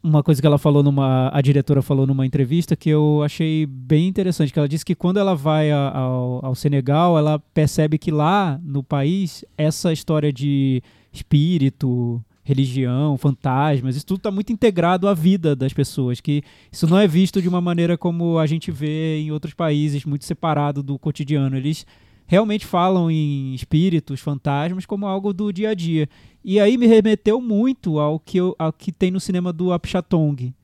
uma 0.00 0.22
coisa 0.22 0.40
que 0.40 0.46
ela 0.46 0.58
falou 0.58 0.80
numa 0.84 1.28
a 1.34 1.40
diretora 1.42 1.82
falou 1.82 2.06
numa 2.06 2.24
entrevista 2.24 2.76
que 2.76 2.88
eu 2.88 3.20
achei 3.24 3.66
bem 3.66 4.06
interessante, 4.06 4.52
que 4.52 4.58
ela 4.58 4.68
disse 4.68 4.84
que 4.84 4.94
quando 4.94 5.18
ela 5.18 5.34
vai 5.34 5.72
a- 5.72 5.90
ao, 5.90 6.46
ao 6.46 6.54
Senegal, 6.54 7.18
ela 7.18 7.40
percebe 7.52 7.98
que 7.98 8.12
lá 8.12 8.60
no 8.62 8.84
país 8.84 9.44
essa 9.58 9.92
história 9.92 10.32
de 10.32 10.80
espírito, 11.12 12.22
religião, 12.44 13.18
fantasmas, 13.18 13.96
isso 13.96 14.06
tudo 14.06 14.18
está 14.18 14.30
muito 14.30 14.52
integrado 14.52 15.08
à 15.08 15.12
vida 15.12 15.56
das 15.56 15.72
pessoas, 15.72 16.20
que 16.20 16.42
isso 16.70 16.86
não 16.86 16.96
é 16.98 17.08
visto 17.08 17.42
de 17.42 17.48
uma 17.48 17.60
maneira 17.60 17.98
como 17.98 18.38
a 18.38 18.46
gente 18.46 18.70
vê 18.70 19.18
em 19.20 19.32
outros 19.32 19.52
países, 19.54 20.04
muito 20.04 20.24
separado 20.24 20.84
do 20.84 20.96
cotidiano. 21.00 21.56
Eles 21.56 21.84
realmente 22.28 22.64
falam 22.66 23.10
em 23.10 23.54
espíritos, 23.54 24.20
fantasmas, 24.20 24.86
como 24.86 25.06
algo 25.06 25.32
do 25.32 25.50
dia 25.52 25.70
a 25.70 25.74
dia. 25.74 26.08
E 26.44 26.60
aí 26.60 26.76
me 26.78 26.86
remeteu 26.86 27.40
muito 27.40 27.98
ao 27.98 28.20
que, 28.20 28.36
eu- 28.38 28.54
ao 28.58 28.72
que 28.72 28.92
tem 28.92 29.10
no 29.10 29.18
cinema 29.18 29.52
do 29.52 29.72
Apichatong, 29.72 30.54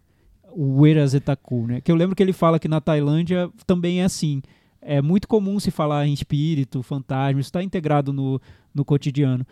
o 0.52 0.82
Werazetaku, 0.82 1.66
né? 1.66 1.80
Que 1.80 1.90
eu 1.90 1.96
lembro 1.96 2.14
que 2.14 2.22
ele 2.22 2.32
fala 2.32 2.58
que 2.60 2.68
na 2.68 2.80
Tailândia 2.80 3.50
também 3.66 4.00
é 4.00 4.04
assim. 4.04 4.40
É 4.80 5.00
muito 5.00 5.26
comum 5.26 5.58
se 5.58 5.70
falar 5.70 6.06
em 6.06 6.12
espírito, 6.12 6.82
fantasma, 6.82 7.40
isso 7.40 7.48
está 7.48 7.62
integrado 7.62 8.12
no, 8.12 8.40
no 8.74 8.84
cotidiano. 8.84 9.44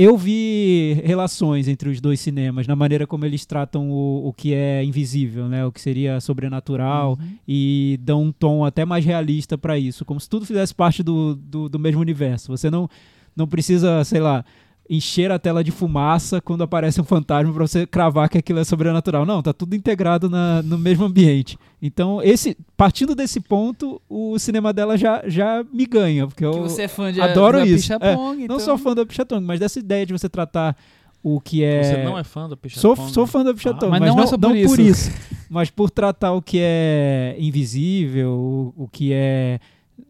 Eu 0.00 0.16
vi 0.16 1.02
relações 1.04 1.66
entre 1.66 1.88
os 1.88 2.00
dois 2.00 2.20
cinemas, 2.20 2.68
na 2.68 2.76
maneira 2.76 3.04
como 3.04 3.24
eles 3.24 3.44
tratam 3.44 3.90
o, 3.90 4.28
o 4.28 4.32
que 4.32 4.54
é 4.54 4.84
invisível, 4.84 5.48
né? 5.48 5.66
O 5.66 5.72
que 5.72 5.80
seria 5.80 6.20
sobrenatural, 6.20 7.18
e 7.48 7.98
dão 8.00 8.22
um 8.22 8.30
tom 8.30 8.64
até 8.64 8.84
mais 8.84 9.04
realista 9.04 9.58
para 9.58 9.76
isso, 9.76 10.04
como 10.04 10.20
se 10.20 10.28
tudo 10.28 10.46
fizesse 10.46 10.72
parte 10.72 11.02
do, 11.02 11.34
do, 11.34 11.68
do 11.68 11.80
mesmo 11.80 12.00
universo. 12.00 12.56
Você 12.56 12.70
não, 12.70 12.88
não 13.34 13.48
precisa, 13.48 14.04
sei 14.04 14.20
lá, 14.20 14.44
encher 14.90 15.30
a 15.30 15.38
tela 15.38 15.62
de 15.62 15.70
fumaça 15.70 16.40
quando 16.40 16.62
aparece 16.62 17.00
um 17.00 17.04
fantasma 17.04 17.52
para 17.52 17.66
você 17.66 17.86
cravar 17.86 18.28
que 18.28 18.38
aquilo 18.38 18.58
é 18.58 18.64
sobrenatural. 18.64 19.26
Não, 19.26 19.42
tá 19.42 19.52
tudo 19.52 19.76
integrado 19.76 20.30
na, 20.30 20.62
no 20.62 20.78
mesmo 20.78 21.04
ambiente. 21.04 21.58
Então, 21.80 22.22
esse 22.22 22.56
partindo 22.76 23.14
desse 23.14 23.40
ponto, 23.40 24.00
o 24.08 24.38
cinema 24.38 24.72
dela 24.72 24.96
já, 24.96 25.22
já 25.26 25.64
me 25.72 25.84
ganha, 25.86 26.26
porque 26.26 26.44
eu 26.44 26.52
que 26.52 26.58
você 26.60 26.82
é 26.82 26.88
fã 26.88 27.12
de 27.12 27.20
adoro 27.20 27.58
da 27.58 27.66
isso. 27.66 27.88
Pichapong, 27.88 28.36
Não 28.38 28.44
então- 28.44 28.60
sou 28.60 28.78
fã 28.78 28.94
do 28.94 29.06
Pichatong, 29.06 29.44
mas 29.44 29.60
dessa 29.60 29.78
ideia 29.78 30.06
de 30.06 30.12
você 30.12 30.28
tratar 30.28 30.76
o 31.22 31.40
que 31.40 31.62
é 31.62 31.82
Você 31.82 32.04
não 32.04 32.18
é 32.18 32.24
fã 32.24 32.48
do 32.48 32.56
Picha 32.56 32.80
Sou, 32.80 32.96
sou 32.96 33.26
fã 33.26 33.44
da 33.44 33.52
Pichatong, 33.52 33.90
mas 33.90 34.00
mas, 34.00 34.08
não 34.08 34.16
não, 34.16 34.22
é 34.22 34.26
só 34.26 34.36
não 34.38 34.50
por 34.50 34.66
por 34.66 34.80
isso. 34.80 35.10
isso. 35.10 35.18
Mas 35.50 35.70
por 35.70 35.90
tratar 35.90 36.32
o 36.32 36.40
que 36.40 36.58
é 36.60 37.36
invisível, 37.38 38.30
o, 38.76 38.84
o 38.84 38.88
que 38.88 39.12
é. 39.12 39.58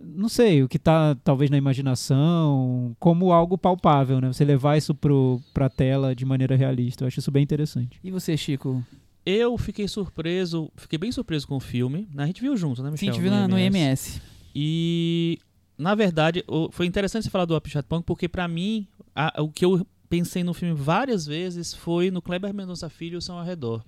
Não 0.00 0.28
sei, 0.28 0.62
o 0.62 0.68
que 0.68 0.78
tá 0.78 1.16
talvez 1.24 1.50
na 1.50 1.56
imaginação, 1.56 2.96
como 2.98 3.32
algo 3.32 3.58
palpável, 3.58 4.20
né? 4.20 4.28
Você 4.32 4.44
levar 4.44 4.76
isso 4.76 4.94
pro, 4.94 5.40
pra 5.52 5.68
tela 5.68 6.14
de 6.14 6.24
maneira 6.24 6.56
realista. 6.56 7.04
Eu 7.04 7.08
acho 7.08 7.18
isso 7.18 7.30
bem 7.30 7.42
interessante. 7.42 7.98
E 8.02 8.10
você, 8.10 8.36
Chico? 8.36 8.84
Eu 9.26 9.58
fiquei 9.58 9.86
surpreso, 9.88 10.70
fiquei 10.76 10.98
bem 10.98 11.12
surpreso 11.12 11.46
com 11.46 11.56
o 11.56 11.60
filme. 11.60 12.08
A 12.16 12.26
gente 12.26 12.40
viu 12.40 12.56
junto, 12.56 12.82
né, 12.82 12.88
Sim, 12.90 12.92
Michel? 12.92 13.08
a 13.10 13.12
gente 13.12 13.22
viu 13.22 13.30
na- 13.30 13.48
no 13.48 13.58
IMS. 13.58 14.20
E, 14.54 15.38
na 15.76 15.94
verdade, 15.94 16.44
foi 16.70 16.86
interessante 16.86 17.24
você 17.24 17.30
falar 17.30 17.44
do 17.44 17.54
Apichatpong, 17.54 18.02
porque 18.02 18.28
pra 18.28 18.48
mim, 18.48 18.86
a- 19.14 19.42
o 19.42 19.48
que 19.50 19.64
eu 19.64 19.86
pensei 20.08 20.42
no 20.42 20.54
filme 20.54 20.74
várias 20.74 21.26
vezes 21.26 21.74
foi 21.74 22.10
no 22.10 22.22
Kleber 22.22 22.54
Mendonça 22.54 22.88
Filho 22.88 23.14
e 23.14 23.18
o 23.18 23.22
São 23.22 23.38
ao 23.38 23.44
Redor. 23.44 23.84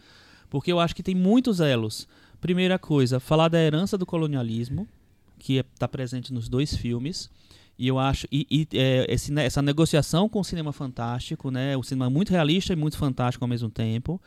Porque 0.50 0.70
eu 0.70 0.78
acho 0.80 0.94
que 0.94 1.02
tem 1.02 1.14
muitos 1.14 1.60
elos. 1.60 2.06
Primeira 2.40 2.78
coisa, 2.78 3.18
falar 3.20 3.48
da 3.48 3.58
herança 3.60 3.96
do 3.96 4.04
colonialismo, 4.04 4.86
que 5.40 5.56
está 5.56 5.88
presente 5.88 6.32
nos 6.32 6.48
dois 6.48 6.76
filmes. 6.76 7.28
E 7.78 7.88
eu 7.88 7.98
acho. 7.98 8.26
E, 8.30 8.46
e, 8.50 8.68
é, 8.78 9.06
esse, 9.08 9.32
né, 9.32 9.46
essa 9.46 9.62
negociação 9.62 10.28
com 10.28 10.40
o 10.40 10.44
cinema 10.44 10.72
fantástico, 10.72 11.50
né? 11.50 11.76
O 11.76 11.82
cinema 11.82 12.10
muito 12.10 12.30
realista 12.30 12.74
e 12.74 12.76
muito 12.76 12.98
fantástico 12.98 13.42
ao 13.42 13.48
mesmo 13.48 13.70
tempo. 13.70 14.20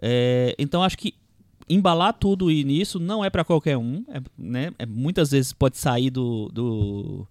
É, 0.00 0.54
então 0.58 0.82
acho 0.82 0.96
que 0.96 1.14
embalar 1.68 2.14
tudo 2.14 2.50
e 2.50 2.64
nisso 2.64 2.98
não 2.98 3.24
é 3.24 3.28
para 3.28 3.44
qualquer 3.44 3.76
um, 3.76 4.04
é, 4.08 4.20
né? 4.38 4.72
É, 4.78 4.86
muitas 4.86 5.30
vezes 5.30 5.52
pode 5.52 5.76
sair 5.76 6.10
do, 6.10 6.48
do, 6.52 7.28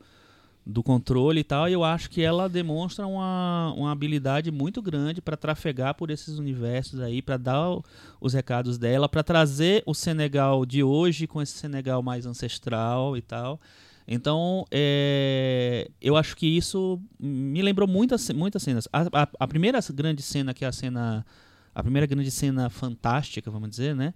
do 0.66 0.82
controle 0.82 1.42
e 1.42 1.44
tal. 1.44 1.70
E 1.70 1.74
eu 1.74 1.84
acho 1.84 2.10
que 2.10 2.22
ela 2.22 2.50
demonstra 2.50 3.06
uma, 3.06 3.74
uma 3.78 3.92
habilidade 3.92 4.50
muito 4.52 4.82
grande 4.82 5.22
para 5.22 5.38
trafegar 5.38 5.94
por 5.96 6.10
esses 6.10 6.40
universos 6.40 7.00
aí, 7.00 7.22
para 7.22 7.38
dar 7.38 7.78
os 8.20 8.34
recados 8.34 8.78
dela, 8.78 9.08
para 9.08 9.24
trazer 9.24 9.84
o 9.86 9.94
Senegal 9.94 10.66
de 10.66 10.82
hoje 10.84 11.28
com 11.28 11.42
esse 11.42 11.54
Senegal 11.58 12.02
mais 12.02 12.26
ancestral 12.26 13.16
e 13.16 13.22
tal. 13.22 13.60
Então, 14.08 14.66
é, 14.72 15.90
eu 16.00 16.16
acho 16.16 16.36
que 16.36 16.46
isso 16.46 17.02
me 17.20 17.62
lembrou 17.62 17.88
muitas, 17.88 18.30
muitas 18.32 18.62
cenas. 18.64 18.88
A, 18.94 19.02
a- 19.24 19.28
a 19.40 19.48
primeira 19.48 19.80
grande 19.94 20.22
cena, 20.22 20.54
que 20.54 20.64
é 20.64 20.68
a 20.68 20.72
cena. 20.72 21.26
A 21.74 21.84
primeira 21.84 22.06
grande 22.08 22.32
cena 22.32 22.70
fantástica, 22.70 23.52
vamos 23.52 23.70
dizer, 23.70 23.96
né? 23.96 24.14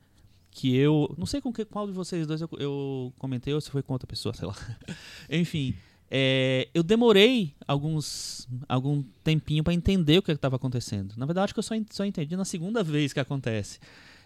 Que 0.51 0.75
eu. 0.75 1.13
Não 1.17 1.25
sei 1.25 1.41
com 1.41 1.51
que, 1.51 1.65
qual 1.65 1.85
de 1.87 1.91
vocês 1.93 2.25
dois 2.25 2.39
eu, 2.41 2.49
eu 2.57 3.13
comentei 3.19 3.53
ou 3.53 3.59
se 3.61 3.69
foi 3.69 3.81
com 3.83 3.93
outra 3.93 4.07
pessoa, 4.07 4.33
sei 4.33 4.47
lá. 4.47 4.55
Enfim. 5.29 5.75
É, 6.11 6.67
eu 6.73 6.81
demorei 6.81 7.53
alguns 7.67 8.47
algum 8.67 9.03
tempinho 9.23 9.63
para 9.63 9.73
entender 9.73 10.17
o 10.17 10.21
que 10.21 10.31
estava 10.31 10.55
acontecendo. 10.55 11.13
Na 11.17 11.25
verdade, 11.25 11.45
acho 11.45 11.53
que 11.53 11.59
eu 11.59 11.63
só, 11.63 11.75
só 11.91 12.05
entendi 12.05 12.35
na 12.35 12.45
segunda 12.45 12.83
vez 12.83 13.13
que 13.13 13.19
acontece. 13.19 13.79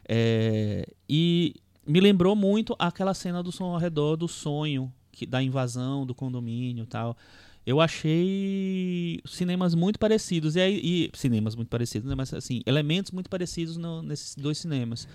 É, 0.08 0.86
e 1.10 1.56
me 1.86 2.00
lembrou 2.00 2.36
muito 2.36 2.76
aquela 2.80 3.14
cena 3.14 3.44
do 3.44 3.52
som 3.52 3.66
ao 3.66 3.78
redor 3.78 4.16
do 4.16 4.28
sonho, 4.28 4.92
que, 5.12 5.26
da 5.26 5.44
invasão 5.44 6.06
do 6.06 6.16
condomínio 6.16 6.86
tal. 6.86 7.18
Eu 7.66 7.80
achei 7.80 9.22
cinemas 9.26 9.74
muito 9.76 9.98
parecidos. 10.00 10.56
E, 10.56 10.62
e- 10.70 11.12
cinemas 11.14 11.56
muito 11.56 11.70
parecidos, 11.70 12.08
né? 12.10 12.16
Mas 12.16 12.34
assim, 12.34 12.62
elementos 12.66 13.12
muito 13.12 13.30
parecidos 13.30 13.78
no- 13.78 14.02
nesses 14.02 14.36
dois 14.36 14.58
cinemas. 14.58 15.08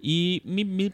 E 0.00 0.40
me, 0.44 0.62
me 0.64 0.92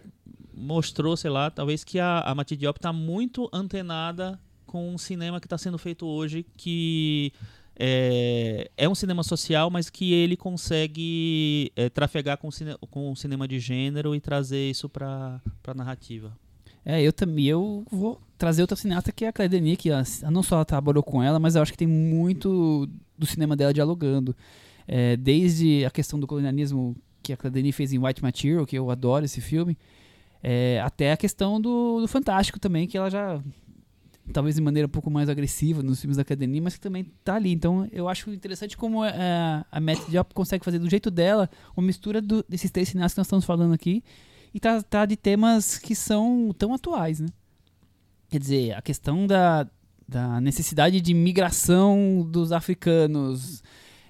mostrou, 0.55 1.17
sei 1.17 1.31
lá, 1.31 1.51
talvez 1.51 1.85
que 1.85 1.99
a, 1.99 2.21
a 2.21 2.35
Mati 2.35 2.57
Diop 2.57 2.79
está 2.79 2.93
muito 2.93 3.51
antenada 3.53 4.39
com 4.75 4.93
um 4.93 4.99
cinema 4.99 5.39
que 5.39 5.47
está 5.47 5.57
sendo 5.57 5.79
feito 5.79 6.05
hoje, 6.05 6.45
que 6.57 7.33
é, 7.79 8.69
é 8.77 8.89
um 8.89 8.95
cinema 8.97 9.23
social, 9.23 9.71
mas 9.71 9.89
que 9.89 10.13
ele 10.13 10.37
consegue 10.37 11.71
é, 11.77 11.89
trafegar 11.89 12.37
com, 12.39 12.51
cine, 12.51 12.77
com 12.91 13.13
o 13.13 13.15
cinema 13.15 13.47
de 13.47 13.61
gênero 13.61 14.17
e 14.17 14.21
trazer 14.21 14.69
isso 14.69 14.89
para 14.89 15.41
a 15.65 15.75
narrativa. 15.75 16.37
É, 16.85 17.01
eu 17.01 17.13
também. 17.13 17.45
Eu 17.45 17.85
vou 17.89 18.21
trazer 18.37 18.63
outra 18.63 18.77
cineasta 18.77 19.13
que 19.13 19.25
é 19.25 19.29
a 19.29 19.33
Claire 19.33 19.49
Denis, 19.49 19.79
que 19.79 19.91
ela- 19.91 20.03
não 20.29 20.43
só 20.43 20.57
ela 20.57 20.65
trabalhou 20.65 21.05
com 21.05 21.23
ela, 21.23 21.39
mas 21.39 21.55
eu 21.55 21.63
acho 21.63 21.71
que 21.71 21.79
tem 21.79 21.87
muito 21.87 22.89
do 23.17 23.27
cinema 23.27 23.55
dela 23.55 23.73
dialogando. 23.73 24.35
É, 24.89 25.17
desde 25.17 25.85
a 25.85 25.91
questão 25.91 26.19
do 26.19 26.27
colonialismo 26.27 26.97
que 27.23 27.33
a 27.33 27.37
Claire 27.37 27.55
Denis 27.55 27.77
fez 27.77 27.93
em 27.93 27.99
White 27.99 28.21
Material, 28.21 28.67
que 28.67 28.77
eu 28.77 28.91
adoro 28.91 29.25
esse 29.25 29.41
filme, 29.41 29.79
é, 30.43 30.81
até 30.85 31.13
a 31.13 31.17
questão 31.17 31.61
do, 31.61 32.01
do 32.01 32.09
Fantástico 32.09 32.59
também, 32.59 32.89
que 32.89 32.99
ela 32.99 33.09
já. 33.09 33.41
Talvez 34.33 34.55
de 34.57 34.63
maneira 34.63 34.87
um 34.87 34.91
pouco 34.91 35.11
mais 35.11 35.29
agressiva 35.29 35.83
nos 35.83 36.01
filmes 36.01 36.17
da 36.17 36.23
Academia, 36.23 36.61
mas 36.63 36.75
que 36.75 36.81
também 36.81 37.05
tá 37.23 37.35
ali. 37.35 37.53
Então 37.53 37.87
eu 37.93 38.09
acho 38.09 38.31
interessante 38.31 38.77
como 38.77 39.05
é, 39.05 39.65
a 39.71 39.81
Matt 39.81 40.09
Diop 40.09 40.33
consegue 40.33 40.65
fazer 40.65 40.79
do 40.79 40.89
jeito 40.89 41.11
dela 41.11 41.49
uma 41.77 41.87
mistura 41.87 42.23
do- 42.23 42.45
desses 42.49 42.71
três 42.71 42.89
cineastas 42.89 43.15
que 43.15 43.21
nós 43.21 43.27
estamos 43.27 43.45
falando 43.45 43.75
aqui 43.75 44.03
e 44.55 44.59
tratar 44.59 45.05
de 45.07 45.17
temas 45.17 45.79
que 45.79 45.95
são 45.95 46.55
tão 46.57 46.73
atuais, 46.73 47.21
né? 47.21 47.29
Quer 48.31 48.39
dizer, 48.39 48.73
a 48.73 48.81
questão 48.81 49.27
da, 49.27 49.69
da 50.09 50.41
necessidade 50.41 51.01
de 51.01 51.13
migração 51.13 52.27
dos 52.29 52.51
africanos 52.51 53.63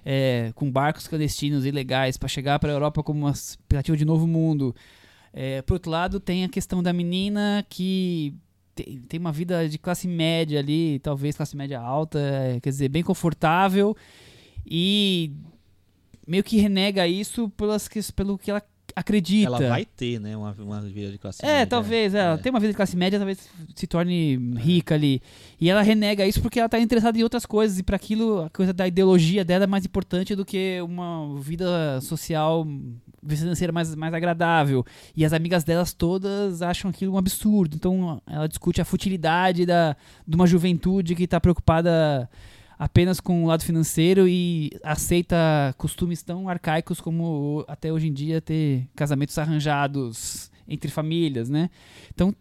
é, 0.05 0.51
com 0.55 0.71
barcos 0.71 1.07
clandestinos 1.07 1.65
ilegais 1.65 2.15
para 2.15 2.29
chegar 2.29 2.57
para 2.59 2.71
a 2.71 2.73
Europa 2.75 3.03
como 3.03 3.19
uma 3.21 3.31
expectativa 3.31 3.97
de 3.97 4.05
novo 4.05 4.25
mundo. 4.25 4.73
É, 5.33 5.61
por 5.63 5.73
outro 5.73 5.91
lado, 5.91 6.19
tem 6.19 6.45
a 6.45 6.49
questão 6.49 6.81
da 6.81 6.93
menina 6.93 7.65
que 7.69 8.33
tem, 8.75 8.97
tem 9.07 9.19
uma 9.19 9.31
vida 9.31 9.67
de 9.69 9.77
classe 9.77 10.07
média 10.07 10.59
ali, 10.59 10.99
talvez 10.99 11.35
classe 11.37 11.55
média 11.55 11.79
alta, 11.79 12.19
é, 12.19 12.59
quer 12.59 12.69
dizer, 12.69 12.89
bem 12.89 13.01
confortável 13.03 13.95
e 14.65 15.31
meio 16.27 16.43
que 16.43 16.57
renega 16.57 17.07
isso 17.07 17.49
pelas, 17.49 17.87
que- 17.87 18.01
pelo 18.13 18.37
que 18.37 18.51
ela 18.51 18.61
acredita. 18.95 19.47
Ela 19.47 19.69
vai 19.69 19.85
ter, 19.85 20.19
né, 20.19 20.35
uma, 20.37 20.51
uma 20.57 20.81
vida 20.81 21.11
de 21.11 21.17
classe 21.17 21.43
É, 21.43 21.47
média. 21.47 21.67
talvez, 21.67 22.13
é, 22.15 22.19
ela 22.19 22.33
É. 22.35 22.37
tem 22.37 22.49
uma 22.49 22.59
vida 22.59 22.71
de 22.71 22.77
classe 22.77 22.95
média, 22.95 23.19
talvez 23.19 23.49
se 23.75 23.87
torne 23.87 24.37
rica 24.57 24.95
ali. 24.95 25.21
E 25.59 25.69
ela 25.69 25.81
renega 25.81 26.25
isso 26.25 26.41
porque 26.41 26.59
ela 26.59 26.69
tá 26.69 26.79
interessada 26.79 27.17
em 27.17 27.23
outras 27.23 27.45
coisas, 27.45 27.77
e 27.77 27.83
para 27.83 27.95
aquilo, 27.95 28.41
a 28.43 28.49
coisa 28.49 28.73
da 28.73 28.87
ideologia 28.87 29.43
dela 29.43 29.65
é 29.65 29.67
mais 29.67 29.85
importante 29.85 30.33
do 30.35 30.45
que 30.45 30.79
uma 30.81 31.39
vida 31.41 31.99
social 32.01 32.65
financeira 33.27 33.71
mais, 33.71 33.93
mais 33.95 34.13
agradável. 34.13 34.85
E 35.15 35.25
as 35.25 35.33
amigas 35.33 35.63
delas 35.63 35.93
todas 35.93 36.61
acham 36.61 36.89
aquilo 36.89 37.13
um 37.13 37.17
absurdo. 37.17 37.75
Então 37.75 38.21
ela 38.27 38.47
discute 38.47 38.81
a 38.81 38.85
futilidade 38.85 39.65
da, 39.65 39.95
de 40.27 40.35
uma 40.35 40.47
juventude 40.47 41.15
que 41.15 41.27
tá 41.27 41.39
preocupada 41.39 42.29
apenas 42.77 43.19
com 43.19 43.43
o 43.43 43.47
lado 43.47 43.63
financeiro 43.63 44.27
e 44.27 44.71
aceita 44.83 45.73
costumes 45.77 46.21
tão 46.21 46.49
arcaicos 46.49 46.99
como 46.99 47.63
até 47.67 47.91
hoje 47.91 48.07
em 48.07 48.13
dia 48.13 48.41
ter 48.41 48.87
casamentos 48.95 49.37
arranjados 49.37 50.51
entre 50.67 50.91
famílias, 50.91 51.49
né? 51.49 51.69
Então, 52.13 52.35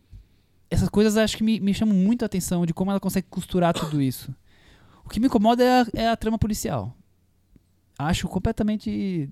essas 0.70 0.88
coisas 0.88 1.16
acho 1.16 1.36
que 1.36 1.44
me, 1.44 1.60
me 1.60 1.72
chamam 1.72 1.94
muito 1.94 2.22
a 2.22 2.26
atenção 2.26 2.66
de 2.66 2.74
como 2.74 2.90
ela 2.90 3.00
consegue 3.00 3.26
costurar 3.30 3.72
tudo 3.72 4.00
isso. 4.02 4.34
O 5.04 5.08
que 5.08 5.20
me 5.20 5.26
incomoda 5.26 5.62
é 5.62 5.80
a, 5.80 5.86
é 5.94 6.08
a 6.08 6.16
trama 6.16 6.38
policial. 6.38 6.96
Acho 7.98 8.26
completamente 8.26 9.30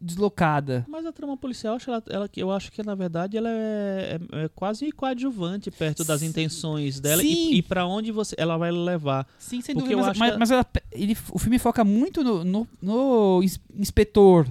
deslocada. 0.00 0.84
Mas 0.88 1.06
a 1.06 1.12
trama 1.12 1.36
policial, 1.36 1.72
eu 1.72 1.76
acho, 1.76 1.90
ela, 1.90 2.02
ela- 2.08 2.30
eu 2.36 2.50
acho 2.50 2.70
que 2.72 2.82
na 2.82 2.94
verdade 2.94 3.36
ela 3.36 3.48
é, 3.50 4.18
é- 4.32 4.44
é 4.44 4.48
quase 4.48 4.90
coadjuvante 4.92 5.70
perto 5.70 6.04
das 6.04 6.20
Sim. 6.20 6.26
intenções 6.26 7.00
dela 7.00 7.22
Sim. 7.22 7.52
e, 7.52 7.56
e 7.58 7.62
para 7.62 7.86
onde 7.86 8.12
você, 8.12 8.34
ela 8.38 8.56
vai 8.56 8.70
levar. 8.70 9.26
Sim, 9.38 9.60
sem 9.60 9.74
Porque 9.74 9.90
dúvida. 9.94 10.08
Mas, 10.08 10.18
mas- 10.18 10.32
que- 10.32 10.38
mas 10.38 10.50
ela- 10.50 10.66
ele- 10.92 11.16
o 11.32 11.38
filme 11.38 11.58
foca 11.58 11.84
muito 11.84 12.22
no, 12.22 12.44
no- 12.44 12.68
no 12.80 13.42
ins- 13.42 13.60
inspetor, 13.74 14.46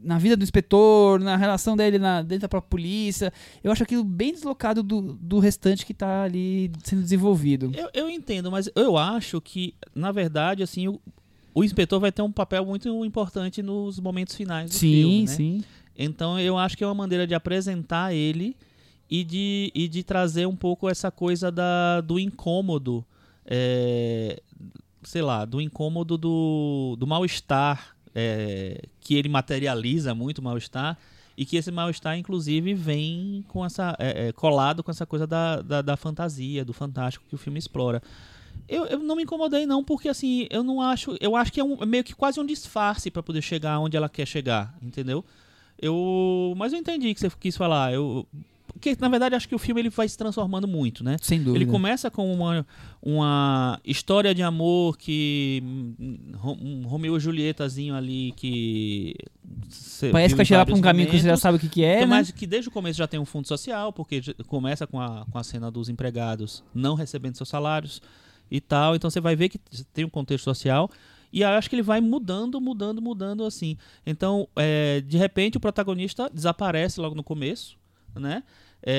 na 0.00 0.16
vida 0.16 0.36
do 0.36 0.44
inspetor, 0.44 1.18
na 1.18 1.36
relação 1.36 1.76
dele 1.76 1.98
na, 1.98 2.22
dentro 2.22 2.42
da 2.42 2.48
própria 2.48 2.70
polícia. 2.70 3.32
Eu 3.64 3.72
acho 3.72 3.82
aquilo 3.82 4.04
bem 4.04 4.32
deslocado 4.32 4.80
do, 4.80 5.14
do 5.14 5.40
restante 5.40 5.84
que 5.84 5.92
tá 5.92 6.22
ali 6.22 6.70
sendo 6.84 7.02
desenvolvido. 7.02 7.72
Eu, 7.74 7.88
eu 7.92 8.08
entendo, 8.10 8.48
mas 8.50 8.70
eu 8.76 8.96
acho 8.96 9.40
que, 9.40 9.74
na 9.94 10.12
verdade, 10.12 10.62
assim, 10.62 10.86
o, 10.86 11.00
o 11.58 11.64
inspetor 11.64 12.00
vai 12.00 12.12
ter 12.12 12.22
um 12.22 12.32
papel 12.32 12.64
muito 12.64 13.04
importante 13.04 13.62
nos 13.62 13.98
momentos 13.98 14.34
finais 14.34 14.70
do 14.70 14.76
Sim, 14.76 14.94
filme, 14.94 15.20
né? 15.22 15.26
sim. 15.26 15.64
Então 15.96 16.38
eu 16.38 16.56
acho 16.56 16.76
que 16.76 16.84
é 16.84 16.86
uma 16.86 16.94
maneira 16.94 17.26
de 17.26 17.34
apresentar 17.34 18.14
ele 18.14 18.56
e 19.10 19.24
de, 19.24 19.72
e 19.74 19.88
de 19.88 20.02
trazer 20.02 20.46
um 20.46 20.54
pouco 20.54 20.88
essa 20.88 21.10
coisa 21.10 21.50
da, 21.50 22.00
do 22.00 22.20
incômodo, 22.20 23.04
é, 23.44 24.40
sei 25.02 25.22
lá, 25.22 25.44
do 25.44 25.60
incômodo 25.60 26.16
do, 26.16 26.94
do 26.98 27.06
mal-estar, 27.06 27.96
é, 28.14 28.82
que 29.00 29.14
ele 29.14 29.28
materializa 29.28 30.14
muito 30.14 30.38
o 30.38 30.42
mal-estar, 30.42 30.98
e 31.36 31.44
que 31.44 31.56
esse 31.56 31.70
mal-estar, 31.70 32.18
inclusive, 32.18 32.74
vem 32.74 33.44
com 33.48 33.64
essa. 33.64 33.96
é, 33.98 34.28
é, 34.28 34.32
colado 34.32 34.82
com 34.82 34.90
essa 34.90 35.06
coisa 35.06 35.26
da, 35.26 35.62
da, 35.62 35.82
da 35.82 35.96
fantasia, 35.96 36.64
do 36.64 36.72
fantástico 36.72 37.24
que 37.28 37.34
o 37.34 37.38
filme 37.38 37.58
explora. 37.58 38.02
Eu, 38.68 38.86
eu 38.86 38.98
não 39.00 39.14
me 39.16 39.22
incomodei, 39.24 39.66
não, 39.66 39.84
porque 39.84 40.08
assim, 40.08 40.46
eu 40.50 40.62
não 40.62 40.80
acho. 40.80 41.16
Eu 41.20 41.36
acho 41.36 41.52
que 41.52 41.60
é 41.60 41.64
um- 41.64 41.76
meio 41.86 42.02
que 42.04 42.14
quase 42.14 42.40
um 42.40 42.46
disfarce 42.46 43.10
para 43.10 43.22
poder 43.22 43.42
chegar 43.42 43.78
onde 43.78 43.96
ela 43.96 44.08
quer 44.08 44.26
chegar, 44.26 44.74
entendeu? 44.82 45.24
Eu, 45.80 46.54
mas 46.56 46.72
eu 46.72 46.78
entendi 46.78 47.10
o 47.10 47.14
que 47.14 47.20
você 47.20 47.30
quis 47.38 47.56
falar. 47.56 47.92
Eu, 47.92 48.26
porque 48.66 48.96
na 49.00 49.08
verdade 49.08 49.34
acho 49.34 49.48
que 49.48 49.54
o 49.54 49.58
filme 49.58 49.80
ele 49.80 49.90
vai 49.90 50.08
se 50.08 50.16
transformando 50.18 50.66
muito, 50.68 51.02
né? 51.04 51.16
Sem 51.20 51.38
dúvida. 51.42 51.56
Ele 51.64 51.70
começa 51.70 52.10
com 52.10 52.32
uma, 52.32 52.66
uma 53.02 53.80
história 53.84 54.34
de 54.34 54.42
amor 54.42 54.96
que 54.98 55.62
hum, 55.64 56.32
Ro- 56.36 56.58
um 56.60 56.82
Romeu 56.86 57.16
e 57.16 57.20
Julietazinho 57.20 57.94
ali 57.94 58.32
que 58.36 59.14
Parece 60.12 60.34
que 60.34 60.36
vai 60.36 60.44
tirar 60.46 60.66
pra 60.66 60.74
um 60.74 60.80
caminho 60.80 61.08
que 61.08 61.18
você 61.18 61.28
já 61.28 61.36
sabe 61.36 61.56
o 61.56 61.60
que, 61.60 61.68
que 61.68 61.84
é, 61.84 61.96
Então, 61.98 62.08
né? 62.08 62.16
Mas 62.16 62.30
que 62.30 62.46
desde 62.46 62.68
o 62.68 62.72
começo 62.72 62.98
já 62.98 63.06
tem 63.06 63.18
um 63.18 63.24
fundo 63.24 63.48
social, 63.48 63.92
porque 63.92 64.20
começa 64.46 64.86
com 64.86 65.00
a, 65.00 65.24
com 65.30 65.38
a 65.38 65.42
cena 65.44 65.70
dos 65.70 65.88
empregados 65.88 66.62
não 66.74 66.94
recebendo 66.94 67.36
seus 67.36 67.48
salários 67.48 68.02
e 68.50 68.60
tal. 68.60 68.94
Então 68.96 69.10
você 69.10 69.20
vai 69.20 69.34
ver 69.36 69.48
que 69.48 69.58
tem 69.92 70.04
um 70.04 70.08
contexto 70.10 70.44
social. 70.44 70.90
E 71.32 71.42
eu 71.42 71.48
acho 71.48 71.68
que 71.68 71.76
ele 71.76 71.82
vai 71.82 72.00
mudando, 72.00 72.58
mudando, 72.60 73.02
mudando 73.02 73.44
assim. 73.44 73.76
Então, 74.06 74.48
é, 74.56 75.02
de 75.02 75.18
repente, 75.18 75.58
o 75.58 75.60
protagonista 75.60 76.30
desaparece 76.32 76.98
logo 77.00 77.14
no 77.14 77.22
começo, 77.22 77.76
né? 78.14 78.42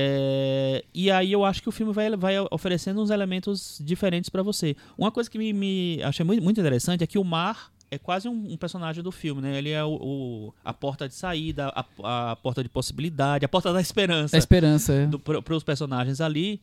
É, 0.01 0.83
e 0.93 1.09
aí 1.09 1.31
eu 1.31 1.43
acho 1.43 1.61
que 1.63 1.69
o 1.69 1.71
filme 1.71 1.91
vai, 1.91 2.15
vai 2.15 2.35
oferecendo 2.51 3.01
uns 3.01 3.09
elementos 3.09 3.81
diferentes 3.83 4.29
pra 4.29 4.43
você. 4.43 4.75
Uma 4.97 5.09
coisa 5.11 5.29
que 5.29 5.37
me, 5.39 5.51
me 5.53 6.03
achei 6.03 6.23
muito, 6.25 6.43
muito 6.43 6.59
interessante 6.59 7.03
é 7.03 7.07
que 7.07 7.17
o 7.17 7.23
mar 7.23 7.71
é 7.89 7.97
quase 7.97 8.29
um, 8.29 8.53
um 8.53 8.57
personagem 8.57 9.01
do 9.01 9.11
filme, 9.11 9.41
né? 9.41 9.57
Ele 9.57 9.71
é 9.71 9.83
o, 9.83 9.95
o- 9.95 10.53
a 10.63 10.71
porta 10.73 11.07
de 11.07 11.15
saída, 11.15 11.69
a, 11.75 12.31
a 12.31 12.35
porta 12.35 12.61
de 12.61 12.69
possibilidade, 12.69 13.43
a 13.43 13.49
porta 13.49 13.73
da 13.73 13.81
esperança 13.81 14.35
A 14.35 14.39
esperança, 14.39 14.93
é. 14.93 15.07
para 15.43 15.55
os 15.55 15.63
personagens 15.63 16.21
ali. 16.21 16.61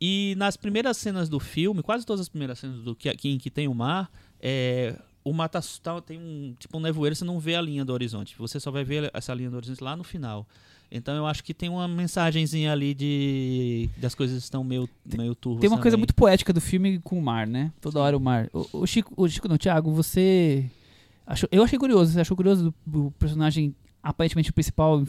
E 0.00 0.34
nas 0.36 0.56
primeiras 0.56 0.96
cenas 0.96 1.28
do 1.28 1.38
filme, 1.40 1.82
quase 1.82 2.04
todas 2.04 2.20
as 2.20 2.28
primeiras 2.28 2.58
cenas 2.58 2.82
do 2.82 2.94
que, 2.94 3.08
em 3.24 3.38
que 3.38 3.50
tem 3.50 3.68
o 3.68 3.74
mar, 3.74 4.10
é, 4.40 4.98
o 5.24 5.32
mar 5.32 5.48
tá, 5.48 5.60
tá- 5.82 6.00
tem 6.00 6.18
um 6.18 6.54
tipo 6.58 6.76
um 6.76 6.80
nevoeiro, 6.80 7.14
você 7.16 7.24
não 7.24 7.38
vê 7.38 7.54
a 7.54 7.60
linha 7.62 7.84
do 7.84 7.92
horizonte. 7.92 8.34
Você 8.38 8.60
só 8.60 8.70
vai 8.70 8.84
ver 8.84 9.10
essa 9.14 9.32
linha 9.32 9.48
do 9.50 9.56
horizonte 9.56 9.82
lá 9.82 9.96
no 9.96 10.04
final. 10.04 10.46
Então 10.90 11.14
eu 11.16 11.26
acho 11.26 11.42
que 11.42 11.54
tem 11.54 11.68
uma 11.68 11.88
mensagenzinha 11.88 12.70
ali 12.70 12.94
de 12.94 13.88
das 13.96 14.14
coisas 14.14 14.42
estão 14.42 14.62
meio 14.62 14.88
meio 15.16 15.34
turvas. 15.34 15.60
Tem 15.62 15.70
uma 15.70 15.78
coisa 15.78 15.96
também. 15.96 16.00
muito 16.02 16.14
poética 16.14 16.52
do 16.52 16.60
filme 16.60 17.00
com 17.00 17.18
o 17.18 17.22
mar, 17.22 17.46
né? 17.46 17.72
Toda 17.80 17.98
hora 18.00 18.16
o 18.16 18.20
mar. 18.20 18.48
O, 18.52 18.80
o 18.80 18.86
Chico, 18.86 19.12
o 19.16 19.28
Chico 19.28 19.48
não, 19.48 19.56
Thiago, 19.56 19.90
você. 19.90 20.70
Achou, 21.26 21.48
eu 21.50 21.64
achei 21.64 21.78
curioso. 21.78 22.12
Você 22.12 22.20
achou 22.20 22.36
curioso 22.36 22.64
do, 22.64 22.74
do 22.86 23.10
personagem, 23.12 23.74
aparentemente 24.02 24.50
o 24.50 24.54
principal, 24.54 25.02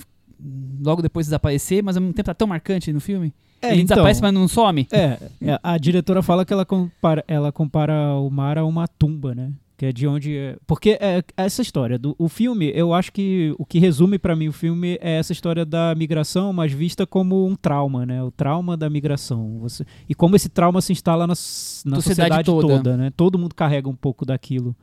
logo 0.82 1.02
depois 1.02 1.26
desaparecer, 1.28 1.84
mas 1.84 1.98
ao 1.98 2.02
mesmo 2.02 2.14
tempo 2.14 2.26
tá 2.26 2.34
tão 2.34 2.48
marcante 2.48 2.91
no 2.94 3.02
filme? 3.02 3.34
Ele 3.61 3.84
desaparece, 3.84 4.22
mas 4.22 4.34
não 4.34 4.48
some? 4.48 4.88
É, 4.91 5.18
é, 5.41 5.60
a 5.64 5.77
diretora 5.77 6.22
fala 6.22 6.45
que 6.45 6.53
ela 6.53 6.65
compara, 6.65 7.23
ela 7.27 7.52
compara 7.52 8.14
o 8.15 8.30
mar 8.30 8.57
a 8.57 8.65
uma 8.65 8.88
tumba, 8.88 9.34
né? 9.34 9.52
Que 9.77 9.88
é 9.88 9.91
de 9.91 10.07
onde. 10.07 10.38
é- 10.38 10.56
Porque 10.65 10.91
é 11.02 11.22
essa 11.36 11.61
história 11.61 11.98
do 11.99 12.15
o 12.18 12.30
filme, 12.30 12.72
eu 12.73 12.94
acho 12.94 13.11
que 13.11 13.53
o 13.60 13.65
que 13.65 13.77
resume 13.77 14.18
pra 14.18 14.34
mim 14.36 14.48
o 14.48 14.53
filme 14.53 14.98
é 15.02 15.18
essa 15.18 15.34
história 15.34 15.65
da 15.65 15.94
migração, 15.98 16.53
mas 16.53 16.72
vista 16.72 17.06
como 17.06 17.45
um 17.45 17.56
trauma, 17.56 18.06
né? 18.06 18.23
O 18.23 18.32
trauma 18.32 18.77
da 18.77 18.90
migração. 18.90 19.57
Você, 19.60 19.86
e 20.07 20.15
como 20.15 20.36
esse 20.38 20.48
trauma 20.48 20.80
se 20.80 20.94
instala 20.94 21.27
na, 21.27 21.32
na 21.32 21.36
Sociedade 21.36 22.03
sociedade, 22.03 22.45
toda. 22.45 22.68
toda. 22.77 22.95
né? 22.98 23.11
Todo 23.18 23.38
mundo 23.38 23.53
carrega 23.53 23.90
um 23.90 23.95
pouco 23.95 24.26
daquilo. 24.26 24.73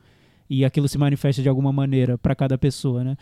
E 0.51 0.63
aquilo 0.65 0.87
se 0.89 0.99
manifesta 0.99 1.41
de 1.41 1.49
alguma 1.49 1.73
maneira 1.73 2.19
pra 2.19 2.35
cada 2.35 2.59
pessoa, 2.59 3.03
né? 3.03 3.17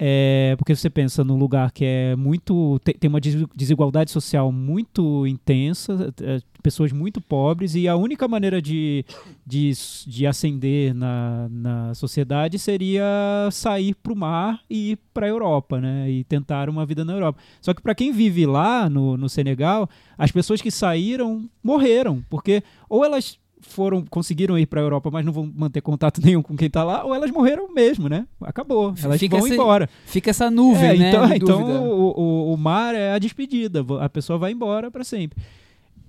É, 0.00 0.54
porque 0.56 0.76
você 0.76 0.88
pensa 0.88 1.24
num 1.24 1.36
lugar 1.36 1.72
que 1.72 1.84
é 1.84 2.14
muito. 2.14 2.78
te- 2.84 2.94
tem 2.94 3.08
uma 3.08 3.20
des- 3.20 3.44
desigualdade 3.54 4.12
social 4.12 4.52
muito 4.52 5.26
intensa, 5.26 6.14
é, 6.22 6.38
pessoas 6.62 6.92
muito 6.92 7.20
pobres, 7.20 7.74
e 7.74 7.88
a 7.88 7.96
única 7.96 8.28
maneira 8.28 8.62
de, 8.62 9.04
de, 9.44 9.72
de 10.06 10.24
ascender 10.24 10.94
na, 10.94 11.48
na 11.50 11.94
sociedade 11.94 12.60
seria 12.60 13.02
sair 13.50 13.94
para 13.96 14.12
o 14.12 14.16
mar 14.16 14.60
e 14.70 14.92
ir 14.92 14.98
para 15.12 15.26
a 15.26 15.28
Europa, 15.28 15.80
né? 15.80 16.08
E 16.08 16.22
tentar 16.22 16.68
uma 16.70 16.86
vida 16.86 17.04
na 17.04 17.14
Europa. 17.14 17.40
Só 17.60 17.74
que 17.74 17.82
para 17.82 17.94
quem 17.94 18.12
vive 18.12 18.46
lá 18.46 18.88
no, 18.88 19.16
no 19.16 19.28
Senegal, 19.28 19.88
as 20.16 20.30
pessoas 20.30 20.62
que 20.62 20.70
saíram 20.70 21.48
morreram, 21.60 22.24
porque 22.30 22.62
ou 22.88 23.04
elas 23.04 23.36
foram 23.60 24.04
conseguiram 24.04 24.58
ir 24.58 24.66
para 24.66 24.80
a 24.80 24.84
Europa, 24.84 25.10
mas 25.10 25.24
não 25.24 25.32
vão 25.32 25.50
manter 25.54 25.80
contato 25.80 26.20
nenhum 26.24 26.42
com 26.42 26.56
quem 26.56 26.66
está 26.68 26.84
lá, 26.84 27.04
ou 27.04 27.14
elas 27.14 27.30
morreram 27.30 27.72
mesmo, 27.72 28.08
né? 28.08 28.26
Acabou. 28.40 28.94
Elas 29.02 29.18
Fica 29.20 29.36
vão 29.36 29.46
esse- 29.46 29.54
embora. 29.54 29.88
Fica 30.06 30.30
essa 30.30 30.50
nuvem, 30.50 30.90
É, 30.90 30.96
né? 30.96 31.10
Então, 31.10 31.34
então 31.34 31.90
o, 31.90 32.20
o, 32.20 32.52
o 32.54 32.56
mar 32.56 32.94
é 32.94 33.12
a 33.12 33.18
despedida. 33.18 33.84
A 34.00 34.08
pessoa 34.08 34.38
vai 34.38 34.52
embora 34.52 34.90
para 34.90 35.04
sempre. 35.04 35.42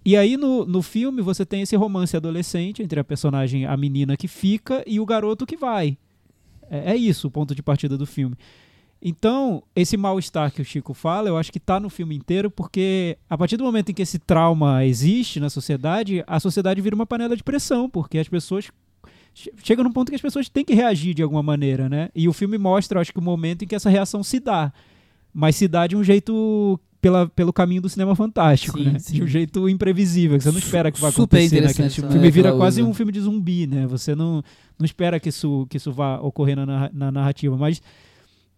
E 0.06 0.16
aí 0.16 0.38
no, 0.38 0.66
no 0.66 0.82
filme 0.82 1.22
você 1.22 1.46
tem 1.46 1.62
esse 1.62 1.76
romance 1.76 2.16
adolescente 2.16 2.82
entre 2.82 3.00
a 3.00 3.04
personagem, 3.04 3.66
a 3.66 3.76
menina 3.76 4.16
que 4.16 4.28
fica 4.28 4.84
e 4.88 5.00
o 5.00 5.06
garoto 5.06 5.46
que 5.46 5.58
vai. 5.58 5.98
É, 6.72 6.94
é 6.94 6.96
isso 6.96 7.28
o 7.28 7.32
ponto 7.32 7.54
de 7.54 7.62
partida 7.62 7.98
do 7.98 8.06
filme. 8.06 8.36
Então, 9.02 9.64
esse 9.76 9.96
mal-estar 9.96 10.52
que 10.52 10.62
o 10.62 10.66
Chico 10.66 10.94
fala, 10.94 11.30
eu 11.30 11.38
acho 11.38 11.52
que 11.52 11.60
tá 11.60 11.80
no 11.80 11.90
filme 11.90 12.16
inteiro, 12.16 12.52
porque 12.52 13.18
a 13.30 13.38
partir 13.38 13.56
do 13.56 13.64
momento 13.64 13.90
em 13.92 13.94
que 13.94 14.02
esse 14.02 14.20
trauma 14.20 14.84
existe 14.86 15.40
na 15.40 15.50
sociedade, 15.50 16.22
a 16.28 16.40
sociedade 16.40 16.82
vira 16.82 16.96
uma 16.96 17.06
panela 17.06 17.36
de 17.36 17.44
pressão, 17.44 17.90
porque 17.90 18.18
as 18.18 18.28
pessoas 18.28 18.70
che- 19.34 19.54
chega 19.64 19.82
num 19.84 19.92
ponto 19.94 20.10
que 20.10 20.16
as 20.16 20.22
pessoas 20.22 20.50
têm 20.50 20.66
que 20.66 20.74
reagir 20.74 21.14
de 21.14 21.24
alguma 21.24 21.42
maneira, 21.42 21.88
né? 21.88 22.10
E 22.14 22.28
o 22.28 22.34
filme 22.34 22.58
mostra, 22.58 22.98
eu 22.98 23.02
acho 23.02 23.14
que 23.14 23.20
o 23.20 23.22
momento 23.22 23.64
em 23.64 23.68
que 23.68 23.76
essa 23.76 23.90
reação 23.90 24.22
se 24.22 24.38
dá, 24.38 24.74
mas 25.34 25.56
se 25.56 25.66
dá 25.70 25.88
de 25.88 25.96
um 25.96 26.04
jeito 26.04 26.78
pela, 27.00 27.26
pelo 27.30 27.54
caminho 27.54 27.82
do 27.82 27.88
cinema 27.88 28.14
fantástico, 28.18 28.78
Sim, 28.78 28.84
né? 28.92 29.00
sim. 29.00 29.14
De 29.14 29.24
um 29.24 29.28
jeito 29.28 29.70
imprevisível, 29.70 30.38
que 30.38 30.44
você 30.44 30.52
não 30.52 30.60
espera 30.60 30.92
que 30.92 31.00
vá 31.00 31.10
Super 31.10 31.38
acontecer. 31.38 31.62
né? 31.62 31.68
Que 31.68 31.72
interessante, 31.72 32.02
o 32.02 32.06
né, 32.08 32.12
filme 32.12 32.30
vira 32.32 32.52
quase 32.58 32.82
usa. 32.82 32.92
um 32.92 32.94
filme 32.94 33.14
de 33.14 33.22
zumbi, 33.22 33.66
né? 33.66 33.88
Você 33.88 34.14
não, 34.14 34.44
não 34.78 34.84
espera 34.86 35.18
que 35.22 35.30
isso, 35.30 35.66
que 35.70 35.78
isso 35.78 35.94
vá 35.94 36.20
ocorrer 36.20 36.58
na, 36.58 36.90
na 36.92 37.10
narrativa, 37.10 37.56
mas 37.56 37.82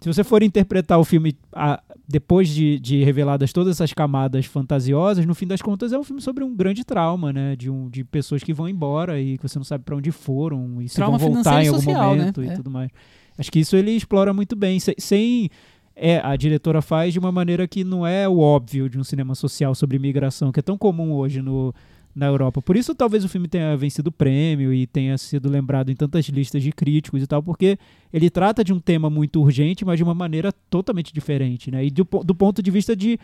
se 0.02 0.12
você 0.12 0.24
for 0.24 0.42
interpretar 0.42 1.00
o 1.00 1.06
filme 1.06 1.38
ah, 1.54 1.82
depois 2.08 2.50
de, 2.50 2.80
de 2.80 3.04
reveladas 3.04 3.54
todas 3.54 3.78
essas 3.78 3.94
camadas 3.94 4.48
fantasiosas, 4.48 5.26
no 5.26 5.36
fim 5.36 5.46
das 5.46 5.62
contas 5.62 5.94
é 5.94 5.98
um 5.98 6.04
filme 6.04 6.22
sobre 6.22 6.44
um 6.44 6.54
grande 6.56 6.84
trauma, 6.84 7.32
né? 7.32 7.56
De, 7.56 7.70
um, 7.70 7.88
de 7.88 8.04
pessoas 8.04 8.44
que 8.44 8.52
vão 8.52 8.68
embora 8.68 9.22
e 9.22 9.38
que 9.38 9.48
você 9.48 9.60
não 9.60 9.64
sabe 9.64 9.84
para 9.84 9.96
onde 9.96 10.12
foram 10.12 10.82
e 10.82 10.90
se 10.90 10.96
Trauma 10.96 11.18
vão 11.20 11.34
voltar 11.36 11.64
em 11.64 11.68
algum 11.68 11.80
social, 11.80 12.12
né? 12.16 12.20
momento 12.20 12.44
e 12.44 12.48
É. 12.48 12.54
tudo 12.56 12.70
mais. 12.72 12.90
Acho 13.38 13.52
que 13.52 13.60
isso 13.60 13.76
ele 13.76 13.92
explora 13.92 14.34
muito 14.34 14.56
bem, 14.56 14.80
sem, 14.80 14.96
sem 14.98 15.50
é, 15.96 16.20
a 16.24 16.36
diretora 16.36 16.82
faz 16.82 17.14
de 17.14 17.20
uma 17.20 17.32
maneira 17.32 17.68
que 17.68 17.84
não 17.84 18.06
é 18.06 18.28
o 18.28 18.40
óbvio 18.40 18.90
de 18.90 18.98
um 18.98 19.04
cinema 19.04 19.36
social 19.36 19.76
sobre 19.76 19.98
imigração, 19.98 20.52
que 20.52 20.60
é 20.60 20.64
tão 20.64 20.78
comum 20.78 21.14
hoje 21.14 21.42
no, 21.42 21.74
na 22.16 22.26
Europa. 22.26 22.62
Por 22.62 22.76
isso, 22.76 22.94
talvez 22.94 23.24
o 23.24 23.30
filme 23.30 23.48
tenha 23.48 23.76
vencido 23.78 24.10
o 24.10 24.12
prêmio 24.12 24.74
e 24.74 24.86
tenha 24.86 25.18
sido 25.18 25.50
lembrado 25.50 25.90
em 25.90 25.96
tantas 25.96 26.26
listas 26.28 26.62
de 26.62 26.72
críticos 26.72 27.22
e 27.24 27.28
tal, 27.28 27.42
porque 27.42 27.78
ele 28.12 28.30
trata 28.30 28.64
de 28.64 28.74
um 28.74 28.80
tema 28.80 29.10
muito 29.10 29.42
urgente, 29.42 29.86
mas 29.86 29.98
de 29.98 30.04
uma 30.04 30.14
maneira 30.14 30.52
totalmente 30.70 31.14
diferente, 31.14 31.72
né? 31.72 31.86
E 31.86 31.90
do, 31.90 32.04
do 32.04 32.36
ponto 32.36 32.62
de 32.62 32.70
vista 32.72 32.96
de 32.96 33.20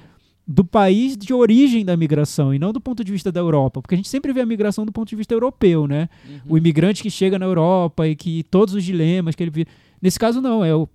do 0.50 0.64
país 0.64 1.18
de 1.18 1.34
origem 1.34 1.84
da 1.84 1.98
migração 1.98 2.54
e 2.54 2.60
não 2.60 2.72
do 2.72 2.80
ponto 2.80 3.04
de 3.04 3.12
vista 3.12 3.30
da 3.30 3.42
Europa, 3.42 3.82
porque 3.82 3.96
a 3.96 3.98
gente 3.98 4.08
sempre 4.08 4.32
vê 4.32 4.40
a 4.40 4.46
migração 4.46 4.86
do 4.86 4.94
ponto 4.94 5.10
de 5.10 5.16
vista 5.18 5.34
europeu, 5.34 5.86
né? 5.86 6.08
Uhum. 6.26 6.40
O 6.54 6.58
imigrante 6.58 7.04
que 7.04 7.10
chega 7.10 7.38
na 7.38 7.46
Europa 7.46 8.08
e 8.08 8.16
que 8.16 8.44
todos 8.44 8.74
os 8.74 8.84
dilemas 8.84 9.36
que 9.36 9.44
ele 9.44 9.52
vive. 9.52 9.68
Nesse 10.02 10.18
caso, 10.18 10.40
não, 10.42 10.64
é 10.64 10.74
o 10.74 10.88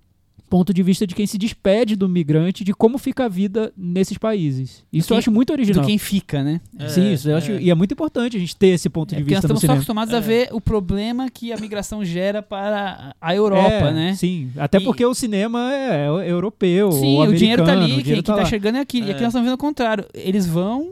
ponto 0.49 0.71
de 0.73 0.83
vista 0.83 1.07
de 1.07 1.15
quem 1.15 1.25
se 1.25 1.37
despede 1.37 1.95
do 1.95 2.07
migrante, 2.07 2.63
de 2.63 2.73
como 2.73 2.97
fica 2.99 3.25
a 3.25 3.27
vida 3.27 3.73
nesses 3.75 4.17
países. 4.19 4.83
Isso 4.93 5.07
quem- 5.07 5.15
eu 5.15 5.19
acho 5.19 5.31
muito 5.31 5.47
Do 5.47 5.53
original. 5.53 5.83
quem 5.85 5.97
fica, 5.97 6.43
né? 6.43 6.61
Sim, 6.89 7.11
isso 7.13 7.29
eu 7.29 7.37
acho, 7.37 7.51
e 7.53 7.69
é 7.71 7.75
muito 7.75 7.93
importante 7.93 8.37
a 8.37 8.39
gente 8.39 8.55
ter 8.55 8.67
esse 8.67 8.87
ponto 8.89 9.13
É 9.13 9.17
de 9.17 9.23
porque 9.23 9.33
nós 9.33 9.41
vista 9.41 9.47
no 9.53 9.57
estamos 9.57 9.75
só 9.75 9.81
acostumados 9.81 10.13
a 10.13 10.17
É. 10.17 10.21
ver 10.21 10.49
o 10.51 10.61
problema 10.61 11.29
que 11.29 11.51
a 11.51 11.57
migração 11.57 12.05
gera 12.05 12.41
para 12.43 13.15
a 13.19 13.35
Europa, 13.35 13.69
É, 13.87 13.91
né? 13.93 14.13
Sim, 14.15 14.51
até 14.57 14.77
E- 14.77 14.83
porque 14.83 15.03
o 15.05 15.13
cinema 15.15 15.73
é, 15.73 16.07
é 16.27 16.31
europeu, 16.31 16.91
Sim, 16.91 17.17
ou 17.17 17.23
o 17.27 17.33
dinheiro 17.33 17.63
tá 17.65 17.71
americano, 17.71 17.83
ali, 17.85 17.91
o 17.91 17.95
quem, 17.95 18.03
dinheiro 18.03 18.23
quem 18.23 18.35
tá 18.35 18.41
lá. 18.41 18.45
chegando 18.45 18.75
é 18.77 18.79
aqui. 18.81 18.99
E 18.99 19.01
É. 19.01 19.11
aqui 19.11 19.21
nós 19.21 19.29
estamos 19.29 19.45
vendo 19.47 19.55
o 19.55 19.57
contrário. 19.57 20.05
Eles 20.13 20.45
vão, 20.45 20.91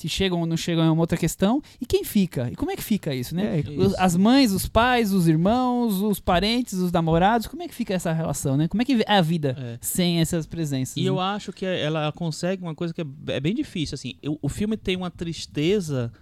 se 0.00 0.08
chegam 0.08 0.40
ou 0.40 0.46
não 0.46 0.56
chegam 0.56 0.84
é 0.84 0.90
uma 0.90 1.00
outra 1.02 1.16
questão. 1.18 1.62
E 1.80 1.86
quem 1.86 2.02
fica? 2.04 2.50
E 2.50 2.56
como 2.56 2.70
é 2.70 2.76
que 2.76 2.82
fica 2.82 3.14
isso, 3.14 3.34
né? 3.34 3.60
É, 3.60 3.70
Os- 3.80 3.94
As 3.98 4.16
mães, 4.16 4.52
os 4.52 4.66
pais, 4.66 5.12
os 5.12 5.28
irmãos, 5.28 6.00
os 6.00 6.18
parentes, 6.20 6.74
os 6.74 6.90
namorados, 6.92 7.46
como 7.46 7.62
é 7.62 7.68
que 7.68 7.74
fica 7.74 7.94
essa 7.94 8.12
relação, 8.12 8.56
né? 8.56 8.68
Como 8.68 8.80
é 8.82 8.84
que 8.84 9.02
é 9.06 9.12
a 9.12 9.20
vida 9.20 9.56
É. 9.58 9.78
sem 9.80 10.20
essas 10.20 10.46
presenças? 10.46 10.96
E 10.96 11.02
né? 11.02 11.08
eu 11.08 11.20
acho 11.20 11.52
que 11.52 11.64
ela 11.66 12.10
consegue 12.12 12.62
uma 12.62 12.74
coisa 12.74 12.92
que 12.94 13.00
é 13.00 13.04
é 13.28 13.40
bem 13.40 13.54
difícil, 13.54 13.94
assim. 13.94 14.14
Eu- 14.22 14.38
o 14.40 14.48
filme 14.48 14.76
tem 14.76 14.96
uma 14.96 15.10
tristeza 15.10 16.12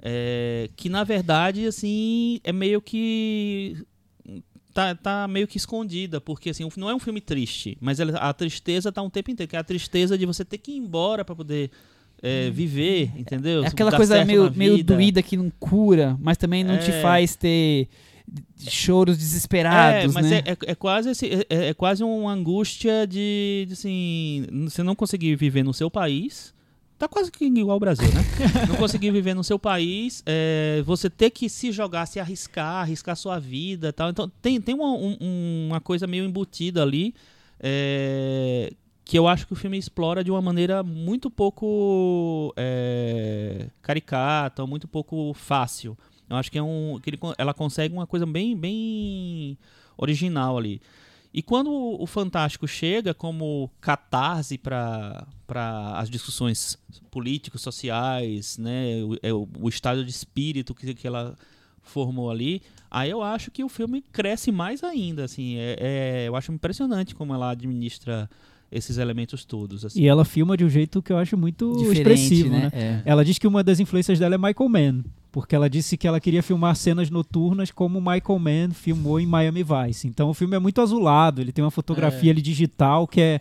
é, 0.00 0.70
que, 0.76 0.88
na 0.88 1.02
verdade, 1.02 1.66
assim, 1.66 2.40
é 2.44 2.52
meio 2.52 2.80
que... 2.80 3.76
Tá, 4.72 4.94
tá 4.94 5.26
meio 5.26 5.48
que 5.48 5.56
escondida, 5.56 6.20
porque 6.20 6.50
assim, 6.50 6.68
não 6.76 6.88
é 6.88 6.94
um 6.94 7.00
filme 7.00 7.20
triste, 7.20 7.76
mas 7.80 7.98
ela- 7.98 8.16
a 8.18 8.32
tristeza 8.32 8.92
tá 8.92 9.02
um 9.02 9.10
tempo 9.10 9.28
inteiro, 9.30 9.50
que 9.50 9.56
é 9.56 9.58
a 9.58 9.64
tristeza 9.64 10.16
de 10.16 10.24
você 10.24 10.44
ter 10.44 10.58
que 10.58 10.70
ir 10.70 10.76
embora 10.76 11.24
pra 11.24 11.34
poder 11.34 11.70
é, 12.22 12.50
viver, 12.50 13.10
entendeu? 13.16 13.64
É 13.64 13.68
aquela 13.68 13.90
Dar 13.90 13.96
coisa 13.96 14.24
meio, 14.24 14.52
meio 14.54 14.82
doída 14.84 15.22
que 15.22 15.36
não 15.36 15.50
cura, 15.58 16.16
mas 16.20 16.36
também 16.36 16.64
não 16.64 16.78
te 16.78 16.90
É. 16.90 17.00
faz 17.02 17.36
ter 17.36 17.88
choros 18.58 19.16
desesperados, 19.16 20.10
é, 20.10 20.14
mas 20.14 20.30
né? 20.30 20.42
é, 20.44 20.50
é, 20.52 20.56
é 20.72 20.74
quase 20.74 21.10
esse, 21.10 21.26
é, 21.26 21.46
é- 21.48 21.68
é 21.68 21.74
quase 21.74 22.02
uma 22.04 22.30
angústia 22.32 23.06
de, 23.06 23.64
de, 23.66 23.72
assim, 23.72 24.46
você 24.68 24.82
não 24.82 24.94
conseguir 24.94 25.34
viver 25.36 25.62
no 25.62 25.72
seu 25.72 25.90
país. 25.90 26.52
Tá 26.98 27.06
quase 27.06 27.30
que 27.30 27.44
igual 27.44 27.70
ao 27.74 27.78
Brasil, 27.80 28.08
né? 28.12 28.20
não 28.68 28.74
conseguir 28.74 29.12
viver 29.12 29.32
no 29.32 29.44
seu 29.44 29.56
país, 29.56 30.22
você 30.84 31.08
ter 31.08 31.30
que 31.30 31.48
se 31.48 31.70
jogar, 31.70 32.04
se 32.06 32.18
arriscar, 32.18 32.82
arriscar 32.82 33.14
sua 33.16 33.38
vida, 33.38 33.88
e 33.90 33.92
tal. 33.92 34.10
Então 34.10 34.28
tem, 34.42 34.60
tem 34.60 34.74
uma, 34.74 34.90
um- 34.92 35.16
uma 35.68 35.80
coisa 35.80 36.08
meio 36.08 36.24
embutida 36.24 36.82
ali 36.82 37.14
é, 37.60 38.72
que 39.08 39.18
eu 39.18 39.26
acho 39.26 39.46
que 39.46 39.54
o 39.54 39.56
filme 39.56 39.78
explora 39.78 40.22
de 40.22 40.30
uma 40.30 40.42
maneira 40.42 40.82
muito 40.82 41.30
pouco 41.30 42.52
é, 42.58 43.70
caricata, 43.80 44.66
muito 44.66 44.86
pouco 44.86 45.32
fácil. 45.32 45.96
Eu 46.28 46.36
acho 46.36 46.52
que 46.52 46.58
é 46.58 46.62
um 46.62 47.00
que 47.02 47.08
ele 47.08 47.18
ela 47.38 47.54
consegue 47.54 47.94
uma 47.94 48.06
coisa 48.06 48.26
bem 48.26 48.54
bem 48.54 49.56
original 49.96 50.58
ali. 50.58 50.82
E 51.32 51.40
quando 51.40 51.70
o 51.72 52.06
Fantástico 52.06 52.68
chega 52.68 53.14
como 53.14 53.70
catarse 53.80 54.58
para 54.58 55.26
as 55.94 56.10
discussões 56.10 56.76
políticos, 57.10 57.62
sociais, 57.62 58.58
né, 58.58 59.02
o, 59.02 59.16
é 59.22 59.32
o, 59.32 59.48
o 59.58 59.70
estado 59.70 60.04
de 60.04 60.10
espírito 60.10 60.74
que, 60.74 60.92
que 60.92 61.06
ela 61.06 61.34
formou 61.80 62.30
ali, 62.30 62.60
aí 62.90 63.08
eu 63.08 63.22
acho 63.22 63.50
que 63.50 63.64
o 63.64 63.70
filme 63.70 64.02
cresce 64.02 64.52
mais 64.52 64.84
ainda. 64.84 65.24
Assim, 65.24 65.56
é, 65.56 65.76
é- 65.80 66.28
eu 66.28 66.36
acho 66.36 66.52
impressionante 66.52 67.14
como 67.14 67.32
ela 67.32 67.52
administra 67.52 68.28
esses 68.70 68.98
elementos 68.98 69.44
todos. 69.44 69.84
Assim. 69.84 70.00
E 70.00 70.06
ela 70.06 70.24
filma 70.24 70.56
de 70.56 70.64
um 70.64 70.68
jeito 70.68 71.00
que 71.02 71.12
eu 71.12 71.18
acho 71.18 71.36
muito 71.36 71.72
Diferente, 71.76 71.98
expressivo, 71.98 72.50
né? 72.50 72.70
É. 72.72 73.02
Ela 73.04 73.24
diz 73.24 73.38
que 73.38 73.46
uma 73.46 73.62
das 73.62 73.80
influências 73.80 74.18
dela 74.18 74.34
é 74.34 74.38
Michael 74.38 74.68
Mann, 74.68 75.04
porque 75.32 75.54
ela 75.54 75.68
disse 75.70 75.96
que 75.96 76.06
ela 76.06 76.20
queria 76.20 76.42
filmar 76.42 76.74
cenas 76.76 77.10
noturnas 77.10 77.70
como 77.70 78.00
Michael 78.00 78.38
Mann 78.38 78.70
filmou 78.72 79.18
em 79.18 79.26
Miami 79.26 79.62
Vice. 79.64 80.06
Então 80.06 80.28
o 80.28 80.34
filme 80.34 80.56
é 80.56 80.58
muito 80.58 80.80
azulado, 80.80 81.40
ele 81.40 81.52
tem 81.52 81.64
uma 81.64 81.70
fotografia 81.70 82.30
É. 82.30 82.32
ali 82.32 82.42
digital 82.42 83.06
que 83.06 83.20
é 83.20 83.40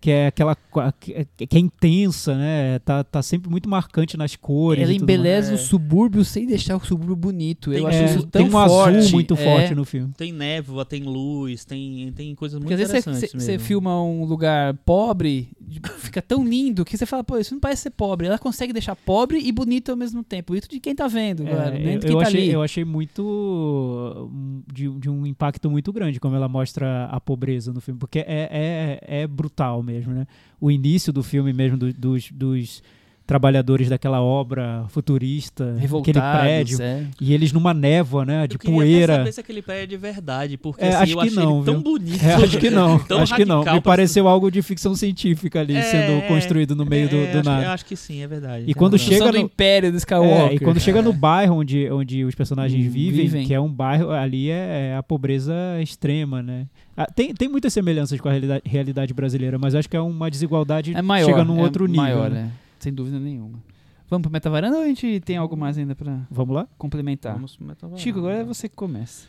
que 0.00 0.10
é 0.10 0.26
aquela 0.28 0.56
que 1.00 1.12
é, 1.12 1.26
que 1.46 1.56
é 1.56 1.60
intensa, 1.60 2.36
né? 2.36 2.78
Tá, 2.80 3.02
tá 3.02 3.20
sempre 3.22 3.50
muito 3.50 3.68
marcante 3.68 4.16
nas 4.16 4.36
cores. 4.36 4.82
Ela 4.82 4.92
e 4.92 4.98
tudo 4.98 5.06
mais. 5.06 5.18
embeleza 5.18 5.52
É. 5.52 5.54
o 5.54 5.58
subúrbio 5.58 6.24
sem 6.24 6.46
deixar 6.46 6.76
o 6.76 6.84
subúrbio 6.84 7.16
bonito. 7.16 7.72
Eu 7.72 7.78
Tem- 7.80 7.86
acho 7.88 7.98
É, 7.98 8.04
isso 8.04 8.26
tão 8.26 8.42
tem 8.42 8.48
um 8.48 8.50
forte. 8.52 8.96
azul 8.98 9.12
muito 9.12 9.34
É. 9.34 9.36
forte 9.36 9.74
no 9.74 9.84
filme. 9.84 10.12
Tem 10.16 10.32
névoa, 10.32 10.84
tem 10.84 11.02
luz, 11.02 11.64
tem, 11.64 12.12
tem 12.12 12.34
coisas 12.34 12.58
muito 12.58 12.68
Porque 12.68 12.74
às 12.82 12.90
vezes 12.90 13.06
interessantes 13.06 13.42
você- 13.44 13.58
filma 13.58 14.00
um 14.02 14.24
lugar 14.24 14.74
pobre, 14.84 15.48
fica 15.98 16.22
tão 16.22 16.44
lindo 16.44 16.84
que 16.84 16.96
você 16.96 17.04
fala, 17.06 17.24
pô, 17.24 17.36
isso 17.38 17.52
não 17.54 17.60
parece 17.60 17.82
ser 17.82 17.90
pobre. 17.90 18.26
Ela 18.26 18.38
consegue 18.38 18.72
deixar 18.72 18.94
pobre 18.94 19.38
e 19.38 19.50
bonito 19.50 19.90
ao 19.90 19.96
mesmo 19.96 20.22
tempo. 20.22 20.52
Bonito 20.52 20.68
de 20.68 20.78
quem 20.80 20.94
tá 20.94 21.08
vendo, 21.08 21.46
É, 21.46 21.50
claro, 21.50 21.74
nem 21.74 21.94
eu, 21.94 21.98
de 21.98 22.06
quem 22.06 22.14
eu 22.14 22.20
tá 22.20 22.26
achei, 22.28 22.42
ali. 22.42 22.52
eu 22.52 22.62
achei 22.62 22.84
muito 22.84 24.30
de, 24.72 24.88
de 24.98 25.10
um 25.10 25.26
impacto 25.26 25.70
muito 25.70 25.92
grande 25.92 26.20
como 26.20 26.34
ela 26.36 26.48
mostra 26.48 27.06
a 27.06 27.20
pobreza 27.20 27.72
no 27.72 27.80
filme, 27.80 27.98
porque 27.98 28.20
é, 28.20 29.00
é, 29.08 29.22
é 29.22 29.26
brutal 29.26 29.82
mesmo, 29.88 30.12
né? 30.12 30.26
O 30.60 30.70
início 30.70 31.12
do 31.12 31.22
filme 31.22 31.52
mesmo 31.52 31.76
do- 31.78 31.92
dos, 31.92 32.30
dos 32.30 32.82
trabalhadores 33.28 33.90
daquela 33.90 34.22
obra 34.22 34.86
futurista, 34.88 35.76
aquele 36.00 36.18
prédio, 36.18 36.80
é. 36.80 37.04
e 37.20 37.34
eles 37.34 37.52
numa 37.52 37.74
névoa, 37.74 38.24
né, 38.24 38.44
Eu 38.44 38.48
de 38.48 38.56
até 38.56 38.70
poeira. 38.70 39.16
saber 39.16 39.32
se 39.32 39.40
aquele 39.40 39.60
pé 39.60 39.82
é 39.82 39.86
de 39.86 39.98
verdade, 39.98 40.56
porque 40.56 40.82
É, 40.82 40.88
assim, 40.88 40.96
acho 41.02 41.12
eu 41.12 41.18
que 41.20 41.26
achei 41.28 41.36
não, 41.44 41.56
ele 41.58 41.64
tão 41.66 41.82
bonito. 41.82 42.24
É, 42.24 42.34
acho 42.34 42.58
que 42.58 42.70
não, 42.70 42.94
acho 43.20 43.34
que 43.36 43.44
não. 43.44 43.58
Me 43.58 43.64
pra- 43.64 43.80
pareceu 43.82 44.26
algo 44.26 44.50
de 44.50 44.62
ficção 44.62 44.94
científica 44.94 45.60
ali 45.60 45.76
É, 45.76 45.82
sendo 45.82 46.26
construído 46.26 46.74
no 46.74 46.86
meio 46.86 47.04
é, 47.04 47.08
do, 47.08 47.16
do 47.16 47.22
acho, 47.26 47.32
que- 47.42 47.48
nada. 47.48 47.64
Eu 47.66 47.70
acho 47.70 47.84
que 47.84 47.96
sim, 47.96 48.22
é 48.22 48.26
verdade. 48.26 48.64
E 48.66 48.72
quando 48.72 48.94
razão. 48.94 49.06
chega 49.08 49.26
do 49.26 49.32
no- 49.38 49.44
Império 49.44 49.92
do 49.92 49.98
Skywalker. 49.98 50.52
É, 50.52 50.54
e 50.54 50.58
quando 50.58 50.80
chega 50.80 51.00
É. 51.00 51.02
no 51.02 51.12
bairro 51.12 51.56
onde, 51.56 51.90
onde 51.90 52.24
os 52.24 52.34
personagens 52.34 52.86
Hum, 52.86 52.90
vivem, 52.90 53.26
vivem. 53.26 53.46
que 53.46 53.52
é 53.52 53.60
um 53.60 53.70
bairro, 53.70 54.10
ali 54.10 54.48
é, 54.50 54.92
é 54.92 54.96
a 54.96 55.02
pobreza 55.02 55.52
extrema, 55.82 56.42
né? 56.42 56.66
Ah, 56.96 57.04
tem, 57.04 57.34
tem 57.34 57.46
muitas 57.46 57.74
semelhanças 57.74 58.18
com 58.18 58.28
a 58.28 58.32
realidade, 58.32 58.62
realidade 58.64 59.12
brasileira, 59.12 59.58
mas 59.58 59.74
acho 59.74 59.86
que 59.86 59.96
é 59.96 60.00
uma 60.00 60.30
desigualdade 60.30 60.94
É 60.96 61.02
maior. 61.02 61.26
chega 61.26 61.44
num 61.44 61.58
é 61.58 61.62
outro 61.62 61.86
nível. 61.86 62.02
Maior, 62.02 62.30
né? 62.30 62.50
é. 62.64 62.67
Sem 62.78 62.92
dúvida 62.92 63.18
nenhuma. 63.18 63.62
Vamos 64.08 64.22
pro 64.22 64.32
Metavaranda 64.32 64.76
ou 64.78 64.82
a 64.82 64.86
gente 64.86 65.20
tem 65.20 65.36
algo 65.36 65.56
mais 65.56 65.76
ainda 65.76 65.94
pra 65.94 66.26
Vamos 66.30 66.54
lá? 66.54 66.66
complementar? 66.78 67.34
Vamos 67.34 67.56
pro 67.56 67.66
Metavaranda. 67.66 68.00
Chico, 68.02 68.18
agora 68.20 68.36
é 68.36 68.44
você 68.44 68.68
que 68.68 68.74
começa. 68.74 69.26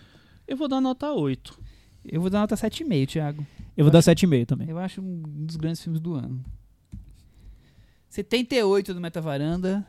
Eu 0.47 0.55
vou 0.55 0.67
dar 0.67 0.80
nota 0.80 1.11
8. 1.11 1.59
Eu 2.05 2.21
vou 2.21 2.30
dar 2.30 2.39
nota 2.39 2.55
7,5, 2.55 3.07
Thiago. 3.07 3.45
Eu 3.76 3.84
vou 3.84 3.91
dar 3.91 3.99
7,5 3.99 4.45
também. 4.45 4.69
Eu 4.69 4.77
acho 4.77 5.01
um 5.01 5.21
dos 5.45 5.57
grandes 5.57 5.84
filmes 5.84 5.99
do 5.99 6.13
ano. 6.13 6.43
78 8.07 8.93
do 8.93 9.01
Metavaranda 9.01 9.85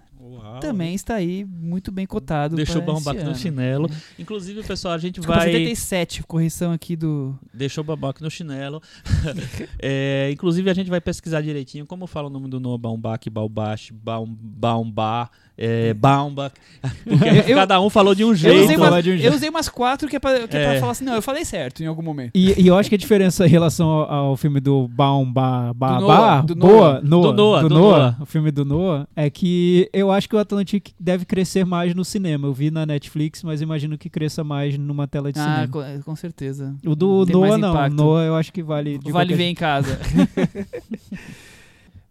também 0.60 0.94
está 0.94 1.14
aí 1.14 1.44
muito 1.44 1.90
bem 1.90 2.06
cotado. 2.06 2.56
Deixou 2.56 2.82
o 2.82 2.98
esse 2.98 3.24
no 3.24 3.34
chinelo. 3.34 3.90
Inclusive, 4.18 4.62
pessoal, 4.62 4.94
a 4.94 4.98
gente 4.98 5.16
Desculpa, 5.16 5.40
vai. 5.40 5.52
77, 5.52 6.22
correção 6.24 6.72
aqui 6.72 6.97
do. 6.97 7.38
Deixou 7.52 7.82
o 7.82 7.86
babaca 7.86 8.22
no 8.22 8.30
chinelo. 8.30 8.82
É, 9.82 10.30
inclusive, 10.32 10.68
a 10.68 10.74
gente 10.74 10.90
vai 10.90 11.01
pesquisar 11.01 11.40
direitinho 11.40 11.86
como 11.86 12.06
fala 12.06 12.28
o 12.28 12.30
nome 12.30 12.48
do 12.48 12.60
Noah 12.60 12.78
Baumbach, 12.78 13.28
Baumbach, 13.30 13.92
Baum, 13.92 14.26
Baumbach, 14.26 15.30
é, 15.60 15.92
Baumbach. 15.94 16.54
Porque 17.04 17.28
Eu- 17.52 17.56
cada 17.56 17.78
um 17.80 17.90
falou 17.90 18.14
de 18.14 18.24
um 18.24 18.30
Eu 18.30 18.34
jeito. 18.34 18.64
usei, 18.64 18.76
falar 18.78 18.90
umas, 18.92 19.04
de 19.04 19.10
um 19.10 19.14
eu 19.16 19.32
usei 19.34 19.48
umas 19.50 19.68
quatro 19.68 20.08
que 20.08 20.16
é, 20.16 20.18
pra, 20.18 20.48
que 20.48 20.56
é 20.56 20.64
pra 20.64 20.74
É. 20.76 20.80
falar 20.80 20.92
assim, 20.92 21.04
não, 21.04 21.14
eu 21.14 21.20
falei 21.20 21.44
certo 21.44 21.82
em 21.82 21.86
algum 21.86 22.02
momento. 22.02 22.30
E, 22.34 22.58
e 22.58 22.66
eu 22.66 22.76
acho 22.78 22.88
que 22.88 22.94
a 22.94 22.98
diferença 22.98 23.46
em 23.46 23.50
relação 23.50 23.86
ao, 23.88 24.10
ao 24.10 24.36
filme 24.38 24.60
do 24.60 24.88
Baum 24.88 25.30
Ba 25.30 25.72
Ba 25.74 25.94
Do 25.98 26.00
Noah, 26.00 26.40
do 26.42 26.54
Boa, 26.56 26.72
Noah. 26.72 27.00
Noah, 27.02 27.02
Do 27.02 27.32
Noah, 27.34 27.62
do 27.62 27.68
do 27.68 27.74
Noah, 27.74 27.98
Noah. 27.98 28.16
o 28.20 28.24
filme 28.26 28.50
do 28.50 28.64
Noah, 28.64 29.06
é 29.14 29.28
que 29.28 29.88
eu 29.92 30.10
acho 30.10 30.26
que 30.28 30.34
o 30.34 30.38
Atlantic 30.38 30.88
deve 30.98 31.26
crescer 31.26 31.66
mais 31.66 31.94
no 31.94 32.04
cinema. 32.04 32.46
Eu 32.48 32.54
vi 32.54 32.70
na 32.70 32.86
Netflix, 32.86 33.42
mas 33.42 33.60
imagino 33.60 33.98
que 33.98 34.08
cresça 34.08 34.42
mais 34.42 34.78
numa 34.78 35.06
tela 35.06 35.30
de 35.30 35.38
Ah, 35.38 35.66
cinema. 35.66 35.68
com, 35.68 36.02
com 36.02 36.16
certeza. 36.16 36.74
O 36.86 36.94
do 36.96 37.26
Tem 37.26 37.34
Noah 37.36 37.58
não. 37.58 37.88
Noah 37.90 38.24
eu 38.24 38.34
acho 38.36 38.50
que 38.52 38.62
vale 38.62 38.96
de 38.98 39.12
vale 39.12 39.28
qualquer 39.30 39.36
ver 39.36 39.50
em 39.50 39.54
casa. 39.54 39.98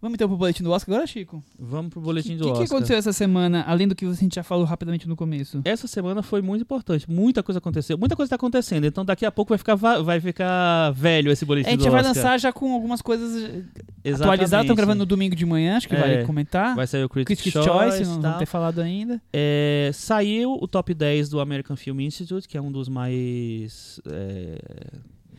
Vamos 0.02 0.16
então 0.16 0.30
pro 0.30 0.38
boletim 0.38 0.64
do 0.64 0.72
Oscar 0.72 0.94
agora, 0.96 1.06
Chico? 1.08 1.44
Vamos 1.60 1.90
pro 1.92 2.00
O 2.00 2.04
boletim 2.04 2.30
que, 2.30 2.36
do 2.38 2.44
que 2.46 2.50
Oscar. 2.52 2.66
aconteceu 2.68 2.96
essa 2.98 3.12
semana, 3.12 3.64
além 3.68 3.86
do 3.86 3.94
que 3.94 4.06
a 4.06 4.14
gente 4.14 4.36
já 4.36 4.44
falou 4.44 4.64
rapidamente 4.64 5.10
no 5.10 5.16
começo? 5.16 5.60
Essa 5.66 5.88
semana 5.88 6.24
foi 6.24 6.42
muito 6.42 6.62
importante. 6.62 7.10
Muita 7.12 7.44
coisa 7.44 7.58
aconteceu. 7.60 7.98
Muita 7.98 8.16
coisa 8.16 8.28
está 8.28 8.38
acontecendo. 8.38 8.86
Então 8.86 9.04
daqui 9.04 9.26
a 9.26 9.32
pouco 9.32 9.50
vai 9.50 9.58
ficar, 9.58 9.76
va- 9.76 10.02
vai 10.02 10.22
ficar 10.22 10.92
velho 10.92 11.30
esse 11.30 11.44
boletim 11.44 11.68
A 11.68 11.72
gente 11.72 11.80
do 11.80 11.84
já 11.84 11.90
vai 11.92 12.00
Oscar. 12.00 12.16
lançar 12.16 12.40
já 12.40 12.54
com 12.54 12.74
algumas 12.74 13.02
coisas 13.02 13.34
Exatamente. 13.44 14.22
atualizadas. 14.24 14.64
Estamos 14.66 14.78
gravando 14.78 15.00
no 15.00 15.06
domingo 15.06 15.36
de 15.36 15.46
manhã, 15.46 15.76
acho 15.76 15.90
que 15.90 15.96
É. 15.96 16.00
vale 16.00 16.24
comentar. 16.26 16.76
Vai 16.78 16.88
sair 16.88 17.04
o 17.04 17.10
Critics', 17.10 17.42
Critics' 17.42 17.62
Choice, 17.66 17.98
Choice, 17.98 18.10
não 18.12 18.22
vamos 18.22 18.38
ter 18.38 18.46
falado 18.46 18.80
ainda. 18.80 19.22
É, 19.34 19.92
saiu 19.94 20.54
o 20.62 20.66
top 20.66 20.94
10 20.94 21.28
do 21.28 21.42
American 21.42 21.76
Film 21.76 22.00
Institute, 22.00 22.48
que 22.48 22.58
é 22.58 22.62
um 22.62 22.72
dos 22.72 22.88
mais 22.88 24.00
é, 24.10 24.60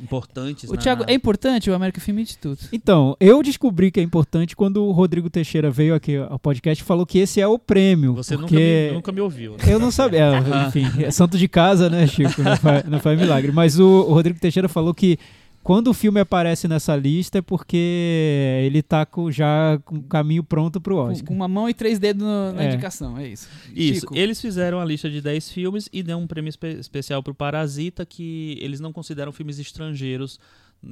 importantes. 0.02 0.68
O 0.70 0.74
na- 0.74 0.80
Thiago, 0.80 1.04
na- 1.04 1.10
é 1.10 1.14
importante 1.14 1.70
o 1.70 1.74
American 1.74 2.02
Film 2.02 2.18
Institute? 2.18 2.68
Então, 2.72 3.16
eu 3.20 3.42
descobri 3.42 3.90
que 3.90 4.00
é 4.00 4.02
importante 4.02 4.56
quando 4.56 4.84
o 4.84 4.92
Rodrigo 4.92 5.28
Teixeira 5.30 5.70
veio 5.70 5.94
aqui 5.94 6.16
ao 6.16 6.38
podcast 6.38 6.82
e 6.82 6.86
falou 6.86 7.04
que 7.06 7.18
esse 7.18 7.40
é 7.40 7.46
o 7.46 7.58
prêmio. 7.58 8.14
Você 8.14 8.34
nunca 8.34 8.48
porque 8.48 8.86
me, 8.90 8.94
nunca 8.96 9.12
me 9.12 9.20
ouviu. 9.20 9.52
né? 9.52 9.58
Eu 9.66 9.78
não 9.78 9.90
sabia, 9.90 10.20
é, 10.36 10.66
enfim, 10.68 10.86
é 11.04 11.10
santo 11.10 11.36
de 11.38 11.46
casa, 11.48 11.88
né, 11.90 12.06
Chico? 12.06 12.42
Não 12.42 12.56
faz, 12.56 12.84
não 12.84 13.00
faz 13.00 13.18
milagre. 13.18 13.52
Mas 13.52 13.78
o, 13.78 13.86
o 13.86 14.12
Rodrigo 14.14 14.38
Teixeira 14.40 14.68
falou 14.68 14.92
que 14.94 15.18
quando 15.62 15.88
o 15.88 15.94
filme 15.94 16.18
aparece 16.20 16.66
nessa 16.66 16.96
lista 16.96 17.38
é 17.38 17.42
porque 17.42 17.76
ele 18.64 18.82
tá 18.82 19.04
com, 19.04 19.30
já 19.30 19.78
com 19.84 19.96
o 19.96 20.02
caminho 20.02 20.42
pronto 20.42 20.80
pro 20.80 20.96
Oscar. 20.96 21.26
com 21.28 21.34
uma 21.34 21.46
mão 21.48 21.68
e 21.68 21.74
três 21.74 21.98
dedos 21.98 22.22
no- 22.22 22.52
na 22.52 22.62
É. 22.64 22.68
indicação, 22.68 23.18
é 23.18 23.28
isso. 23.28 23.48
Isso, 23.74 24.00
Chico. 24.00 24.16
eles 24.16 24.40
fizeram 24.40 24.80
a 24.80 24.84
lista 24.84 25.08
de 25.10 25.20
10 25.20 25.50
filmes 25.50 25.88
e 25.92 26.02
deu 26.02 26.16
um 26.18 26.26
prêmio 26.26 26.48
espe- 26.48 26.78
especial 26.80 27.22
pro 27.22 27.34
Parasita, 27.34 28.06
que 28.06 28.56
eles 28.60 28.80
não 28.80 28.92
consideram 28.92 29.32
filmes 29.32 29.58
estrangeiros 29.58 30.38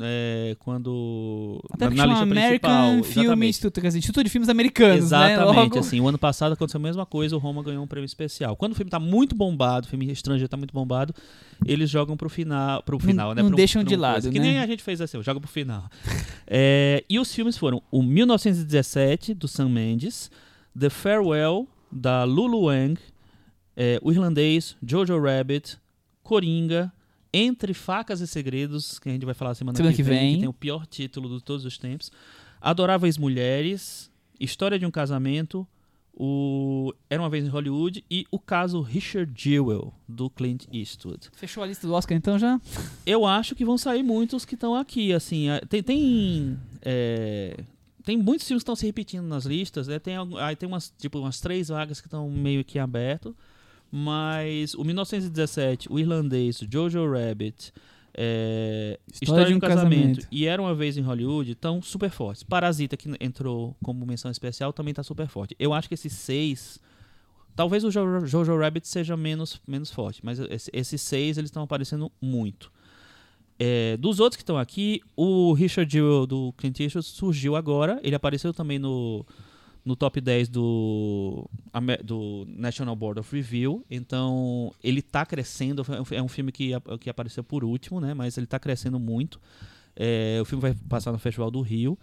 é, 0.00 0.54
quando. 0.58 1.60
Até 1.72 1.88
na, 1.88 1.94
na 1.94 2.06
lista 2.06 2.22
American 2.22 3.00
principal. 3.00 3.24
Film. 3.24 3.42
Institute, 3.44 3.80
quer 3.80 3.86
dizer, 3.86 3.98
Instituto 3.98 4.24
de 4.24 4.30
Filmes 4.30 4.48
Americanos, 4.48 5.04
Exatamente, 5.04 5.38
né? 5.38 5.44
Logo, 5.44 5.78
assim, 5.78 6.00
o 6.00 6.08
ano 6.08 6.18
passado 6.18 6.52
aconteceu 6.52 6.78
a 6.78 6.82
mesma 6.82 7.06
coisa, 7.06 7.34
o 7.34 7.38
Roma 7.38 7.62
ganhou 7.62 7.82
um 7.82 7.86
prêmio 7.86 8.04
especial. 8.04 8.54
Quando 8.56 8.72
o 8.72 8.74
filme 8.74 8.90
tá 8.90 8.98
muito 8.98 9.34
bombado, 9.34 9.86
o 9.86 9.90
filme 9.90 10.10
estrangeiro 10.10 10.48
tá 10.48 10.56
muito 10.56 10.74
bombado, 10.74 11.14
eles 11.64 11.88
jogam 11.88 12.16
pro 12.16 12.28
final, 12.28 12.82
pro 12.82 12.98
final, 12.98 13.34
né? 13.34 13.42
não 13.42 13.48
um- 13.48 13.54
deixam 13.54 13.82
pra 13.82 13.88
de 13.88 13.96
um 13.96 14.00
lado, 14.00 14.12
coisa. 14.14 14.30
Que 14.30 14.38
né? 14.38 14.44
nem 14.46 14.58
a 14.58 14.66
gente 14.66 14.82
fez 14.82 15.00
assim, 15.00 15.22
joga 15.22 15.40
pro 15.40 15.48
final. 15.48 15.88
É, 16.50 17.04
e 17.10 17.18
os 17.18 17.34
filmes 17.34 17.58
foram 17.58 17.82
o 17.90 18.02
1917, 18.02 19.34
do 19.34 19.46
Sam 19.46 19.68
Mendes, 19.68 20.30
The 20.78 20.88
Farewell, 20.88 21.68
da 21.92 22.24
Lulu 22.24 22.62
Wang, 22.64 22.98
é, 23.76 23.98
o 24.02 24.10
irlandês, 24.10 24.74
Jojo 24.82 25.20
Rabbit, 25.20 25.76
Coringa, 26.22 26.90
Entre 27.32 27.74
Facas 27.74 28.20
e 28.20 28.26
Segredos, 28.26 28.98
que 28.98 29.08
a 29.08 29.12
gente 29.12 29.24
vai 29.26 29.34
falar 29.34 29.54
semana, 29.54 29.76
Semana 29.76 29.94
que, 29.94 30.02
vem, 30.02 30.18
vem. 30.18 30.34
que 30.34 30.40
tem 30.40 30.48
o 30.48 30.52
pior 30.52 30.86
título 30.86 31.36
de 31.38 31.44
todos 31.44 31.64
os 31.64 31.76
tempos, 31.76 32.10
Adoráveis 32.60 33.18
Mulheres, 33.18 34.10
História 34.40 34.78
de 34.78 34.86
um 34.86 34.90
Casamento, 34.90 35.66
o 36.20 36.92
Era 37.08 37.22
uma 37.22 37.30
Vez 37.30 37.44
em 37.44 37.48
Hollywood 37.48 38.04
e 38.10 38.26
o 38.30 38.38
caso 38.38 38.80
Richard 38.80 39.30
Jewell, 39.36 39.92
do 40.08 40.28
Clint 40.30 40.64
Eastwood. 40.72 41.28
Fechou 41.32 41.62
a 41.62 41.66
lista 41.66 41.86
do 41.86 41.92
Oscar 41.92 42.16
então 42.16 42.38
já? 42.38 42.60
Eu 43.06 43.24
acho 43.24 43.54
que 43.54 43.64
vão 43.64 43.78
sair 43.78 44.02
muitos 44.02 44.44
que 44.44 44.54
estão 44.54 44.74
aqui, 44.74 45.12
assim, 45.12 45.48
a- 45.48 45.60
tem... 45.60 45.82
tem 45.82 46.58
é, 46.82 47.56
tem 48.04 48.16
muitos 48.16 48.46
filmes 48.48 48.62
que 48.62 48.64
estão 48.64 48.74
se 48.76 48.86
repetindo 48.86 49.26
nas 49.26 49.44
listas, 49.44 49.86
né? 49.86 49.98
Tem, 49.98 50.14
aí 50.40 50.56
tem 50.56 50.66
umas, 50.66 50.90
tipo, 50.98 51.18
umas 51.18 51.40
três 51.40 51.68
vagas 51.68 52.00
que 52.00 52.06
estão 52.06 52.30
meio 52.30 52.64
que 52.64 52.78
aberto, 52.78 53.36
mas 53.90 54.74
o 54.74 54.84
1917, 54.84 55.88
o 55.90 55.98
irlandês, 55.98 56.60
o 56.62 56.66
Jojo 56.70 57.10
Rabbit, 57.10 57.72
é, 58.14 58.98
História, 59.22 59.46
de 59.46 59.54
um 59.54 59.60
casamento, 59.60 60.26
e 60.30 60.46
Era 60.46 60.60
uma 60.60 60.74
Vez 60.74 60.96
em 60.96 61.02
Hollywood 61.02 61.52
estão 61.52 61.80
super 61.80 62.10
fortes. 62.10 62.42
Parasita, 62.42 62.96
que 62.96 63.08
entrou 63.20 63.76
como 63.82 64.04
menção 64.04 64.30
especial, 64.30 64.72
também 64.72 64.90
está 64.92 65.02
super 65.02 65.28
forte. 65.28 65.54
Eu 65.58 65.72
acho 65.72 65.88
que 65.88 65.94
esses 65.94 66.12
seis... 66.12 66.78
Talvez 67.54 67.82
o 67.82 67.90
Jo- 67.90 68.24
Jojo 68.24 68.56
Rabbit 68.56 68.86
seja 68.86 69.16
menos, 69.16 69.60
menos 69.66 69.90
forte, 69.90 70.20
mas 70.24 70.38
esse- 70.38 70.70
esses 70.72 71.00
seis 71.02 71.38
eles 71.38 71.48
estão 71.48 71.62
aparecendo 71.62 72.10
muito. 72.20 72.70
É, 73.58 73.96
dos 73.96 74.20
outros 74.20 74.36
que 74.36 74.42
estão 74.44 74.56
aqui, 74.56 75.00
o 75.16 75.52
Richard 75.54 75.92
Jewell 75.92 76.24
do 76.26 76.52
Clint 76.56 76.78
Eastwood 76.78 77.04
surgiu 77.08 77.56
agora. 77.56 77.98
Ele 78.04 78.14
apareceu 78.14 78.52
também 78.54 78.78
no, 78.78 79.26
no 79.88 79.96
top 79.96 80.20
10 80.20 80.50
do, 80.50 81.48
do 82.04 82.44
National 82.46 82.94
Board 82.94 83.18
of 83.20 83.34
Review. 83.34 83.82
Então, 83.90 84.70
ele 84.84 85.00
está 85.00 85.24
crescendo. 85.24 85.82
É 86.10 86.22
um 86.22 86.28
filme 86.28 86.52
que, 86.52 86.72
que 87.00 87.08
apareceu 87.08 87.42
por 87.42 87.64
último, 87.64 87.98
né? 88.00 88.12
Mas 88.12 88.36
ele 88.36 88.44
está 88.44 88.58
crescendo 88.58 88.98
muito. 89.00 89.40
É, 89.96 90.38
o 90.40 90.44
filme 90.44 90.60
vai 90.60 90.74
passar 90.88 91.10
no 91.10 91.18
Festival 91.18 91.50
do 91.50 91.62
Rio. 91.62 91.98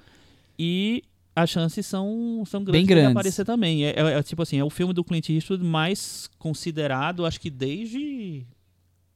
E 0.58 1.04
as 1.36 1.50
chances 1.50 1.86
são, 1.86 2.44
são 2.48 2.64
grandes 2.64 2.80
Bem 2.80 2.86
de 2.88 2.94
grandes. 2.94 3.12
aparecer 3.12 3.46
também. 3.46 3.86
É, 3.86 3.92
é- 3.92 4.18
é 4.20 4.24
tipo 4.24 4.42
assim, 4.42 4.58
é 4.58 4.64
o 4.64 4.70
filme 4.70 4.92
do 4.94 5.04
Clint 5.04 5.30
Eastwood 5.30 5.64
mais 5.64 6.28
considerado, 6.40 7.24
acho 7.26 7.40
que 7.40 7.50
desde 7.52 8.46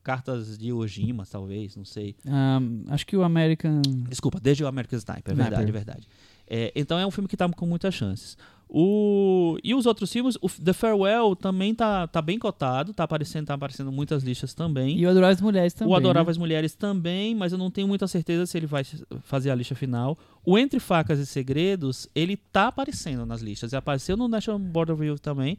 Cartas 0.03 0.57
de 0.57 0.71
Ojima, 0.71 1.25
talvez, 1.25 1.75
não 1.75 1.85
sei. 1.85 2.15
Ah, 2.27 2.59
acho 2.89 3.05
que 3.07 3.17
o 3.17 3.23
American. 3.23 3.81
Desculpa, 4.07 4.39
desde 4.39 4.63
o 4.63 4.67
American 4.67 4.97
Sniper, 4.99 5.31
é 5.31 5.33
Sniper. 5.33 5.43
verdade, 5.49 5.69
é 5.69 5.71
verdade. 5.71 6.07
É, 6.51 6.71
então 6.75 6.97
é 6.97 7.05
um 7.05 7.11
filme 7.11 7.27
que 7.27 7.37
tá 7.37 7.47
com 7.47 7.65
muitas 7.65 7.93
chances. 7.93 8.35
O, 8.71 9.57
e 9.63 9.73
os 9.73 9.87
outros 9.87 10.13
filmes, 10.13 10.37
o 10.39 10.47
The 10.47 10.73
Farewell 10.73 11.35
também 11.35 11.73
tá, 11.73 12.05
tá 12.05 12.21
bem 12.21 12.37
cotado, 12.37 12.93
tá 12.93 13.03
aparecendo, 13.03 13.47
tá 13.47 13.55
aparecendo 13.55 13.91
muitas 13.91 14.21
listas 14.21 14.53
também. 14.53 14.95
E 14.95 15.07
o 15.07 15.09
Adoráveis 15.09 15.41
Mulheres 15.41 15.73
também. 15.73 15.91
o 15.91 15.97
Adoráveis 15.97 16.37
né? 16.37 16.41
Mulheres 16.41 16.75
também, 16.75 17.33
mas 17.33 17.51
eu 17.51 17.57
não 17.57 17.71
tenho 17.71 17.87
muita 17.87 18.07
certeza 18.07 18.45
se 18.45 18.55
ele 18.55 18.67
vai 18.67 18.83
fazer 19.23 19.49
a 19.49 19.55
lista 19.55 19.73
final. 19.73 20.15
O 20.45 20.55
Entre 20.55 20.79
Facas 20.79 21.17
e 21.17 21.25
Segredos, 21.25 22.07
ele 22.13 22.37
tá 22.37 22.67
aparecendo 22.67 23.25
nas 23.25 23.41
listas. 23.41 23.73
Ele 23.73 23.79
apareceu 23.79 24.15
no 24.15 24.27
National 24.27 24.59
Board 24.59 24.91
of 24.91 25.01
Review 25.01 25.17
também. 25.17 25.57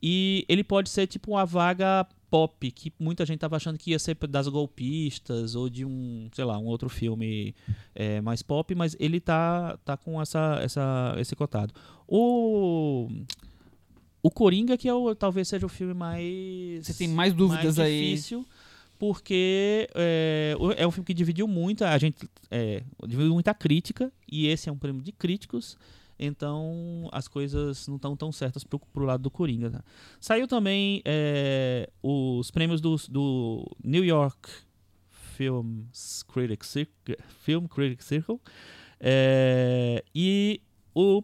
E 0.00 0.44
ele 0.48 0.62
pode 0.62 0.88
ser 0.88 1.08
tipo 1.08 1.32
uma 1.32 1.44
vaga 1.44 2.06
pop, 2.32 2.70
que 2.70 2.90
muita 2.98 3.26
gente 3.26 3.40
tava 3.40 3.56
achando 3.56 3.76
que 3.78 3.90
ia 3.90 3.98
ser 3.98 4.16
das 4.26 4.48
golpistas 4.48 5.54
ou 5.54 5.68
de 5.68 5.84
um, 5.84 6.30
sei 6.32 6.46
lá, 6.46 6.58
um 6.58 6.64
outro 6.64 6.88
filme 6.88 7.54
é, 7.94 8.22
mais 8.22 8.40
pop, 8.40 8.74
mas 8.74 8.96
ele 8.98 9.20
tá, 9.20 9.78
tá 9.84 9.98
com 9.98 10.20
essa, 10.20 10.58
essa, 10.62 11.14
esse 11.18 11.36
cotado. 11.36 11.74
O. 12.08 13.10
O 14.22 14.30
Coringa, 14.30 14.78
que 14.78 14.88
é 14.88 14.94
o, 14.94 15.14
talvez 15.16 15.48
seja 15.48 15.66
o 15.66 15.68
filme 15.68 15.92
mais. 15.92 16.86
Você 16.86 16.94
tem 16.94 17.08
mais 17.08 17.34
dúvidas 17.34 17.76
mais 17.76 17.78
aí. 17.80 18.12
difícil, 18.12 18.46
porque 18.98 19.90
é, 19.94 20.54
é 20.76 20.86
um 20.86 20.90
filme 20.90 21.04
que 21.04 21.12
dividiu 21.12 21.46
muito, 21.46 21.84
a 21.84 21.98
gente 21.98 22.30
é, 22.50 22.82
dividiu 23.06 23.34
muita 23.34 23.52
crítica, 23.52 24.10
e 24.30 24.46
esse 24.46 24.70
é 24.70 24.72
um 24.72 24.78
prêmio 24.78 25.02
de 25.02 25.10
críticos, 25.12 25.76
então 26.24 27.08
as 27.12 27.26
coisas 27.26 27.86
não 27.88 27.96
estão 27.96 28.16
tão 28.16 28.30
certas 28.30 28.64
pro, 28.64 28.78
pro 28.78 29.04
lado 29.04 29.22
do 29.22 29.30
Coringa. 29.30 29.70
né? 29.70 29.80
Saiu 30.20 30.46
também 30.46 31.02
é, 31.04 31.90
os 32.02 32.50
prêmios 32.50 32.80
do, 32.80 32.96
do 33.08 33.76
New 33.82 34.04
York 34.04 34.48
Film 35.08 35.82
Critics 36.32 36.68
Circle, 36.68 37.16
Film 37.40 37.66
Critics 37.66 38.06
Circle 38.06 38.40
é, 39.00 40.04
e 40.14 40.60
o 40.94 41.22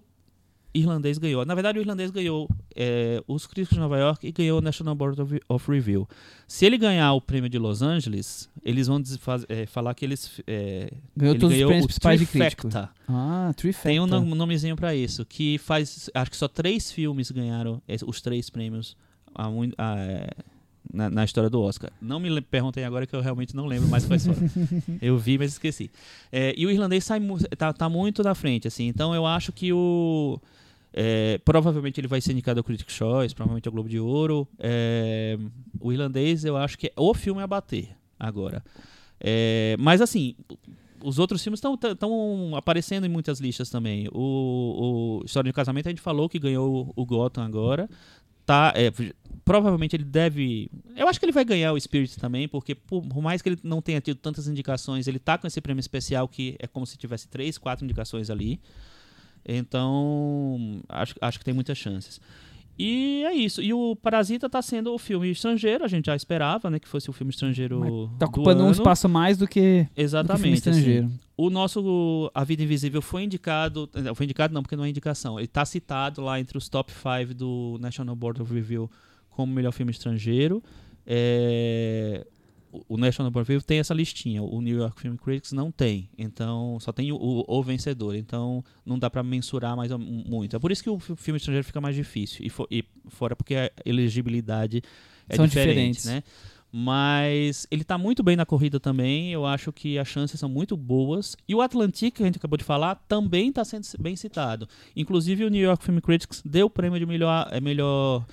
irlandês 0.78 1.18
ganhou. 1.18 1.44
Na 1.44 1.55
verdade, 1.55 1.78
o 1.78 1.82
irlandês 1.82 2.10
ganhou 2.10 2.48
é, 2.74 3.22
os 3.26 3.46
críticos 3.46 3.76
de 3.76 3.80
Nova 3.80 3.98
York 3.98 4.26
e 4.26 4.32
ganhou 4.32 4.59
o 4.59 4.62
National 4.62 4.94
Board 4.94 5.20
of, 5.20 5.40
of 5.48 5.70
Review. 5.70 6.09
Se 6.46 6.64
ele 6.66 6.78
ganhar 6.78 7.12
o 7.12 7.20
prêmio 7.20 7.48
de 7.50 7.59
Los 7.59 7.82
Angeles, 7.82 8.48
eles 8.64 8.86
vão 8.86 9.00
dizer- 9.00 9.18
faz- 9.18 9.44
é, 9.48 9.66
falar 9.66 9.94
que 9.94 10.05
eles 10.05 10.40
é, 10.46 10.90
Ganhou 11.16 11.34
ele 11.34 11.40
todos 11.40 11.52
os 11.52 11.56
ganhou 11.59 11.68
prêmios 11.68 11.84
o 11.84 11.88
principais 11.88 12.20
de 12.20 12.26
crítico. 12.26 12.68
Trifecta. 12.68 12.90
Ah, 13.09 13.52
Trifecta. 13.56 13.88
Tem 13.88 14.00
um 14.00 14.06
nom- 14.06 14.24
nomezinho 14.34 14.76
pra 14.76 14.94
isso, 14.94 15.24
que 15.24 15.59
faz. 15.59 16.09
Acho 16.14 16.30
que 16.30 16.36
só 16.36 16.48
três 16.48 16.90
filmes 16.92 17.30
ganharam 17.30 17.82
os 18.06 18.20
três 18.20 18.48
prêmios 18.50 18.96
há, 19.34 19.48
é, 19.96 20.30
na, 20.92 21.10
na 21.10 21.24
história 21.24 21.50
do 21.50 21.60
Oscar. 21.60 21.90
Não 22.00 22.18
me 22.18 22.40
perguntem 22.40 22.84
agora 22.84 23.06
que 23.06 23.14
eu 23.14 23.20
realmente 23.20 23.55
não 23.55 23.66
lembro 23.66 23.88
mais 23.88 24.06
quais 24.06 24.24
foram. 24.26 24.38
eu 25.02 25.18
vi, 25.18 25.36
mas 25.36 25.52
esqueci. 25.52 25.90
É, 26.32 26.55
e 26.56 26.64
o 26.64 26.70
irlandês 26.70 27.05
sai, 27.05 27.20
tá, 27.59 27.72
tá 27.72 27.88
muito 27.88 28.22
na 28.22 28.34
frente, 28.34 28.66
assim. 28.68 28.86
Então 28.88 29.14
eu 29.14 29.26
acho 29.26 29.52
que 29.52 29.72
o. 29.72 30.40
é, 30.93 31.39
provavelmente 31.44 32.01
ele 32.01 32.09
vai 32.09 32.20
ser 32.20 32.32
indicado 32.32 32.60
ao 32.60 32.65
Critics' 32.65 32.94
Choice, 32.94 33.35
provavelmente 33.35 33.69
ao 33.69 33.73
Globo 33.73 33.89
de 33.89 34.01
Ouro. 34.01 34.48
É, 34.59 35.39
o 35.81 35.93
irlandês 35.93 36.44
eu 36.44 36.56
acho 36.56 36.78
que 36.78 36.89
é 36.89 36.93
o 36.97 37.15
filme 37.15 37.43
a 37.43 37.47
bater 37.47 37.90
agora. 38.19 38.65
É, 39.20 39.77
mas 39.78 40.01
assim, 40.01 40.35
os 41.02 41.19
outros 41.19 41.43
filmes 41.43 41.60
estão 41.60 42.56
aparecendo 42.56 43.05
em 43.05 43.09
muitas 43.09 43.40
listas 43.40 43.70
também. 43.70 44.09
O, 44.12 45.20
o 45.20 45.24
História 45.24 45.51
de 45.51 45.55
Casamento 45.55 45.86
a 45.86 45.90
gente 45.90 46.01
falou 46.01 46.28
que 46.28 46.39
ganhou 46.39 46.93
o 46.94 47.06
Gotham 47.06 47.44
agora. 47.44 47.89
Tá, 48.47 48.73
é, 48.74 48.90
provavelmente 49.44 49.94
ele 49.94 50.05
deve. 50.05 50.70
Eu 50.97 51.06
acho 51.06 51.19
que 51.19 51.27
ele 51.27 51.32
vai 51.32 51.44
ganhar 51.44 51.73
o 51.73 51.78
Spirit 51.78 52.19
também, 52.19 52.48
porque 52.48 52.74
por, 52.74 53.02
por 53.02 53.20
mais 53.20 53.43
que 53.43 53.51
ele 53.51 53.59
não 53.62 53.82
tenha 53.82 54.01
tido 54.01 54.16
tantas 54.16 54.48
indicações, 54.48 55.06
ele 55.06 55.19
tá 55.19 55.36
com 55.36 55.47
esse 55.47 55.60
prêmio 55.60 55.81
especial 55.81 56.27
que 56.27 56.56
é 56.59 56.66
como 56.66 56.86
se 56.86 56.97
tivesse 56.97 57.28
três, 57.28 57.59
quatro 57.59 57.85
indicações 57.85 58.31
ali. 58.31 58.59
Então, 59.44 60.81
acho, 60.89 61.15
acho 61.20 61.39
que 61.39 61.44
tem 61.44 61.55
muitas 61.55 61.77
chances. 61.78 62.20
E 62.78 63.24
é 63.24 63.35
isso. 63.35 63.60
E 63.60 63.73
o 63.74 63.97
Parasita 63.97 64.48
tá 64.48 64.62
sendo 64.62 64.94
o 64.94 64.98
filme 64.98 65.28
estrangeiro, 65.31 65.85
a 65.85 65.89
gente 65.89 66.06
já 66.06 66.15
esperava, 66.15 66.70
né, 66.70 66.78
que 66.78 66.86
fosse 66.86 67.10
o 67.10 67.12
filme 67.12 67.31
estrangeiro 67.32 67.81
Tá 68.19 68.27
do 68.27 68.28
ocupando 68.28 68.60
um 68.62 68.66
ano. 68.66 68.73
espaço 68.73 69.09
a 69.09 69.10
mais 69.10 69.36
do 69.36 69.48
que, 69.48 69.60
do 69.60 69.89
que 69.89 69.94
filme 69.94 70.05
Exatamente. 70.05 70.69
assim. 70.69 71.10
O 71.36 71.51
nosso 71.51 72.31
A 72.32 72.44
Vida 72.44 72.62
Invisível 72.62 73.02
foi 73.02 73.24
indicado. 73.24 73.89
Não, 73.94 74.15
foi 74.15 74.24
indicado 74.24 74.55
não, 74.55 74.62
porque 74.62 74.77
não 74.77 74.85
é 74.85 74.89
indicação. 74.89 75.39
Ele 75.40 75.47
está 75.47 75.65
citado 75.65 76.20
lá 76.20 76.39
entre 76.39 76.56
os 76.56 76.69
top 76.69 76.93
5 76.93 77.35
do 77.35 77.78
National 77.81 78.15
Board 78.15 78.40
of 78.43 78.52
Review 78.55 78.89
como 79.31 79.52
melhor 79.52 79.73
filme 79.73 79.90
estrangeiro. 79.90 80.62
É, 81.05 82.24
o- 82.88 82.96
National 82.96 83.30
Board 83.30 83.44
of 83.44 83.52
Review 83.52 83.66
tem 83.66 83.78
essa 83.78 83.94
listinha. 83.94 84.42
O 84.42 84.60
New 84.60 84.76
York 84.78 85.00
Film 85.00 85.16
Critics 85.16 85.52
não 85.52 85.70
tem. 85.70 86.08
Então, 86.18 86.78
só 86.80 86.92
tem 86.92 87.10
o, 87.12 87.16
o- 87.16 87.44
o 87.46 87.62
vencedor. 87.62 88.14
Então, 88.14 88.64
não 88.84 88.98
dá 88.98 89.08
para 89.08 89.22
mensurar 89.22 89.76
mais 89.76 89.90
muito. 89.92 90.54
É 90.56 90.58
por 90.58 90.70
isso 90.72 90.82
que 90.82 90.90
o 90.90 90.98
fi- 90.98 91.16
filme 91.16 91.36
estrangeiro 91.38 91.64
fica 91.64 91.80
mais 91.80 91.94
difícil. 91.96 92.44
E, 92.44 92.48
fo- 92.50 92.66
e 92.70 92.84
fora 93.08 93.34
porque 93.36 93.54
a 93.54 93.70
elegibilidade 93.84 94.82
é 95.28 95.36
São 95.36 95.46
diferente, 95.46 95.96
diferentes. 95.98 96.04
né? 96.04 96.22
Mas 96.70 97.66
ele 97.70 97.82
tá 97.82 97.96
muito 97.96 98.22
bem 98.22 98.36
na 98.36 98.44
corrida 98.44 98.78
também. 98.78 99.32
Eu 99.32 99.46
acho 99.46 99.72
que 99.72 99.98
as 99.98 100.06
chances 100.06 100.38
são 100.38 100.48
muito 100.50 100.76
boas. 100.76 101.34
E 101.48 101.54
o 101.54 101.62
Atlantic, 101.62 102.14
que 102.16 102.22
a 102.22 102.26
gente 102.26 102.36
acabou 102.36 102.58
de 102.58 102.64
falar, 102.64 102.94
também 103.08 103.48
está 103.48 103.64
sendo 103.64 103.86
bem 103.98 104.14
citado. 104.16 104.68
Inclusive, 104.94 105.44
o 105.44 105.48
New 105.48 105.62
York 105.62 105.82
Film 105.82 105.98
Critics 105.98 106.42
deu 106.44 106.66
o 106.66 106.70
prêmio 106.70 106.98
de 106.98 107.06
melhor, 107.06 107.48
é, 107.50 107.60
melhor 107.60 108.26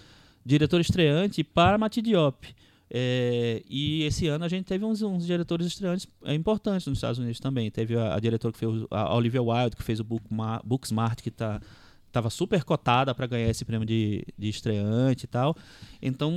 diretor 0.46 0.82
estreante 0.82 1.44
para 1.44 1.78
Mati 1.78 2.02
Diop. 2.02 2.54
É, 2.90 3.64
e 3.70 4.04
esse 4.04 4.28
ano 4.28 4.46
a 4.46 4.48
gente 4.48 4.66
teve 4.66 4.86
uns, 4.86 5.02
uns 5.02 5.26
diretores 5.26 5.68
estreantes 5.68 6.08
é, 6.24 6.34
importantes 6.34 6.86
nos 6.88 6.98
Estados 6.98 7.18
Unidos 7.20 7.40
também. 7.40 7.70
Teve 7.72 7.98
a, 7.98 8.16
a 8.16 8.20
diretora 8.20 8.52
que 8.54 8.60
fez 8.60 8.72
a 8.92 9.16
Olivia 9.16 9.42
Wilde, 9.42 9.76
que 9.76 9.84
fez 9.84 10.00
o 10.00 10.04
Bookma- 10.04 10.62
Booksmart, 10.64 11.22
que 11.22 11.32
tá 11.32 11.60
estava 12.08 12.30
super 12.30 12.64
cotada 12.64 13.14
para 13.14 13.28
ganhar 13.28 13.50
esse 13.50 13.66
prêmio 13.66 13.86
de, 13.86 14.26
de 14.38 14.48
estreante 14.48 15.26
e 15.26 15.28
tal. 15.28 15.54
Então, 16.02 16.34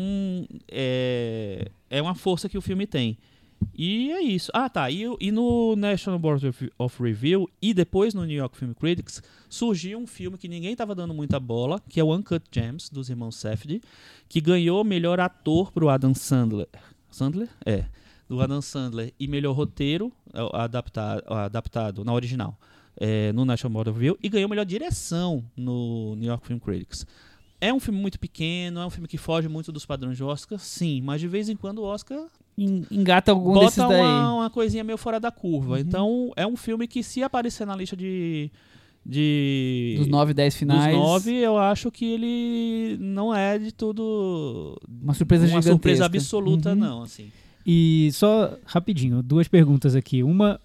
é, 0.66 1.70
é 1.88 2.02
uma 2.02 2.16
força 2.16 2.48
que 2.48 2.58
o 2.58 2.60
filme 2.60 2.84
tem. 2.84 3.16
E 3.74 4.10
é 4.10 4.20
isso. 4.22 4.50
Ah, 4.54 4.68
tá. 4.68 4.90
E, 4.90 5.04
e 5.20 5.30
no 5.30 5.76
National 5.76 6.18
Board 6.18 6.46
of- 6.78 7.02
Review 7.02 7.48
e 7.62 7.72
depois 7.72 8.14
no 8.14 8.24
New 8.24 8.36
York 8.36 8.56
Film 8.56 8.72
Critics 8.72 9.22
surgiu 9.48 9.98
um 9.98 10.06
filme 10.06 10.36
que 10.36 10.48
ninguém 10.48 10.72
estava 10.72 10.94
dando 10.94 11.14
muita 11.14 11.38
bola, 11.38 11.80
que 11.88 12.00
é 12.00 12.04
o 12.04 12.14
Uncut 12.14 12.44
Gems, 12.52 12.88
dos 12.90 13.08
irmãos 13.08 13.36
Safdie, 13.36 13.80
que 14.28 14.40
ganhou 14.40 14.82
melhor 14.84 15.20
ator 15.20 15.70
pro 15.72 15.88
Adam 15.88 16.14
Sandler. 16.14 16.68
Sandler? 17.10 17.48
É. 17.64 17.84
Do 18.28 18.40
Adam 18.40 18.60
Sandler. 18.60 19.12
E 19.18 19.26
melhor 19.28 19.52
roteiro 19.54 20.12
é, 20.34 20.40
adaptado, 20.52 21.22
adaptado 21.32 22.04
na 22.04 22.12
original. 22.12 22.58
é, 23.00 23.32
no 23.32 23.44
National 23.44 23.72
Board 23.72 23.90
of 23.90 23.98
Review. 23.98 24.18
E 24.22 24.28
ganhou 24.28 24.48
melhor 24.48 24.64
direção 24.66 25.44
no 25.56 26.16
New 26.16 26.26
York 26.28 26.46
Film 26.46 26.58
Critics. 26.58 27.06
É 27.60 27.72
um 27.72 27.78
filme 27.80 28.00
muito 28.00 28.18
pequeno, 28.20 28.80
é 28.80 28.86
um 28.86 28.90
filme 28.90 29.06
que 29.08 29.16
foge 29.18 29.48
muito 29.48 29.70
dos 29.72 29.86
padrões 29.86 30.16
de 30.16 30.22
Oscar, 30.24 30.58
sim, 30.60 31.00
mas 31.00 31.20
de 31.20 31.26
vez 31.26 31.48
em 31.48 31.56
quando 31.56 31.78
o 31.78 31.84
Oscar 31.84 32.26
Engata 32.90 33.30
algum 33.30 33.58
desses 33.60 33.76
bota 33.78 33.88
daí. 33.94 34.00
uma, 34.02 34.34
uma 34.34 34.50
coisinha 34.50 34.82
meio 34.82 34.98
fora 34.98 35.20
da 35.20 35.30
curva. 35.30 35.78
Então, 35.78 36.32
é 36.36 36.46
um 36.46 36.56
filme 36.56 36.88
que 36.88 37.02
se 37.02 37.22
aparecer 37.22 37.66
na 37.66 37.76
lista 37.76 37.96
de. 37.96 38.50
de 39.06 39.94
Dos 39.98 40.08
9, 40.08 40.34
10 40.34 40.54
finais. 40.56 40.94
dos 40.94 41.02
nove, 41.04 41.34
eu 41.36 41.56
acho 41.56 41.90
que 41.90 42.04
ele 42.04 42.96
não 43.00 43.34
é 43.34 43.58
de 43.58 43.72
tudo. 43.72 44.76
Uma 45.02 45.14
surpresa 45.14 45.44
uma 45.44 45.48
gigantesca. 45.48 45.70
surpresa 45.72 46.04
absoluta, 46.06 46.70
Uhum. 46.70 46.74
não, 46.76 47.02
assim. 47.02 47.30
E 47.64 48.10
só 48.12 48.56
rapidinho, 48.64 49.22
duas 49.22 49.46
perguntas 49.46 49.94
aqui. 49.94 50.22
Uma 50.22 50.58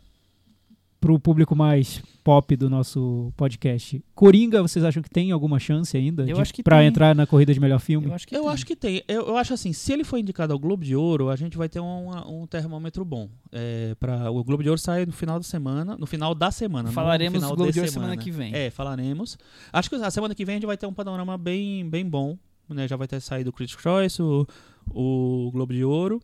pro 1.04 1.20
público 1.20 1.54
mais 1.54 2.02
pop 2.24 2.56
do 2.56 2.70
nosso 2.70 3.34
podcast. 3.36 4.02
Coringa, 4.16 4.62
vocês 4.62 4.86
acham 4.86 5.04
que 5.04 5.10
tem 5.10 5.34
alguma 5.34 5.60
chance 5.60 5.98
ainda 5.98 6.24
Eu 6.24 6.36
de, 6.36 6.42
acho 6.42 6.54
que 6.54 6.64
pra 6.64 6.78
tem. 6.78 6.88
entrar 6.88 7.14
na 7.14 7.28
corrida 7.28 7.54
de 7.54 7.60
melhor 7.60 7.82
filme? 7.82 8.08
Eu 8.08 8.14
acho 8.14 8.26
que 8.26 8.34
Eu 8.34 8.44
tem. 8.44 8.50
acho 8.52 8.66
que 8.66 8.74
tem. 8.74 9.04
Eu, 9.06 9.28
eu 9.28 9.36
acho 9.36 9.54
assim, 9.54 9.74
se 9.74 9.92
ele 9.92 10.06
for 10.06 10.18
indicado 10.18 10.54
ao 10.54 10.60
Globo 10.60 10.82
de 10.86 10.96
Ouro, 10.96 11.30
a 11.30 11.36
gente 11.36 11.58
vai 11.58 11.68
ter 11.68 11.82
um, 11.82 12.10
um 12.26 12.48
termômetro 12.48 13.04
bom. 13.04 13.28
É, 13.52 13.94
pra, 14.00 14.32
o 14.32 14.42
Globo 14.46 14.64
de 14.64 14.70
Ouro 14.70 14.80
sai 14.80 15.06
no 15.06 15.12
final 15.12 15.38
da 15.38 15.44
semana. 15.44 15.98
No 15.98 16.06
final 16.06 16.34
da 16.34 16.52
semana. 16.52 16.88
não 16.88 16.94
Falaremos 16.94 17.34
no 17.34 17.40
final 17.42 17.52
do 17.52 17.58
Globo 17.58 17.74
de 17.74 17.80
Ouro 17.82 17.92
semana. 17.92 18.12
semana 18.14 18.24
que 18.24 18.32
vem. 18.32 18.56
É, 18.56 18.70
falaremos. 18.70 19.38
Acho 19.74 19.90
que 19.90 19.96
a 19.98 20.10
semana 20.10 20.34
que 20.34 20.46
vem 20.46 20.54
a 20.54 20.56
gente 20.56 20.66
vai 20.66 20.78
ter 20.78 20.86
um 20.86 20.94
panorama 20.94 21.38
bem, 21.38 21.86
bem 21.90 22.06
bom. 22.10 22.38
Né? 22.70 22.88
Já 22.88 22.96
vai 22.96 23.10
ter 23.10 23.20
saído 23.20 23.50
o 23.50 23.54
Critics' 23.54 23.82
Choice, 23.84 24.22
o, 24.22 24.48
o 24.90 25.52
Globo 25.52 25.74
de 25.74 25.84
Ouro. 25.84 26.22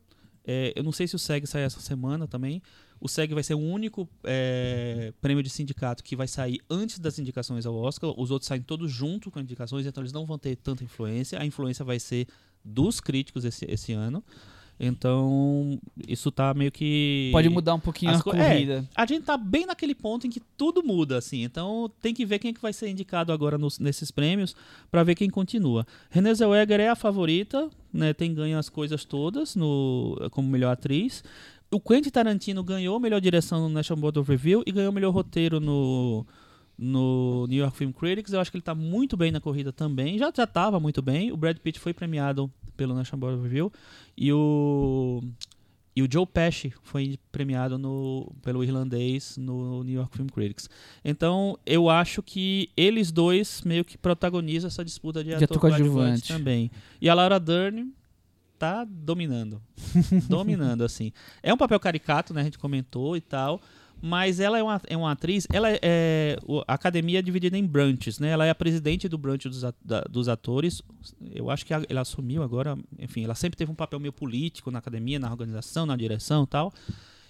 É, 0.47 0.71
eu 0.73 0.83
não 0.83 0.93
sei 0.93 1.05
se 1.05 1.17
o 1.17 1.19
SEG 1.19 1.45
sai 1.45 1.63
essa 1.63 1.81
semana 1.81 2.25
também. 2.25 2.61
O 3.01 3.07
SEG 3.07 3.33
vai 3.33 3.43
ser 3.43 3.53
o 3.53 3.59
único 3.59 4.07
é, 4.23 5.13
prêmio 5.21 5.41
de 5.43 5.49
sindicato 5.49 6.03
que 6.03 6.15
vai 6.15 6.27
sair 6.27 6.59
antes 6.69 6.99
das 6.99 7.17
indicações 7.19 7.65
ao 7.65 7.75
Oscar. 7.75 8.13
Os 8.19 8.29
outros 8.31 8.47
saem 8.47 8.61
todos 8.61 8.91
junto 8.91 9.31
com 9.31 9.39
indicações, 9.39 9.85
então 9.85 10.01
eles 10.03 10.11
não 10.13 10.25
vão 10.25 10.37
ter 10.37 10.55
tanta 10.57 10.83
influência. 10.83 11.39
A 11.41 11.45
influência 11.45 11.85
vai 11.85 11.99
ser 11.99 12.27
dos 12.63 12.99
críticos 12.99 13.45
esse, 13.45 13.65
esse 13.69 13.93
ano. 13.93 14.23
Então, 14.81 15.77
isso 16.07 16.31
tá 16.31 16.53
meio 16.53 16.71
que. 16.71 17.29
Pode 17.33 17.49
mudar 17.49 17.73
um 17.75 17.79
pouquinho 17.81 18.11
As 18.11 18.17
a 18.25 18.29
é. 18.29 18.49
corrida. 18.53 18.89
A 18.95 19.05
gente 19.05 19.25
tá 19.25 19.35
bem 19.35 19.65
naquele 19.65 19.93
ponto 19.93 20.25
em 20.25 20.29
que 20.29 20.39
tudo 20.57 20.81
muda, 20.81 21.17
assim. 21.17 21.43
Então 21.43 21.91
tem 22.01 22.13
que 22.13 22.25
ver 22.25 22.39
quem 22.39 22.53
que 22.53 22.61
vai 22.61 22.71
ser 22.71 22.87
indicado 22.89 23.33
agora 23.33 23.57
nos- 23.57 23.77
nesses 23.77 24.09
prêmios 24.09 24.55
pra 24.89 25.03
ver 25.03 25.15
quem 25.15 25.29
continua. 25.29 25.85
Renée 26.09 26.33
Zellweger 26.33 26.79
é 26.79 26.87
a 26.87 26.95
favorita, 26.95 27.69
né? 27.91 28.13
Tem 28.13 28.33
ganho 28.33 28.57
as 28.57 28.69
coisas 28.69 29.03
todas 29.03 29.53
no 29.53 30.15
como 30.31 30.47
melhor 30.47 30.71
atriz. 30.71 31.25
O 31.71 31.79
Quentin 31.79 32.09
Tarantino 32.09 32.63
ganhou 32.63 32.99
melhor 32.99 33.21
direção 33.21 33.61
no 33.61 33.69
National 33.69 34.01
Board 34.01 34.19
of 34.19 34.31
Review 34.31 34.63
e 34.65 34.71
ganhou 34.71 34.91
melhor 34.91 35.13
roteiro 35.13 35.59
no 35.59 36.25
no 36.81 37.45
New 37.47 37.59
York 37.59 37.75
Film 37.77 37.91
Critics. 37.91 38.31
Eu 38.31 38.39
acho 38.39 38.49
que 38.49 38.55
ele 38.55 38.63
tá 38.63 38.73
muito 38.73 39.17
bem 39.17 39.31
na 39.31 39.41
corrida 39.41 39.71
também. 39.71 40.17
Já 40.17 40.31
já 40.35 40.47
tava 40.47 40.79
muito 40.79 41.01
bem. 41.01 41.31
O 41.31 41.37
Brad 41.37 41.57
Pitt 41.57 41.79
foi 41.79 41.93
premiado 41.93 42.51
pelo 42.77 42.95
National 42.95 43.19
Board 43.19 43.37
of 43.37 43.43
Review 43.43 43.71
e 44.17 44.31
o 44.31 45.21
e 45.95 46.01
o 46.01 46.07
Joe 46.09 46.25
Pesci 46.25 46.73
foi 46.81 47.19
premiado 47.29 47.77
no, 47.77 48.31
pelo 48.41 48.63
irlandês 48.63 49.35
no 49.35 49.83
New 49.83 49.95
York 49.95 50.15
Film 50.15 50.29
Critics. 50.29 50.69
Então, 51.03 51.59
eu 51.65 51.89
acho 51.89 52.23
que 52.23 52.69
eles 52.77 53.11
dois 53.11 53.61
meio 53.63 53.83
que 53.83 53.97
protagonizam 53.97 54.69
essa 54.69 54.85
disputa 54.85 55.21
de, 55.21 55.35
De 55.35 55.43
ator 55.43 55.59
coadjuvante 55.59 56.25
também. 56.25 56.71
E 57.01 57.09
a 57.09 57.13
Laura 57.13 57.37
Dern 57.37 57.91
tá 58.59 58.85
dominando. 58.87 59.61
dominando, 60.29 60.83
assim. 60.83 61.11
É 61.41 61.53
um 61.53 61.57
papel 61.57 61.79
caricato, 61.79 62.33
né? 62.33 62.41
A 62.41 62.43
gente 62.43 62.59
comentou 62.59 63.15
e 63.17 63.21
tal. 63.21 63.61
Mas 64.01 64.39
ela 64.39 64.57
é 64.57 64.63
uma, 64.63 64.81
é 64.87 64.95
uma 64.95 65.11
atriz. 65.11 65.45
Ela 65.51 65.71
é, 65.71 65.79
é- 65.83 66.37
A 66.67 66.73
academia 66.73 67.19
é 67.19 67.21
dividida 67.21 67.57
em 67.57 67.65
branches, 67.65 68.17
né? 68.17 68.29
Ela 68.29 68.45
é 68.45 68.49
a 68.49 68.55
presidente 68.55 69.09
do 69.09 69.17
branch 69.17 69.43
dos, 69.43 69.61
da- 69.83 70.01
dos 70.09 70.29
atores. 70.29 70.81
Eu 71.33 71.49
acho 71.49 71.65
que 71.65 71.73
a- 71.73 71.83
ela 71.89 71.99
assumiu 72.01 72.41
agora. 72.41 72.77
Enfim, 72.97 73.25
ela 73.25 73.35
sempre 73.35 73.57
teve 73.57 73.69
um 73.71 73.75
papel 73.75 73.99
meio 73.99 74.13
político 74.13 74.71
na 74.71 74.79
academia, 74.79 75.19
na 75.19 75.29
organização, 75.29 75.85
na 75.85 75.97
direção 75.97 76.43
e 76.43 76.47
tal. 76.47 76.73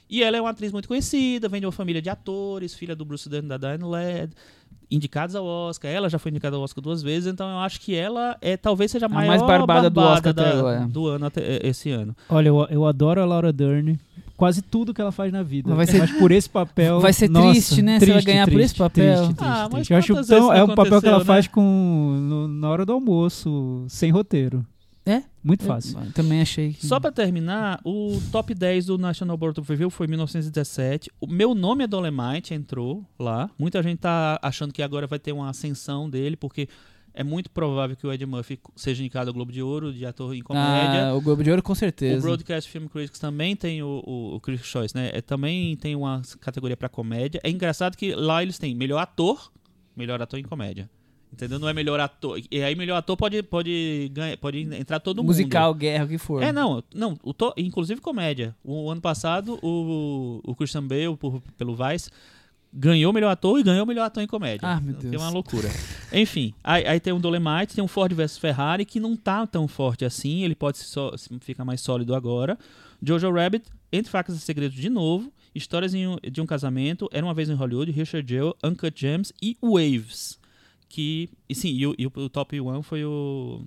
E 0.09 0.23
ela 0.23 0.37
é 0.37 0.41
uma 0.41 0.49
atriz 0.49 0.71
muito 0.71 0.87
conhecida, 0.87 1.47
vem 1.47 1.59
de 1.61 1.65
uma 1.67 1.71
família 1.71 2.01
de 2.01 2.09
atores, 2.09 2.73
filha 2.73 2.95
do 2.95 3.05
Bruce 3.05 3.29
Dern 3.29 3.45
e 3.45 3.49
da 3.49 3.57
Diane 3.57 3.83
Ladd, 3.83 4.31
indicados 4.89 5.35
ao 5.35 5.45
Oscar. 5.45 5.91
Ela 5.91 6.09
já 6.09 6.17
foi 6.17 6.31
indicada 6.31 6.55
ao 6.55 6.63
Oscar 6.63 6.81
duas 6.83 7.01
vezes, 7.03 7.31
então 7.31 7.47
eu 7.49 7.59
acho 7.59 7.79
que 7.79 7.93
ela 7.95 8.35
é 8.41 8.57
talvez 8.57 8.89
seja 8.91 9.05
a, 9.05 9.09
maior 9.09 9.27
mais 9.27 9.41
barbada 9.43 9.89
do 9.89 9.99
Oscar 9.99 10.33
da- 10.33 10.49
agora. 10.49 10.79
do 10.87 11.05
ano 11.07 11.25
até, 11.27 11.59
esse 11.67 11.91
ano. 11.91 12.15
Olha, 12.27 12.47
eu, 12.47 12.67
eu 12.71 12.85
adoro 12.85 13.21
a 13.21 13.25
Laura 13.25 13.53
Dern. 13.53 13.99
Quase 14.35 14.61
tudo 14.61 14.93
que 14.93 15.01
ela 15.01 15.11
faz 15.11 15.33
na 15.33 15.43
vida. 15.43 15.75
Vai 15.75 15.85
ser- 15.85 15.97
Mas 15.99 16.11
por 16.11 16.31
esse 16.31 16.49
papel. 16.49 17.01
Vai 17.01 17.11
ser 17.11 17.29
nossa, 17.29 17.51
triste, 17.51 17.81
né, 17.81 17.99
se 17.99 18.05
ela 18.05 18.13
triste, 18.13 18.25
ganhar 18.25 18.45
por 18.47 18.53
triste, 18.53 18.65
esse 18.71 18.75
papel. 18.77 19.15
Triste, 19.17 19.33
triste, 19.35 19.43
Ah, 19.53 19.63
mas 19.63 19.71
triste. 19.87 19.91
Eu 19.91 19.97
acho 19.97 20.27
tão, 20.27 20.53
é 20.53 20.63
um 20.63 20.67
papel 20.67 21.01
que 21.01 21.07
ela 21.07 21.17
aconteceu, 21.17 21.25
faz 21.25 21.45
né? 21.45 21.51
com, 21.53 21.61
no- 22.21 22.47
na 22.47 22.69
hora 22.69 22.85
do 22.85 22.93
almoço, 22.93 23.83
sem 23.89 24.09
roteiro. 24.11 24.65
É? 25.09 25.23
Muito 25.43 25.63
fácil. 25.63 25.99
Eu 25.99 26.11
também 26.11 26.39
achei 26.39 26.73
que. 26.73 26.85
Só 26.85 26.99
pra 26.99 27.11
terminar, 27.11 27.79
o 27.83 28.21
top 28.31 28.53
10 28.53 28.85
do 28.85 28.97
National 28.99 29.35
Board 29.35 29.59
of 29.59 29.67
Review 29.71 29.89
foi 29.89 30.05
em 30.05 30.09
1917. 30.09 31.09
O 31.19 31.25
meu 31.25 31.55
nome 31.55 31.83
é 31.83 31.87
Dolemite, 31.87 32.53
entrou 32.53 33.03
lá. 33.17 33.49
Muita 33.57 33.81
gente 33.81 33.99
tá 33.99 34.39
achando 34.41 34.71
que 34.71 34.83
agora 34.83 35.07
vai 35.07 35.17
ter 35.17 35.31
uma 35.31 35.49
ascensão 35.49 36.07
dele, 36.07 36.35
porque 36.35 36.69
é 37.11 37.23
muito 37.23 37.49
provável 37.49 37.95
que 37.95 38.05
o 38.05 38.13
Ed 38.13 38.23
Murphy 38.25 38.59
seja 38.75 39.01
indicado 39.01 39.31
ao 39.31 39.33
Globo 39.33 39.51
de 39.51 39.63
Ouro 39.63 39.91
de 39.91 40.05
ator 40.05 40.35
em 40.35 40.41
comédia. 40.43 41.07
Ah, 41.07 41.15
o 41.15 41.21
Globo 41.21 41.43
de 41.43 41.49
Ouro 41.49 41.63
com 41.63 41.73
O 41.73 41.75
certeza. 41.75 42.21
Broadcast 42.21 42.69
Film 42.69 42.85
Critics 42.85 43.19
também 43.19 43.55
tem 43.55 43.81
o, 43.81 44.03
o, 44.05 44.35
o 44.35 44.39
Critics' 44.39 44.67
Choice, 44.69 44.95
né? 44.95 45.09
É, 45.11 45.21
também 45.21 45.75
tem 45.77 45.95
uma 45.95 46.21
categoria 46.39 46.77
pra 46.77 46.87
comédia. 46.87 47.41
É 47.43 47.49
engraçado 47.49 47.97
que 47.97 48.13
lá 48.13 48.43
eles 48.43 48.59
têm 48.59 48.75
melhor 48.75 48.99
ator, 48.99 49.51
melhor 49.95 50.21
ator 50.21 50.39
em 50.39 50.43
comédia. 50.43 50.87
Entendeu? 51.31 51.59
Não 51.59 51.69
é 51.69 51.73
melhor 51.73 51.99
ator. 51.99 52.41
E 52.51 52.61
aí 52.63 52.75
melhor 52.75 52.97
ator 52.97 53.15
pode, 53.15 53.41
pode, 53.43 54.09
ganhar, 54.13 54.35
pode 54.37 54.59
entrar 54.75 54.99
todo 54.99 55.17
mundo. 55.17 55.27
Musical, 55.27 55.73
guerra, 55.73 56.05
o 56.05 56.07
que 56.07 56.17
for. 56.17 56.41
É, 56.41 56.51
não, 56.51 56.83
não, 56.93 57.17
o 57.23 57.33
to- 57.33 57.53
inclusive 57.55 58.01
comédia. 58.01 58.55
O, 58.63 58.89
ano 58.89 58.99
passado, 58.99 59.59
o, 59.61 60.41
o 60.43 60.55
Christian 60.55 60.85
Bale, 60.87 61.15
por- 61.15 61.39
pelo 61.57 61.75
Vice, 61.75 62.09
ganhou 62.73 63.11
o 63.11 63.13
melhor 63.13 63.29
ator 63.29 63.59
e 63.59 63.63
ganhou 63.63 63.83
o 63.83 63.87
melhor 63.87 64.05
ator 64.05 64.21
em 64.23 64.27
comédia. 64.27 64.67
Ah, 64.67 64.81
meu 64.81 64.95
Deus. 64.95 65.13
É 65.13 65.17
uma 65.17 65.29
loucura. 65.29 65.69
Enfim, 66.11 66.53
aí, 66.63 66.85
aí 66.85 66.99
tem 66.99 67.13
o 67.13 67.19
Dolemite, 67.19 67.75
tem 67.75 67.83
um 67.83 67.87
Ford 67.87 68.11
vs 68.11 68.37
Ferrari, 68.37 68.83
que 68.83 68.99
não 68.99 69.15
tá 69.15 69.45
tão 69.47 69.67
forte 69.67 70.03
assim, 70.05 70.43
ele 70.43 70.55
pode 70.55 70.77
se 70.79 70.89
ficar 71.41 71.63
mais 71.63 71.79
sólido 71.81 72.13
agora. 72.15 72.57
Jojo 73.01 73.31
Rabbit, 73.31 73.65
Entre 73.93 74.11
Facas 74.11 74.35
e 74.35 74.39
Segredos 74.39 74.75
de 74.75 74.89
novo, 74.89 75.31
Histórias 75.55 75.93
um- 75.93 76.17
de 76.31 76.41
um 76.41 76.45
Casamento, 76.45 77.07
Era 77.11 77.25
Uma 77.25 77.33
Vez 77.33 77.49
em 77.49 77.53
Hollywood, 77.53 77.91
Richard 77.91 78.27
Jewell, 78.27 78.55
Uncut 78.63 78.99
Gems 78.99 79.31
e 79.41 79.57
Waves. 79.61 80.37
Que, 80.89 81.29
e 81.47 81.53
sim, 81.55 81.69
e 81.69 81.85
o, 81.87 81.93
e 81.97 82.07
o- 82.07 82.29
top 82.29 82.59
one 82.59 82.81
foi 82.83 83.05
o, 83.05 83.61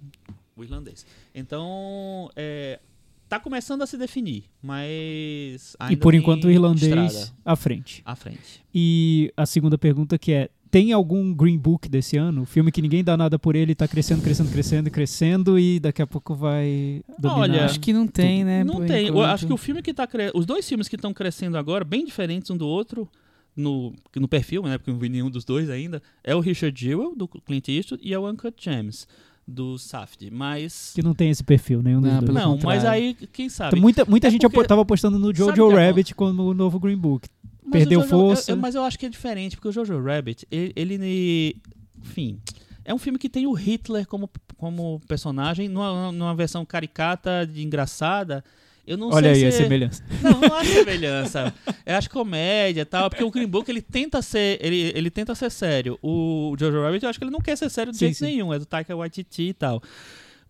o 0.57 0.63
irlandês. 0.65 1.07
Então, 1.33 2.29
é, 2.35 2.81
tá 3.29 3.39
começando 3.39 3.83
a 3.83 3.87
se 3.87 3.97
definir, 3.97 4.45
mas 4.61 5.77
E 5.89 5.97
por 5.97 6.15
enquanto 6.15 6.45
o 6.47 6.51
irlandês 6.51 6.83
estrada 7.13 7.33
à 7.45 7.55
frente. 7.57 8.03
à 8.05 8.17
frente. 8.17 8.63
E 8.75 9.33
a 9.37 9.47
segunda 9.47 9.79
pergunta 9.79 10.19
que 10.19 10.33
é: 10.33 10.51
tem 10.69 10.91
algum 10.93 11.33
Green 11.33 11.57
Book 11.59 11.89
desse 11.89 12.17
ano? 12.17 12.45
Filme 12.45 12.73
que 12.73 12.83
ninguém 12.83 13.05
dá 13.05 13.17
nada 13.17 13.39
por 13.39 13.55
ele, 13.55 13.75
tá 13.75 13.87
crescendo, 13.87 14.21
crescendo, 14.21 14.51
crescendo, 14.51 14.91
crescendo 14.91 15.59
e 15.59 15.79
daqui 15.79 16.03
a 16.03 16.07
pouco 16.07 16.35
vai 16.35 17.03
dominar. 17.19 17.41
Olha, 17.41 17.65
Acho 17.67 17.79
que 17.79 17.93
não 17.93 18.07
tem, 18.09 18.45
né? 18.45 18.65
Não 18.65 18.85
tem. 18.85 19.09
Enquanto. 19.09 19.27
acho 19.27 19.47
que 19.47 19.53
o 19.53 19.57
filme 19.57 19.81
que 19.81 19.95
tá 19.95 20.07
cre... 20.09 20.33
Os 20.35 20.45
dois 20.45 20.69
filmes 20.69 20.89
que 20.89 20.97
estão 20.97 21.15
crescendo 21.15 21.57
agora, 21.57 21.85
bem 21.85 22.05
diferentes 22.05 22.51
um 22.51 22.57
do 22.57 22.67
outro, 22.67 23.09
no, 23.57 23.95
no 24.17 24.29
perfil, 24.29 24.63
né? 24.63 24.79
Porque 24.79 24.91
eu 24.91 24.95
não 24.95 25.01
vi 25.01 25.09
nenhum 25.09 25.31
dos 25.31 25.45
dois 25.45 25.69
ainda, 25.71 26.03
é 26.25 26.35
o 26.35 26.41
Richard 26.41 26.79
Jewell, 26.79 27.15
do 27.17 27.27
Clint 27.29 27.69
Eastwood, 27.69 28.03
e 28.07 28.13
é 28.15 28.19
o 28.19 28.29
Uncut 28.29 28.55
Gems, 28.59 29.07
do 29.47 29.77
Safdie. 29.79 30.31
Mas. 30.31 30.93
Que 30.95 31.03
não 31.03 31.15
tem 31.15 31.31
esse 31.31 31.43
perfil, 31.45 31.83
nenhum 31.83 32.01
dos 32.01 32.11
Não, 32.13 32.21
dois. 32.21 32.35
Não, 32.35 32.59
mas 32.63 32.85
aí, 32.85 33.15
quem 33.33 33.49
sabe? 33.49 33.71
Então, 33.77 33.81
muita 33.83 34.05
muita 34.05 34.29
É 34.29 34.31
gente 34.31 34.49
porque- 34.49 34.67
tava 34.67 34.83
apostando 34.83 35.19
no 35.19 35.35
Jojo 35.35 35.71
é 35.73 35.87
Rabbit 35.89 36.15
como 36.15 36.43
o 36.45 36.55
novo 36.55 36.79
Green 36.81 36.97
Book. 36.97 37.29
Mas 37.63 37.73
perdeu 37.73 38.01
o 38.01 38.03
Jojo- 38.03 38.11
força. 38.11 38.51
eu- 38.51 38.57
eu- 38.57 38.61
mas 38.61 38.75
eu 38.75 38.83
acho 38.83 38.99
que 38.99 39.07
é 39.07 39.09
diferente, 39.09 39.57
porque 39.57 39.69
o 39.69 39.73
Jojo 39.73 40.01
Rabbit, 40.03 40.47
ele. 40.51 40.73
ele- 40.77 41.57
enfim. 42.01 42.39
É 42.85 42.93
um 42.93 42.99
filme 42.99 43.17
que 43.19 43.29
tem 43.29 43.47
o 43.47 43.53
Hitler 43.53 44.07
como, 44.09 44.29
como 44.57 45.01
personagem, 45.07 45.69
numa, 45.69 46.11
numa 46.11 46.35
versão 46.35 46.65
caricata, 46.65 47.47
de 47.47 47.63
engraçada. 47.63 48.43
Eu 48.87 48.97
não 48.97 49.11
Olha 49.11 49.31
aí 49.31 49.37
sei 49.41 49.49
a 49.49 49.53
se... 49.53 49.59
semelhança. 49.59 50.03
Não, 50.23 50.41
não 50.41 50.55
acho 50.57 50.73
semelhança. 50.73 51.55
Eu 51.87 51.97
acho 51.97 52.11
comédia 52.11 52.81
e 52.81 52.85
tal, 52.85 53.09
porque 53.09 53.23
o 53.23 53.31
Green 53.31 53.47
Book 53.47 53.71
ele 53.71 53.81
tenta 53.81 54.21
ser, 54.21 54.59
ele, 54.61 54.91
ele 54.95 55.09
tenta 55.11 55.35
ser 55.37 55.51
sério. 55.51 55.99
O 56.03 56.55
Jojo 56.59 56.83
Rabbit 56.83 57.05
eu 57.05 57.09
acho 57.11 57.19
que 57.19 57.25
ele 57.25 57.31
não 57.31 57.41
quer 57.41 57.57
ser 57.57 57.71
sério 57.71 57.93
de 57.93 57.99
Sim, 57.99 58.07
jeito 58.07 58.19
sim. 58.19 58.25
nenhum, 58.25 58.53
é 58.53 58.59
do 58.59 58.67
Taika 58.67 58.95
Waititi 58.97 59.43
e 59.51 59.53
tal. 59.55 59.81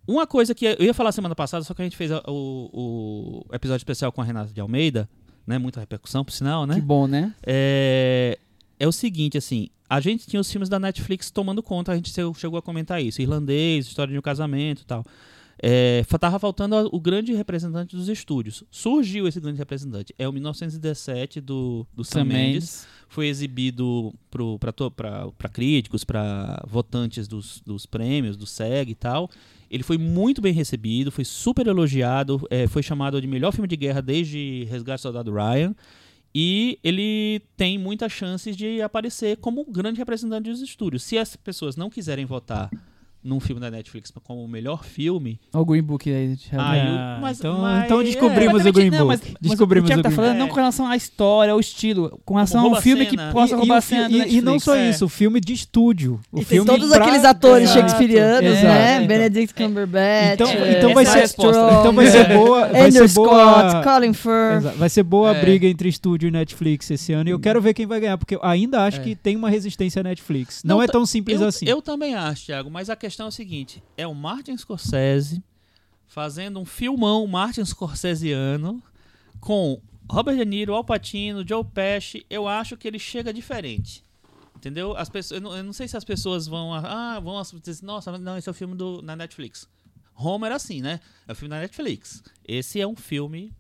Uma 0.06 0.26
coisa 0.26 0.54
que 0.54 0.64
eu 0.64 0.76
ia 0.80 0.94
falar 0.94 1.12
semana 1.12 1.34
passada, 1.34 1.62
só 1.64 1.74
que 1.74 1.82
a 1.82 1.84
gente 1.84 1.96
fez 1.96 2.10
a- 2.10 2.22
o, 2.26 3.44
o 3.50 3.54
episódio 3.54 3.80
especial 3.82 4.10
com 4.10 4.20
a 4.20 4.24
Renata 4.24 4.52
de 4.52 4.60
Almeida, 4.60 5.08
né? 5.46 5.58
Muita 5.58 5.78
repercussão, 5.80 6.24
por 6.24 6.32
sinal, 6.32 6.66
né? 6.66 6.74
Que 6.76 6.80
bom, 6.80 7.06
né? 7.06 7.32
É, 7.46 8.38
é 8.80 8.88
o 8.88 8.92
seguinte, 8.92 9.36
assim, 9.38 9.68
a 9.88 10.00
gente 10.00 10.26
tinha 10.26 10.40
os 10.40 10.50
filmes 10.50 10.68
da 10.68 10.78
Netflix 10.80 11.30
tomando 11.30 11.62
conta, 11.62 11.92
a 11.92 11.96
gente 11.96 12.10
chegou 12.36 12.58
a 12.58 12.62
comentar 12.62 13.00
isso, 13.02 13.20
irlandês, 13.22 13.86
história 13.86 14.10
de 14.12 14.18
um 14.18 14.22
casamento 14.22 14.80
e 14.82 14.84
tal. 14.86 15.04
É, 15.64 16.02
tava 16.18 16.40
faltando 16.40 16.88
o 16.92 16.98
grande 16.98 17.32
representante 17.32 17.94
dos 17.94 18.08
estúdios. 18.08 18.64
Surgiu 18.68 19.28
esse 19.28 19.38
grande 19.38 19.58
representante. 19.58 20.12
É 20.18 20.28
o 20.28 20.32
1917 20.32 21.40
do, 21.40 21.86
do 21.94 22.04
Sam, 22.04 22.20
Sam 22.20 22.24
Mendes. 22.24 22.88
Foi 23.08 23.28
exibido 23.28 24.12
para 24.28 25.48
críticos, 25.48 26.02
para 26.02 26.60
votantes 26.66 27.28
dos, 27.28 27.60
dos 27.64 27.86
prêmios, 27.86 28.36
do 28.36 28.44
SEG 28.44 28.90
e 28.90 28.94
tal. 28.96 29.30
Ele 29.70 29.84
foi 29.84 29.98
muito 29.98 30.42
bem 30.42 30.52
recebido, 30.52 31.12
foi 31.12 31.24
super 31.24 31.66
elogiado, 31.66 32.44
é, 32.50 32.66
foi 32.66 32.82
chamado 32.82 33.20
de 33.20 33.28
melhor 33.28 33.52
filme 33.52 33.68
de 33.68 33.76
guerra 33.76 34.02
desde 34.02 34.64
Resgate 34.68 34.98
do 34.98 35.02
Soldado 35.02 35.32
Ryan. 35.32 35.76
E 36.34 36.78
ele 36.82 37.40
tem 37.56 37.78
muitas 37.78 38.10
chances 38.10 38.56
de 38.56 38.82
aparecer 38.82 39.36
como 39.36 39.60
um 39.60 39.70
grande 39.70 39.98
representante 39.98 40.50
dos 40.50 40.60
estúdios. 40.60 41.04
Se 41.04 41.18
as 41.18 41.36
pessoas 41.36 41.76
não 41.76 41.88
quiserem 41.88 42.24
votar 42.24 42.68
num 43.24 43.38
filme 43.40 43.60
da 43.60 43.70
Netflix 43.70 44.12
como 44.24 44.42
o 44.44 44.48
melhor 44.48 44.84
filme, 44.84 45.38
Olha 45.52 45.62
o 45.62 45.64
Green 45.64 45.82
Book 45.82 46.10
aí. 46.12 46.36
Ah, 46.52 46.76
eu- 46.76 46.82
Ah, 46.92 47.18
mas- 47.20 47.38
então, 47.38 47.58
mas- 47.60 47.84
então 47.84 48.02
descobrimos 48.02 48.66
É, 48.66 48.68
o 48.68 48.72
Green 48.72 48.90
não, 48.90 48.98
Book. 48.98 49.08
mas- 49.08 49.20
mas 49.40 49.50
descobrimos 49.50 49.86
o 49.86 49.88
Thiago 49.88 50.00
o 50.00 50.02
tá 50.02 50.08
Green 50.08 50.16
falando 50.16 50.30
Book. 50.32 50.40
não 50.40 50.48
com 50.48 50.54
relação 50.56 50.86
à 50.88 50.96
história, 50.96 51.52
ao 51.52 51.60
estilo, 51.60 52.20
com 52.24 52.34
relação 52.34 52.60
a 52.60 52.62
um 52.64 52.66
rouba 52.66 52.82
filme 52.82 53.04
que 53.06 53.16
cena. 53.16 53.32
possa 53.32 53.54
E- 53.54 53.56
roubar 53.56 53.74
e, 53.74 53.76
a 53.76 53.78
o 53.78 53.82
cena 53.82 54.08
e- 54.26 54.34
e 54.36 54.40
não 54.40 54.58
só 54.58 54.74
É. 54.74 54.90
isso, 54.90 55.04
o 55.04 55.08
filme 55.08 55.40
de 55.40 55.52
estúdio. 55.52 56.20
O 56.32 56.38
E 56.38 56.44
tem 56.44 56.56
filme 56.58 56.66
todos 56.70 56.88
pra- 56.90 57.04
aqueles 57.04 57.24
atores 57.24 57.70
Exato. 57.70 57.80
shakespearianos, 57.80 58.62
né? 58.62 58.94
Então- 58.96 59.06
Benedict 59.06 59.54
Cumberbatch, 59.54 60.34
Então, 60.34 60.48
então 60.68 60.94
vai 60.94 61.04
é 61.04 61.06
ser. 61.06 61.22
Strong, 61.24 61.80
então 61.80 61.92
vai 61.92 62.06
ser 62.08 62.28
boa, 62.28 62.66
vai 62.68 62.80
Andrew 62.88 63.08
ser 63.08 63.14
boa, 63.14 63.70
Scott, 63.70 63.84
Colin 63.88 64.12
Firth. 64.12 64.76
Vai 64.76 64.88
ser 64.88 65.02
boa 65.02 65.30
a 65.32 65.36
É. 65.36 65.40
briga 65.40 65.66
entre 65.66 65.88
estúdio 65.88 66.28
e 66.28 66.30
Netflix 66.30 66.90
esse 66.90 67.12
ano. 67.12 67.28
E 67.28 67.32
eu 67.32 67.38
quero 67.38 67.60
ver 67.60 67.72
quem 67.74 67.86
vai 67.86 68.00
ganhar, 68.00 68.18
porque 68.18 68.34
eu 68.34 68.40
ainda 68.42 68.84
acho 68.84 68.98
É. 69.00 69.02
que 69.02 69.14
tem 69.14 69.36
uma 69.36 69.48
resistência 69.50 70.00
à 70.00 70.02
Netflix. 70.02 70.62
Não, 70.64 70.82
é 70.82 70.86
tão 70.86 71.06
simples 71.06 71.40
assim. 71.40 71.66
eu 71.68 71.80
também 71.80 72.14
acho, 72.14 72.46
Thiago, 72.46 72.70
mas 72.70 72.90
a 72.90 72.96
questão 72.96 73.11
é 73.20 73.24
o 73.24 73.30
seguinte: 73.30 73.82
é 73.96 74.06
o 74.06 74.14
Martin 74.14 74.56
Scorsese 74.56 75.42
fazendo 76.06 76.58
um 76.60 76.64
filmão 76.64 77.26
Martin 77.26 77.64
Scorsesiano 77.64 78.82
com 79.40 79.80
Robert 80.10 80.36
De 80.36 80.44
Niro, 80.44 80.74
Al 80.74 80.84
Pacino, 80.84 81.46
Joe 81.46 81.64
Pesci. 81.64 82.24
Eu 82.28 82.46
acho 82.46 82.76
que 82.76 82.86
ele 82.86 82.98
chega 82.98 83.32
diferente. 83.32 84.02
Entendeu? 84.56 84.96
As 84.96 85.08
pessoas, 85.08 85.40
eu, 85.40 85.42
não, 85.42 85.56
eu 85.56 85.64
não 85.64 85.72
sei 85.72 85.88
se 85.88 85.96
as 85.96 86.04
pessoas 86.04 86.46
vão. 86.46 86.72
Ah, 86.72 87.18
vão 87.18 87.40
dizer 87.62 87.84
nossa, 87.84 88.16
não, 88.18 88.38
esse 88.38 88.48
é 88.48 88.52
o 88.52 88.54
filme 88.54 88.74
do, 88.76 89.02
na 89.02 89.16
Netflix. 89.16 89.68
Homer 90.14 90.46
era 90.48 90.56
assim, 90.56 90.80
né? 90.80 91.00
É 91.26 91.32
o 91.32 91.34
filme 91.34 91.50
da 91.50 91.58
Netflix. 91.60 92.22
Esse 92.46 92.80
é 92.80 92.86
um 92.86 92.94
filme 92.94 93.52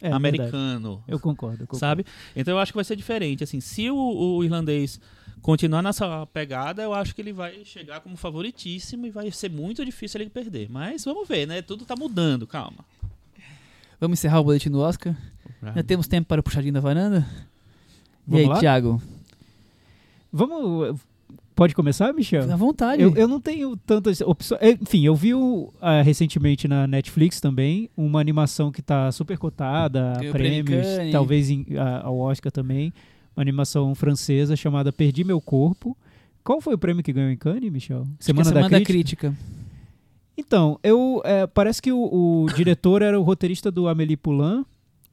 É, 0.00 0.10
verdade. 0.10 0.14
americano. 0.16 1.02
Eu 1.08 1.18
concordo. 1.18 1.62
eu 1.64 1.66
concordo. 1.66 1.78
sabe? 1.78 2.06
Então 2.36 2.54
eu 2.54 2.58
acho 2.60 2.70
que 2.72 2.76
vai 2.76 2.84
ser 2.84 2.94
diferente. 2.94 3.42
Assim, 3.42 3.60
se 3.60 3.90
o, 3.90 3.96
o 3.96 4.44
irlandês 4.44 5.00
continuar 5.44 5.82
nessa 5.82 6.26
pegada, 6.32 6.82
eu 6.82 6.94
acho 6.94 7.14
que 7.14 7.20
ele 7.20 7.32
vai 7.32 7.66
chegar 7.66 8.00
como 8.00 8.16
favoritíssimo 8.16 9.04
e 9.06 9.10
vai 9.10 9.30
ser 9.30 9.50
muito 9.50 9.84
difícil 9.84 10.18
ele 10.22 10.30
perder. 10.30 10.70
Mas 10.70 11.04
vamos 11.04 11.28
ver, 11.28 11.46
né? 11.46 11.60
Tudo 11.60 11.84
tá 11.84 11.94
mudando, 11.94 12.46
calma. 12.46 12.78
Vamos 14.00 14.18
encerrar 14.18 14.40
o 14.40 14.44
boletim 14.44 14.70
do 14.70 14.80
Oscar? 14.80 15.14
Já 15.76 15.82
temos 15.82 16.08
tempo 16.08 16.26
para 16.26 16.40
o 16.40 16.42
puxadinho 16.42 16.72
da 16.72 16.80
varanda? 16.80 17.26
Vamos 18.26 18.40
e 18.40 18.44
aí, 18.44 18.48
lá? 18.48 18.58
Thiago? 18.58 19.02
Vamos. 20.32 20.98
Pode 21.54 21.74
começar, 21.74 22.10
Michel? 22.14 22.50
À 22.50 22.56
vontade. 22.56 23.02
Eu, 23.02 23.14
eu 23.14 23.28
não 23.28 23.38
tenho 23.38 23.76
tantas 23.76 24.22
opções. 24.22 24.60
é, 24.62 24.70
Enfim, 24.70 25.04
eu 25.04 25.14
vi 25.14 25.32
ah, 25.78 26.00
recentemente 26.00 26.66
na 26.66 26.86
Netflix 26.86 27.38
também 27.38 27.90
uma 27.94 28.18
animação 28.18 28.72
que 28.72 28.80
tá 28.80 29.12
super 29.12 29.36
cotada, 29.36 30.14
a 30.14 30.32
prêmios, 30.32 30.86
talvez 31.12 31.50
em, 31.50 31.66
a- 31.78 32.00
ao 32.06 32.18
Oscar 32.18 32.50
também. 32.50 32.92
Uma 33.36 33.42
animação 33.42 33.94
francesa 33.94 34.56
chamada 34.56 34.92
Perdi 34.92 35.24
Meu 35.24 35.40
Corpo. 35.40 35.96
Qual 36.42 36.60
foi 36.60 36.74
o 36.74 36.78
prêmio 36.78 37.02
que 37.02 37.12
ganhou 37.12 37.30
em 37.30 37.36
Cannes, 37.36 37.72
Michel? 37.72 38.02
Que 38.02 38.10
é 38.10 38.24
Semana, 38.26 38.48
Semana 38.48 38.68
da, 38.68 38.78
da 38.78 38.84
Crítica? 38.84 39.28
Crítica. 39.30 39.64
Então, 40.36 40.78
eu 40.82 41.22
é, 41.24 41.46
parece 41.46 41.80
que 41.80 41.92
o, 41.92 42.44
o 42.44 42.46
diretor 42.54 43.02
era 43.02 43.18
o 43.18 43.22
roteirista 43.22 43.70
do 43.70 43.88
Amélie 43.88 44.16
Poulain. 44.16 44.64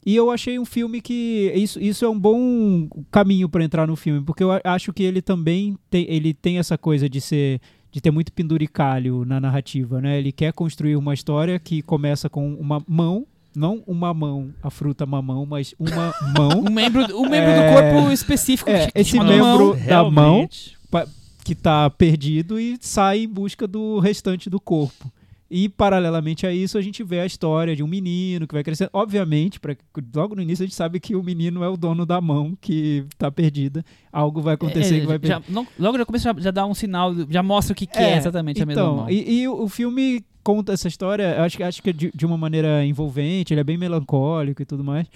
E 0.03 0.15
eu 0.15 0.31
achei 0.31 0.57
um 0.57 0.65
filme 0.65 0.99
que 0.99 1.51
isso, 1.55 1.79
isso 1.79 2.03
é 2.03 2.09
um 2.09 2.19
bom 2.19 2.87
caminho 3.11 3.47
para 3.47 3.63
entrar 3.63 3.85
no 3.85 3.95
filme, 3.95 4.25
porque 4.25 4.43
eu 4.43 4.49
acho 4.63 4.91
que 4.91 5.03
ele 5.03 5.21
também 5.21 5.77
tem, 5.91 6.05
ele 6.09 6.33
tem 6.33 6.57
essa 6.57 6.75
coisa 6.75 7.07
de 7.07 7.21
ser 7.21 7.61
de 7.91 7.99
ter 7.99 8.09
muito 8.09 8.31
penduricalho 8.31 9.25
na 9.25 9.39
narrativa, 9.39 9.99
né? 9.99 10.17
Ele 10.17 10.31
quer 10.31 10.53
construir 10.53 10.95
uma 10.95 11.13
história 11.13 11.59
que 11.59 11.81
começa 11.81 12.29
com 12.29 12.53
uma 12.55 12.81
mão, 12.87 13.27
não 13.55 13.83
uma 13.87 14.13
mão, 14.13 14.53
a 14.61 14.69
fruta 14.69 15.05
mamão, 15.05 15.45
mas 15.45 15.73
uma 15.79 16.13
mão 16.37 16.59
Um 16.67 16.71
membro, 16.71 17.01
um 17.17 17.29
membro 17.29 17.51
É. 17.51 17.55
do 17.85 17.91
corpo 17.93 18.11
específico. 18.11 18.69
É, 18.69 18.87
que- 18.87 18.91
que 18.93 18.99
esse 18.99 19.19
membro- 19.19 19.75
mão. 19.75 19.85
da 19.85 20.03
mão. 20.03 20.47
Realmente. 20.47 20.77
que 21.43 21.55
tá 21.55 21.89
perdido 21.89 22.59
e 22.59 22.77
sai 22.79 23.21
em 23.23 23.27
busca 23.27 23.67
do 23.67 23.97
restante 23.99 24.47
do 24.49 24.59
corpo. 24.59 25.11
E 25.53 25.67
paralelamente 25.67 26.45
a 26.47 26.53
isso, 26.53 26.77
a 26.77 26.81
gente 26.81 27.03
vê 27.03 27.19
a 27.19 27.25
história 27.25 27.75
de 27.75 27.81
um 27.83 27.87
menino 27.87 28.47
que 28.47 28.53
vai 28.53 28.63
crescendo. 28.63 28.91
Obviamente, 28.93 29.59
pra, 29.59 29.75
logo 30.15 30.35
no 30.35 30.41
início 30.41 30.63
a 30.63 30.65
gente 30.67 30.75
sabe 30.75 30.99
que 30.99 31.13
o 31.15 31.21
menino 31.23 31.61
é 31.63 31.67
o 31.67 31.75
dono 31.75 32.05
da 32.05 32.21
mão 32.21 32.55
que 32.61 33.03
tá 33.17 33.29
perdida. 33.31 33.83
Algo 34.13 34.39
vai 34.39 34.53
acontecer 34.53 34.97
É, 34.97 34.99
que 35.01 35.07
vai 35.07 35.19
já, 35.23 35.41
não- 35.49 35.67
logo 35.79 35.97
no 35.97 36.05
começo 36.05 36.23
já, 36.23 36.33
já 36.37 36.51
dá 36.51 36.65
um 36.65 36.73
sinal, 36.75 37.11
já 37.29 37.41
mostra 37.43 37.73
o 37.73 37.75
que, 37.75 37.85
que 37.87 37.97
é, 37.97 38.11
É, 38.13 38.17
exatamente 38.17 38.61
a 38.61 38.65
mesma 38.65 38.81
então, 38.81 38.95
mão. 38.97 39.09
E, 39.09 39.41
e 39.41 39.47
o 39.47 39.67
filme 39.67 40.23
conta 40.43 40.73
essa 40.73 40.87
história, 40.87 41.35
eu 41.37 41.43
acho, 41.43 41.57
que- 41.57 41.63
acho 41.63 41.81
que 41.83 41.93
de, 41.93 42.11
de 42.13 42.25
uma 42.25 42.37
maneira 42.37 42.85
envolvente, 42.85 43.53
ele 43.53 43.61
é 43.61 43.63
bem 43.63 43.77
melancólico 43.77 44.61
e 44.61 44.65
tudo 44.65 44.83
mais. 44.83 45.07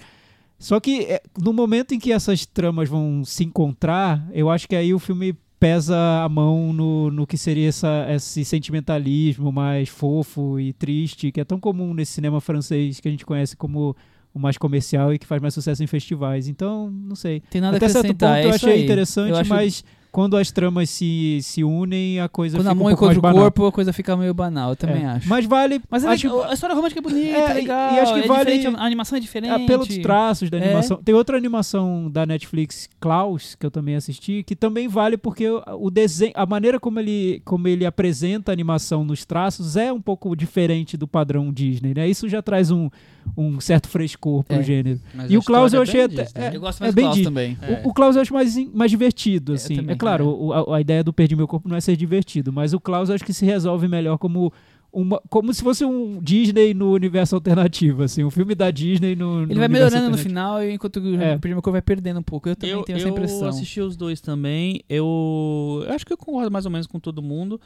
Só 0.58 0.80
que 0.80 1.00
é, 1.04 1.20
no 1.42 1.52
momento 1.52 1.92
em 1.94 1.98
que 1.98 2.12
essas 2.12 2.46
tramas 2.46 2.88
vão 2.88 3.24
se 3.24 3.44
encontrar, 3.44 4.26
eu 4.32 4.48
acho 4.48 4.66
que 4.66 4.74
aí 4.74 4.94
o 4.94 4.98
filme 4.98 5.34
pesa 5.60 5.96
a 6.22 6.28
mão 6.28 6.72
no, 6.72 7.10
no 7.10 7.26
que 7.26 7.36
seria 7.38 7.68
essa, 7.68 8.06
esse 8.10 8.44
sentimentalismo 8.44 9.50
mais 9.52 9.88
fofo 9.88 10.58
e 10.60 10.72
triste, 10.72 11.30
que 11.32 11.40
é 11.40 11.44
tão 11.44 11.58
comum 11.58 11.92
nesse 11.94 12.12
cinema 12.12 12.40
francês 12.40 13.00
que 13.00 13.08
a 13.08 13.10
gente 13.10 13.24
conhece 13.26 13.56
como 13.56 13.96
o 14.34 14.38
mais 14.38 14.58
comercial 14.58 15.14
e 15.14 15.18
que 15.18 15.26
faz 15.26 15.40
mais 15.40 15.54
sucesso 15.54 15.82
em 15.82 15.86
festivais. 15.86 16.46
Então, 16.46 16.90
não 16.90 17.16
sei. 17.16 17.42
Tem 17.50 17.60
nada 17.60 17.76
Até 17.78 17.88
certo 17.88 18.08
ponto 18.08 18.24
é 18.26 18.44
eu 18.44 18.48
isso 18.50 18.66
achei 18.66 18.72
aí. 18.74 18.84
interessante, 18.84 19.30
Eu 19.30 19.36
acho- 19.36 19.48
mas 19.48 19.84
quando 20.16 20.34
as 20.38 20.50
tramas 20.50 20.88
se, 20.88 21.40
se 21.42 21.62
unem, 21.62 22.20
a 22.20 22.26
coisa 22.26 22.56
Quando 22.56 22.68
a 22.68 22.70
fica 22.70 22.74
mão 22.82 22.86
um 22.86 22.88
pouco 22.96 23.04
mais 23.04 23.16
encontra 23.16 23.18
o 23.18 23.34
banal. 23.34 23.42
corpo, 23.50 23.66
a 23.66 23.72
coisa 23.72 23.92
fica 23.92 24.16
meio 24.16 24.32
banal, 24.32 24.70
eu 24.70 24.76
também 24.76 25.02
É. 25.02 25.06
acho. 25.08 25.28
Mas 25.28 25.44
vale. 25.44 25.78
Mas 25.90 26.04
é 26.04 26.08
acho, 26.08 26.26
legal, 26.34 26.50
a 26.50 26.54
história 26.54 26.74
romântica 26.74 27.00
é 27.00 27.02
bonita, 27.02 27.36
É, 27.36 27.40
é, 27.40 27.50
e- 27.50 27.54
legal. 27.54 27.94
e 27.94 27.98
acho 28.00 28.14
que 28.14 28.20
é 28.20 28.26
vale- 28.26 28.66
a 28.78 28.82
animação 28.82 29.18
é 29.18 29.20
diferente. 29.20 29.52
é, 29.52 29.66
pelos 29.66 29.88
traços 29.98 30.48
da 30.48 30.56
É. 30.56 30.64
animação. 30.64 30.96
Tem 31.04 31.14
outra 31.14 31.36
animação 31.36 32.10
da 32.10 32.24
Netflix, 32.24 32.88
Klaus, 32.98 33.54
que 33.56 33.66
eu 33.66 33.70
também 33.70 33.94
assisti, 33.94 34.42
que 34.42 34.56
também 34.56 34.88
vale 34.88 35.18
porque 35.18 35.46
o- 35.50 35.90
desenho, 35.90 36.32
a 36.34 36.46
maneira 36.46 36.80
como 36.80 36.98
ele, 36.98 37.42
como 37.44 37.68
ele 37.68 37.84
apresenta 37.84 38.50
a 38.50 38.54
animação 38.54 39.04
nos 39.04 39.26
traços 39.26 39.76
é 39.76 39.92
um 39.92 40.00
pouco 40.00 40.34
diferente 40.34 40.96
do 40.96 41.06
padrão 41.06 41.52
Disney, 41.52 41.92
né? 41.94 42.08
Isso 42.08 42.26
já 42.26 42.40
traz 42.40 42.70
um, 42.70 42.88
um 43.36 43.60
certo 43.60 43.86
frescor 43.86 44.42
pro 44.44 44.56
É. 44.56 44.62
gênero. 44.62 44.98
E 45.28 45.36
a 45.36 45.38
o 45.38 45.42
Klaus 45.42 45.74
eu 45.74 45.80
é 45.80 45.82
achei 45.82 46.04
até- 46.04 46.22
Disney. 46.24 46.56
Eu 46.56 46.60
gosto 46.60 46.80
É 46.80 46.84
mais 46.84 46.94
bem 46.94 47.04
do 47.04 47.10
Klaus 47.10 47.22
também. 47.22 47.58
É. 47.60 47.82
O, 47.84 47.90
o 47.90 47.92
Klaus 47.92 48.16
eu 48.16 48.22
acho 48.22 48.32
mais, 48.32 48.56
mais 48.72 48.90
divertido, 48.90 49.52
É, 49.52 49.54
assim. 49.56 49.84
é 49.86 49.94
claro, 50.08 50.24
é. 50.24 50.26
o- 50.28 50.52
a, 50.72 50.76
a 50.76 50.80
ideia 50.80 51.02
do 51.04 51.12
Perdi 51.12 51.36
Meu 51.36 51.46
Corpo 51.48 51.68
não 51.68 51.76
é 51.76 51.80
ser 51.80 51.96
divertido, 51.96 52.52
mas 52.52 52.72
o 52.72 52.80
Klaus 52.80 53.08
eu 53.08 53.14
acho 53.14 53.24
que 53.24 53.32
se 53.32 53.44
resolve 53.44 53.86
melhor 53.88 54.18
como 54.18 54.52
uma, 54.92 55.20
como 55.28 55.52
se 55.52 55.62
fosse 55.62 55.84
um 55.84 56.18
Disney 56.22 56.72
no 56.72 56.92
universo 56.92 57.34
alternativo, 57.34 58.02
assim, 58.04 58.24
um 58.24 58.30
filme 58.30 58.54
da 58.54 58.70
Disney 58.70 59.14
no, 59.14 59.40
no 59.40 59.52
Ele 59.52 59.54
vai 59.58 59.66
universo 59.66 59.94
melhorando 59.94 60.10
no 60.16 60.22
final, 60.22 60.62
e 60.62 60.72
enquanto 60.72 60.96
o 61.00 61.20
É. 61.20 61.36
Primeiro 61.36 61.60
Corpo 61.60 61.72
vai 61.72 61.82
perdendo 61.82 62.20
um 62.20 62.22
pouco. 62.22 62.48
Eu 62.48 62.56
também 62.56 62.74
Eu, 62.76 62.82
tenho 62.82 62.96
essa 62.96 63.06
eu 63.06 63.12
impressão. 63.12 63.48
assisti 63.48 63.80
os 63.80 63.94
dois 63.96 64.20
também. 64.22 64.80
Eu, 64.88 65.84
eu 65.86 65.92
acho 65.94 66.06
que 66.06 66.12
eu 66.12 66.16
concordo 66.16 66.50
mais 66.50 66.64
ou 66.64 66.70
menos 66.70 66.86
com 66.86 66.98
todo 66.98 67.20
mundo. 67.22 67.60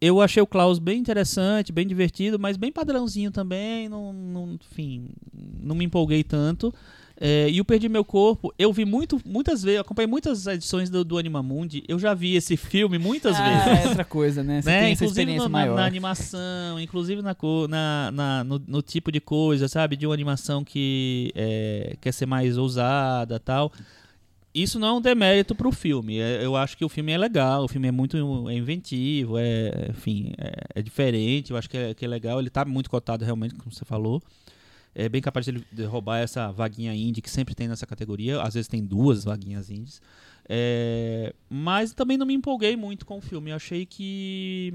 Eu 0.00 0.20
achei 0.20 0.40
o 0.40 0.46
Klaus 0.46 0.78
bem 0.78 1.00
interessante, 1.00 1.72
bem 1.72 1.84
divertido, 1.84 2.38
mas 2.38 2.56
bem 2.56 2.70
padrãozinho 2.70 3.32
também. 3.32 3.88
Não, 3.88 4.12
não- 4.12 4.54
enfim, 4.70 5.08
não 5.60 5.74
me 5.74 5.84
empolguei 5.84 6.22
tanto. 6.22 6.72
É, 7.20 7.50
e 7.50 7.60
o 7.60 7.64
Perdi 7.64 7.88
Meu 7.88 8.04
Corpo, 8.04 8.54
eu 8.56 8.72
vi 8.72 8.84
muito, 8.84 9.20
muitas 9.26 9.62
vezes, 9.62 9.80
acompanhei 9.80 10.06
muitas 10.06 10.46
edições 10.46 10.88
do, 10.88 11.04
do 11.04 11.18
Animamundi. 11.18 11.82
Eu 11.88 11.98
já 11.98 12.14
vi 12.14 12.36
esse 12.36 12.56
filme 12.56 12.96
muitas 12.96 13.36
ah, 13.36 13.42
vezes. 13.42 13.84
é 13.84 13.88
outra 13.88 14.04
coisa, 14.04 14.44
né? 14.44 14.62
Você 14.62 14.70
né? 14.70 14.80
tem 14.82 14.92
essa 14.92 15.04
Inclusive 15.04 15.20
experiência 15.22 15.48
no- 15.48 15.52
na, 15.52 15.58
maior. 15.58 15.76
na 15.76 15.84
animação, 15.84 16.78
inclusive 16.78 17.20
na, 17.20 17.36
na, 17.68 18.10
na- 18.12 18.44
no, 18.44 18.62
no 18.64 18.82
tipo 18.82 19.10
de 19.10 19.20
coisa, 19.20 19.66
sabe? 19.66 19.96
De 19.96 20.06
uma 20.06 20.14
animação 20.14 20.62
que 20.62 21.32
é, 21.34 21.96
quer 22.00 22.12
ser 22.12 22.26
mais 22.26 22.56
ousada 22.56 23.40
tal. 23.40 23.72
Isso 24.54 24.78
não 24.78 24.88
é 24.88 24.92
um 24.92 25.00
demérito 25.00 25.56
pro 25.56 25.72
filme. 25.72 26.20
É, 26.20 26.44
eu 26.44 26.54
acho 26.54 26.76
que 26.76 26.84
o 26.84 26.88
filme 26.88 27.12
é 27.12 27.18
legal, 27.18 27.64
o 27.64 27.68
filme 27.68 27.88
é 27.88 27.92
muito 27.92 28.16
é 28.48 28.54
inventivo, 28.54 29.36
é, 29.38 29.88
enfim, 29.90 30.32
é, 30.38 30.52
é 30.76 30.82
diferente. 30.82 31.50
Eu 31.50 31.56
acho 31.56 31.68
que 31.68 31.76
é, 31.76 31.94
que 31.94 32.04
é 32.04 32.08
legal. 32.08 32.38
Ele 32.38 32.48
tá 32.48 32.64
muito 32.64 32.88
cotado 32.88 33.24
realmente, 33.24 33.56
como 33.56 33.72
você 33.72 33.84
falou. 33.84 34.22
É 34.98 35.08
bem 35.08 35.22
capaz 35.22 35.46
de 35.46 35.52
ele 35.52 35.84
roubar 35.84 36.18
essa 36.18 36.50
vaguinha 36.50 36.92
indie 36.92 37.22
que 37.22 37.30
sempre 37.30 37.54
tem 37.54 37.68
nessa 37.68 37.86
categoria. 37.86 38.42
Às 38.42 38.54
vezes 38.54 38.66
tem 38.66 38.84
duas 38.84 39.22
vaguinhas 39.22 39.70
indies. 39.70 40.02
É, 40.48 41.32
mas 41.48 41.92
também 41.92 42.18
não 42.18 42.26
me 42.26 42.34
empolguei 42.34 42.74
muito 42.74 43.06
com 43.06 43.18
o 43.18 43.20
filme. 43.20 43.52
Eu 43.52 43.56
achei 43.56 43.86
que 43.86 44.74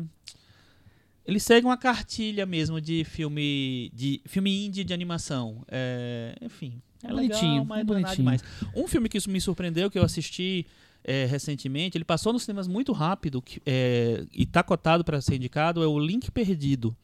ele 1.26 1.42
segue 1.42 1.68
uma 1.68 1.76
cartilha 1.76 2.46
mesmo 2.46 2.80
de 2.80 3.04
filme 3.04 3.92
de 3.94 4.22
filme 4.26 4.66
indie 4.66 4.86
de 4.86 4.94
animação. 4.94 5.62
É, 5.68 6.38
enfim, 6.42 6.82
é 7.04 7.10
Bonitinho, 7.10 7.52
legal, 7.52 7.66
mas 7.66 7.82
é 7.82 7.84
não 7.84 7.98
é 7.98 8.00
nada 8.00 8.16
bonitinho. 8.16 8.16
demais. 8.16 8.44
Um 8.74 8.88
filme 8.88 9.10
que 9.10 9.18
isso 9.18 9.30
me 9.30 9.42
surpreendeu 9.42 9.92
que 9.92 10.00
eu 10.00 10.04
assisti 10.04 10.66
é, 11.04 11.26
recentemente, 11.26 11.98
ele 11.98 12.06
passou 12.06 12.32
nos 12.32 12.44
cinemas 12.44 12.66
muito 12.66 12.94
rápido 12.94 13.42
que, 13.42 13.62
é, 13.66 14.26
e 14.34 14.46
tá 14.46 14.64
cotado 14.64 15.04
para 15.04 15.20
ser 15.20 15.36
indicado 15.36 15.84
é 15.84 15.88
o 15.88 16.00
Link 16.00 16.32
Perdido, 16.32 16.96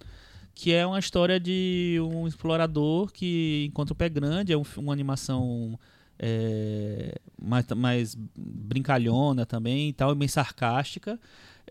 que 0.61 0.73
é 0.73 0.85
uma 0.85 0.99
história 0.99 1.39
de 1.39 1.97
um 2.11 2.27
explorador 2.27 3.11
que 3.13 3.65
encontra 3.69 3.93
o 3.93 3.95
pé 3.95 4.09
grande, 4.09 4.51
é 4.51 4.57
um 4.57 4.63
uma 4.77 4.91
animação 4.91 5.79
é, 6.17 7.15
mais, 7.41 7.65
mais 7.75 8.17
brincalhona 8.37 9.45
também 9.45 9.89
e 9.89 9.93
tal, 9.93 10.13
bem 10.15 10.27
sarcástica. 10.27 11.19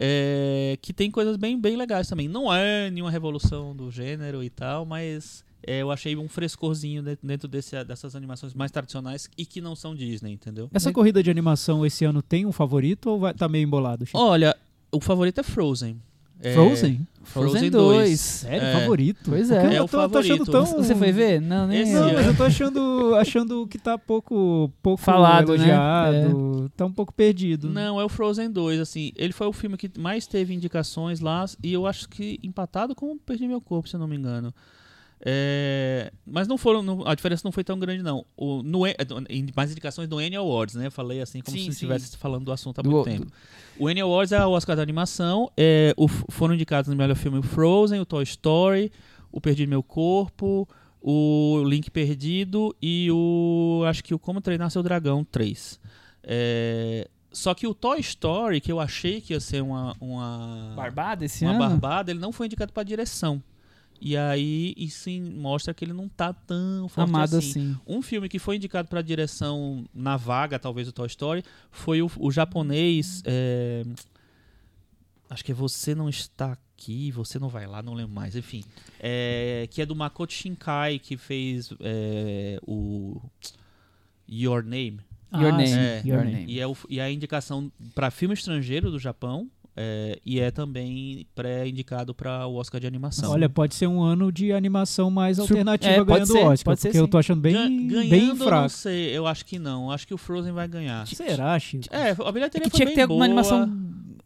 é, 0.01 0.78
que 0.81 0.93
tem 0.93 1.10
coisas 1.10 1.36
bem, 1.36 1.60
bem 1.60 1.77
legais 1.77 2.06
também. 2.09 2.28
Não 2.28 2.52
é 2.55 2.89
nenhuma 2.90 3.10
revolução 3.10 3.74
do 3.74 3.90
gênero 3.90 4.43
e 4.44 4.48
tal, 4.48 4.86
mas 4.86 5.44
é, 5.66 5.82
eu 5.82 5.90
achei 5.90 6.16
um 6.16 6.28
frescorzinho 6.28 7.02
de- 7.02 7.19
dentro 7.23 7.48
desse, 7.48 7.82
dessas 7.85 8.15
animações 8.15 8.55
mais 8.55 8.70
tradicionais 8.70 9.28
e 9.36 9.44
que 9.44 9.60
não 9.60 9.74
são 9.74 9.94
Disney, 9.97 10.32
entendeu? 10.32 10.70
Essa 10.73 10.93
corrida 10.93 11.20
de 11.23 11.31
animação 11.31 11.85
esse 11.85 12.05
ano 12.05 12.23
tem 12.23 12.47
um 12.47 12.52
favorito 12.52 13.10
ou 13.10 13.19
vai, 13.19 13.35
tá 13.35 13.48
meio 13.48 13.65
embolado? 13.65 14.06
Chico? 14.06 14.16
Olha, 14.19 14.56
o 14.93 15.01
favorito 15.01 15.40
é 15.40 15.43
Frozen. 15.43 16.01
É, 16.40 16.55
Frozen? 16.55 17.06
Frozen 17.24 17.70
2. 17.70 18.20
Sério? 18.20 18.66
É. 18.66 18.81
Favorito? 18.81 19.20
Pois 19.24 19.51
é. 19.51 19.66
eu 19.66 19.70
É 19.70 19.82
o 19.82 19.89
tô, 19.89 20.09
tô 20.09 20.19
achando 20.19 20.47
favorito. 20.47 20.51
tão... 20.51 20.82
Você 20.82 20.94
foi 20.94 21.12
ver? 21.12 21.40
Não, 21.40 21.66
nem 21.66 21.82
Esse 21.82 21.93
eu. 21.93 22.01
Não, 22.06 22.12
mas 22.15 22.27
eu 22.27 22.36
tô 22.36 22.44
achando, 22.44 23.15
achando 23.16 23.66
que 23.66 23.78
tá 23.78 23.98
pouco, 23.98 24.73
pouco 24.82 25.02
Falado, 25.02 25.48
né? 25.48 25.56
elogiado, 25.56 26.73
tá 26.77 26.86
um 26.86 26.93
pouco 26.93 27.12
perdido. 27.12 27.69
Não, 27.69 28.01
é 28.01 28.05
o 28.05 28.09
Frozen 28.09 28.51
2, 28.51 28.81
assim, 28.81 29.12
ele 29.15 29.32
foi 29.32 29.47
o 29.47 29.52
filme 29.52 29.77
que 29.77 29.90
mais 29.98 30.27
teve 30.27 30.55
indicações 30.55 31.20
lá, 31.20 31.44
e 31.62 31.73
eu 31.73 31.86
acho 31.86 32.09
que 32.09 32.39
empatado 32.43 32.94
com 32.94 33.19
Perdi 33.19 33.47
Meu 33.47 33.60
Corpo, 33.60 33.89
se 33.89 33.97
eu 33.97 34.01
não 34.01 34.09
me 34.09 34.16
engano. 34.16 34.52
É, 35.20 36.12
mas 36.24 36.46
não 36.46 36.56
foram, 36.56 36.82
não- 36.82 37.06
a 37.06 37.14
diferença 37.14 37.42
não 37.44 37.50
foi 37.52 37.64
tão 37.64 37.78
grande, 37.78 38.02
não. 38.02 38.24
O, 38.36 38.62
no, 38.62 38.80
mais 39.56 39.70
indicações 39.72 40.08
do 40.08 40.18
Annie 40.18 40.36
Awards, 40.36 40.74
né? 40.76 40.86
Eu 40.86 40.92
falei 40.92 41.20
assim 41.20 41.40
como 41.40 41.56
Sim, 41.56 41.64
se 41.64 41.70
estivesse 41.70 42.16
falando 42.16 42.44
do 42.44 42.52
assunto 42.52 42.78
há 42.78 42.82
Do- 42.82 42.90
muito 42.90 43.04
tempo. 43.04 43.26
O 43.78 43.88
Annie 43.88 44.02
Awards 44.02 44.32
é 44.32 44.44
o 44.44 44.50
Oscar 44.50 44.76
da 44.76 44.82
animação, 44.82 45.50
é, 45.56 45.92
o, 45.96 46.06
foram 46.08 46.54
indicados 46.54 46.88
no 46.88 46.96
melhor 46.96 47.16
filme 47.16 47.38
o 47.38 47.42
Frozen, 47.42 48.00
o 48.00 48.06
Toy 48.06 48.22
Story, 48.24 48.92
o 49.30 49.40
Perdi 49.40 49.66
Meu 49.66 49.82
Corpo, 49.82 50.68
o 51.00 51.62
Link 51.64 51.90
Perdido 51.90 52.74
e 52.80 53.08
o, 53.10 53.82
acho 53.86 54.02
que 54.02 54.14
o 54.14 54.18
Como 54.18 54.40
Treinar 54.40 54.70
Seu 54.70 54.82
Dragão 54.82 55.24
3. 55.24 55.80
É, 56.22 57.08
só 57.32 57.54
que 57.54 57.66
o 57.66 57.74
Toy 57.74 58.00
Story, 58.00 58.60
que 58.60 58.70
eu 58.70 58.80
achei 58.80 59.20
que 59.20 59.32
ia 59.32 59.40
ser 59.40 59.62
uma, 59.62 59.96
uma, 60.00 60.72
Barbada 60.76 61.24
esse 61.24 61.44
uma 61.44 61.52
ano? 61.52 61.58
barbada, 61.60 62.10
ele 62.10 62.20
não 62.20 62.32
foi 62.32 62.46
indicado 62.46 62.72
para 62.72 62.82
direção. 62.82 63.42
E 64.00 64.16
aí, 64.16 64.74
isso 64.76 65.00
sim, 65.04 65.20
mostra 65.20 65.74
que 65.74 65.84
ele 65.84 65.92
não 65.92 66.08
tá 66.08 66.32
tão 66.32 66.88
forte 66.88 67.08
Amado 67.08 67.36
assim. 67.36 67.50
assim. 67.50 67.76
Um 67.86 68.00
filme 68.00 68.28
que 68.28 68.38
foi 68.38 68.56
indicado 68.56 68.88
para 68.88 69.02
direção 69.02 69.84
na 69.92 70.16
vaga, 70.16 70.58
talvez, 70.58 70.86
do 70.86 70.92
Toy 70.92 71.06
Story, 71.08 71.42
foi 71.70 72.00
o, 72.00 72.10
o 72.18 72.30
japonês. 72.30 73.22
é, 73.26 73.82
acho 75.28 75.44
que 75.44 75.52
é 75.52 75.54
Você 75.54 75.94
Não 75.94 76.08
Está 76.08 76.52
Aqui, 76.52 77.10
Você 77.10 77.38
Não 77.40 77.48
Vai 77.48 77.66
Lá, 77.66 77.82
não 77.82 77.92
lembro 77.94 78.14
mais, 78.14 78.36
enfim. 78.36 78.62
É, 79.00 79.66
que 79.70 79.82
é 79.82 79.86
do 79.86 79.96
Makoto 79.96 80.32
Shinkai, 80.32 80.98
que 81.00 81.16
fez 81.16 81.72
é, 81.80 82.60
o 82.66 83.20
Your 84.30 84.62
Name. 84.62 85.00
Your 85.34 85.52
Ah, 85.52 85.56
Name. 85.56 85.66
sim, 85.66 85.74
É, 85.76 86.02
Your 86.04 86.24
Name. 86.24 86.44
E, 86.46 86.60
é 86.60 86.66
o, 86.66 86.76
e 86.88 87.00
a 87.00 87.10
indicação 87.10 87.70
para 87.94 88.10
filme 88.12 88.32
estrangeiro 88.34 88.90
do 88.92 88.98
Japão 88.98 89.50
é, 89.80 90.18
e 90.26 90.40
é 90.40 90.50
também 90.50 91.24
pré-indicado 91.36 92.12
para 92.12 92.44
o 92.48 92.55
Oscar 92.56 92.80
de 92.80 92.86
animação. 92.88 93.30
Olha, 93.30 93.48
pode 93.48 93.76
ser 93.76 93.86
um 93.86 94.02
ano 94.02 94.32
de 94.32 94.52
animação 94.52 95.09
mais 95.10 95.36
Sur- 95.36 95.44
alternativa 95.44 95.92
é, 95.94 96.05
ganhando 96.05 96.26
ser, 96.26 96.38
o 96.38 96.46
Oscar, 96.48 96.64
pode 96.64 96.80
ser 96.80 96.88
porque 96.88 96.98
eu 96.98 97.06
tô 97.06 97.16
achando 97.16 97.40
bem, 97.40 97.86
Gan- 97.86 98.09
bem 98.09 98.28
eu 98.28 98.34
não 98.34 98.46
fraco. 98.46 98.68
sei, 98.70 99.16
eu 99.16 99.24
acho 99.26 99.46
que 99.46 99.56
não. 99.59 99.90
Acho 99.92 100.05
que 100.06 100.12
o 100.14 100.18
Frozen 100.18 100.52
vai 100.52 100.66
ganhar. 100.66 101.06
Será, 101.06 101.56
Chico? 101.60 101.84
É, 101.90 102.10
a 102.10 102.28
É 102.28 102.32
bilheteria 102.32 102.64
que 102.64 102.70
foi 102.70 102.76
tinha 102.76 102.86
bem 102.86 102.94
que 102.94 102.94
ter 102.96 103.02
alguma 103.02 103.18
boa. 103.18 103.26
animação. 103.26 103.78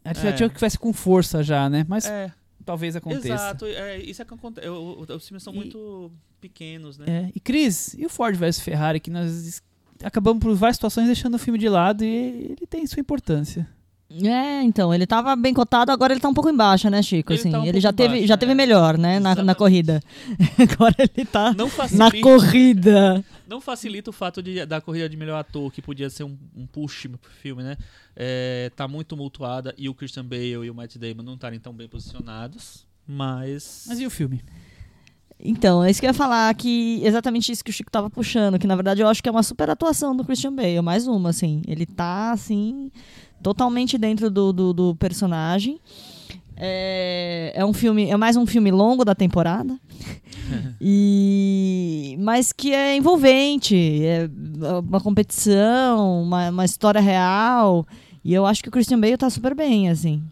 A 0.03 0.13
gente 0.13 0.27
É. 0.27 0.31
tinha 0.33 0.49
que 0.49 0.55
tivesse 0.55 0.77
com 0.79 0.91
força 0.91 1.43
já, 1.43 1.69
né? 1.69 1.85
Mas 1.87 2.05
É, 2.05 2.31
talvez 2.65 2.95
aconteça. 2.95 3.27
exato. 3.33 3.65
É, 3.65 3.99
isso 3.99 4.21
é 4.21 4.25
que 4.25 4.33
acontece. 4.33 4.67
Os 4.67 5.27
filmes 5.27 5.43
são 5.43 5.53
E- 5.53 5.55
muito 5.57 6.11
pequenos, 6.41 6.97
né? 6.97 7.05
É, 7.07 7.31
E 7.35 7.39
Cris, 7.39 7.93
e 7.93 8.05
o 8.05 8.09
Ford 8.09 8.35
vs 8.35 8.59
Ferrari, 8.59 8.99
que 8.99 9.11
nós 9.11 9.61
acabamos 10.03 10.41
por 10.43 10.53
várias 10.55 10.75
situações 10.77 11.05
deixando 11.05 11.35
o 11.35 11.39
filme 11.39 11.57
de 11.59 11.69
lado 11.69 12.03
e 12.03 12.07
ele 12.57 12.67
tem 12.69 12.85
sua 12.87 12.99
importância. 12.99 13.69
É, 14.21 14.61
então, 14.61 14.93
ele 14.93 15.07
tava 15.07 15.35
bem 15.35 15.53
cotado, 15.53 15.91
agora 15.91 16.13
ele 16.13 16.19
tá 16.19 16.29
um 16.29 16.33
pouco 16.33 16.49
embaixo, 16.49 16.89
né, 16.89 17.01
Chico? 17.01 17.33
Ele 17.33 17.39
assim, 17.39 17.51
tá 17.51 17.61
um 17.61 17.65
ele 17.65 17.79
já 17.79 17.91
teve, 17.91 18.15
embaixo, 18.15 18.27
já 18.27 18.37
teve 18.37 18.51
é. 18.51 18.55
melhor, 18.55 18.97
né, 18.97 19.19
na, 19.19 19.35
na 19.35 19.55
corrida. 19.55 20.01
agora 20.59 20.95
ele 20.99 21.25
tá 21.25 21.53
Não 21.53 21.65
na 21.65 21.71
facilita, 21.71 22.21
corrida. 22.21 23.25
não 23.47 23.59
facilita 23.59 24.09
o 24.09 24.13
fato 24.13 24.43
de, 24.43 24.65
da 24.65 24.79
corrida 24.79 25.09
de 25.09 25.17
melhor 25.17 25.39
ator, 25.39 25.71
que 25.71 25.81
podia 25.81 26.09
ser 26.09 26.23
um, 26.23 26.37
um 26.55 26.67
push 26.67 27.07
pro 27.19 27.31
filme, 27.41 27.63
né? 27.63 27.77
É, 28.15 28.71
tá 28.75 28.87
muito 28.87 29.07
tumultuada 29.07 29.73
e 29.77 29.89
o 29.89 29.93
Christian 29.95 30.25
Bale 30.25 30.65
e 30.65 30.69
o 30.69 30.75
Matt 30.75 30.97
Damon 30.97 31.23
não 31.23 31.33
estarem 31.33 31.59
tão 31.59 31.73
bem 31.73 31.87
posicionados. 31.87 32.85
Mas. 33.07 33.85
Mas 33.87 33.99
e 33.99 34.05
o 34.05 34.09
filme? 34.09 34.41
Então, 35.39 35.83
é 35.83 35.91
isso 35.91 35.99
que 35.99 36.05
eu 36.05 36.09
ia 36.09 36.13
falar, 36.13 36.53
que 36.55 37.01
exatamente 37.03 37.51
isso 37.51 37.63
que 37.63 37.69
o 37.69 37.73
Chico 37.73 37.91
tava 37.91 38.09
puxando, 38.09 38.57
que 38.57 38.67
na 38.67 38.75
verdade 38.75 39.01
eu 39.01 39.07
acho 39.07 39.21
que 39.21 39.27
é 39.27 39.31
uma 39.31 39.43
super 39.43 39.69
atuação 39.69 40.15
do 40.15 40.23
Christian 40.23 40.53
Bale, 40.53 40.81
mais 40.81 41.07
uma, 41.07 41.29
assim. 41.29 41.61
Ele 41.67 41.85
tá, 41.85 42.31
assim, 42.31 42.89
totalmente 43.41 43.97
dentro 43.97 44.31
do, 44.31 44.53
do, 44.53 44.73
do 44.73 44.95
personagem. 44.95 45.79
É, 46.55 47.51
é 47.55 47.65
um 47.65 47.73
filme, 47.73 48.09
é 48.09 48.15
mais 48.15 48.37
um 48.37 48.45
filme 48.45 48.71
longo 48.71 49.03
da 49.03 49.13
temporada. 49.13 49.77
e 50.79 52.15
mas 52.19 52.53
que 52.53 52.73
é 52.73 52.95
envolvente, 52.95 53.75
é 54.05 54.29
uma 54.87 55.01
competição, 55.01 56.23
uma, 56.23 56.49
uma 56.49 56.65
história 56.65 57.01
real. 57.01 57.85
E 58.23 58.33
eu 58.33 58.45
acho 58.45 58.63
que 58.63 58.69
o 58.69 58.71
Christian 58.71 58.99
Bale 58.99 59.17
tá 59.17 59.29
super 59.29 59.53
bem, 59.53 59.89
assim. 59.89 60.23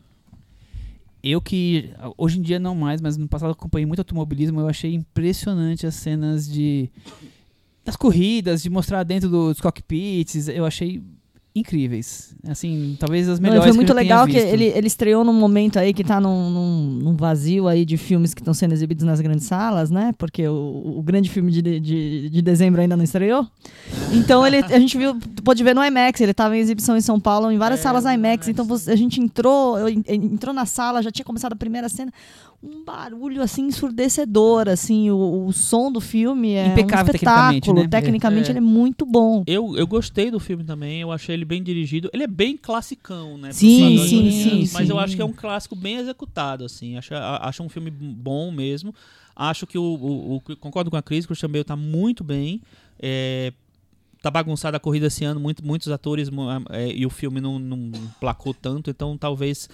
Eu 1.23 1.41
que 1.41 1.91
hoje 2.17 2.39
em 2.39 2.41
dia 2.41 2.59
não 2.59 2.73
mais, 2.73 3.01
mas 3.01 3.17
no 3.17 3.27
passado 3.27 3.51
acompanhei 3.51 3.85
muito 3.85 3.99
automobilismo, 3.99 4.59
eu 4.59 4.67
achei 4.67 4.93
impressionante 4.93 5.85
as 5.85 5.95
cenas 5.95 6.49
de 6.49 6.89
das 7.83 7.95
corridas, 7.95 8.61
de 8.61 8.69
mostrar 8.69 9.03
dentro 9.03 9.29
dos 9.29 9.59
cockpits, 9.59 10.47
eu 10.47 10.65
achei 10.65 11.01
incríveis. 11.53 12.33
Assim, 12.47 12.95
talvez 12.99 13.27
as 13.27 13.39
Não, 13.39 13.43
melhores 13.43 13.63
foi 13.63 13.71
que 13.71 13.75
muito 13.75 13.87
tenha 13.93 13.99
legal 14.01 14.25
que 14.27 14.37
ele, 14.37 14.65
ele 14.65 14.87
estreou 14.87 15.23
num 15.23 15.33
momento 15.33 15.77
aí 15.77 15.93
que 15.93 16.03
tá 16.03 16.19
num, 16.19 16.49
num, 16.49 16.83
num 17.03 17.15
vazio 17.15 17.67
aí 17.67 17.83
de 17.85 17.97
filmes 17.97 18.33
que 18.33 18.41
estão 18.41 18.53
sendo 18.53 18.71
exibidos 18.73 19.03
nas 19.05 19.19
grandes 19.19 19.45
salas, 19.45 19.91
né? 19.91 20.13
Porque 20.17 20.47
o, 20.47 20.93
o 20.97 21.01
grande 21.03 21.29
filme 21.29 21.51
de, 21.51 21.61
de, 21.79 22.29
de 22.29 22.41
dezembro 22.41 22.81
ainda 22.81 22.95
não 22.95 23.03
estreou. 23.03 23.45
Então 24.13 24.45
ele, 24.47 24.57
a 24.57 24.79
gente 24.79 24.97
viu, 24.97 25.17
pôde 25.43 25.63
ver 25.63 25.75
no 25.75 25.83
IMAX, 25.83 26.21
ele 26.21 26.31
estava 26.31 26.55
em 26.55 26.59
exibição 26.59 26.95
em 26.95 27.01
São 27.01 27.19
Paulo, 27.19 27.51
em 27.51 27.57
várias 27.57 27.79
É, 27.79 27.83
salas 27.83 28.05
IMAX. 28.05 28.47
Então 28.47 28.65
a 28.87 28.95
gente 28.95 29.19
entrou, 29.19 29.77
eu 29.77 29.89
en- 29.89 30.03
entrou 30.07 30.53
na 30.53 30.65
sala, 30.65 31.01
já 31.01 31.11
tinha 31.11 31.25
começado 31.25 31.53
a 31.53 31.55
primeira 31.55 31.89
cena. 31.89 32.11
Um 32.63 32.83
barulho 32.83 33.41
assim 33.41 33.63
ensurdecedor, 33.65 34.69
assim, 34.69 35.09
o, 35.09 35.47
o 35.47 35.51
som 35.51 35.91
do 35.91 35.99
filme 35.99 36.51
é 36.53 36.67
Impecável 36.67 37.05
um 37.05 37.11
tecnicamente, 37.11 37.55
espetáculo. 37.69 37.81
né? 37.83 37.87
Tecnicamente 37.89 38.47
É. 38.47 38.51
ele 38.51 38.57
é 38.59 38.61
muito 38.61 39.03
bom. 39.05 39.43
Eu, 39.47 39.75
eu 39.75 39.87
gostei 39.87 40.29
do 40.29 40.39
filme 40.39 40.63
também, 40.63 41.01
eu 41.01 41.11
achei 41.11 41.33
ele 41.33 41.43
bem 41.45 41.63
dirigido. 41.63 42.07
Ele 42.13 42.23
é 42.23 42.27
bem 42.27 42.55
classicão, 42.55 43.35
né? 43.37 43.51
Sim, 43.51 43.97
sim, 44.07 44.31
sim, 44.31 44.69
Mas 44.73 44.89
eu 44.89 44.95
sim. 44.97 45.01
acho 45.03 45.15
que 45.15 45.21
é 45.21 45.25
um 45.25 45.33
clássico 45.33 45.75
bem 45.75 45.95
executado, 45.97 46.63
assim. 46.63 46.97
Acho, 46.97 47.15
acho 47.15 47.63
um 47.63 47.69
filme 47.69 47.89
bom 47.89 48.51
mesmo. 48.51 48.93
Acho 49.35 49.65
que 49.65 49.77
o, 49.79 49.83
o- 49.83 50.35
o- 50.35 50.55
concordo 50.57 50.91
com 50.91 50.97
a 50.97 51.01
Cris, 51.01 51.25
que 51.25 51.31
o 51.31 51.35
Christian 51.35 51.49
Bale 51.49 51.63
tá 51.63 51.75
muito 51.75 52.23
bem. 52.23 52.61
É, 52.99 53.53
tá 54.21 54.29
bagunçada 54.29 54.77
a 54.77 54.79
corrida 54.79 55.07
esse 55.07 55.25
ano, 55.25 55.39
muito, 55.39 55.65
muitos 55.65 55.87
atores 55.87 56.29
é, 56.69 56.91
e 56.93 57.07
o 57.07 57.09
filme 57.09 57.41
não, 57.41 57.57
não 57.57 57.91
placou 58.19 58.53
tanto, 58.53 58.91
então 58.91 59.17
talvez 59.17 59.67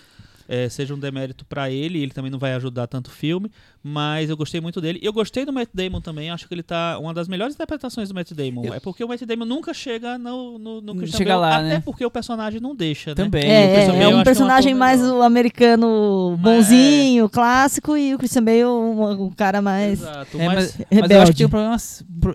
é, 0.48 0.70
seja 0.70 0.94
um 0.94 1.00
demérito 1.00 1.46
pra 1.46 1.70
ele. 1.70 2.02
Ele 2.02 2.12
também 2.12 2.32
não 2.32 2.40
vai 2.40 2.54
ajudar 2.54 2.88
tanto 2.88 3.08
o 3.08 3.12
filme, 3.12 3.52
mas 3.84 4.30
eu 4.30 4.38
gostei 4.38 4.62
muito 4.62 4.80
dele. 4.82 5.00
E 5.02 5.06
eu 5.06 5.14
gostei 5.14 5.46
do 5.46 5.52
Matt 5.54 5.70
Damon 5.74 6.02
também. 6.02 6.30
Acho 6.30 6.48
que 6.48 6.54
ele 6.54 6.64
tá 6.64 6.98
uma 7.00 7.14
das 7.14 7.28
melhores 7.28 7.56
interpretações 7.56 8.10
do 8.10 8.16
Matt 8.16 8.32
Damon. 8.34 8.66
Eu- 8.66 8.74
É 8.74 8.80
porque 8.80 9.04
o 9.04 9.08
Matt 9.08 9.22
Damon 9.24 9.46
nunca 9.46 9.74
chega 9.74 10.18
no, 10.18 10.58
no, 10.58 10.82
no 10.82 10.96
Christian 10.96 11.18
Chega 11.18 11.32
Bale, 11.38 11.42
lá, 11.42 11.58
até 11.58 11.68
né? 11.76 11.82
porque 11.84 12.06
o 12.06 12.12
personagem 12.12 12.60
não 12.60 12.76
deixa, 12.76 13.12
né? 13.12 13.16
Também. 13.16 13.44
o 13.44 13.46
É, 13.52 13.86
é, 13.86 13.92
um 13.92 14.02
é 14.02 14.08
um 14.08 14.24
personagem 14.24 14.74
mais 14.74 15.02
melhor. 15.02 15.20
o 15.20 15.22
americano 15.24 16.38
Mas, 16.42 16.42
bonzinho, 16.68 17.30
clássico, 17.30 17.98
e 17.98 18.14
o 18.14 18.18
Christian 18.18 18.44
Bale 18.44 18.66
um, 18.66 19.26
um 19.26 19.30
cara 19.32 19.62
mais 19.62 20.02
Exato, 20.02 20.40
É, 20.40 20.46
mas, 20.46 20.78
mas, 20.92 21.12
eu 21.12 21.22
acho 21.22 21.32
que 21.32 21.38
tem 21.38 21.48
um 21.48 21.50
problema. 21.50 21.78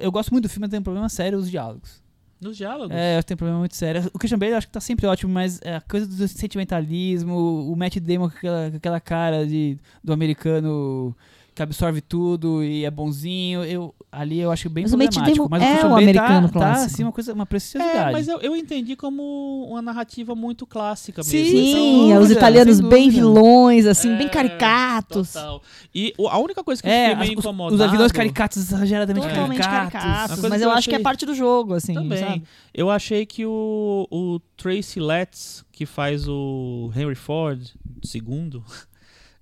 Eu 0.00 0.12
gosto 0.12 0.30
muito 0.30 0.44
do 0.44 0.48
filme, 0.48 0.62
mas 0.62 0.70
tem 0.70 0.80
um 0.80 0.82
problema 0.82 1.08
sério 1.08 1.38
os 1.38 1.50
diálogos. 1.50 2.02
Nos 2.42 2.56
diálogos. 2.56 2.94
É, 2.94 3.18
eu 3.18 3.22
tenho 3.22 3.36
um 3.36 3.38
problema 3.38 3.58
muito 3.60 3.76
sério. 3.76 4.10
O 4.12 4.18
Christian 4.18 4.38
Bale 4.38 4.52
eu 4.52 4.58
acho 4.58 4.66
que 4.66 4.72
tá 4.72 4.80
sempre 4.80 5.06
ótimo, 5.06 5.32
mas 5.32 5.60
é 5.62 5.76
a 5.76 5.80
coisa 5.80 6.06
do 6.06 6.28
sentimentalismo, 6.28 7.70
o 7.70 7.76
Matt 7.76 7.96
Damon 7.98 8.28
com 8.28 8.36
aquela, 8.36 8.66
aquela 8.66 9.00
cara 9.00 9.46
de, 9.46 9.78
do 10.02 10.12
americano 10.12 11.16
que 11.54 11.62
absorve 11.62 12.00
tudo 12.00 12.64
e 12.64 12.84
é 12.84 12.90
bonzinho, 12.90 13.62
eu, 13.64 13.94
ali 14.10 14.40
eu 14.40 14.50
acho 14.50 14.70
bem 14.70 14.84
Mas 14.84 14.92
o 14.94 14.96
problemático. 14.96 15.36
Damon 15.36 15.48
mas 15.50 15.62
é 15.62 15.66
Christian 15.68 15.86
o 15.86 15.90
Bale 15.90 16.02
americano 16.04 16.46
tá, 16.48 16.52
tá 16.52 16.58
clássico. 16.60 16.86
assim, 16.94 17.02
uma 17.02 17.12
coisa, 17.12 17.32
uma 17.34 17.44
preciosidade. 17.46 18.08
É, 18.08 18.12
mas 18.12 18.26
eu, 18.26 18.40
eu 18.40 18.56
entendi 18.56 18.96
como 18.96 19.66
uma 19.68 19.82
narrativa 19.82 20.34
muito 20.34 20.66
clássica 20.66 21.22
Sim, 21.22 21.36
mesmo. 21.42 21.58
Sim, 21.58 22.12
é, 22.12 22.18
os 22.18 22.30
italianos 22.30 22.80
bem 22.80 23.10
vilões, 23.10 23.84
assim, 23.84 24.12
É, 24.14 24.16
bem 24.16 24.28
caricatos. 24.28 25.32
Total. 25.34 25.62
E 25.94 26.14
o- 26.16 26.26
a 26.28 26.38
única 26.38 26.64
coisa 26.64 26.82
que 26.82 26.88
É, 26.88 26.92
eu 27.06 27.10
fiquei 27.10 27.16
meio 27.26 27.38
os, 27.38 27.44
incomodado... 27.44 27.84
os 27.84 27.90
vilões 27.90 28.12
caricatos 28.12 28.56
exageradamente 28.56 29.26
caricatos. 29.28 29.58
caricatos. 29.92 30.48
Mas 30.48 30.62
eu 30.62 30.68
eu 30.70 30.74
acho 30.74 30.88
que 30.88 30.94
é 30.94 30.96
achei- 30.96 31.02
parte 31.04 31.26
do 31.26 31.34
jogo, 31.34 31.74
assim, 31.74 31.92
Também. 31.94 32.18
sabe? 32.18 32.42
Eu 32.72 32.88
achei 32.90 33.26
que 33.26 33.44
o, 33.44 34.06
o 34.10 34.40
Tracy 34.56 35.00
Letts, 35.00 35.64
que 35.70 35.84
faz 35.84 36.26
o 36.26 36.90
Henry 36.96 37.14
Ford, 37.14 37.60
segundo, 38.02 38.64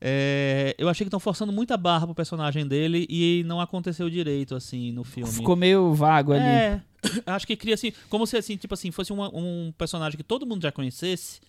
é, 0.01 0.75
eu 0.79 0.89
achei 0.89 1.05
que 1.05 1.09
estão 1.09 1.21
forçando 1.21 1.53
muita 1.53 1.77
barra 1.77 2.07
pro 2.07 2.15
personagem 2.15 2.67
dele 2.67 3.07
e 3.11 3.43
não 3.47 3.61
aconteceu 3.61 4.09
direito, 4.09 4.55
assim, 4.55 4.93
no 4.93 5.05
filme. 5.05 5.31
Ficou 5.31 5.55
meio 5.57 5.93
vago 5.93 6.33
ali. 6.33 6.43
É, 6.45 6.81
acho 7.27 7.47
que 7.47 7.57
cria 7.57 7.75
assim, 7.75 7.93
como 8.09 8.27
se 8.27 8.37
assim, 8.37 8.57
tipo 8.57 8.73
assim, 8.75 8.91
fosse 8.91 9.13
uma- 9.13 9.29
um 9.35 9.73
personagem 9.77 10.17
que 10.17 10.23
todo 10.25 10.47
mundo 10.47 10.63
já 10.63 10.73
conhecesse 10.73 11.41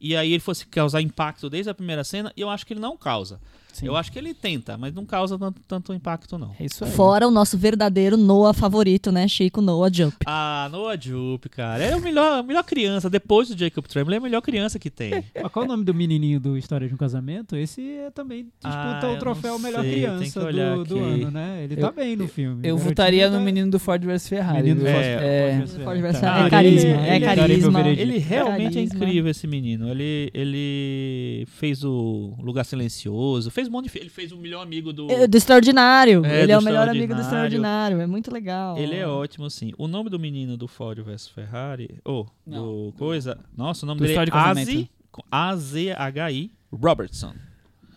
e 0.00 0.16
aí 0.16 0.32
ele 0.32 0.40
fosse 0.40 0.66
causar 0.66 1.02
impacto 1.02 1.50
desde 1.50 1.70
a 1.70 1.74
primeira 1.74 2.02
cena 2.04 2.32
e 2.36 2.40
eu 2.40 2.48
acho 2.48 2.64
que 2.66 2.72
ele 2.72 2.80
não 2.80 2.96
causa. 2.96 3.40
Sim. 3.80 3.86
Eu 3.86 3.96
acho 3.96 4.10
que 4.12 4.18
ele 4.18 4.34
tenta, 4.34 4.76
mas 4.76 4.92
não 4.94 5.04
causa 5.04 5.38
tanto, 5.38 5.60
tanto 5.66 5.92
impacto 5.94 6.36
não. 6.38 6.52
É 6.58 6.64
isso 6.64 6.84
aí. 6.84 6.90
Fora 6.90 7.26
o 7.26 7.30
nosso 7.30 7.56
verdadeiro 7.58 8.16
Noah 8.16 8.52
favorito, 8.52 9.10
né, 9.12 9.26
Chico? 9.28 9.60
Noah 9.60 9.90
Jump. 9.92 10.16
Ah, 10.26 10.68
Noah 10.70 10.98
Jupe, 11.00 11.48
cara. 11.48 11.82
É 11.84 11.92
a 11.92 11.98
melhor, 12.00 12.38
a 12.38 12.42
melhor 12.42 12.64
criança. 12.64 13.08
Depois 13.10 13.48
do 13.48 13.58
Jacob 13.58 13.84
Tremblay, 13.86 14.16
é 14.16 14.18
a 14.18 14.22
melhor 14.22 14.40
criança 14.42 14.78
que 14.78 14.90
tem. 14.90 15.24
Mas 15.42 15.52
qual 15.52 15.64
é 15.64 15.68
o 15.68 15.70
nome 15.70 15.84
do 15.84 15.94
menininho 15.94 16.38
do 16.40 16.56
História 16.56 16.88
de 16.88 16.94
um 16.94 16.96
Casamento? 16.96 17.56
Esse 17.56 17.80
é 17.98 18.10
também 18.10 18.44
disputa 18.44 18.68
Ah, 18.68 19.00
eu 19.04 19.12
o 19.14 19.18
troféu 19.18 19.58
melhor 19.58 19.82
sei, 19.82 19.92
criança 19.92 20.40
do, 20.52 20.84
do 20.84 20.98
ano, 21.04 21.30
né? 21.30 21.64
Ele 21.64 21.74
Eu- 21.74 21.80
tá 21.80 21.90
bem 21.92 22.16
no 22.16 22.26
filme. 22.28 22.56
Eu 22.66 22.74
O 22.74 22.78
garotinho 22.78 22.88
votaria 22.90 23.30
no 23.30 23.38
tá- 23.38 23.42
menino 23.44 23.70
do 23.70 23.78
Ford 23.78 24.02
vs 24.04 24.28
Ferrari. 24.28 24.58
Menino 24.62 24.80
do? 24.80 24.86
Ford- 24.86 24.96
É. 25.04 25.56
Ford 25.66 25.68
Ford 25.84 26.00
versus 26.00 26.02
versus- 26.02 26.20
Ferrari. 26.20 26.46
é 26.46 26.50
carisma, 26.50 26.88
Ele- 26.90 26.98
é 27.08 27.16
ele- 27.16 27.24
carisma. 27.24 27.80
Ele- 27.88 28.00
Ele 28.02 28.18
realmente 28.18 28.78
é 28.78 28.80
Carisma. 28.82 28.96
incrível, 29.04 29.30
esse 29.30 29.46
menino. 29.46 29.88
Ele, 29.88 30.30
ele 30.34 31.44
fez 31.48 31.84
o 31.84 32.34
Lugar 32.40 32.64
Silencioso, 32.64 33.50
fez 33.50 33.67
um 33.68 33.72
monte 33.72 33.90
de... 33.90 33.98
Ele 33.98 34.08
fez 34.08 34.32
o 34.32 34.36
melhor 34.36 34.62
amigo 34.62 34.92
do... 34.92 35.10
É, 35.10 35.26
Do 35.26 35.36
Extraordinário. 35.36 36.24
É, 36.24 36.42
ele 36.42 36.52
é 36.52 36.58
o 36.58 36.62
melhor 36.62 36.88
amigo 36.88 37.14
do 37.14 37.20
Extraordinário. 37.20 38.00
É 38.00 38.06
muito 38.06 38.32
legal. 38.32 38.76
Ele 38.76 38.96
é 38.96 39.06
ótimo, 39.06 39.48
sim. 39.50 39.72
O 39.78 39.86
nome 39.86 40.10
do 40.10 40.18
menino 40.18 40.56
do 40.56 40.66
Ford 40.66 40.98
vs 41.00 41.28
Ferrari, 41.28 41.98
ou 42.04 42.28
Não, 42.46 42.86
do 42.86 42.94
coisa, 42.98 43.38
nossa, 43.56 43.84
o 43.84 43.86
nome 43.86 44.00
do 44.00 44.06
dele 44.06 44.18
é. 44.18 44.36
Azi, 44.36 44.90
A-Z-H-I 45.30 46.50
Robertson. 46.72 47.34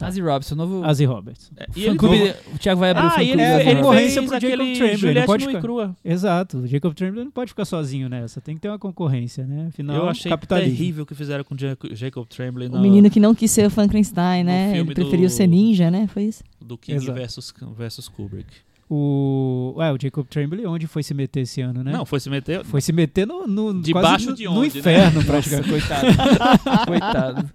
Ozzy 0.08 0.22
Robson, 0.22 0.56
novo 0.56 0.86
Ozzy 0.88 1.06
Roberts. 1.06 1.52
É, 1.58 1.66
e 1.76 1.82
fã 1.84 1.90
ele- 1.90 1.98
clube. 1.98 2.34
O 2.54 2.58
Thiago 2.58 2.80
vai 2.80 2.92
abrir 2.92 3.04
o 3.04 3.08
Ah, 3.08 3.12
fã 3.12 3.24
e 3.24 3.28
clube 3.28 3.42
ele, 3.42 3.52
do 3.52 3.56
Ozzy 3.60 3.70
é 3.70 3.76
concorrência 3.76 4.22
pro 4.22 4.32
Jacob 4.32 4.38
aquele 4.52 4.76
Tremblay, 4.76 4.98
Juliette 4.98 5.26
pode 5.28 5.44
e 5.44 5.48
ficar- 5.48 5.62
crua. 5.62 5.96
Exato. 6.04 6.58
O 6.60 6.68
Jacob 6.68 6.94
Tremblay 6.94 7.24
não 7.24 7.32
pode 7.32 7.50
ficar 7.50 7.66
sozinho 7.66 8.10
nessa. 8.10 8.42
Tem 8.42 8.56
que 8.56 8.62
ter 8.62 8.70
uma 8.70 8.80
concorrência, 8.80 9.46
né? 9.46 9.68
Afinal, 9.70 9.96
Eu 9.98 10.10
achei 10.10 10.30
capitalismo. 10.30 10.76
terrível 10.78 11.04
o 11.04 11.06
que 11.06 11.16
fizeram 11.16 11.44
com 11.44 11.58
Jacob, 11.58 11.94
Jacob 11.96 12.26
Tremblay 12.28 12.68
O 12.68 12.72
no, 12.72 12.80
menino 12.82 13.10
que 13.10 13.20
não 13.20 13.34
quis 13.36 13.52
ser 13.52 13.66
o 13.68 13.70
Frankenstein, 13.70 14.44
né? 14.44 14.72
No 14.72 14.76
Ele 14.78 14.94
preferiu 14.96 15.28
do- 15.28 15.32
ser 15.32 15.48
ninja, 15.48 15.90
né? 15.92 16.08
Foi 16.08 16.24
isso? 16.24 16.44
do 16.60 16.78
King 16.78 16.98
Exato. 16.98 17.14
versus, 17.14 17.54
versus 17.78 18.08
Kubrick. 18.08 18.48
O, 18.94 19.74
ué, 19.78 19.92
o 19.94 19.98
Jacob 20.00 20.28
Tremblay, 20.28 20.66
onde 20.66 20.86
foi 20.86 21.02
se 21.02 21.14
meter 21.14 21.40
esse 21.42 21.62
ano, 21.62 21.82
né? 21.82 21.92
Não, 21.94 22.06
foi 22.06 22.20
se 22.20 22.30
meter... 22.30 22.64
Foi 22.66 22.82
se 22.82 22.92
meter 22.92 23.26
no, 23.26 23.48
no 23.48 23.82
Debaixo 23.82 24.32
no, 24.32 24.36
de 24.36 24.44
no 24.44 24.52
onde, 24.52 24.74
né? 24.74 24.80
inferno, 24.80 25.16
Nossa, 25.16 25.28
praticamente. 25.28 25.70
coitado. 25.72 26.86
coitado. 26.86 27.50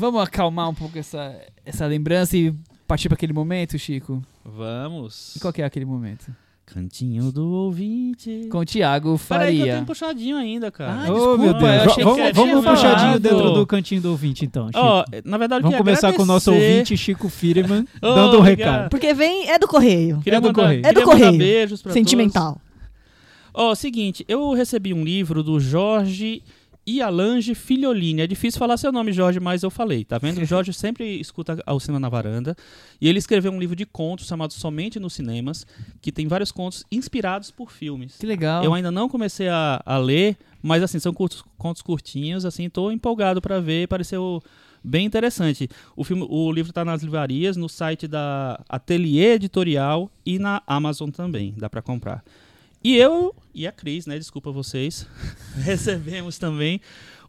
Vamos 0.00 0.22
acalmar 0.22 0.68
um 0.68 0.74
pouco 0.74 0.98
essa, 0.98 1.38
essa 1.64 1.86
lembrança 1.86 2.36
e 2.36 2.54
partir 2.86 3.08
para 3.08 3.14
aquele 3.16 3.32
momento, 3.32 3.78
Chico? 3.78 4.22
Vamos. 4.44 5.36
E 5.36 5.40
qual 5.40 5.52
que 5.52 5.60
é 5.62 5.64
aquele 5.64 5.84
momento? 5.84 6.34
Cantinho 6.66 7.32
do 7.32 7.48
ouvinte. 7.50 8.46
Com 8.50 8.58
o 8.58 8.64
Thiago 8.64 9.18
Peraí 9.28 9.56
que 9.56 9.56
eu 9.56 9.58
Faria. 9.60 9.74
tenho 9.74 9.86
puxadinho 9.86 10.36
ainda, 10.36 10.70
cara. 10.70 10.92
Ah, 10.92 11.10
Ô, 11.10 11.14
desculpa, 11.14 11.38
meu 11.42 11.52
Deus. 11.54 11.62
eu 11.62 11.68
achei 11.80 11.94
que 11.96 12.02
vamos 12.04 12.18
vamos 12.18 12.32
tinha 12.32 12.58
um 12.58 12.62
puxadinho 12.62 13.18
dentro 13.18 13.50
do 13.52 13.66
cantinho 13.66 14.00
do 14.00 14.10
ouvinte, 14.10 14.44
então. 14.44 14.66
Chico. 14.68 14.78
Ó, 14.78 15.04
na 15.24 15.36
verdade, 15.36 15.62
Vamos 15.62 15.76
começar 15.78 16.12
com 16.12 16.22
o 16.22 16.26
nosso 16.26 16.50
agradecer. 16.50 16.72
ouvinte, 16.72 16.96
Chico 16.96 17.28
Firman, 17.28 17.84
Ô, 18.00 18.14
dando 18.14 18.36
um 18.36 18.40
obrigado. 18.40 18.68
recado. 18.70 18.90
Porque 18.90 19.12
vem, 19.12 19.48
é 19.50 19.58
do 19.58 19.66
correio. 19.66 20.20
Queria 20.22 20.36
É 20.36 20.40
do 20.40 20.46
mandar- 20.46 20.62
correio. 20.62 20.86
É 20.86 20.92
do 20.92 21.02
correio. 21.02 21.36
beijos 21.38 21.82
pra 21.82 21.92
Sentimental. 21.92 22.60
Ó, 23.52 23.74
seguinte, 23.74 24.24
eu 24.28 24.52
recebi 24.52 24.94
um 24.94 25.02
livro 25.02 25.42
do 25.42 25.58
Jorge 25.58 26.40
Ialange 26.88 27.54
Filholini. 27.54 28.22
É 28.22 28.26
difícil 28.26 28.58
falar 28.58 28.76
seu 28.76 28.90
nome, 28.90 29.12
Jorge, 29.12 29.38
mas 29.40 29.62
eu 29.62 29.70
falei, 29.70 30.04
tá 30.04 30.18
vendo? 30.18 30.40
O 30.40 30.44
Jorge 30.46 30.72
sempre 30.72 31.20
escuta 31.20 31.62
ao 31.66 31.78
cinema 31.78 32.00
na 32.00 32.08
varanda. 32.08 32.56
E 33.00 33.08
ele 33.08 33.18
escreveu 33.18 33.52
um 33.52 33.60
livro 33.60 33.76
de 33.76 33.86
contos 33.86 34.26
chamado 34.26 34.52
Somente 34.52 34.98
nos 34.98 35.12
Cinemas, 35.14 35.66
que 36.00 36.10
tem 36.12 36.26
vários 36.26 36.50
contos 36.50 36.84
inspirados 36.90 37.50
por 37.50 37.70
filmes. 37.70 38.16
Que 38.18 38.26
legal. 38.26 38.64
Eu 38.64 38.74
ainda 38.74 38.90
não 38.90 39.08
comecei 39.08 39.48
a, 39.48 39.80
a 39.84 39.98
ler, 39.98 40.36
mas 40.62 40.82
assim, 40.82 40.98
são 40.98 41.12
curtos- 41.12 41.44
contos 41.58 41.82
curtinhos, 41.82 42.44
assim, 42.44 42.68
tô 42.68 42.90
empolgado 42.90 43.40
pra 43.40 43.60
ver, 43.60 43.86
pareceu 43.88 44.42
bem 44.82 45.04
interessante. 45.06 45.68
O 45.94 46.02
filme, 46.04 46.26
o 46.28 46.50
livro 46.50 46.72
tá 46.72 46.84
nas 46.84 47.02
livrarias, 47.02 47.56
no 47.56 47.68
site 47.68 48.08
da 48.08 48.58
Ateliê 48.68 49.34
Editorial 49.34 50.10
e 50.24 50.38
na 50.38 50.62
Amazon 50.66 51.10
também, 51.10 51.54
dá 51.58 51.68
pra 51.68 51.82
comprar. 51.82 52.24
E 52.82 52.96
eu 52.96 53.34
e 53.54 53.66
a 53.66 53.72
Cris, 53.72 54.06
né, 54.06 54.18
desculpa 54.18 54.50
vocês, 54.50 55.06
recebemos 55.56 56.38
também 56.38 56.80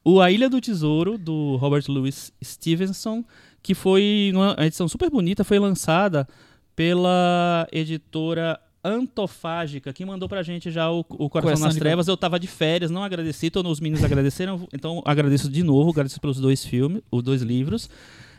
o 0.04 0.22
A 0.22 0.32
Ilha 0.32 0.50
do 0.50 0.62
Tesouro 0.62 1.18
do 1.18 1.58
Robert 1.58 1.84
Louis 1.88 2.32
Stevenson, 2.44 3.24
que 3.62 3.76
foi 3.76 4.32
uma 4.34 4.56
edição 4.60 4.88
super 4.88 5.10
bonita, 5.10 5.44
foi 5.44 5.60
lançada 5.60 6.28
pela 6.76 7.68
editora 7.72 8.60
Antofágica, 8.84 9.94
que 9.94 10.04
mandou 10.04 10.28
pra 10.28 10.42
gente 10.42 10.72
já 10.72 10.90
o, 10.90 11.02
o 11.02 11.04
Coração, 11.04 11.30
Coração 11.30 11.68
nas 11.68 11.76
Trevas. 11.76 12.08
Eu 12.08 12.18
tava 12.18 12.40
de 12.40 12.48
férias, 12.48 12.90
não 12.90 13.04
agradeci, 13.04 13.52
todos 13.52 13.74
os 13.74 13.80
meninos 13.80 14.04
agradeceram, 14.04 14.68
então 14.74 15.04
agradeço 15.06 15.50
de 15.50 15.62
novo, 15.62 15.92
agradeço 15.92 16.20
pelos 16.20 16.40
dois 16.40 16.66
filmes, 16.66 17.02
os 17.12 17.22
dois 17.22 17.42
livros. 17.42 17.90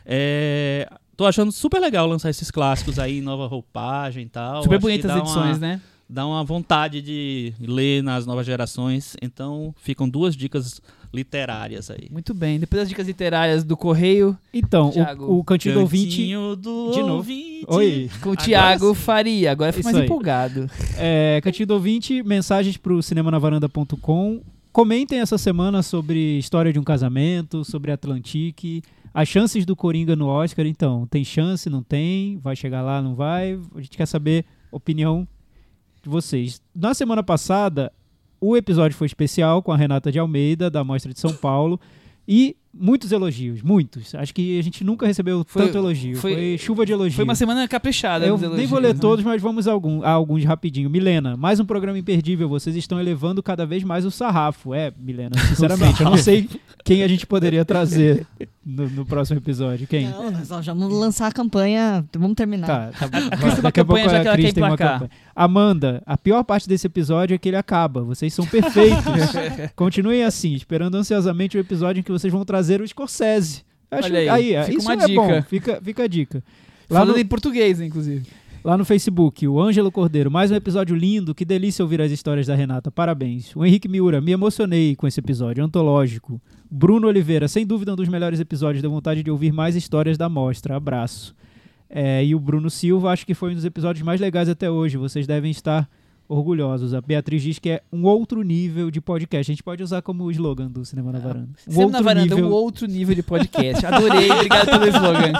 É, 0.05 0.89
tô 1.15 1.25
achando 1.25 1.51
super 1.51 1.79
legal 1.79 2.05
lançar 2.07 2.29
esses 2.29 2.51
clássicos 2.51 2.99
aí 2.99 3.21
nova 3.21 3.47
roupagem 3.47 4.23
e 4.23 4.29
tal. 4.29 4.63
Super 4.63 4.75
Acho 4.75 4.81
bonitas 4.81 5.15
edições, 5.15 5.57
uma, 5.57 5.67
né? 5.67 5.81
Dá 6.13 6.27
uma 6.27 6.43
vontade 6.43 7.01
de 7.01 7.53
ler 7.59 8.03
nas 8.03 8.23
novas 8.27 8.45
gerações, 8.45 9.15
então 9.19 9.73
ficam 9.81 10.07
duas 10.07 10.35
dicas 10.35 10.79
literárias 11.11 11.89
aí. 11.89 12.07
Muito 12.11 12.35
bem. 12.35 12.59
Depois 12.59 12.83
das 12.83 12.89
dicas 12.89 13.07
literárias 13.07 13.63
do 13.63 13.75
Correio, 13.75 14.37
Então, 14.53 14.91
Thiago. 14.91 15.25
o, 15.25 15.39
o 15.39 15.43
cantinho 15.43 15.73
do 15.73 15.79
ouvinte. 15.81 16.27
Do 16.59 16.91
de 16.91 16.99
novo. 16.99 17.13
ouvinte. 17.15 17.65
Oi. 17.67 18.11
com 18.21 18.29
o 18.29 18.39
sim. 18.39 18.93
Faria. 18.95 19.51
Agora 19.51 19.71
Isso 19.71 19.83
mais 19.83 19.97
aí. 19.97 20.05
empolgado. 20.05 20.69
É, 20.99 21.41
cantinho 21.43 21.65
do 21.65 21.73
ouvinte, 21.73 22.21
mensagens 22.21 22.77
pro 22.77 23.01
cinemanavaranda.com. 23.01 24.41
Comentem 24.71 25.19
essa 25.19 25.39
semana 25.39 25.81
sobre 25.81 26.37
história 26.37 26.71
de 26.71 26.77
um 26.79 26.83
casamento, 26.83 27.65
sobre 27.65 27.91
Atlantique, 27.91 28.83
as 29.11 29.27
chances 29.27 29.65
do 29.65 29.75
Coringa 29.75 30.15
no 30.15 30.27
Oscar. 30.27 30.67
Então, 30.67 31.07
tem 31.07 31.23
chance, 31.23 31.71
não 31.71 31.81
tem? 31.81 32.37
Vai 32.37 32.55
chegar 32.55 32.83
lá, 32.83 33.01
não 33.01 33.15
vai? 33.15 33.59
A 33.75 33.81
gente 33.81 33.97
quer 33.97 34.05
saber 34.05 34.45
opinião 34.71 35.27
vocês. 36.09 36.61
Na 36.75 36.93
semana 36.93 37.23
passada, 37.23 37.91
o 38.39 38.57
episódio 38.57 38.97
foi 38.97 39.07
especial 39.07 39.63
com 39.63 39.71
a 39.71 39.77
Renata 39.77 40.11
de 40.11 40.19
Almeida, 40.19 40.69
da 40.69 40.83
Mostra 40.83 41.13
de 41.13 41.19
São 41.19 41.33
Paulo. 41.33 41.79
E 42.27 42.55
muitos 42.73 43.11
elogios, 43.11 43.61
muitos. 43.61 44.15
Acho 44.15 44.33
que 44.33 44.57
a 44.57 44.63
gente 44.63 44.83
nunca 44.83 45.05
recebeu 45.05 45.45
Foi- 45.47 45.65
tanto 45.65 45.77
elogio. 45.77 46.17
Foi, 46.17 46.33
foi- 46.33 46.57
chuva 46.57 46.85
de 46.85 46.91
elogios. 46.91 47.15
Foi 47.15 47.23
uma 47.23 47.35
semana 47.35 47.67
caprichada. 47.67 48.25
Eu 48.25 48.31
nos 48.31 48.41
nem 48.41 48.49
elogios, 48.49 48.69
vou 48.69 48.79
ler 48.79 48.93
né? 48.93 48.99
todos, 48.99 49.23
mas 49.23 49.41
vamos 49.41 49.67
a, 49.67 49.71
algum, 49.71 50.01
a 50.03 50.09
alguns 50.09 50.43
rapidinho. 50.43 50.89
Milena, 50.89 51.37
mais 51.37 51.59
um 51.59 51.65
programa 51.65 51.97
imperdível. 51.97 52.49
Vocês 52.49 52.75
estão 52.75 52.99
elevando 52.99 53.43
cada 53.43 53.65
vez 53.65 53.83
mais 53.83 54.05
o 54.05 54.11
sarrafo. 54.11 54.73
É, 54.73 54.91
Milena, 54.97 55.37
sinceramente, 55.47 56.01
eu 56.01 56.09
não 56.09 56.17
sei 56.17 56.49
quem 56.83 57.03
a 57.03 57.07
gente 57.07 57.27
poderia 57.27 57.63
trazer 57.63 58.25
no, 58.65 58.89
no 58.89 59.05
próximo 59.05 59.39
episódio. 59.39 59.85
Quem? 59.87 60.09
Não, 60.09 60.31
nós 60.31 60.65
já 60.65 60.73
vamos 60.73 60.97
lançar 60.97 61.27
a 61.27 61.31
campanha. 61.31 62.03
Vamos 62.17 62.35
terminar. 62.35 62.67
Tá, 62.67 62.91
tá 62.99 63.07
bom. 63.07 63.29
Cris 63.29 63.53
uma 63.53 63.61
Daqui 63.61 63.79
a 63.79 63.85
pouco 63.85 64.09
já 64.09 64.21
a 64.21 64.33
Cris 64.33 64.53
tem 64.53 64.63
uma 64.63 64.77
campanha. 64.77 65.11
Amanda, 65.35 66.01
a 66.05 66.17
pior 66.17 66.43
parte 66.43 66.67
desse 66.67 66.87
episódio 66.87 67.35
é 67.35 67.37
que 67.37 67.49
ele 67.49 67.57
acaba. 67.57 68.03
Vocês 68.03 68.33
são 68.33 68.45
perfeitos. 68.45 69.03
Continuem 69.75 70.23
assim, 70.23 70.53
esperando 70.53 70.95
ansiosamente 70.95 71.57
o 71.57 71.59
episódio 71.59 71.99
em 71.99 72.03
que 72.03 72.11
vocês 72.11 72.31
vão 72.31 72.43
trazer 72.45 72.62
o 72.81 72.87
Scorsese. 72.87 73.63
Acho 73.91 74.07
Olha 74.09 74.33
aí, 74.33 74.63
fica 74.65 74.77
isso 74.77 74.91
é 74.91 74.95
bom. 74.95 75.27
dica. 75.27 75.41
Fica, 75.43 75.81
fica 75.83 76.03
a 76.03 76.07
dica. 76.07 76.43
Lá 76.89 76.99
Falando 76.99 77.15
no- 77.15 77.21
em 77.21 77.25
português, 77.25 77.79
inclusive. 77.81 78.25
Lá 78.63 78.77
no 78.77 78.85
Facebook, 78.85 79.45
o 79.45 79.59
Ângelo 79.61 79.91
Cordeiro, 79.91 80.31
mais 80.31 80.49
um 80.49 80.55
episódio 80.55 80.95
lindo, 80.95 81.35
que 81.35 81.43
delícia 81.43 81.83
ouvir 81.83 82.01
as 82.01 82.11
histórias 82.11 82.47
da 82.47 82.55
Renata, 82.55 82.89
parabéns. 82.89 83.53
O 83.55 83.65
Henrique 83.65 83.89
Miura, 83.89 84.21
me 84.21 84.31
emocionei 84.31 84.95
com 84.95 85.05
esse 85.05 85.19
episódio, 85.19 85.61
antológico. 85.63 86.41
Bruno 86.71 87.07
Oliveira, 87.07 87.47
sem 87.49 87.65
dúvida 87.67 87.91
um 87.91 87.95
dos 87.97 88.07
melhores 88.07 88.39
episódios, 88.39 88.81
deu 88.81 88.89
vontade 88.89 89.21
de 89.21 89.29
ouvir 89.29 89.51
mais 89.51 89.75
histórias 89.75 90.17
da 90.17 90.29
mostra, 90.29 90.77
abraço. 90.77 91.35
É, 91.89 92.23
e 92.25 92.33
o 92.33 92.39
Bruno 92.39 92.69
Silva, 92.69 93.11
acho 93.11 93.25
que 93.25 93.33
foi 93.33 93.51
um 93.51 93.55
dos 93.55 93.65
episódios 93.65 94.03
mais 94.03 94.21
legais 94.21 94.47
até 94.47 94.71
hoje, 94.71 94.95
vocês 94.97 95.27
devem 95.27 95.51
estar 95.51 95.87
orgulhosos. 96.33 96.93
A 96.93 97.01
Beatriz 97.01 97.41
diz 97.41 97.59
que 97.59 97.69
é 97.69 97.81
um 97.91 98.03
outro 98.05 98.41
nível 98.41 98.89
de 98.91 98.99
podcast, 98.99 99.51
a 99.51 99.53
gente 99.53 99.63
pode 99.63 99.81
usar 99.83 100.01
como 100.01 100.29
slogan 100.31 100.67
do 100.69 100.83
Cinema 100.85 101.11
na 101.11 101.19
Varanda. 101.19 101.49
Um 101.67 101.71
Sempre 101.71 101.91
na 101.91 102.01
varanda, 102.01 102.35
nível- 102.35 102.49
um 102.49 102.51
outro 102.53 102.87
nível 102.87 103.15
de 103.15 103.23
podcast. 103.23 103.85
Adorei, 103.85 104.29
obrigado 104.31 104.65
pelo 104.65 104.87
slogan. 104.87 105.33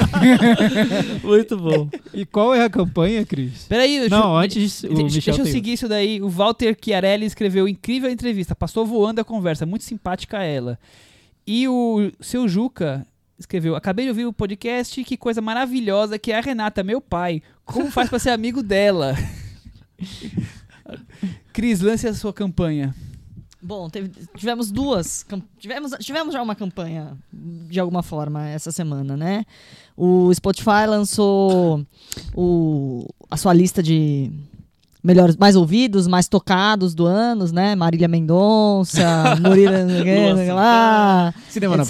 Muito 1.24 1.58
bom. 1.58 1.90
E 2.14 2.26
qual 2.26 2.54
é 2.54 2.64
a 2.64 2.70
campanha, 2.70 3.26
Cris? 3.26 3.66
Peraí, 3.68 3.98
eu 3.98 4.10
Não, 4.10 4.38
antes 4.38 4.84
o 4.84 4.94
Deixa, 4.94 5.20
deixa 5.32 5.42
eu 5.42 5.46
seguir 5.46 5.74
isso 5.74 5.88
daí. 5.88 6.22
O 6.22 6.30
Walter 6.30 6.78
Chiarelli 6.82 7.26
escreveu 7.26 7.68
incrível 7.68 8.10
entrevista. 8.10 8.56
Passou 8.56 8.86
voando 8.86 9.20
a 9.20 9.24
conversa. 9.24 9.66
Muito 9.66 9.84
simpática 9.84 10.42
ela. 10.44 10.78
E 11.46 11.68
o 11.68 12.12
seu 12.20 12.48
Juca 12.48 13.06
escreveu: 13.38 13.76
Acabei 13.76 14.06
de 14.06 14.10
ouvir 14.12 14.26
o 14.26 14.34
podcast. 14.34 15.04
Que 15.04 15.18
coisa 15.18 15.42
maravilhosa 15.42 16.18
que 16.20 16.32
é 16.32 16.38
a 16.38 16.42
Renata, 16.42 16.84
meu 16.84 17.02
pai. 17.02 17.42
Como 17.66 17.90
faz 17.92 18.10
pra 18.10 18.20
ser 18.20 18.30
amigo 18.30 18.62
dela? 18.64 19.16
Cris, 21.52 21.82
lance 21.82 22.08
a 22.08 22.14
sua 22.14 22.34
campanha. 22.34 22.94
Bom, 23.62 23.90
teve- 23.90 24.12
tivemos 24.36 24.72
duas. 24.72 25.26
Tivemos, 25.58 25.92
tivemos 26.00 26.34
já 26.34 26.42
uma 26.42 26.56
campanha, 26.56 27.18
de 27.32 27.80
alguma 27.80 28.04
forma, 28.04 28.46
essa 28.48 28.72
semana, 28.72 29.16
né? 29.16 29.46
O 29.96 30.34
Spotify 30.34 30.86
lançou 30.88 31.86
o, 32.36 33.06
a 33.32 33.38
sua 33.38 33.54
lista 33.54 33.82
de 33.82 34.30
melhores, 35.02 35.38
mais 35.38 35.56
ouvidos, 35.56 36.08
mais 36.08 36.28
tocados 36.28 36.94
do 36.94 37.06
ano, 37.06 37.46
né? 37.54 37.74
Marília 37.76 38.08
Mendonça, 38.10 39.36
Murilo 39.42 40.54
lá, 40.54 41.34
Cinema 41.50 41.76
etc, 41.78 41.90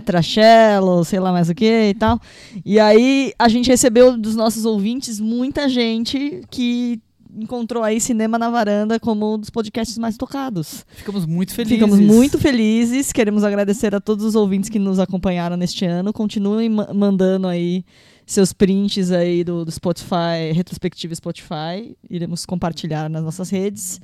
etc, 0.00 0.22
Shello, 0.22 1.04
sei 1.04 1.18
lá 1.18 1.32
mais 1.32 1.48
o 1.48 1.54
que 1.54 1.88
e 1.90 1.94
tal. 1.94 2.20
E 2.64 2.78
aí 2.78 3.32
a 3.36 3.48
gente 3.48 3.68
recebeu 3.68 4.16
dos 4.16 4.36
nossos 4.36 4.64
ouvintes 4.64 5.18
muita 5.18 5.68
gente 5.68 6.42
que 6.50 7.00
encontrou 7.36 7.82
aí 7.82 8.00
Cinema 8.00 8.38
na 8.38 8.48
Varanda 8.50 8.98
como 9.00 9.34
um 9.34 9.38
dos 9.38 9.50
podcasts 9.50 9.96
mais 9.98 10.16
tocados. 10.16 10.84
Ficamos 10.90 11.26
muito 11.26 11.54
felizes. 11.54 11.74
Ficamos 11.78 12.00
muito 12.00 12.38
felizes, 12.38 13.12
queremos 13.12 13.44
agradecer 13.44 13.94
a 13.94 14.00
todos 14.00 14.24
os 14.24 14.34
ouvintes 14.34 14.70
que 14.70 14.78
nos 14.78 14.98
acompanharam 14.98 15.56
neste 15.56 15.84
ano. 15.84 16.12
Continuem 16.12 16.68
ma- 16.68 16.92
mandando 16.92 17.46
aí 17.48 17.84
seus 18.26 18.52
prints 18.52 19.10
aí 19.10 19.44
do, 19.44 19.64
do 19.64 19.70
Spotify, 19.70 20.52
retrospectiva 20.54 21.14
Spotify. 21.14 21.96
Iremos 22.08 22.46
compartilhar 22.46 23.10
nas 23.10 23.22
nossas 23.22 23.50
redes. 23.50 24.00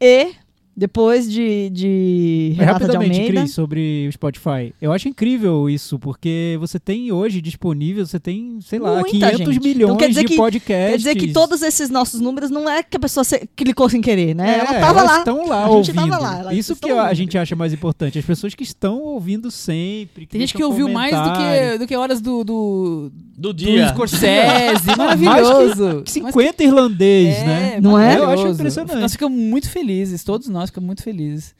E 0.00 0.32
depois 0.76 1.30
de, 1.30 1.68
de 1.70 2.54
Mas 2.56 2.58
Renata 2.58 2.78
de 2.78 2.84
rapidamente, 2.84 3.18
Almeida. 3.20 3.40
Cris, 3.42 3.52
sobre 3.54 4.06
o 4.08 4.12
Spotify. 4.12 4.74
Eu 4.80 4.90
acho 4.92 5.06
incrível 5.08 5.68
isso, 5.68 5.98
porque 5.98 6.56
você 6.58 6.78
tem 6.80 7.12
hoje 7.12 7.40
disponível, 7.42 8.06
você 8.06 8.18
tem, 8.18 8.58
sei 8.62 8.78
lá, 8.78 8.94
Muita 9.00 9.10
500 9.10 9.38
gente. 9.54 9.60
milhões 9.60 9.82
Então 9.90 9.96
quer 9.96 10.08
dizer 10.08 10.20
de 10.22 10.26
que- 10.28 10.36
podcasts. 10.36 10.90
Quer 10.90 10.96
dizer 10.96 11.14
que 11.16 11.32
todos 11.32 11.60
esses 11.62 11.90
nossos 11.90 12.20
números 12.20 12.50
não 12.50 12.68
é 12.68 12.82
que 12.82 12.96
a 12.96 13.00
pessoa 13.00 13.22
se- 13.22 13.46
clicou 13.54 13.88
sem 13.88 14.00
querer, 14.00 14.34
né? 14.34 14.56
É, 14.56 14.58
ela 14.60 14.74
tava 14.80 15.00
elas 15.00 15.04
lá. 15.12 15.18
estão 15.18 15.46
lá 15.46 15.58
A 15.58 15.68
gente 15.68 15.74
ouvindo. 15.90 15.94
tava 15.94 16.18
lá, 16.22 16.38
elas 16.40 16.56
isso 16.56 16.74
que 16.74 16.86
estão 16.86 16.98
a 16.98 17.02
ouvindo. 17.02 17.16
gente 17.16 17.38
acha 17.38 17.54
mais 17.54 17.72
importante. 17.72 18.18
As 18.18 18.24
pessoas 18.24 18.54
que 18.54 18.62
estão 18.62 18.98
ouvindo 19.00 19.50
sempre. 19.50 20.26
Tem 20.26 20.40
gente 20.40 20.54
que 20.54 20.64
ouviu 20.64 20.88
mais 20.88 21.14
do 21.14 21.32
que, 21.32 21.78
do 21.78 21.86
que 21.86 21.94
horas 21.96 22.20
do, 22.20 22.42
do, 22.44 23.12
Do 23.36 23.52
do 23.52 23.54
dia. 23.54 23.88
Scorsese. 23.88 24.86
Maravilhoso. 24.96 26.02
50 26.06 26.62
irlandês, 26.64 27.36
né? 27.44 27.78
Não 27.80 27.98
é? 27.98 28.16
Eu 28.16 28.30
acho 28.30 28.48
impressionante. 28.48 28.96
Nós 29.00 29.12
ficamos 29.12 29.38
muito 29.38 29.68
felizes, 29.68 30.22
todos 30.24 30.48
nós 30.48 30.61
ficamos 30.70 30.86
muito 30.86 31.02
felizes. 31.02 31.54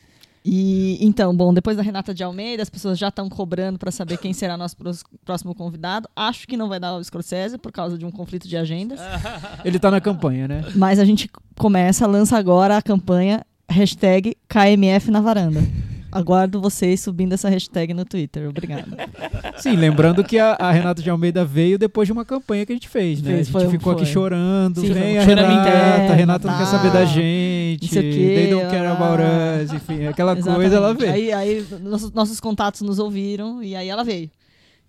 E 0.44 0.98
então, 1.00 1.34
bom, 1.34 1.54
depois 1.54 1.76
da 1.76 1.82
Renata 1.82 2.12
de 2.12 2.24
Almeida, 2.24 2.62
as 2.62 2.68
pessoas 2.68 2.98
já 2.98 3.08
estão 3.08 3.28
cobrando 3.28 3.78
para 3.78 3.92
saber 3.92 4.18
quem 4.18 4.32
será 4.32 4.56
nosso 4.56 4.76
próximo 5.24 5.54
convidado. 5.54 6.08
Acho 6.16 6.48
que 6.48 6.56
não 6.56 6.68
vai 6.68 6.80
dar 6.80 6.96
o 6.96 7.04
Scorsese 7.04 7.56
por 7.58 7.70
causa 7.70 7.96
de 7.96 8.04
um 8.04 8.10
conflito 8.10 8.48
de 8.48 8.56
agendas. 8.56 8.98
Ele 9.64 9.78
tá 9.78 9.90
na 9.90 10.00
campanha, 10.00 10.48
né? 10.48 10.64
Mas 10.74 10.98
a 10.98 11.04
gente 11.04 11.30
começa, 11.56 12.06
lança 12.06 12.36
agora 12.36 12.76
a 12.76 12.82
campanha 12.82 13.44
hashtag 13.68 14.36
KMF 14.48 15.10
na 15.10 15.20
varanda. 15.20 15.60
Aguardo 16.12 16.60
vocês 16.60 17.00
subindo 17.00 17.32
essa 17.32 17.48
hashtag 17.48 17.94
no 17.94 18.04
Twitter. 18.04 18.48
Obrigada. 18.48 18.86
Sim, 19.58 19.76
lembrando 19.76 20.22
que 20.22 20.38
a, 20.38 20.52
a 20.52 20.70
Renata 20.70 21.02
de 21.02 21.08
Almeida 21.08 21.44
veio 21.44 21.78
depois 21.78 22.06
de 22.06 22.12
uma 22.12 22.24
campanha 22.24 22.66
que 22.66 22.72
a 22.72 22.76
gente 22.76 22.88
fez, 22.88 23.22
né? 23.22 23.30
Fez, 23.30 23.40
a 23.40 23.42
gente 23.42 23.52
foi- 23.52 23.68
ficou 23.70 23.92
aqui 23.92 24.04
foi. 24.04 24.12
chorando. 24.12 24.80
Sim, 24.80 24.92
vem 24.92 25.18
a 25.18 25.22
Renata, 25.22 25.70
a 25.70 26.14
Renata 26.14 26.48
não 26.48 26.58
quer 26.58 26.64
tá. 26.64 26.70
saber 26.70 26.92
da 26.92 27.04
gente. 27.04 27.82
Não 27.82 27.88
sei 27.88 28.10
o 28.10 28.14
quê, 28.14 28.34
They 28.36 28.50
don't 28.50 28.70
care 28.70 28.86
ah. 28.86 28.92
about 28.92 29.22
us. 29.22 29.72
Enfim, 29.72 30.06
aquela 30.06 30.34
coisa 30.34 30.50
Exatamente. 30.50 30.74
ela 30.74 30.94
veio. 30.94 31.12
Aí, 31.12 31.32
aí 31.32 31.66
nossos, 31.80 32.12
nossos 32.12 32.40
contatos 32.40 32.82
nos 32.82 32.98
ouviram 32.98 33.62
e 33.62 33.74
aí 33.74 33.88
ela 33.88 34.04
veio. 34.04 34.30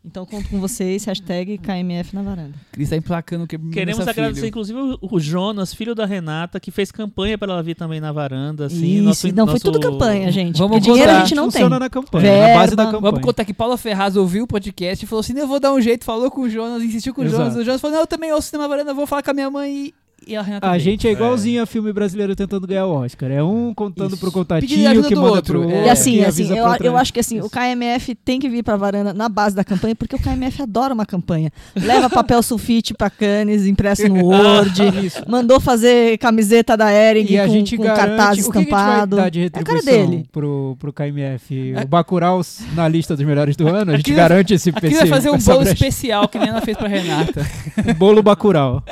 Então 0.06 0.26
conto 0.26 0.50
com 0.50 0.60
vocês, 0.60 1.06
hashtag 1.06 1.58
KMF 1.60 2.14
na 2.14 2.22
varanda. 2.22 2.54
Cris 2.74 2.90
tá 2.90 2.98
emplacando 2.98 3.48
que 3.48 3.58
Queremos 3.58 4.06
agradecer, 4.06 4.36
filho. 4.42 4.50
inclusive, 4.50 4.78
o- 4.80 4.98
o 5.16 5.18
Jonas, 5.20 5.74
filho 5.74 5.96
da 5.96 6.06
Renata, 6.06 6.60
que 6.60 6.72
fez 6.72 6.92
campanha 6.92 7.38
para 7.38 7.54
ela 7.54 7.64
vir 7.64 7.74
também 7.74 8.02
na 8.02 8.12
varanda. 8.12 8.66
Assim, 8.66 8.96
Isso, 8.96 9.04
nosso- 9.04 9.28
não, 9.30 9.46
foi 9.46 9.54
nosso- 9.54 9.64
tudo 9.64 9.80
campanha, 9.80 10.30
gente. 10.30 10.58
Vamos 10.58 10.78
porque 10.78 10.92
dinheiro 10.92 11.10
contar. 11.10 11.22
a 11.22 11.26
gente 11.26 11.36
não 11.36 11.44
tem. 11.44 11.52
Funciona 11.54 11.80
na 11.80 11.90
campanha, 11.90 12.48
na 12.50 12.54
base 12.54 12.76
da 12.76 12.84
Verba. 12.84 12.98
campanha. 12.98 13.12
Vamos 13.14 13.26
contar 13.26 13.46
que 13.46 13.54
Paula 13.54 13.78
Ferraz 13.78 14.18
ouviu 14.18 14.44
o 14.44 14.48
podcast 14.48 15.06
e 15.06 15.08
falou 15.08 15.22
assim: 15.22 15.38
eu 15.40 15.48
vou 15.48 15.60
dar 15.60 15.72
um 15.74 15.80
jeito, 15.80 16.04
falou 16.04 16.30
com 16.30 16.42
o 16.42 16.50
Jonas, 16.50 16.84
insistiu 16.84 17.14
com 17.14 17.22
o 17.22 17.24
Exato. 17.24 17.42
Jonas. 17.44 17.56
O 17.56 17.64
Jonas 17.64 17.80
falou: 17.80 17.96
não, 17.96 18.04
eu 18.04 18.08
também 18.08 18.34
ouço 18.34 18.50
Cinema 18.50 18.68
Varanda, 18.68 18.94
vou 18.94 19.08
falar 19.08 19.24
com 19.24 19.32
a 19.32 19.34
minha 19.34 19.50
mãe 19.50 19.94
e, 20.28 20.32
e 20.32 20.36
a 20.36 20.42
Renata. 20.42 20.70
A 20.70 20.78
gente 20.78 21.08
é 21.08 21.12
igualzinho 21.12 21.62
a 21.62 21.66
filme 21.66 21.92
brasileiro 21.94 22.36
tentando 22.36 22.66
ganhar 22.68 22.86
o 22.86 22.92
Oscar. 22.94 23.32
É 23.32 23.44
um 23.44 23.74
contando 23.74 24.12
Isso. 24.12 24.20
pro 24.20 24.32
contatinho 24.32 25.04
que 25.04 25.16
manda 25.16 25.28
outro. 25.30 25.60
pro 25.62 25.64
É. 25.64 25.66
outro. 25.76 25.88
E 25.88 25.90
assim, 25.90 26.18
que 26.20 26.26
assim 26.26 26.56
eu, 26.58 26.66
eu 26.82 26.98
acho 26.98 27.14
que 27.14 27.20
assim, 27.20 27.40
o 27.42 27.50
KMF 27.50 28.16
tem 28.16 28.40
que 28.40 28.50
vir 28.50 28.64
pra 28.64 28.76
varanda 28.76 29.14
na 29.14 29.28
base 29.30 29.56
da 29.56 29.64
campanha, 29.64 29.96
porque 29.96 30.16
o 30.16 30.20
KMF 30.20 30.62
adora 30.62 30.94
uma 30.94 31.06
campanha. 31.06 31.52
Leva 31.76 32.10
papel 32.10 32.42
sulfite 32.44 32.94
pra 32.94 33.10
Cannes, 33.10 33.66
impresso 33.66 34.08
no 34.08 34.24
Word, 34.26 34.82
mandou 35.28 35.60
fazer 35.60 36.18
camiseta 36.18 36.76
da 36.78 36.92
Ering 36.92 37.26
E 37.30 37.40
a 37.40 37.46
com, 37.46 37.52
gente 37.54 37.78
com 37.78 37.84
garante 37.84 38.00
cartaz 38.18 38.48
o 38.48 38.52
que, 38.52 38.52
que 38.52 38.58
a 38.58 38.62
gente 38.62 38.70
vai 38.72 38.82
estampado. 38.94 39.16
dar 39.16 39.30
de 39.30 39.42
É 39.44 39.60
a 39.60 39.64
cara 39.64 39.82
dele. 39.82 40.26
pro, 40.32 40.76
pro 40.80 40.94
KMF. 40.94 41.74
O 41.84 41.88
Bacurau 41.88 42.42
na 42.74 42.88
lista 42.88 43.16
dos 43.16 43.26
melhores 43.26 43.56
do 43.56 43.68
ano, 43.68 43.92
a 43.92 43.96
gente 43.98 44.02
Aqui 44.12 44.14
garante 44.14 44.54
esse 44.54 44.70
Aqui 44.70 44.82
PC. 44.82 44.96
vai 45.00 45.08
fazer 45.08 45.30
um 45.30 45.38
bolo 45.38 45.60
brecha. 45.60 45.74
especial 45.74 46.28
que 46.28 46.38
nem 46.40 46.50
ela 46.50 46.62
fez 46.62 46.78
pra 46.78 46.88
Renata. 46.88 47.46
bolo 47.98 48.22
Bacurau. 48.24 48.84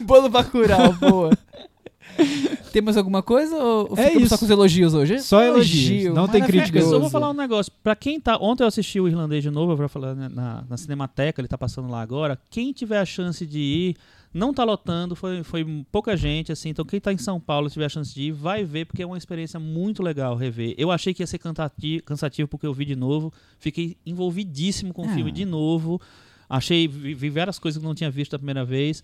bolo 0.00 0.28
Bacurau, 0.28 0.71
boa. 1.00 1.30
Tem 2.72 2.80
mais 2.82 2.96
alguma 2.96 3.22
coisa 3.22 3.54
ou 3.56 3.92
É 3.98 4.08
ficamos 4.08 4.28
só 4.28 4.34
isso. 4.34 4.38
com 4.38 4.44
os 4.46 4.50
elogios 4.50 4.94
hoje? 4.94 5.18
Só 5.20 5.42
elogios, 5.42 6.14
não 6.14 6.26
tem 6.26 6.40
maravilhoso. 6.40 6.46
crítica. 6.72 6.78
Eu 6.78 6.88
só 6.90 6.98
vou 6.98 7.10
falar 7.10 7.30
um 7.30 7.34
negócio. 7.34 7.70
Pra 7.82 7.94
quem 7.94 8.18
tá. 8.20 8.36
Ontem 8.38 8.62
eu 8.62 8.66
assisti 8.68 8.98
o 9.00 9.06
irlandês 9.08 9.42
de 9.42 9.50
novo, 9.50 9.76
pra 9.76 9.88
falar 9.88 10.14
né, 10.14 10.28
na, 10.32 10.64
na 10.68 10.76
Cinemateca, 10.76 11.40
ele 11.40 11.48
tá 11.48 11.58
passando 11.58 11.88
lá 11.90 12.00
agora. 12.00 12.38
Quem 12.50 12.72
tiver 12.72 12.98
a 12.98 13.04
chance 13.04 13.44
de 13.46 13.58
ir, 13.58 13.96
não 14.32 14.54
tá 14.54 14.64
lotando, 14.64 15.14
foi, 15.14 15.42
foi 15.42 15.84
pouca 15.92 16.16
gente, 16.16 16.50
assim. 16.52 16.70
Então 16.70 16.84
quem 16.84 16.98
tá 17.00 17.12
em 17.12 17.18
São 17.18 17.38
Paulo, 17.38 17.68
tiver 17.68 17.84
a 17.86 17.90
chance 17.90 18.14
de 18.14 18.22
ir, 18.24 18.32
vai 18.32 18.64
ver, 18.64 18.86
porque 18.86 19.02
é 19.02 19.06
uma 19.06 19.18
experiência 19.18 19.60
muito 19.60 20.02
legal 20.02 20.34
rever. 20.34 20.74
Eu 20.78 20.90
achei 20.90 21.12
que 21.12 21.22
ia 21.22 21.26
ser 21.26 21.38
cansati- 21.38 22.02
cansativo 22.04 22.48
porque 22.48 22.66
eu 22.66 22.72
vi 22.74 22.84
de 22.86 22.96
novo. 22.96 23.32
Fiquei 23.58 23.96
envolvidíssimo 24.06 24.94
com 24.94 25.02
o 25.02 25.10
Ah. 25.10 25.14
filme 25.14 25.30
de 25.30 25.44
novo. 25.44 26.00
Achei, 26.48 26.86
vi, 26.88 27.14
vi 27.14 27.28
várias 27.30 27.58
coisas 27.58 27.78
que 27.78 27.84
eu 27.84 27.88
não 27.88 27.94
tinha 27.94 28.10
visto 28.10 28.32
da 28.32 28.38
primeira 28.38 28.64
vez. 28.64 29.02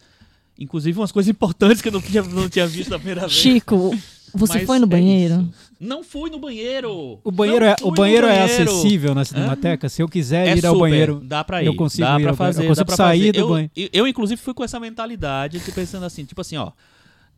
Inclusive 0.59 0.99
umas 0.99 1.13
coisas 1.13 1.31
importantes 1.31 1.81
que 1.81 1.89
eu 1.89 1.93
não 1.93 2.01
tinha, 2.01 2.23
não 2.23 2.49
tinha 2.49 2.67
visto 2.67 2.91
da 2.91 2.99
primeira 2.99 3.21
vez. 3.23 3.33
Chico, 3.33 3.97
você 4.35 4.55
Mas 4.59 4.67
foi 4.67 4.79
no 4.79 4.85
é 4.85 4.89
banheiro? 4.89 5.35
isso. 5.43 5.69
Não 5.81 6.03
fui 6.03 6.29
no 6.31 6.39
banheiro. 6.39 7.21
O 7.23 7.31
banheiro, 7.31 7.65
Não 7.65 7.71
é, 7.73 7.77
o 7.83 7.91
banheiro 7.93 8.27
é 8.27 8.41
banheiro. 8.41 8.71
acessível 8.71 9.15
na 9.15 9.25
Cinemateca? 9.25 9.89
Se 9.89 10.03
eu 10.03 10.09
quiser 10.09 10.49
É 10.49 10.57
ir 10.57 10.67
ao 10.67 10.75
super, 10.75 10.91
banheiro, 10.91 11.21
dá 11.23 11.45
pra 11.45 11.63
ir, 11.63 11.67
eu 11.67 11.77
consigo 11.77 12.03
dá 12.07 12.19
ir 12.19 12.23
pra 12.23 12.31
ao 12.33 12.37
banheiro, 12.37 12.55
fazer, 12.57 12.65
eu 12.65 12.69
consigo 12.69 12.97
sair 12.97 13.19
fazer. 13.21 13.33
do 13.33 13.39
eu, 13.39 13.49
banho. 13.49 13.71
Eu, 13.77 13.89
eu, 13.93 14.09
inclusive, 14.09 14.41
fui 14.41 14.53
com 14.53 14.65
essa 14.65 14.81
mentalidade, 14.81 15.61
de 15.61 15.73
pensando 15.73 16.05
assim, 16.05 16.25
tipo 16.25 16.41
assim, 16.41 16.57
ó, 16.57 16.73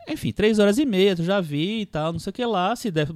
enfim, 0.08 0.32
três 0.32 0.58
horas 0.58 0.78
e 0.78 0.86
meia, 0.86 1.14
tu 1.14 1.22
já 1.22 1.40
vi 1.42 1.82
e 1.82 1.86
tal, 1.86 2.12
não 2.12 2.18
sei 2.18 2.30
o 2.30 2.32
que 2.32 2.44
lá, 2.46 2.74
se 2.74 2.90
der, 2.90 3.08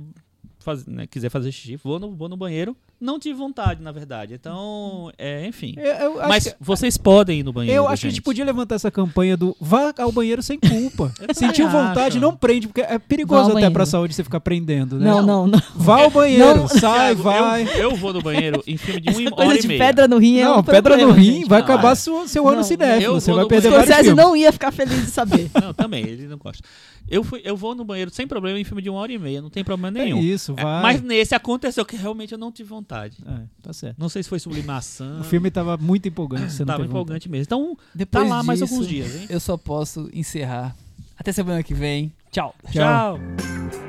faz, 0.61 0.87
né, 0.87 1.07
quiser 1.07 1.31
fazer 1.31 1.51
xixi, 1.51 1.77
vou 1.83 1.99
no, 1.99 2.15
vou 2.15 2.29
no 2.29 2.37
banheiro. 2.37 2.77
Não 3.01 3.19
tive 3.19 3.35
vontade, 3.35 3.83
na 3.83 3.93
verdade, 3.93 4.35
então, 4.35 5.11
é, 5.19 5.47
enfim. 5.47 5.75
eu, 5.77 5.85
eu 5.85 6.21
acho 6.21 6.29
Mas 6.29 6.45
que- 6.49 6.55
vocês 6.61 6.97
podem 6.97 7.41
ir 7.41 7.43
no 7.43 7.53
banheiro, 7.53 7.77
Eu 7.77 7.89
acho 7.89 8.03
que 8.03 8.07
a 8.07 8.11
gente 8.11 8.23
podia 8.23 8.45
levantar 8.45 8.77
essa 8.77 8.91
campanha 8.91 9.37
do 9.37 9.55
vá 9.61 9.93
ao 9.99 10.11
banheiro 10.11 10.43
sem 10.43 10.59
culpa. 10.59 11.13
Sentiu 11.35 11.69
vontade, 11.69 12.19
não 12.19 12.35
prende, 12.35 12.67
porque 12.69 12.81
é 12.81 12.99
perigoso 12.99 13.43
até 13.47 13.53
banheiro. 13.55 13.73
pra 13.75 13.85
saúde 13.85 14.15
você 14.15 14.25
ficar 14.25 14.41
prendendo, 14.41 14.99
né? 14.99 15.05
Não, 15.07 15.21
não, 15.21 15.47
não. 15.47 15.61
Vá 15.75 16.03
ao 16.05 16.11
banheiro, 16.11 16.57
Não. 16.61 16.69
sai, 16.69 17.15
Thiago, 17.15 17.23
vai. 17.23 17.63
Eu, 17.75 17.91
eu 17.91 17.97
vou 17.97 18.13
no 18.13 18.23
banheiro 18.23 18.63
em 18.67 18.77
filme 18.77 19.01
de 19.01 19.11
uma 19.11 19.31
Coisa 19.33 19.51
hora 19.51 19.59
e 19.59 19.63
de 19.63 19.69
meia. 19.69 19.81
pedra 19.81 20.09
no 20.09 20.19
rim 20.19 20.39
é 20.39 20.45
não, 20.45 20.59
um 20.61 20.63
pedra 20.63 20.97
no 20.97 21.03
problema, 21.03 21.13
rim 21.15 21.35
gente. 21.41 21.49
vai 21.49 21.59
Não, 21.61 21.65
acabar 21.67 21.93
é. 21.93 21.95
seu, 21.97 22.27
seu 22.29 22.47
ano 22.49 22.57
Não, 22.59 22.63
cinéfilo. 22.65 23.05
eu 23.05 23.21
Você 23.21 23.33
vai 23.33 23.43
no 23.43 23.49
perder 23.49 23.69
banheiro. 23.71 23.87
vários 23.87 23.95
Scorsese 23.97 24.09
filmes. 24.17 24.25
não 24.25 24.37
ia 24.37 24.53
ficar 24.53 24.73
feliz 24.73 25.01
de 25.05 25.11
saber. 25.11 25.51
Não, 25.61 25.75
também, 25.75 26.05
ele 26.05 26.27
não 26.27 26.39
gosta. 26.39 26.63
Eu, 27.09 27.23
fui, 27.23 27.41
eu 27.45 27.57
vou 27.57 27.75
no 27.75 27.85
banheiro 27.85 28.11
sem 28.13 28.27
problema 28.27 28.59
em 28.59 28.65
filme 28.65 28.81
de 28.83 28.89
uma 28.89 28.99
hora 28.99 29.13
e 29.13 29.19
meia, 29.19 29.43
não 29.43 29.51
tem 29.51 29.63
problema 29.63 29.99
É 29.99 30.05
nenhum. 30.05 30.19
isso, 30.21 30.55
É, 30.57 30.63
vai. 30.63 30.83
Mas 30.83 31.03
nesse 31.03 31.35
aconteceu 31.35 31.85
que 31.85 31.97
realmente 31.97 32.33
eu 32.33 32.39
não 32.39 32.51
tive 32.51 32.69
vontade. 32.71 33.19
É, 33.27 33.43
tá 33.63 33.73
certo. 33.73 33.99
Não 33.99 34.09
sei 34.09 34.23
se 34.23 34.29
foi 34.29 34.39
sublimação. 34.39 35.21
O 35.21 35.25
filme 35.25 35.51
tava 35.51 35.77
muito 35.77 36.09
empolgante. 36.09 36.53
Você 36.53 36.61
não 36.63 36.67
tava 36.69 36.79
teve 36.79 36.89
vontade. 36.89 37.03
empolgante 37.05 37.29
mesmo. 37.29 37.43
Então, 37.45 37.79
Depois 37.95 38.25
tá 38.29 38.37
lá 38.37 38.43
mais 38.43 38.61
disso, 38.61 38.73
alguns 38.73 38.89
dias, 38.89 39.15
hein? 39.15 39.27
Eu 39.29 39.41
só 39.41 39.57
posso 39.57 40.09
encerrar. 40.15 40.75
Até 41.17 41.31
semana 41.31 41.63
que 41.63 41.75
vem. 41.75 42.13
Tchau. 42.33 42.55
Tchau. 42.73 43.19
Tchau. 43.19 43.84